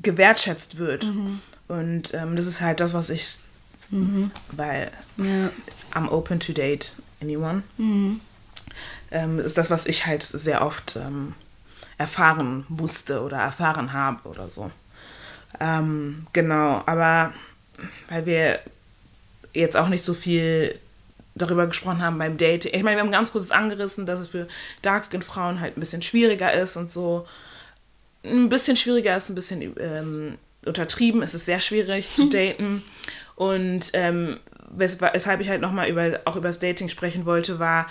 gewertschätzt 0.00 0.78
wird. 0.78 1.04
Mhm. 1.04 1.40
Und 1.68 2.14
ähm, 2.14 2.36
das 2.36 2.46
ist 2.46 2.62
halt 2.62 2.80
das, 2.80 2.94
was 2.94 3.10
ich, 3.10 3.36
mhm. 3.90 4.30
weil 4.52 4.90
ja. 5.18 5.50
I'm 5.92 6.08
open 6.08 6.40
to 6.40 6.52
date 6.52 6.94
anyone. 7.20 7.64
Mhm. 7.76 8.20
Ähm, 9.10 9.38
ist 9.38 9.58
das, 9.58 9.70
was 9.70 9.84
ich 9.84 10.06
halt 10.06 10.22
sehr 10.22 10.62
oft 10.62 10.96
ähm, 10.96 11.34
erfahren 11.98 12.66
musste 12.68 13.22
oder 13.22 13.38
erfahren 13.38 13.92
habe 13.92 14.28
oder 14.28 14.50
so. 14.50 14.70
Ähm, 15.60 16.26
genau, 16.32 16.82
aber 16.86 17.32
weil 18.08 18.26
wir 18.26 18.60
jetzt 19.52 19.76
auch 19.76 19.88
nicht 19.88 20.04
so 20.04 20.14
viel 20.14 20.78
darüber 21.34 21.66
gesprochen 21.66 22.02
haben 22.02 22.18
beim 22.18 22.36
Dating. 22.36 22.72
Ich 22.74 22.82
meine, 22.82 22.96
wir 22.96 23.02
haben 23.02 23.10
ganz 23.10 23.32
kurz 23.32 23.50
angerissen, 23.50 24.06
dass 24.06 24.20
es 24.20 24.28
für 24.28 24.48
Darkskin-Frauen 24.82 25.60
halt 25.60 25.76
ein 25.76 25.80
bisschen 25.80 26.02
schwieriger 26.02 26.52
ist 26.52 26.76
und 26.76 26.90
so. 26.90 27.26
Ein 28.24 28.48
bisschen 28.48 28.76
schwieriger 28.76 29.16
ist, 29.16 29.28
ein 29.28 29.34
bisschen 29.34 29.74
ähm, 29.78 30.38
untertrieben. 30.64 31.22
Es 31.22 31.34
ist 31.34 31.46
sehr 31.46 31.60
schwierig 31.60 32.12
zu 32.14 32.28
daten. 32.28 32.82
Und 33.36 33.90
ähm, 33.92 34.40
wes 34.70 35.00
weshalb 35.00 35.40
ich 35.40 35.48
halt 35.48 35.60
nochmal 35.60 35.88
über, 35.88 36.20
auch 36.24 36.36
über 36.36 36.48
das 36.48 36.58
Dating 36.58 36.88
sprechen 36.88 37.26
wollte, 37.26 37.58
war, 37.58 37.86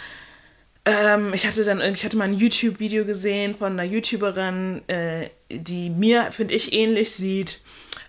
ähm, 0.86 1.33
ich 1.33 1.47
hatte 1.47 1.63
dann 1.63 1.81
ich 1.81 2.05
hatte 2.05 2.17
mal 2.17 2.25
ein 2.25 2.33
YouTube-Video 2.33 3.05
gesehen 3.05 3.55
von 3.55 3.73
einer 3.73 3.83
YouTuberin, 3.83 4.83
äh, 4.88 5.29
die 5.49 5.89
mir, 5.89 6.31
finde 6.31 6.53
ich, 6.53 6.73
ähnlich 6.73 7.11
sieht. 7.11 7.59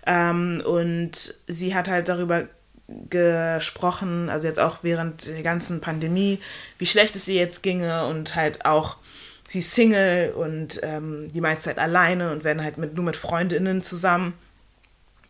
Ähm, 0.05 0.61
und 0.65 1.35
sie 1.47 1.75
hat 1.75 1.89
halt 1.89 2.07
darüber 2.07 2.47
gesprochen, 3.09 4.29
also 4.29 4.47
jetzt 4.47 4.59
auch 4.59 4.77
während 4.83 5.27
der 5.27 5.41
ganzen 5.41 5.81
Pandemie, 5.81 6.39
wie 6.77 6.85
schlecht 6.85 7.15
es 7.15 7.27
ihr 7.27 7.35
jetzt 7.35 7.61
ginge 7.61 8.05
und 8.07 8.35
halt 8.35 8.63
auch 8.63 8.97
sie 9.49 9.59
ist 9.59 9.73
Single 9.73 10.31
und 10.31 10.79
ähm, 10.83 11.27
die 11.33 11.41
meiste 11.41 11.65
Zeit 11.65 11.79
alleine 11.79 12.31
und 12.31 12.43
werden 12.43 12.63
halt 12.63 12.77
mit, 12.77 12.95
nur 12.95 13.03
mit 13.03 13.17
Freundinnen 13.17 13.81
zusammen. 13.81 14.33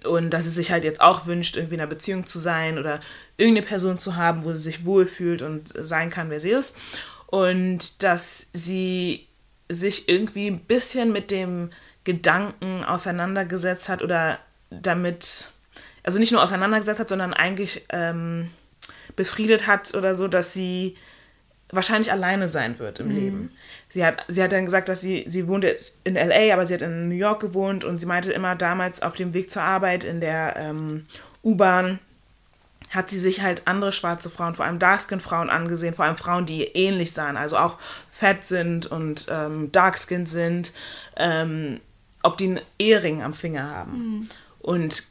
Und 0.04 0.30
dass 0.32 0.44
sie 0.44 0.52
sich 0.52 0.72
halt 0.72 0.84
jetzt 0.84 1.02
auch 1.02 1.26
wünscht, 1.26 1.56
irgendwie 1.56 1.76
in 1.76 1.82
einer 1.82 1.90
Beziehung 1.90 2.26
zu 2.28 2.38
sein 2.38 2.78
oder 2.78 3.00
irgendeine 3.38 3.66
Person 3.66 3.98
zu 3.98 4.16
haben, 4.16 4.44
wo 4.44 4.54
sie 4.54 4.60
sich 4.60 4.86
wohlfühlt 4.86 5.42
und 5.42 5.74
sein 5.76 6.10
kann, 6.10 6.30
wer 6.30 6.40
sie 6.40 6.52
ist 6.52 6.76
und 7.28 8.04
dass 8.04 8.48
sie 8.54 9.28
sich 9.70 10.10
irgendwie 10.10 10.48
ein 10.48 10.62
bisschen 10.62 11.12
mit 11.12 11.30
dem 11.30 11.70
Gedanken 12.04 12.84
auseinandergesetzt 12.84 13.90
hat 13.90 14.02
oder 14.02 14.40
damit, 14.70 15.50
also 16.04 16.20
nicht 16.20 16.32
nur 16.32 16.42
auseinandergesetzt 16.42 17.00
hat, 17.00 17.10
sondern 17.10 17.34
eigentlich 17.34 17.86
ähm, 17.90 18.50
befriedet 19.16 19.68
hat 19.68 19.94
oder 19.94 20.16
so, 20.16 20.28
dass 20.28 20.54
sie 20.54 20.96
wahrscheinlich 21.70 22.12
alleine 22.14 22.48
sein 22.48 22.80
wird 22.80 23.02
im 23.02 23.10
mhm. 23.10 23.16
Leben. 23.16 23.52
Sie 23.90 24.06
hat, 24.06 24.24
sie 24.30 24.42
hat 24.42 24.54
dann 24.54 24.66
gesagt, 24.66 24.88
dass 24.88 25.02
sie, 25.02 25.26
sie 25.28 25.48
wohnt 25.48 25.66
jetzt 25.66 25.98
in 26.06 26.16
LA, 26.16 26.54
aber 26.54 26.66
sie 26.66 26.76
hat 26.76 26.82
in 26.82 27.10
New 27.10 27.16
York 27.16 27.42
gewohnt 27.42 27.84
und 27.84 28.00
sie 28.00 28.06
meinte 28.06 28.32
immer 28.32 28.56
damals 28.56 29.02
auf 29.02 29.16
dem 29.16 29.34
Weg 29.34 29.52
zur 29.52 29.64
Arbeit 29.64 30.06
in 30.06 30.22
der 30.22 30.56
ähm, 30.58 31.06
U-Bahn, 31.44 32.00
hat 32.90 33.10
sie 33.10 33.20
sich 33.20 33.42
halt 33.42 33.68
andere 33.68 33.92
schwarze 33.92 34.30
Frauen, 34.30 34.56
vor 34.56 34.66
allem 34.66 34.80
Darkskin-Frauen 34.80 35.50
angesehen, 35.50 35.94
vor 35.94 36.06
allem 36.06 36.18
Frauen, 36.18 36.46
die 36.46 36.64
ähnlich 36.64 37.12
sahen, 37.12 37.38
also 37.38 37.58
auch 37.58 37.78
fett 38.12 38.46
sind 38.46 38.86
und 38.86 39.28
ähm, 39.30 39.72
Darkskin 39.72 40.26
sind, 40.26 40.72
ähm, 41.18 41.80
ob 42.24 42.38
die 42.38 42.46
einen 42.46 42.62
Ehering 42.80 43.24
am 43.24 43.34
Finger 43.34 43.70
haben. 43.70 43.92
Mhm. 43.98 44.30
Und 44.60 45.04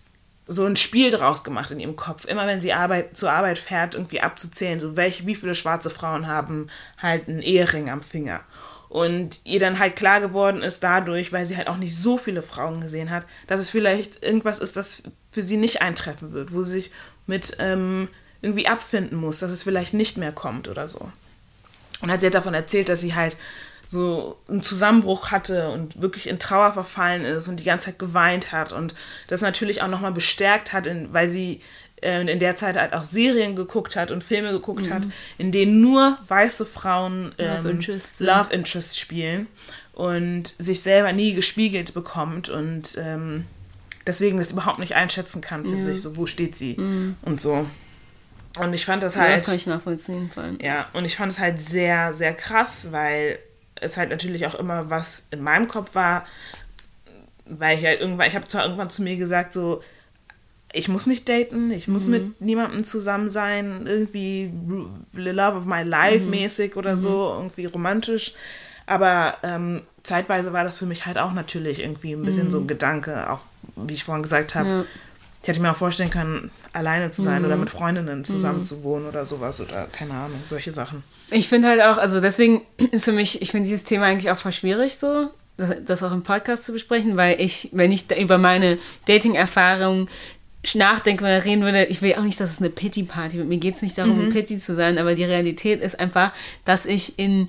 so 0.48 0.64
ein 0.64 0.76
Spiel 0.76 1.10
draus 1.10 1.42
gemacht 1.42 1.70
in 1.70 1.80
ihrem 1.80 1.96
Kopf. 1.96 2.24
Immer 2.24 2.46
wenn 2.46 2.60
sie 2.60 2.72
Arbeit, 2.72 3.16
zur 3.16 3.32
Arbeit 3.32 3.58
fährt, 3.58 3.94
irgendwie 3.94 4.20
abzuzählen, 4.20 4.78
so 4.78 4.96
welche, 4.96 5.26
wie 5.26 5.34
viele 5.34 5.54
schwarze 5.54 5.90
Frauen 5.90 6.26
haben 6.26 6.68
halt 6.98 7.28
einen 7.28 7.42
Ehering 7.42 7.90
am 7.90 8.00
Finger. 8.00 8.40
Und 8.88 9.40
ihr 9.42 9.58
dann 9.58 9.80
halt 9.80 9.96
klar 9.96 10.20
geworden 10.20 10.62
ist 10.62 10.84
dadurch, 10.84 11.32
weil 11.32 11.44
sie 11.46 11.56
halt 11.56 11.66
auch 11.66 11.76
nicht 11.76 11.96
so 11.96 12.18
viele 12.18 12.42
Frauen 12.42 12.80
gesehen 12.80 13.10
hat, 13.10 13.26
dass 13.48 13.60
es 13.60 13.70
vielleicht 13.70 14.24
irgendwas 14.24 14.60
ist, 14.60 14.76
das 14.76 15.02
für 15.32 15.42
sie 15.42 15.56
nicht 15.56 15.82
eintreffen 15.82 16.32
wird, 16.32 16.52
wo 16.52 16.62
sie 16.62 16.70
sich 16.70 16.90
mit 17.26 17.56
ähm, 17.58 18.08
irgendwie 18.42 18.68
abfinden 18.68 19.18
muss, 19.18 19.40
dass 19.40 19.50
es 19.50 19.62
vielleicht 19.62 19.94
nicht 19.94 20.16
mehr 20.16 20.32
kommt 20.32 20.68
oder 20.68 20.88
so. 20.88 21.10
Und 22.00 22.10
hat 22.10 22.20
sie 22.20 22.26
hat 22.26 22.34
davon 22.34 22.54
erzählt, 22.54 22.88
dass 22.88 23.00
sie 23.00 23.14
halt 23.14 23.36
so 23.88 24.36
einen 24.48 24.62
Zusammenbruch 24.62 25.30
hatte 25.30 25.70
und 25.70 26.00
wirklich 26.00 26.28
in 26.28 26.38
Trauer 26.38 26.72
verfallen 26.72 27.24
ist 27.24 27.48
und 27.48 27.60
die 27.60 27.64
ganze 27.64 27.86
Zeit 27.86 27.98
geweint 27.98 28.52
hat 28.52 28.72
und 28.72 28.94
das 29.28 29.40
natürlich 29.40 29.82
auch 29.82 29.88
nochmal 29.88 30.12
bestärkt 30.12 30.72
hat, 30.72 30.86
in, 30.86 31.12
weil 31.12 31.28
sie 31.28 31.60
äh, 32.02 32.20
in 32.20 32.38
der 32.40 32.56
Zeit 32.56 32.76
halt 32.76 32.92
auch 32.92 33.04
Serien 33.04 33.54
geguckt 33.54 33.96
hat 33.96 34.10
und 34.10 34.24
Filme 34.24 34.50
geguckt 34.50 34.88
mhm. 34.88 34.94
hat, 34.94 35.02
in 35.38 35.52
denen 35.52 35.80
nur 35.80 36.18
weiße 36.26 36.66
Frauen 36.66 37.32
ähm, 37.38 37.56
Love, 37.56 37.70
Interest 37.70 38.20
Love 38.20 38.52
Interest 38.52 38.98
spielen 38.98 39.46
und 39.92 40.54
sich 40.58 40.80
selber 40.80 41.12
nie 41.12 41.34
gespiegelt 41.34 41.94
bekommt 41.94 42.48
und 42.48 42.98
ähm, 42.98 43.46
deswegen 44.06 44.38
das 44.38 44.52
überhaupt 44.52 44.78
nicht 44.78 44.94
einschätzen 44.94 45.40
kann 45.40 45.64
für 45.64 45.76
ja. 45.76 45.82
sich, 45.82 46.02
so 46.02 46.16
wo 46.16 46.26
steht 46.26 46.56
sie 46.56 46.76
mhm. 46.78 47.16
und 47.22 47.40
so. 47.40 47.66
Und 48.58 48.72
ich 48.72 48.86
fand 48.86 49.02
das 49.02 49.16
halt. 49.16 49.30
Ja, 49.30 49.36
das 49.36 49.46
kann 49.46 49.56
ich 49.56 49.66
nachvollziehen. 49.66 50.30
Vor 50.32 50.44
Ja, 50.60 50.86
und 50.94 51.04
ich 51.04 51.16
fand 51.16 51.32
es 51.32 51.38
halt 51.38 51.60
sehr, 51.60 52.12
sehr 52.12 52.32
krass, 52.32 52.88
weil 52.90 53.38
es 53.74 53.96
halt 53.96 54.10
natürlich 54.10 54.46
auch 54.46 54.54
immer 54.54 54.88
was 54.88 55.24
in 55.30 55.42
meinem 55.42 55.68
Kopf 55.68 55.94
war, 55.94 56.24
weil 57.44 57.78
ich 57.78 57.84
halt 57.84 58.00
irgendwann, 58.00 58.28
ich 58.28 58.34
habe 58.34 58.46
zwar 58.46 58.64
irgendwann 58.64 58.88
zu 58.88 59.02
mir 59.02 59.16
gesagt, 59.16 59.52
so, 59.52 59.82
ich 60.72 60.88
muss 60.88 61.06
nicht 61.06 61.28
daten, 61.28 61.70
ich 61.70 61.88
muss 61.88 62.06
mhm. 62.06 62.12
mit 62.12 62.40
niemandem 62.40 62.84
zusammen 62.84 63.28
sein, 63.28 63.86
irgendwie 63.86 64.52
the 65.12 65.30
love 65.30 65.56
of 65.56 65.66
my 65.66 65.82
life 65.82 66.24
mhm. 66.24 66.30
mäßig 66.30 66.76
oder 66.76 66.96
mhm. 66.96 67.00
so, 67.00 67.34
irgendwie 67.36 67.66
romantisch. 67.66 68.34
Aber 68.86 69.36
ähm, 69.42 69.82
zeitweise 70.04 70.52
war 70.52 70.64
das 70.64 70.78
für 70.78 70.86
mich 70.86 71.06
halt 71.06 71.18
auch 71.18 71.32
natürlich 71.32 71.80
irgendwie 71.80 72.12
ein 72.12 72.22
bisschen 72.22 72.50
so 72.50 72.58
ein 72.58 72.64
mhm. 72.64 72.68
Gedanke, 72.68 73.30
auch 73.30 73.40
wie 73.74 73.94
ich 73.94 74.04
vorhin 74.04 74.22
gesagt 74.22 74.54
habe. 74.54 74.68
Ja. 74.68 74.84
Ich 75.42 75.48
hätte 75.48 75.60
mir 75.60 75.70
auch 75.70 75.76
vorstellen 75.76 76.10
können, 76.10 76.50
alleine 76.72 77.10
zu 77.10 77.22
sein 77.22 77.44
oder 77.44 77.54
mhm. 77.54 77.60
mit 77.60 77.70
Freundinnen 77.70 78.24
zusammen 78.24 78.64
zu 78.64 78.82
wohnen 78.82 79.06
oder 79.06 79.24
sowas 79.24 79.60
oder 79.60 79.86
keine 79.92 80.12
Ahnung, 80.12 80.40
solche 80.46 80.72
Sachen. 80.72 81.04
Ich 81.30 81.48
finde 81.48 81.68
halt 81.68 81.80
auch, 81.82 81.98
also 81.98 82.20
deswegen 82.20 82.62
ist 82.90 83.04
für 83.04 83.12
mich, 83.12 83.42
ich 83.42 83.50
finde 83.50 83.68
dieses 83.68 83.84
Thema 83.84 84.06
eigentlich 84.06 84.30
auch 84.30 84.38
voll 84.38 84.52
schwierig 84.52 84.96
so, 84.96 85.30
das 85.56 86.02
auch 86.02 86.12
im 86.12 86.22
Podcast 86.22 86.64
zu 86.64 86.72
besprechen, 86.72 87.16
weil 87.16 87.40
ich, 87.40 87.70
wenn 87.72 87.92
ich 87.92 88.10
über 88.18 88.38
meine 88.38 88.78
Dating-Erfahrung 89.06 90.08
nachdenke 90.74 91.24
oder 91.24 91.44
reden 91.44 91.62
würde, 91.62 91.84
ich 91.84 92.02
will 92.02 92.14
auch 92.14 92.22
nicht, 92.22 92.40
dass 92.40 92.50
es 92.50 92.58
eine 92.58 92.70
Pity-Party 92.70 93.38
wird. 93.38 93.48
Mir 93.48 93.58
geht 93.58 93.76
es 93.76 93.82
nicht 93.82 93.96
darum, 93.96 94.26
mhm. 94.26 94.30
Pity 94.30 94.58
zu 94.58 94.74
sein, 94.74 94.98
aber 94.98 95.14
die 95.14 95.24
Realität 95.24 95.80
ist 95.80 95.98
einfach, 95.98 96.32
dass 96.64 96.86
ich 96.86 97.18
in, 97.18 97.48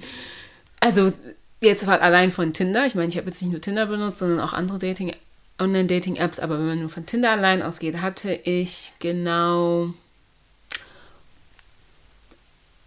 also 0.80 1.11
jetzt 1.59 1.88
halt 1.88 2.01
allein 2.01 2.32
von 2.32 2.53
Tinder, 2.53 2.86
ich 2.86 2.95
meine, 2.95 3.09
ich 3.09 3.17
habe 3.17 3.28
jetzt 3.28 3.41
nicht 3.41 3.51
nur 3.51 3.61
Tinder 3.61 3.86
benutzt, 3.88 4.19
sondern 4.19 4.39
auch 4.39 4.53
andere 4.53 4.78
Dating, 4.78 5.13
Online-Dating-Apps, 5.59 6.39
aber 6.39 6.59
wenn 6.59 6.67
man 6.67 6.80
nur 6.82 6.89
von 6.89 7.05
Tinder 7.05 7.32
allein 7.32 7.61
ausgeht, 7.61 8.01
hatte 8.01 8.34
ich 8.34 8.93
genau 8.99 9.93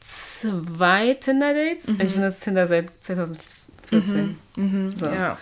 zwei 0.05 1.15
Tinder-Dates. 1.15 1.89
Mhm. 1.89 2.01
Ich 2.01 2.13
bin 2.13 2.23
das 2.23 2.39
Tinder 2.41 2.67
seit 2.67 2.91
2014. 3.01 4.37
Mhm. 4.57 4.65
Mhm. 4.65 4.97
So. 4.97 5.07
Ja. 5.07 5.37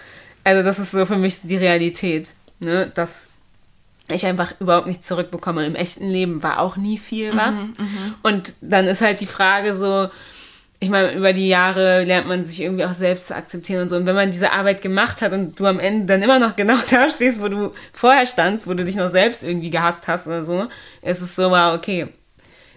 Also 0.45 0.63
das 0.63 0.79
ist 0.79 0.91
so 0.93 1.05
für 1.07 1.17
mich 1.19 1.43
die 1.43 1.57
Realität, 1.57 2.35
ne? 2.61 2.91
dass 2.95 3.29
ich 4.09 4.25
einfach 4.25 4.55
überhaupt 4.61 4.87
nichts 4.87 5.07
zurückbekomme. 5.07 5.67
Im 5.67 5.75
echten 5.75 6.09
Leben 6.09 6.43
war 6.43 6.59
auch 6.61 6.77
nie 6.77 6.99
viel 6.99 7.37
was. 7.37 7.57
Mhm, 7.57 7.75
mhm. 7.79 8.15
Und 8.23 8.55
dann 8.63 8.87
ist 8.87 9.03
halt 9.03 9.21
die 9.21 9.27
Frage 9.27 9.75
so, 9.75 10.09
ich 10.81 10.91
meine, 10.91 11.13
über 11.13 11.33
die 11.33 11.49
Jahre 11.49 12.05
lernt 12.05 12.29
man 12.29 12.45
sich 12.45 12.63
irgendwie 12.63 12.85
auch 12.85 12.93
selbst 12.93 13.29
zu 13.29 13.35
akzeptieren 13.35 13.83
und 13.83 13.89
so. 13.89 13.97
Und 13.97 14.07
wenn 14.07 14.15
man 14.15 14.31
diese 14.31 14.53
Arbeit 14.53 14.81
gemacht 14.81 15.23
hat 15.23 15.33
und 15.33 15.59
du 15.59 15.67
am 15.67 15.81
Ende 15.81 16.07
dann 16.07 16.23
immer 16.23 16.39
noch 16.39 16.55
genau 16.57 16.77
da 16.91 17.11
stehst, 17.11 17.43
wo 17.43 17.49
du 17.49 17.73
vorher 17.93 18.27
standst, 18.27 18.67
wo 18.67 18.75
du 18.75 18.85
dich 18.85 18.97
noch 18.97 19.11
selbst 19.11 19.43
irgendwie 19.43 19.71
gehasst 19.71 20.07
hast 20.07 20.27
oder 20.29 20.45
so, 20.45 20.69
ist 21.03 21.21
es 21.21 21.35
so, 21.35 21.51
wow, 21.51 21.75
okay, 21.77 22.09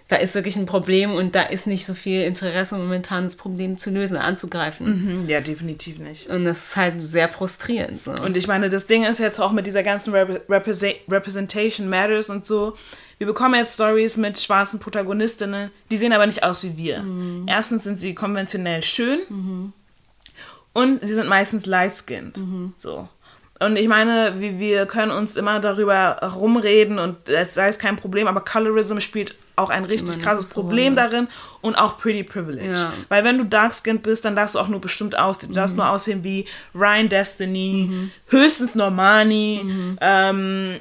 da 0.08 0.16
ist 0.16 0.34
wirklich 0.34 0.56
ein 0.56 0.66
Problem 0.66 1.14
und 1.14 1.34
da 1.34 1.42
ist 1.42 1.66
nicht 1.66 1.86
so 1.86 1.94
viel 1.94 2.24
Interesse 2.24 2.76
momentan, 2.76 3.24
das 3.24 3.36
Problem 3.36 3.78
zu 3.78 3.90
lösen, 3.90 4.18
anzugreifen. 4.18 5.22
Mhm, 5.22 5.28
ja, 5.28 5.40
definitiv 5.40 5.98
nicht. 6.00 6.28
Und 6.28 6.44
das 6.44 6.66
ist 6.66 6.76
halt 6.76 7.00
sehr 7.00 7.28
frustrierend. 7.28 8.02
So. 8.02 8.10
Und 8.10 8.36
ich 8.36 8.46
meine, 8.46 8.68
das 8.68 8.86
Ding 8.86 9.04
ist 9.04 9.20
jetzt 9.20 9.40
auch 9.40 9.52
mit 9.52 9.66
dieser 9.66 9.82
ganzen 9.82 10.12
Rep 10.12 10.42
Representation 10.50 11.88
Matters 11.88 12.28
und 12.28 12.44
so. 12.44 12.74
Wir 13.22 13.26
bekommen 13.26 13.54
jetzt 13.54 13.74
Stories 13.74 14.16
mit 14.16 14.40
schwarzen 14.40 14.80
Protagonistinnen, 14.80 15.70
die 15.92 15.96
sehen 15.96 16.12
aber 16.12 16.26
nicht 16.26 16.42
aus 16.42 16.64
wie 16.64 16.76
wir. 16.76 17.02
Mhm. 17.02 17.46
Erstens 17.46 17.84
sind 17.84 18.00
sie 18.00 18.16
konventionell 18.16 18.82
schön 18.82 19.20
mhm. 19.28 19.72
und 20.72 21.06
sie 21.06 21.14
sind 21.14 21.28
meistens 21.28 21.64
light-skinned. 21.64 22.36
Mhm. 22.36 22.72
So. 22.76 23.08
Und 23.60 23.76
ich 23.76 23.86
meine, 23.86 24.40
wir, 24.40 24.86
können 24.86 25.12
uns 25.12 25.36
immer 25.36 25.60
darüber 25.60 26.18
rumreden 26.34 26.98
und 26.98 27.28
es 27.28 27.54
sei 27.54 27.68
es 27.68 27.78
kein 27.78 27.94
Problem, 27.94 28.26
aber 28.26 28.40
Colorism 28.40 28.98
spielt 28.98 29.36
auch 29.54 29.70
ein 29.70 29.84
richtig 29.84 30.20
krasses 30.20 30.48
so, 30.48 30.54
Problem 30.60 30.96
darin 30.96 31.28
und 31.60 31.76
auch 31.76 31.98
Pretty 31.98 32.24
Privilege. 32.24 32.72
Ja. 32.72 32.92
Weil 33.08 33.22
wenn 33.22 33.38
du 33.38 33.44
dark-skinned 33.44 34.02
bist, 34.02 34.24
dann 34.24 34.34
darfst 34.34 34.56
du 34.56 34.58
auch 34.58 34.66
nur 34.66 34.80
bestimmt 34.80 35.16
aussehen. 35.16 35.50
Du 35.50 35.54
darfst 35.54 35.76
mhm. 35.76 35.82
nur 35.82 35.90
aussehen 35.90 36.24
wie 36.24 36.46
Ryan 36.74 37.08
Destiny, 37.08 37.88
mhm. 37.88 38.10
höchstens 38.26 38.74
Normani, 38.74 39.60
mhm. 39.62 39.98
ähm, 40.00 40.80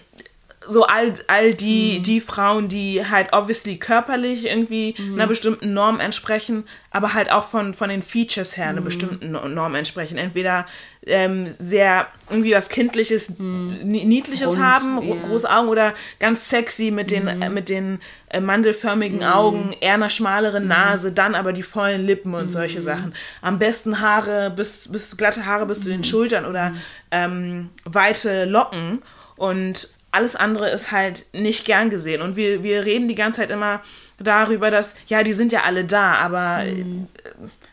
so 0.67 0.85
all, 0.85 1.13
all 1.27 1.53
die, 1.53 1.97
mhm. 1.97 2.03
die 2.03 2.21
Frauen, 2.21 2.67
die 2.67 3.05
halt 3.05 3.29
obviously 3.33 3.77
körperlich 3.77 4.45
irgendwie 4.45 4.93
mhm. 4.97 5.15
einer 5.15 5.27
bestimmten 5.27 5.73
Norm 5.73 5.99
entsprechen, 5.99 6.65
aber 6.91 7.13
halt 7.13 7.31
auch 7.31 7.43
von, 7.43 7.73
von 7.73 7.89
den 7.89 8.03
Features 8.03 8.57
her 8.57 8.67
einer 8.67 8.81
mhm. 8.81 8.85
bestimmten 8.85 9.31
Norm 9.31 9.73
entsprechen. 9.73 10.19
Entweder 10.19 10.67
ähm, 11.07 11.47
sehr 11.47 12.07
irgendwie 12.29 12.53
was 12.53 12.69
Kindliches, 12.69 13.39
mhm. 13.39 13.79
Niedliches 13.83 14.49
Rund, 14.49 14.61
haben, 14.61 15.01
yeah. 15.01 15.15
große 15.27 15.49
Augen 15.49 15.67
oder 15.67 15.93
ganz 16.19 16.47
sexy 16.47 16.91
mit 16.91 17.09
den, 17.09 17.27
äh, 17.27 17.49
mit 17.49 17.67
den 17.67 17.99
äh, 18.29 18.39
mandelförmigen 18.39 19.19
mhm. 19.19 19.25
Augen, 19.25 19.75
eher 19.81 19.95
einer 19.95 20.11
schmaleren. 20.11 20.67
Nase, 20.67 21.11
dann 21.11 21.33
aber 21.33 21.53
die 21.53 21.63
vollen 21.63 22.05
Lippen 22.05 22.35
und 22.35 22.51
solche 22.51 22.83
Sachen. 22.83 23.13
Am 23.41 23.57
besten 23.57 23.99
Haare, 23.99 24.51
bis, 24.51 24.87
bis 24.89 25.17
glatte 25.17 25.45
Haare 25.47 25.65
bis 25.65 25.81
zu 25.81 25.89
den 25.89 26.03
Schultern 26.03 26.45
oder 26.45 26.73
ähm, 27.09 27.69
weite 27.83 28.45
Locken. 28.45 28.99
Und 29.37 29.89
alles 30.11 30.35
andere 30.35 30.69
ist 30.69 30.91
halt 30.91 31.25
nicht 31.33 31.65
gern 31.65 31.89
gesehen. 31.89 32.21
Und 32.21 32.35
wir, 32.35 32.63
wir 32.63 32.85
reden 32.85 33.07
die 33.07 33.15
ganze 33.15 33.41
Zeit 33.41 33.51
immer 33.51 33.81
darüber, 34.19 34.69
dass, 34.69 34.95
ja, 35.07 35.23
die 35.23 35.33
sind 35.33 35.51
ja 35.51 35.63
alle 35.63 35.85
da, 35.85 36.13
aber 36.15 36.63
mhm. 36.63 37.07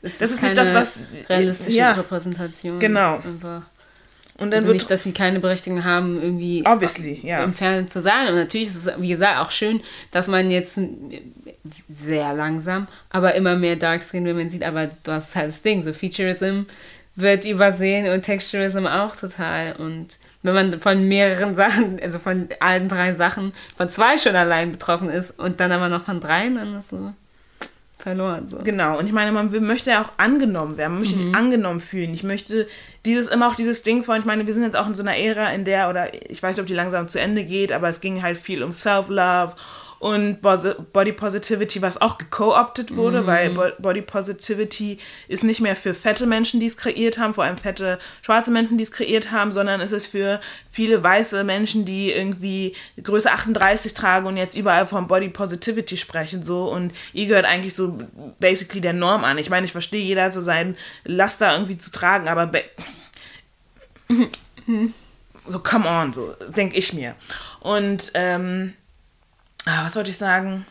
das 0.03 0.20
ist, 0.20 0.32
ist 0.32 0.43
nicht 0.43 0.57
das, 0.57 0.72
was. 0.72 1.03
Realistische 1.28 1.76
ja, 1.76 1.93
Repräsentation. 1.93 2.78
Genau. 2.78 3.20
Und 4.39 4.53
dann 4.53 4.61
also 4.61 4.72
nicht, 4.72 4.89
dass 4.89 5.03
sie 5.03 5.12
keine 5.12 5.41
Berechtigung 5.41 5.84
haben, 5.84 6.22
irgendwie 6.22 6.64
Obviously, 6.64 7.20
ja. 7.24 7.43
im 7.43 7.53
Fernsehen 7.53 7.89
zu 7.89 8.01
sein. 8.01 8.28
Und 8.28 8.36
natürlich 8.36 8.68
ist 8.68 8.86
es, 8.86 8.93
wie 8.99 9.09
gesagt, 9.09 9.41
auch 9.41 9.51
schön, 9.51 9.80
dass 10.12 10.28
man 10.28 10.49
jetzt 10.51 10.80
sehr 11.89 12.34
langsam, 12.34 12.86
aber 13.11 13.34
immer 13.34 13.57
mehr 13.57 13.74
Darkskin, 13.74 14.24
wenn 14.24 14.36
man 14.36 14.49
sieht, 14.49 14.62
aber 14.62 14.91
du 15.03 15.11
hast 15.11 15.34
halt 15.34 15.49
das 15.49 15.62
Ding, 15.62 15.82
so 15.82 15.93
Featureism 15.93 16.62
wird 17.16 17.47
übersehen 17.47 18.09
und 18.12 18.22
Texturism 18.22 18.86
auch 18.86 19.16
total. 19.16 19.72
Und 19.72 20.20
wenn 20.43 20.55
man 20.55 20.80
von 20.80 21.07
mehreren 21.09 21.57
Sachen, 21.57 21.99
also 22.01 22.18
von 22.18 22.49
allen 22.61 22.89
drei 22.89 23.14
Sachen, 23.14 23.53
von 23.76 23.91
zwei 23.91 24.18
schon 24.18 24.36
allein 24.36 24.72
betroffen 24.72 25.11
ist 25.11 25.39
und 25.39 25.61
dann 25.61 25.72
aber 25.72 25.89
noch 25.89 26.05
von 26.05 26.20
dreien, 26.20 26.55
dann 26.55 26.78
ist 26.78 26.91
so 26.91 27.12
verloren. 27.99 28.47
So. 28.47 28.59
Genau, 28.59 28.99
und 28.99 29.07
ich 29.07 29.12
meine, 29.12 29.32
man 29.32 29.51
möchte 29.66 29.91
ja 29.91 30.03
auch 30.03 30.12
angenommen 30.16 30.76
werden, 30.76 30.95
man 30.95 31.03
möchte 31.03 31.18
mhm. 31.18 31.34
angenommen 31.34 31.80
fühlen. 31.80 32.14
Ich 32.14 32.22
möchte 32.22 32.68
dieses, 33.05 33.28
immer 33.28 33.49
auch 33.49 33.57
dieses 33.57 33.82
Ding 33.82 34.05
von, 34.05 34.18
ich 34.18 34.24
meine, 34.24 34.47
wir 34.47 34.55
sind 34.55 34.62
jetzt 34.62 34.76
auch 34.76 34.86
in 34.86 34.95
so 34.95 35.03
einer 35.03 35.16
Ära, 35.16 35.51
in 35.51 35.64
der, 35.64 35.91
oder 35.91 36.09
ich 36.30 36.43
weiß 36.43 36.57
nicht, 36.57 36.62
ob 36.62 36.68
die 36.68 36.74
langsam 36.74 37.09
zu 37.09 37.20
Ende 37.20 37.45
geht, 37.45 37.72
aber 37.72 37.89
es 37.89 38.01
ging 38.01 38.22
halt 38.22 38.39
viel 38.39 38.62
um 38.62 38.72
Self-Love 38.72 39.55
und 39.99 40.41
Body 40.41 41.13
Positivity, 41.13 41.83
was 41.83 42.01
auch 42.01 42.19
geco-opted 42.19 42.95
wurde, 42.95 43.23
mm. 43.23 43.27
weil 43.27 43.51
Body 43.79 44.03
Positivity 44.03 44.99
ist 45.27 45.43
nicht 45.43 45.61
mehr 45.61 45.75
für 45.75 45.93
fette 45.93 46.27
Menschen, 46.27 46.61
die 46.61 46.67
es 46.67 46.77
kreiert 46.77 47.19
haben, 47.19 47.35
vor 47.35 47.45
allem 47.45 47.57
fette 47.57 47.99
schwarze 48.23 48.53
Menschen, 48.53 48.77
die 48.77 48.85
es 48.85 48.93
kreiert 48.93 49.33
haben, 49.33 49.51
sondern 49.51 49.81
es 49.81 49.91
ist 49.91 50.07
für 50.07 50.41
viele 50.71 51.03
weiße 51.03 51.43
Menschen, 51.43 51.85
die 51.85 52.13
irgendwie 52.13 52.77
Größe 53.03 53.31
38 53.31 53.93
tragen 53.93 54.27
und 54.27 54.37
jetzt 54.37 54.57
überall 54.57 54.87
von 54.87 55.09
Body 55.09 55.29
Positivity 55.29 55.97
sprechen 55.97 56.43
so 56.45 56.71
und 56.71 56.93
ihr 57.13 57.27
gehört 57.27 57.47
eigentlich 57.47 57.75
so 57.75 57.99
basically 58.39 58.81
der 58.81 58.93
Norm 58.93 59.25
an. 59.25 59.39
Ich 59.39 59.51
meine, 59.51 59.67
ich 59.67 59.73
verstehe 59.73 60.03
jeder 60.03 60.31
so 60.31 60.41
seinen 60.41 60.77
Laster 61.05 61.53
irgendwie 61.53 61.77
zu 61.77 61.91
tragen, 61.91 62.29
aber 62.29 62.51
so 65.47 65.59
come 65.59 65.89
on, 65.89 66.13
so 66.13 66.37
denke 66.57 66.77
ich 66.77 66.93
mir. 66.93 67.17
Und 67.61 68.13
ähm, 68.15 68.75
ah, 69.69 69.85
was 69.85 69.97
wollte 69.97 70.11
ich 70.11 70.16
sagen? 70.16 70.66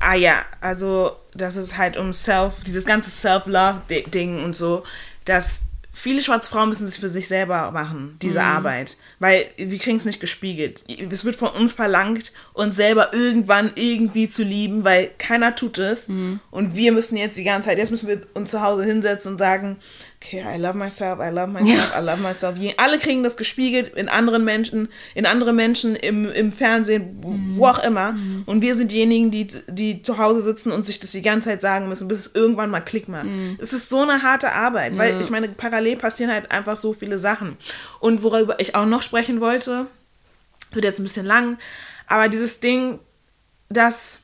Ah 0.00 0.14
ja, 0.14 0.44
also 0.60 1.16
dass 1.34 1.56
es 1.56 1.76
halt 1.76 1.96
um 1.96 2.12
Self, 2.12 2.64
dieses 2.64 2.84
ganze 2.84 3.10
Self-Love-Ding 3.10 4.42
und 4.42 4.56
so, 4.56 4.84
dass 5.24 5.60
viele 5.92 6.22
schwarze 6.22 6.50
Frauen 6.50 6.68
müssen 6.68 6.86
es 6.86 6.96
für 6.96 7.08
sich 7.08 7.26
selber 7.26 7.70
machen, 7.72 8.16
diese 8.22 8.38
mhm. 8.38 8.44
Arbeit. 8.44 8.96
Weil 9.18 9.46
wir 9.56 9.78
kriegen 9.78 9.96
es 9.96 10.04
nicht 10.04 10.20
gespiegelt. 10.20 10.84
Es 11.10 11.24
wird 11.24 11.36
von 11.36 11.48
uns 11.48 11.72
verlangt, 11.72 12.32
uns 12.52 12.76
selber 12.76 13.12
irgendwann 13.12 13.72
irgendwie 13.74 14.30
zu 14.30 14.44
lieben, 14.44 14.84
weil 14.84 15.10
keiner 15.18 15.54
tut 15.54 15.78
es. 15.78 16.08
Mhm. 16.08 16.40
Und 16.50 16.76
wir 16.76 16.92
müssen 16.92 17.16
jetzt 17.16 17.36
die 17.36 17.44
ganze 17.44 17.68
Zeit, 17.68 17.78
jetzt 17.78 17.90
müssen 17.90 18.08
wir 18.08 18.22
uns 18.34 18.50
zu 18.50 18.62
Hause 18.62 18.84
hinsetzen 18.84 19.32
und 19.32 19.38
sagen, 19.38 19.76
okay, 20.20 20.42
I 20.42 20.58
love 20.58 20.76
myself, 20.76 21.20
I 21.20 21.30
love 21.30 21.48
myself, 21.48 21.94
I 21.96 22.00
love 22.00 22.20
myself. 22.20 22.56
Alle 22.76 22.98
kriegen 22.98 23.22
das 23.22 23.36
gespiegelt 23.36 23.96
in 23.96 24.08
anderen 24.08 24.44
Menschen, 24.44 24.88
in 25.14 25.26
andere 25.26 25.52
Menschen, 25.52 25.94
im, 25.96 26.30
im 26.30 26.52
Fernsehen, 26.52 27.18
wo 27.54 27.66
auch 27.66 27.78
immer. 27.78 28.16
Und 28.46 28.62
wir 28.62 28.74
sind 28.74 28.90
diejenigen, 28.90 29.30
die, 29.30 29.46
die 29.68 30.02
zu 30.02 30.18
Hause 30.18 30.42
sitzen 30.42 30.72
und 30.72 30.84
sich 30.84 30.98
das 31.00 31.12
die 31.12 31.22
ganze 31.22 31.48
Zeit 31.50 31.60
sagen 31.60 31.88
müssen, 31.88 32.08
bis 32.08 32.18
es 32.18 32.34
irgendwann 32.34 32.70
mal 32.70 32.80
Klick 32.80 33.08
macht. 33.08 33.26
Es 33.58 33.72
ist 33.72 33.88
so 33.88 34.02
eine 34.02 34.22
harte 34.22 34.52
Arbeit, 34.52 34.98
weil 34.98 35.20
ich 35.20 35.30
meine, 35.30 35.48
parallel 35.48 35.96
passieren 35.96 36.32
halt 36.32 36.50
einfach 36.50 36.78
so 36.78 36.92
viele 36.92 37.18
Sachen. 37.18 37.56
Und 38.00 38.22
worüber 38.22 38.58
ich 38.60 38.74
auch 38.74 38.86
noch 38.86 39.02
sprechen 39.02 39.40
wollte, 39.40 39.86
wird 40.72 40.84
jetzt 40.84 40.98
ein 40.98 41.04
bisschen 41.04 41.26
lang, 41.26 41.58
aber 42.06 42.28
dieses 42.28 42.60
Ding, 42.60 42.98
dass 43.68 44.20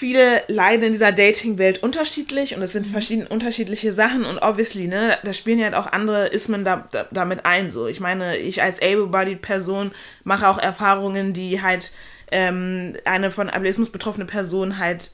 viele 0.00 0.42
leiden 0.48 0.86
in 0.86 0.92
dieser 0.92 1.12
Dating-Welt 1.12 1.82
unterschiedlich 1.82 2.56
und 2.56 2.62
es 2.62 2.72
sind 2.72 2.86
verschiedene 2.86 3.28
unterschiedliche 3.28 3.92
Sachen 3.92 4.24
und 4.24 4.38
obviously, 4.38 4.86
ne, 4.86 5.18
da 5.24 5.34
spielen 5.34 5.58
ja 5.58 5.66
halt 5.66 5.74
auch 5.74 5.86
andere 5.86 6.28
Ismen 6.28 6.64
da, 6.64 6.88
da, 6.90 7.06
damit 7.10 7.44
ein. 7.44 7.70
So, 7.70 7.86
ich 7.86 8.00
meine, 8.00 8.38
ich 8.38 8.62
als 8.62 8.80
able-bodied 8.80 9.42
Person 9.42 9.90
mache 10.24 10.48
auch 10.48 10.56
Erfahrungen, 10.58 11.34
die 11.34 11.60
halt 11.60 11.92
ähm, 12.32 12.96
eine 13.04 13.30
von 13.30 13.50
Ableismus 13.50 13.90
betroffene 13.90 14.24
Person 14.24 14.78
halt 14.78 15.12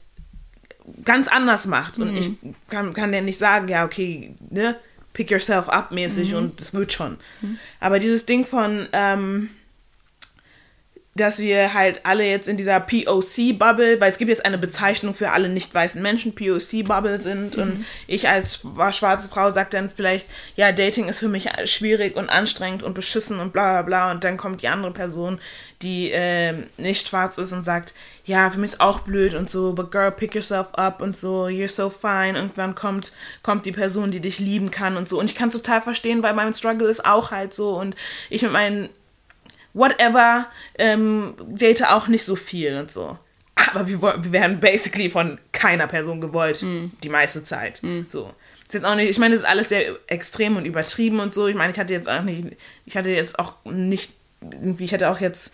ganz 1.03 1.27
anders 1.27 1.67
macht. 1.67 1.99
Und 1.99 2.17
ich 2.17 2.31
kann, 2.69 2.93
kann 2.93 3.13
ja 3.13 3.19
nicht 3.19 3.37
sagen, 3.37 3.67
ja, 3.67 3.83
okay, 3.83 4.35
ne, 4.49 4.77
pick 5.11 5.29
yourself 5.31 5.67
up 5.67 5.91
mäßig 5.91 6.33
und 6.33 6.61
es 6.61 6.73
wird 6.73 6.93
schon. 6.93 7.17
Aber 7.81 7.99
dieses 7.99 8.25
Ding 8.25 8.45
von, 8.45 8.87
ähm, 8.93 9.49
dass 11.17 11.39
wir 11.39 11.73
halt 11.73 12.05
alle 12.05 12.23
jetzt 12.23 12.47
in 12.47 12.55
dieser 12.57 12.79
POC-Bubble, 12.79 13.99
weil 13.99 14.09
es 14.09 14.17
gibt 14.17 14.29
jetzt 14.29 14.45
eine 14.45 14.57
Bezeichnung 14.57 15.13
für 15.13 15.31
alle 15.31 15.49
nicht 15.49 15.73
weißen 15.73 16.01
Menschen, 16.01 16.33
POC-Bubble 16.35 17.17
sind 17.17 17.55
und 17.57 17.85
ich 18.07 18.27
als 18.29 18.61
schwa- 18.63 18.93
schwarze 18.93 19.29
Frau 19.29 19.49
sage 19.49 19.69
dann 19.71 19.89
vielleicht, 19.89 20.27
ja, 20.55 20.71
Dating 20.71 21.07
ist 21.09 21.19
für 21.19 21.27
mich 21.27 21.49
schwierig 21.65 22.15
und 22.15 22.29
anstrengend 22.29 22.83
und 22.83 22.93
beschissen 22.93 23.39
und 23.39 23.51
bla 23.53 23.73
bla 23.73 23.81
bla 23.81 24.11
und 24.11 24.23
dann 24.23 24.37
kommt 24.37 24.61
die 24.61 24.67
andere 24.67 24.91
Person, 24.91 25.39
die 25.81 26.09
ähm, 26.13 26.63
nicht 26.77 27.07
schwarz 27.07 27.37
ist 27.37 27.53
und 27.53 27.63
sagt, 27.63 27.93
ja, 28.25 28.49
für 28.49 28.59
mich 28.59 28.73
ist 28.73 28.81
auch 28.81 28.99
blöd 29.01 29.33
und 29.35 29.49
so, 29.49 29.73
but 29.73 29.91
girl, 29.91 30.11
pick 30.11 30.33
yourself 30.35 30.73
up 30.73 31.01
und 31.01 31.15
so, 31.15 31.45
you're 31.45 31.67
so 31.67 31.89
fine. 31.89 32.35
Irgendwann 32.35 32.75
kommt, 32.75 33.13
kommt 33.43 33.65
die 33.65 33.71
Person, 33.71 34.11
die 34.11 34.19
dich 34.19 34.39
lieben 34.39 34.71
kann 34.71 34.97
und 34.97 35.07
so. 35.07 35.19
Und 35.19 35.29
ich 35.29 35.35
kann 35.35 35.51
total 35.51 35.81
verstehen, 35.81 36.23
weil 36.23 36.33
mein 36.33 36.53
Struggle 36.53 36.87
ist 36.89 37.05
auch 37.05 37.31
halt 37.31 37.53
so 37.53 37.77
und 37.77 37.95
ich 38.29 38.41
mit 38.41 38.51
meinen 38.51 38.89
whatever, 39.77 40.47
ähm, 40.77 41.35
date 41.47 41.83
auch 41.83 42.07
nicht 42.07 42.23
so 42.23 42.35
viel 42.35 42.77
und 42.77 42.91
so. 42.91 43.17
Aber 43.71 43.87
wir, 43.87 44.01
wir 44.01 44.31
werden 44.31 44.59
basically 44.59 45.09
von 45.09 45.39
keiner 45.51 45.87
Person 45.87 46.21
gewollt, 46.21 46.61
die 46.61 47.09
meiste 47.09 47.43
Zeit. 47.43 47.81
So. 48.09 48.33
Ist 48.67 48.73
jetzt 48.73 48.85
auch 48.85 48.95
nicht, 48.95 49.09
ich 49.09 49.17
meine, 49.17 49.33
das 49.33 49.43
ist 49.43 49.49
alles 49.49 49.69
sehr 49.69 49.97
extrem 50.07 50.57
und 50.57 50.65
übertrieben 50.65 51.21
und 51.21 51.33
so. 51.33 51.47
Ich 51.47 51.55
meine, 51.55 51.71
ich 51.71 51.79
hatte 51.79 51.93
jetzt 51.93 52.09
auch 52.09 52.21
nicht, 52.21 52.49
ich 52.85 52.97
hatte 52.97 53.09
jetzt 53.09 53.39
auch 53.39 53.53
nicht, 53.63 54.11
irgendwie, 54.41 54.83
ich 54.83 54.93
hatte 54.93 55.09
auch 55.09 55.21
jetzt, 55.21 55.53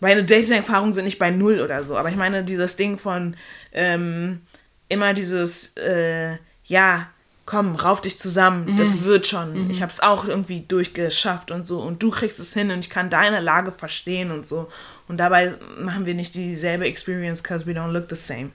meine 0.00 0.24
Dating-Erfahrungen 0.24 0.92
sind 0.92 1.04
nicht 1.04 1.20
bei 1.20 1.30
null 1.30 1.60
oder 1.60 1.84
so, 1.84 1.96
aber 1.96 2.08
ich 2.08 2.16
meine, 2.16 2.42
dieses 2.42 2.74
Ding 2.74 2.98
von 2.98 3.36
ähm, 3.72 4.40
immer 4.88 5.14
dieses, 5.14 5.72
äh, 5.76 6.36
ja, 6.64 7.08
komm, 7.52 7.76
rauf 7.76 8.00
dich 8.00 8.18
zusammen, 8.18 8.78
das 8.78 9.02
wird 9.02 9.26
schon. 9.26 9.68
Ich 9.68 9.82
habe 9.82 9.92
es 9.92 10.00
auch 10.00 10.24
irgendwie 10.24 10.62
durchgeschafft 10.62 11.50
und 11.50 11.66
so 11.66 11.82
und 11.82 12.02
du 12.02 12.10
kriegst 12.10 12.38
es 12.38 12.54
hin 12.54 12.70
und 12.70 12.78
ich 12.78 12.88
kann 12.88 13.10
deine 13.10 13.40
Lage 13.40 13.72
verstehen 13.72 14.30
und 14.30 14.46
so. 14.48 14.70
Und 15.06 15.18
dabei 15.18 15.54
machen 15.78 16.06
wir 16.06 16.14
nicht 16.14 16.34
dieselbe 16.34 16.86
Experience, 16.86 17.42
because 17.42 17.66
we 17.66 17.72
don't 17.72 17.90
look 17.90 18.06
the 18.08 18.16
same. 18.16 18.52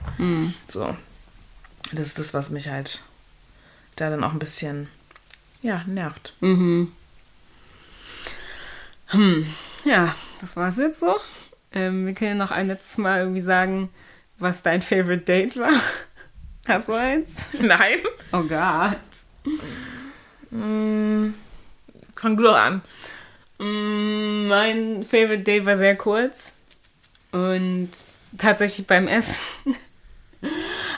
So. 0.66 0.96
Das 1.92 2.06
ist 2.06 2.18
das, 2.18 2.34
was 2.34 2.50
mich 2.50 2.68
halt 2.68 3.02
da 3.94 4.10
dann 4.10 4.24
auch 4.24 4.32
ein 4.32 4.40
bisschen, 4.40 4.88
ja, 5.62 5.84
nervt. 5.86 6.34
Ja, 9.84 10.16
das 10.40 10.56
war's 10.56 10.76
jetzt 10.76 10.98
so. 10.98 11.14
Ähm, 11.70 12.04
wir 12.04 12.14
können 12.14 12.38
noch 12.38 12.50
ein 12.50 12.66
letztes 12.66 12.98
Mal 12.98 13.20
irgendwie 13.20 13.42
sagen, 13.42 13.90
was 14.40 14.64
dein 14.64 14.82
Favorite 14.82 15.22
Date 15.22 15.56
war. 15.56 15.70
Hast 16.68 16.88
du 16.88 16.92
eins? 16.92 17.48
Nein? 17.60 17.98
Oh 18.32 18.42
Gott. 18.42 18.98
Fang 20.50 21.34
du 22.36 22.42
doch 22.42 22.56
an. 22.56 22.82
Mm, 23.58 24.46
Mein 24.48 25.02
Favorite 25.02 25.42
Date 25.42 25.66
war 25.66 25.76
sehr 25.76 25.96
kurz 25.96 26.52
und 27.32 27.90
tatsächlich 28.36 28.86
beim 28.86 29.08
Essen. 29.08 29.40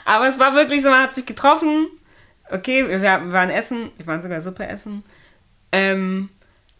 Aber 0.05 0.27
es 0.27 0.39
war 0.39 0.53
wirklich 0.55 0.81
so, 0.83 0.89
man 0.89 1.03
hat 1.03 1.15
sich 1.15 1.25
getroffen. 1.25 1.87
Okay, 2.49 2.87
wir, 2.87 3.01
wir 3.01 3.31
waren 3.31 3.49
essen, 3.49 3.91
wir 3.97 4.07
waren 4.07 4.21
sogar 4.21 4.41
Suppe 4.41 4.67
essen. 4.67 5.03
Ähm, 5.71 6.29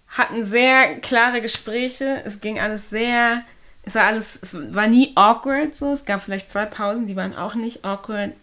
hatten 0.10 0.44
sehr 0.44 1.00
klare 1.00 1.42
Gespräche. 1.42 2.22
Es 2.26 2.42
ging 2.42 2.60
alles 2.60 2.89
sehr, 2.89 3.44
es 3.84 3.96
war 3.96 4.04
alles, 4.04 4.38
es 4.42 4.74
war 4.74 4.88
nie 4.88 5.14
awkward 5.16 5.74
so. 5.76 5.94
Es 5.94 6.04
gab 6.06 6.22
vielleicht 6.22 6.52
zwei 6.52 6.66
Pausen, 6.66 7.08
die 7.08 7.16
waren 7.16 7.36
auch 7.36 7.56
nicht 7.56 7.86
awkward. 7.86 8.34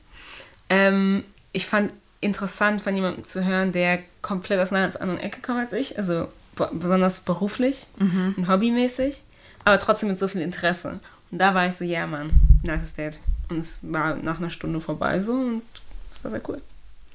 Ähm, 0.70 1.24
ich 1.52 1.66
fand 1.66 1.92
interessant 2.20 2.82
von 2.82 2.94
jemandem 2.94 3.24
zu 3.24 3.44
hören, 3.44 3.72
der 3.72 4.00
komplett 4.22 4.60
aus 4.60 4.72
einer 4.72 4.82
ganz 4.82 4.96
anderen 4.96 5.20
Ecke 5.20 5.40
kommt 5.40 5.58
als 5.60 5.72
ich. 5.72 5.96
Also 5.96 6.28
be- 6.56 6.70
besonders 6.72 7.20
beruflich 7.20 7.86
und 8.36 8.48
hobbymäßig, 8.48 9.22
aber 9.64 9.78
trotzdem 9.78 10.08
mit 10.08 10.18
so 10.18 10.28
viel 10.28 10.40
Interesse. 10.42 11.00
Und 11.30 11.38
da 11.38 11.54
war 11.54 11.66
ich 11.66 11.74
so, 11.76 11.84
ja, 11.84 12.06
Mann, 12.06 12.30
nice 12.62 12.92
Date. 12.94 13.20
Und 13.48 13.58
es 13.58 13.80
war 13.82 14.16
nach 14.16 14.38
einer 14.38 14.50
Stunde 14.50 14.80
vorbei 14.80 15.20
so 15.20 15.32
und 15.32 15.62
es 16.10 16.22
war 16.24 16.30
sehr 16.30 16.42
cool. 16.48 16.60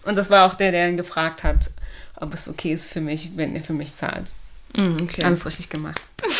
Und 0.03 0.15
das 0.15 0.29
war 0.29 0.45
auch 0.45 0.55
der, 0.55 0.71
der 0.71 0.89
ihn 0.89 0.97
gefragt 0.97 1.43
hat, 1.43 1.69
ob 2.15 2.33
es 2.33 2.47
okay 2.47 2.73
ist 2.73 2.89
für 2.89 3.01
mich, 3.01 3.31
wenn 3.35 3.55
er 3.55 3.63
für 3.63 3.73
mich 3.73 3.95
zahlt. 3.95 4.31
Okay. 4.75 5.23
Alles 5.23 5.45
richtig 5.45 5.69
gemacht. 5.69 6.01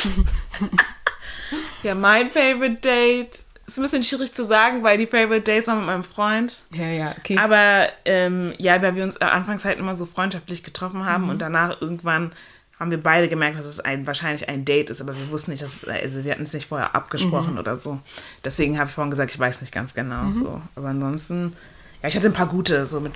Ja, 1.84 1.94
mein 1.96 2.32
Favorite 2.32 2.80
Date 2.82 3.46
ist 3.66 3.78
ein 3.78 3.84
bisschen 3.84 4.04
schwierig 4.04 4.34
zu 4.34 4.44
sagen, 4.44 4.84
weil 4.84 4.98
die 4.98 5.08
Favorite 5.08 5.42
Dates 5.42 5.68
waren 5.68 5.78
mit 5.78 5.88
meinem 5.88 6.04
Freund. 6.04 6.64
Ja, 6.72 6.88
ja, 6.88 7.16
okay. 7.18 7.38
Aber 7.38 7.88
ähm, 8.06 8.54
ja, 8.58 8.82
weil 8.82 8.96
wir 8.96 9.04
uns 9.04 9.18
anfangs 9.18 9.64
halt 9.64 9.80
immer 9.80 9.96
so 9.96 10.06
freundschaftlich 10.06 10.64
getroffen 10.64 11.06
haben 11.06 11.30
und 11.30 11.42
danach 11.42 11.82
irgendwann 11.82 12.32
haben 12.80 12.92
wir 12.92 13.02
beide 13.02 13.30
gemerkt, 13.30 13.58
dass 13.58 13.66
es 13.66 13.80
ein, 13.80 14.06
wahrscheinlich 14.06 14.50
ein 14.50 14.66
Date 14.66 14.90
ist, 14.90 15.00
aber 15.00 15.16
wir 15.16 15.30
wussten 15.30 15.52
nicht, 15.52 15.64
dass 15.64 15.84
es, 15.84 15.88
also 15.88 16.24
wir 16.26 16.32
hatten 16.32 16.44
es 16.44 16.52
nicht 16.52 16.68
vorher 16.68 16.96
abgesprochen 16.96 17.58
oder 17.58 17.78
so. 17.78 18.00
Deswegen 18.44 18.78
habe 18.78 18.90
ich 18.90 18.96
vorhin 18.96 19.12
gesagt, 19.12 19.32
ich 19.32 19.40
weiß 19.40 19.62
nicht 19.62 19.74
ganz 19.74 19.94
genau. 19.94 20.34
So. 20.34 20.62
Aber 20.76 20.90
ansonsten, 20.90 21.54
ja, 22.02 22.10
ich 22.10 22.16
hatte 22.16 22.28
ein 22.28 22.34
paar 22.34 22.48
gute, 22.48 22.86
so 22.86 23.00
mit 23.00 23.14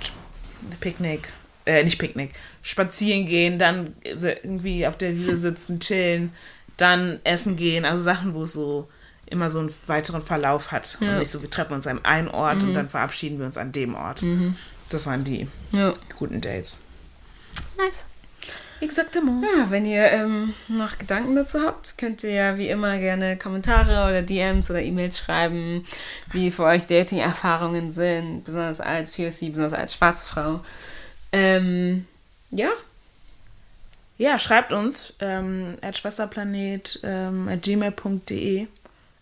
Picknick, 0.80 1.32
äh, 1.66 1.84
nicht 1.84 1.98
Picknick, 1.98 2.30
spazieren 2.62 3.26
gehen, 3.26 3.58
dann 3.58 3.94
irgendwie 4.02 4.86
auf 4.86 4.96
der 4.96 5.14
Wiese 5.14 5.36
sitzen, 5.36 5.80
chillen, 5.80 6.32
dann 6.78 7.18
essen 7.24 7.56
gehen, 7.56 7.84
also 7.84 8.02
Sachen, 8.02 8.32
wo 8.32 8.44
es 8.44 8.54
so 8.54 8.88
immer 9.30 9.50
so 9.50 9.58
einen 9.60 9.72
weiteren 9.86 10.22
Verlauf 10.22 10.72
hat 10.72 10.98
und 11.00 11.06
Ja. 11.06 11.18
nicht 11.18 11.30
so, 11.30 11.42
wir 11.42 11.50
treffen 11.50 11.74
uns 11.74 11.86
an 11.86 12.04
einem 12.04 12.28
Ort 12.28 12.62
und 12.62 12.74
dann 12.74 12.88
verabschieden 12.88 13.38
wir 13.38 13.46
uns 13.46 13.56
an 13.56 13.72
dem 13.72 13.94
Ort. 13.94 14.22
Das 14.90 15.06
waren 15.06 15.24
die 15.24 15.46
ja. 15.72 15.94
guten 16.16 16.40
Dates. 16.40 16.78
Nice. 17.76 18.04
Exactement. 18.80 19.42
Ja, 19.44 19.70
wenn 19.70 19.84
ihr 19.86 20.04
ähm, 20.12 20.54
noch 20.68 20.98
Gedanken 20.98 21.34
dazu 21.34 21.60
habt, 21.62 21.98
könnt 21.98 22.22
ihr 22.22 22.30
ja 22.30 22.58
wie 22.58 22.68
immer 22.68 22.96
gerne 22.98 23.36
Kommentare 23.36 24.08
oder 24.08 24.22
DMs 24.22 24.70
oder 24.70 24.80
E-Mails 24.80 25.18
schreiben, 25.18 25.84
wie 26.30 26.52
für 26.52 26.62
euch 26.64 26.86
Dating-Erfahrungen 26.86 27.92
sind, 27.92 28.44
besonders 28.44 28.80
als 28.80 29.10
POC, 29.10 29.50
besonders 29.50 29.72
als 29.72 29.94
schwarze 29.94 30.26
Frau. 30.26 30.60
Ähm, 31.32 32.06
ja, 32.52 32.70
Ja, 34.16 34.38
schreibt 34.38 34.72
uns 34.72 35.12
ähm, 35.20 35.74
at 35.82 35.96
schwesterplanet 35.98 37.00
ähm, 37.02 37.48
at 37.48 37.62
gmail.de 37.62 38.66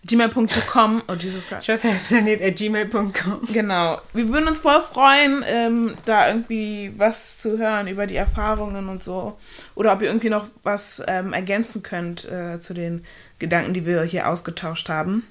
gmail.com 0.06 1.02
oh 1.08 1.14
Jesus 1.14 1.46
Christ. 1.46 1.64
schwesterplanet.gmail.com. 1.64 3.48
Genau. 3.52 4.00
Wir 4.12 4.28
würden 4.28 4.48
uns 4.48 4.60
voll 4.60 4.82
freuen, 4.82 5.44
ähm, 5.46 5.94
da 6.04 6.28
irgendwie 6.28 6.92
was 6.96 7.38
zu 7.38 7.58
hören 7.58 7.88
über 7.88 8.06
die 8.06 8.16
Erfahrungen 8.16 8.88
und 8.88 9.02
so. 9.02 9.38
Oder 9.74 9.92
ob 9.92 10.02
ihr 10.02 10.08
irgendwie 10.08 10.30
noch 10.30 10.48
was 10.62 11.02
ähm, 11.06 11.32
ergänzen 11.32 11.82
könnt 11.82 12.30
äh, 12.30 12.60
zu 12.60 12.74
den 12.74 13.04
Gedanken, 13.38 13.74
die 13.74 13.84
wir 13.84 14.02
hier 14.02 14.28
ausgetauscht 14.28 14.88
haben. 14.88 15.26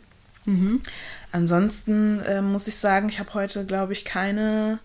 Ansonsten 1.31 2.21
äh, 2.21 2.41
muss 2.41 2.67
ich 2.67 2.75
sagen, 2.75 3.09
ich 3.09 3.19
habe 3.19 3.33
heute, 3.33 3.65
glaube 3.65 3.93
ich, 3.93 4.05
keine 4.05 4.79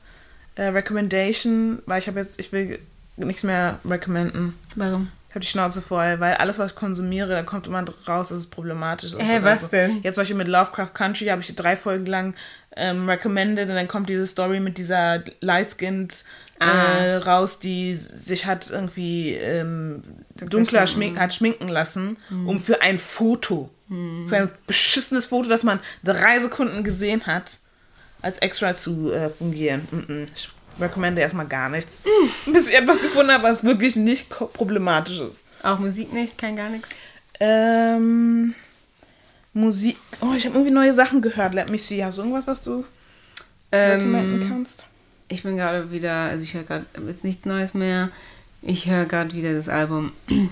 äh, 0.55 0.65
Recommendation, 0.65 1.83
weil 1.87 1.99
ich 1.99 2.09
habe 2.09 2.21
jetzt, 2.21 2.41
ich 2.41 2.53
will 2.53 2.79
nichts 3.17 3.45
mehr 3.45 3.79
recommenden. 3.85 4.55
Warum? 4.75 5.09
Ich 5.31 5.35
habe 5.37 5.41
die 5.45 5.47
Schnauze 5.47 5.81
voll, 5.81 6.19
weil 6.19 6.35
alles, 6.35 6.59
was 6.59 6.73
ich 6.73 6.77
konsumiere, 6.77 7.29
da 7.29 7.45
kommt 7.45 7.69
immer 7.69 7.85
raus, 8.09 8.31
dass 8.31 8.39
es 8.39 8.49
problematisch 8.49 9.13
ist. 9.13 9.23
Hä, 9.23 9.37
oder 9.37 9.45
was 9.45 9.61
so. 9.63 9.67
denn? 9.69 10.01
Jetzt 10.03 10.17
zum 10.17 10.23
Beispiel 10.23 10.37
mit 10.37 10.49
Lovecraft 10.49 10.93
Country 10.93 11.27
habe 11.27 11.41
ich 11.41 11.55
drei 11.55 11.77
Folgen 11.77 12.07
lang 12.07 12.35
ähm, 12.77 13.09
recommended 13.09 13.69
und 13.69 13.77
dann 13.77 13.87
kommt 13.87 14.09
diese 14.09 14.27
Story 14.27 14.59
mit 14.59 14.77
dieser 14.77 15.23
Light-Skinned 15.41 16.25
äh, 16.59 16.65
Ah. 16.65 17.19
raus, 17.19 17.61
die 17.61 17.95
sich 17.95 18.45
hat 18.45 18.71
irgendwie 18.71 19.35
ähm, 19.35 20.03
dunkler 20.35 20.89
schminken, 20.89 21.21
hat 21.21 21.33
schminken 21.33 21.69
lassen, 21.69 22.17
Hm. 22.29 22.49
um 22.49 22.59
für 22.59 22.83
ein 22.83 22.99
Foto, 22.99 23.71
für 23.89 24.37
ein 24.37 24.51
beschissenes 24.67 25.27
Foto, 25.27 25.49
das 25.49 25.63
man 25.63 25.79
drei 26.03 26.39
Sekunden 26.41 26.83
gesehen 26.85 27.27
hat, 27.27 27.59
als 28.21 28.39
Extra 28.39 28.75
zu 28.77 29.13
äh, 29.13 29.31
fungieren. 29.31 29.87
Mm 29.91 29.97
-mm. 30.13 30.27
Ich 30.37 30.51
recommende 30.81 31.21
erstmal 31.21 31.47
gar 31.47 31.69
nichts. 31.69 32.01
Bis 32.47 32.69
ich 32.69 32.77
etwas 32.77 33.01
gefunden 33.01 33.33
habe, 33.33 33.45
was 33.45 33.63
wirklich 33.65 33.97
nicht 33.97 34.29
problematisch 34.31 35.21
ist. 35.21 35.45
Auch 35.63 35.79
Musik 35.79 36.13
nicht, 36.13 36.39
kein 36.39 36.57
gar 36.57 36.69
nichts. 36.71 36.91
Ähm, 37.39 38.55
Musik. 39.53 39.97
Oh, 40.21 40.33
ich 40.37 40.45
habe 40.47 40.57
irgendwie 40.57 40.73
neue 40.75 40.93
Sachen 40.93 41.21
gehört. 41.21 41.55
Let 41.55 41.71
me 41.71 41.79
see. 41.79 42.03
Hast 42.05 42.19
du 42.19 42.23
irgendwas, 42.23 42.47
was 42.47 42.63
du 42.65 42.85
recommenden 43.73 44.43
Ähm, 44.43 44.49
kannst? 44.49 44.85
ich 45.29 45.43
bin 45.45 45.57
gerade 45.57 45.91
wieder, 45.93 46.13
also 46.13 46.43
ich 46.43 46.55
höre 46.55 46.65
gerade 46.65 46.87
jetzt 47.07 47.25
nichts 47.25 47.45
Neues 47.47 47.75
mehr. 47.75 48.11
Ich 48.63 48.91
höre 48.91 49.07
gerade 49.07 49.33
wieder 49.33 49.55
das 49.55 49.69
Album, 49.69 50.13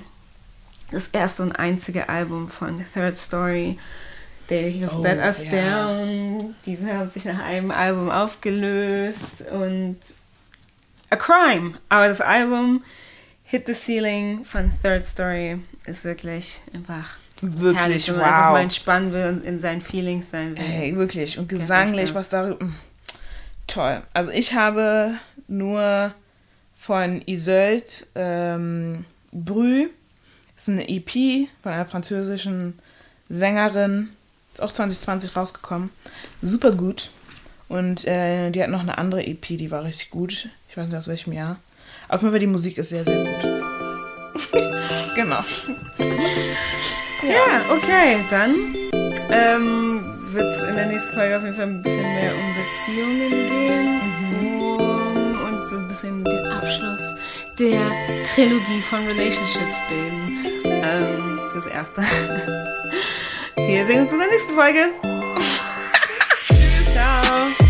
das 0.93 1.09
erste 1.09 1.43
und 1.43 1.53
einzige 1.53 2.09
Album 2.09 2.49
von 2.49 2.83
Third 2.95 3.17
Story. 3.19 3.79
They 4.49 4.81
Have 4.81 4.97
Oh, 4.97 5.03
Let 5.03 5.19
Us 5.19 5.45
ja. 5.51 5.87
Down. 5.87 6.55
Diese 6.65 6.93
haben 6.95 7.09
sich 7.09 7.25
nach 7.27 7.39
einem 7.41 7.71
Album 7.71 8.09
aufgelöst 8.11 9.45
und 9.51 9.99
A 11.11 11.17
Crime. 11.17 11.75
Aber 11.89 12.09
das 12.09 12.21
Album 12.21 12.85
Hit 13.45 13.67
the 13.67 13.73
Ceiling 13.75 14.45
von 14.45 14.71
Third 14.83 15.07
Story 15.07 15.59
ist 15.87 16.05
wirklich 16.05 16.61
einfach 16.75 17.17
herrlich, 17.41 17.61
Wirklich, 17.61 18.09
wenn 18.09 18.17
man 18.17 18.25
einfach 18.25 18.41
mal 18.41 18.53
wow. 18.55 18.59
entspannen 18.63 19.13
will 19.13 19.27
und 19.27 19.45
in 19.45 19.61
seinen 19.61 19.81
Feelings 19.81 20.31
sein 20.31 20.57
will. 20.57 20.63
Hey, 20.65 20.97
wirklich. 20.97 21.39
Und 21.39 21.49
gesanglich, 21.49 22.15
was 22.15 22.29
darüber. 22.31 22.65
mm, 22.65 22.75
Toll. 23.67 24.03
Also 24.13 24.31
ich 24.31 24.55
habe 24.55 25.15
nur 25.47 26.13
von 26.75 27.23
Isolde 27.27 27.85
ähm, 28.15 29.05
Brü. 29.33 29.89
Das 30.55 30.65
ist 30.65 30.69
eine 30.71 30.89
EP 30.89 31.49
von 31.63 31.73
einer 31.73 31.87
französischen 31.87 32.79
Sängerin. 33.29 34.11
Ist 34.53 34.63
auch 34.63 34.73
2020 34.73 35.37
rausgekommen. 35.37 35.91
Super 36.43 36.73
gut. 36.73 37.11
Und 37.69 38.07
äh, 38.07 38.51
die 38.51 38.63
hat 38.63 38.71
noch 38.71 38.81
eine 38.81 38.99
andere 38.99 39.25
EP, 39.27 39.47
die 39.47 39.71
war 39.71 39.85
richtig 39.85 40.11
gut. 40.11 40.49
Ich 40.69 40.77
weiß 40.77 40.87
nicht 40.89 40.97
aus 40.97 41.09
welchem 41.09 41.33
Jahr. 41.33 41.57
Auf 42.09 42.21
jeden 42.21 42.33
Fall 42.33 42.41
die 42.41 42.47
Musik 42.47 42.79
ist 42.79 42.91
sehr, 42.91 43.05
sehr 43.05 43.25
gut. 43.25 44.53
genau. 45.15 45.41
Ja, 47.23 47.75
okay, 47.75 48.25
dann 48.29 48.75
ähm, 49.31 50.03
wird 50.33 50.45
es 50.45 50.61
in 50.61 50.77
der 50.77 50.87
nächsten 50.87 51.15
Folge 51.15 51.37
auf 51.37 51.43
jeden 51.43 51.57
Fall 51.57 51.67
ein 51.67 51.83
bisschen 51.83 52.15
mehr 52.15 52.35
um 52.35 52.55
Beziehungen 52.55 53.31
gehen 53.31 54.01
um, 54.41 55.41
und 55.47 55.67
so 55.67 55.77
ein 55.77 55.89
bisschen 55.89 56.23
den 56.23 56.47
Abschluss 56.47 57.15
der 57.59 57.81
Trilogie 58.25 58.83
von 58.83 59.07
Relationships 59.07 59.77
bilden. 59.89 60.45
Ähm, 60.65 61.41
das 61.55 61.67
erste. 61.67 62.03
Wir 63.57 63.87
sehen 63.87 64.03
uns 64.03 64.13
in 64.13 64.19
der 64.19 64.29
nächsten 64.29 64.55
Folge. 64.55 64.91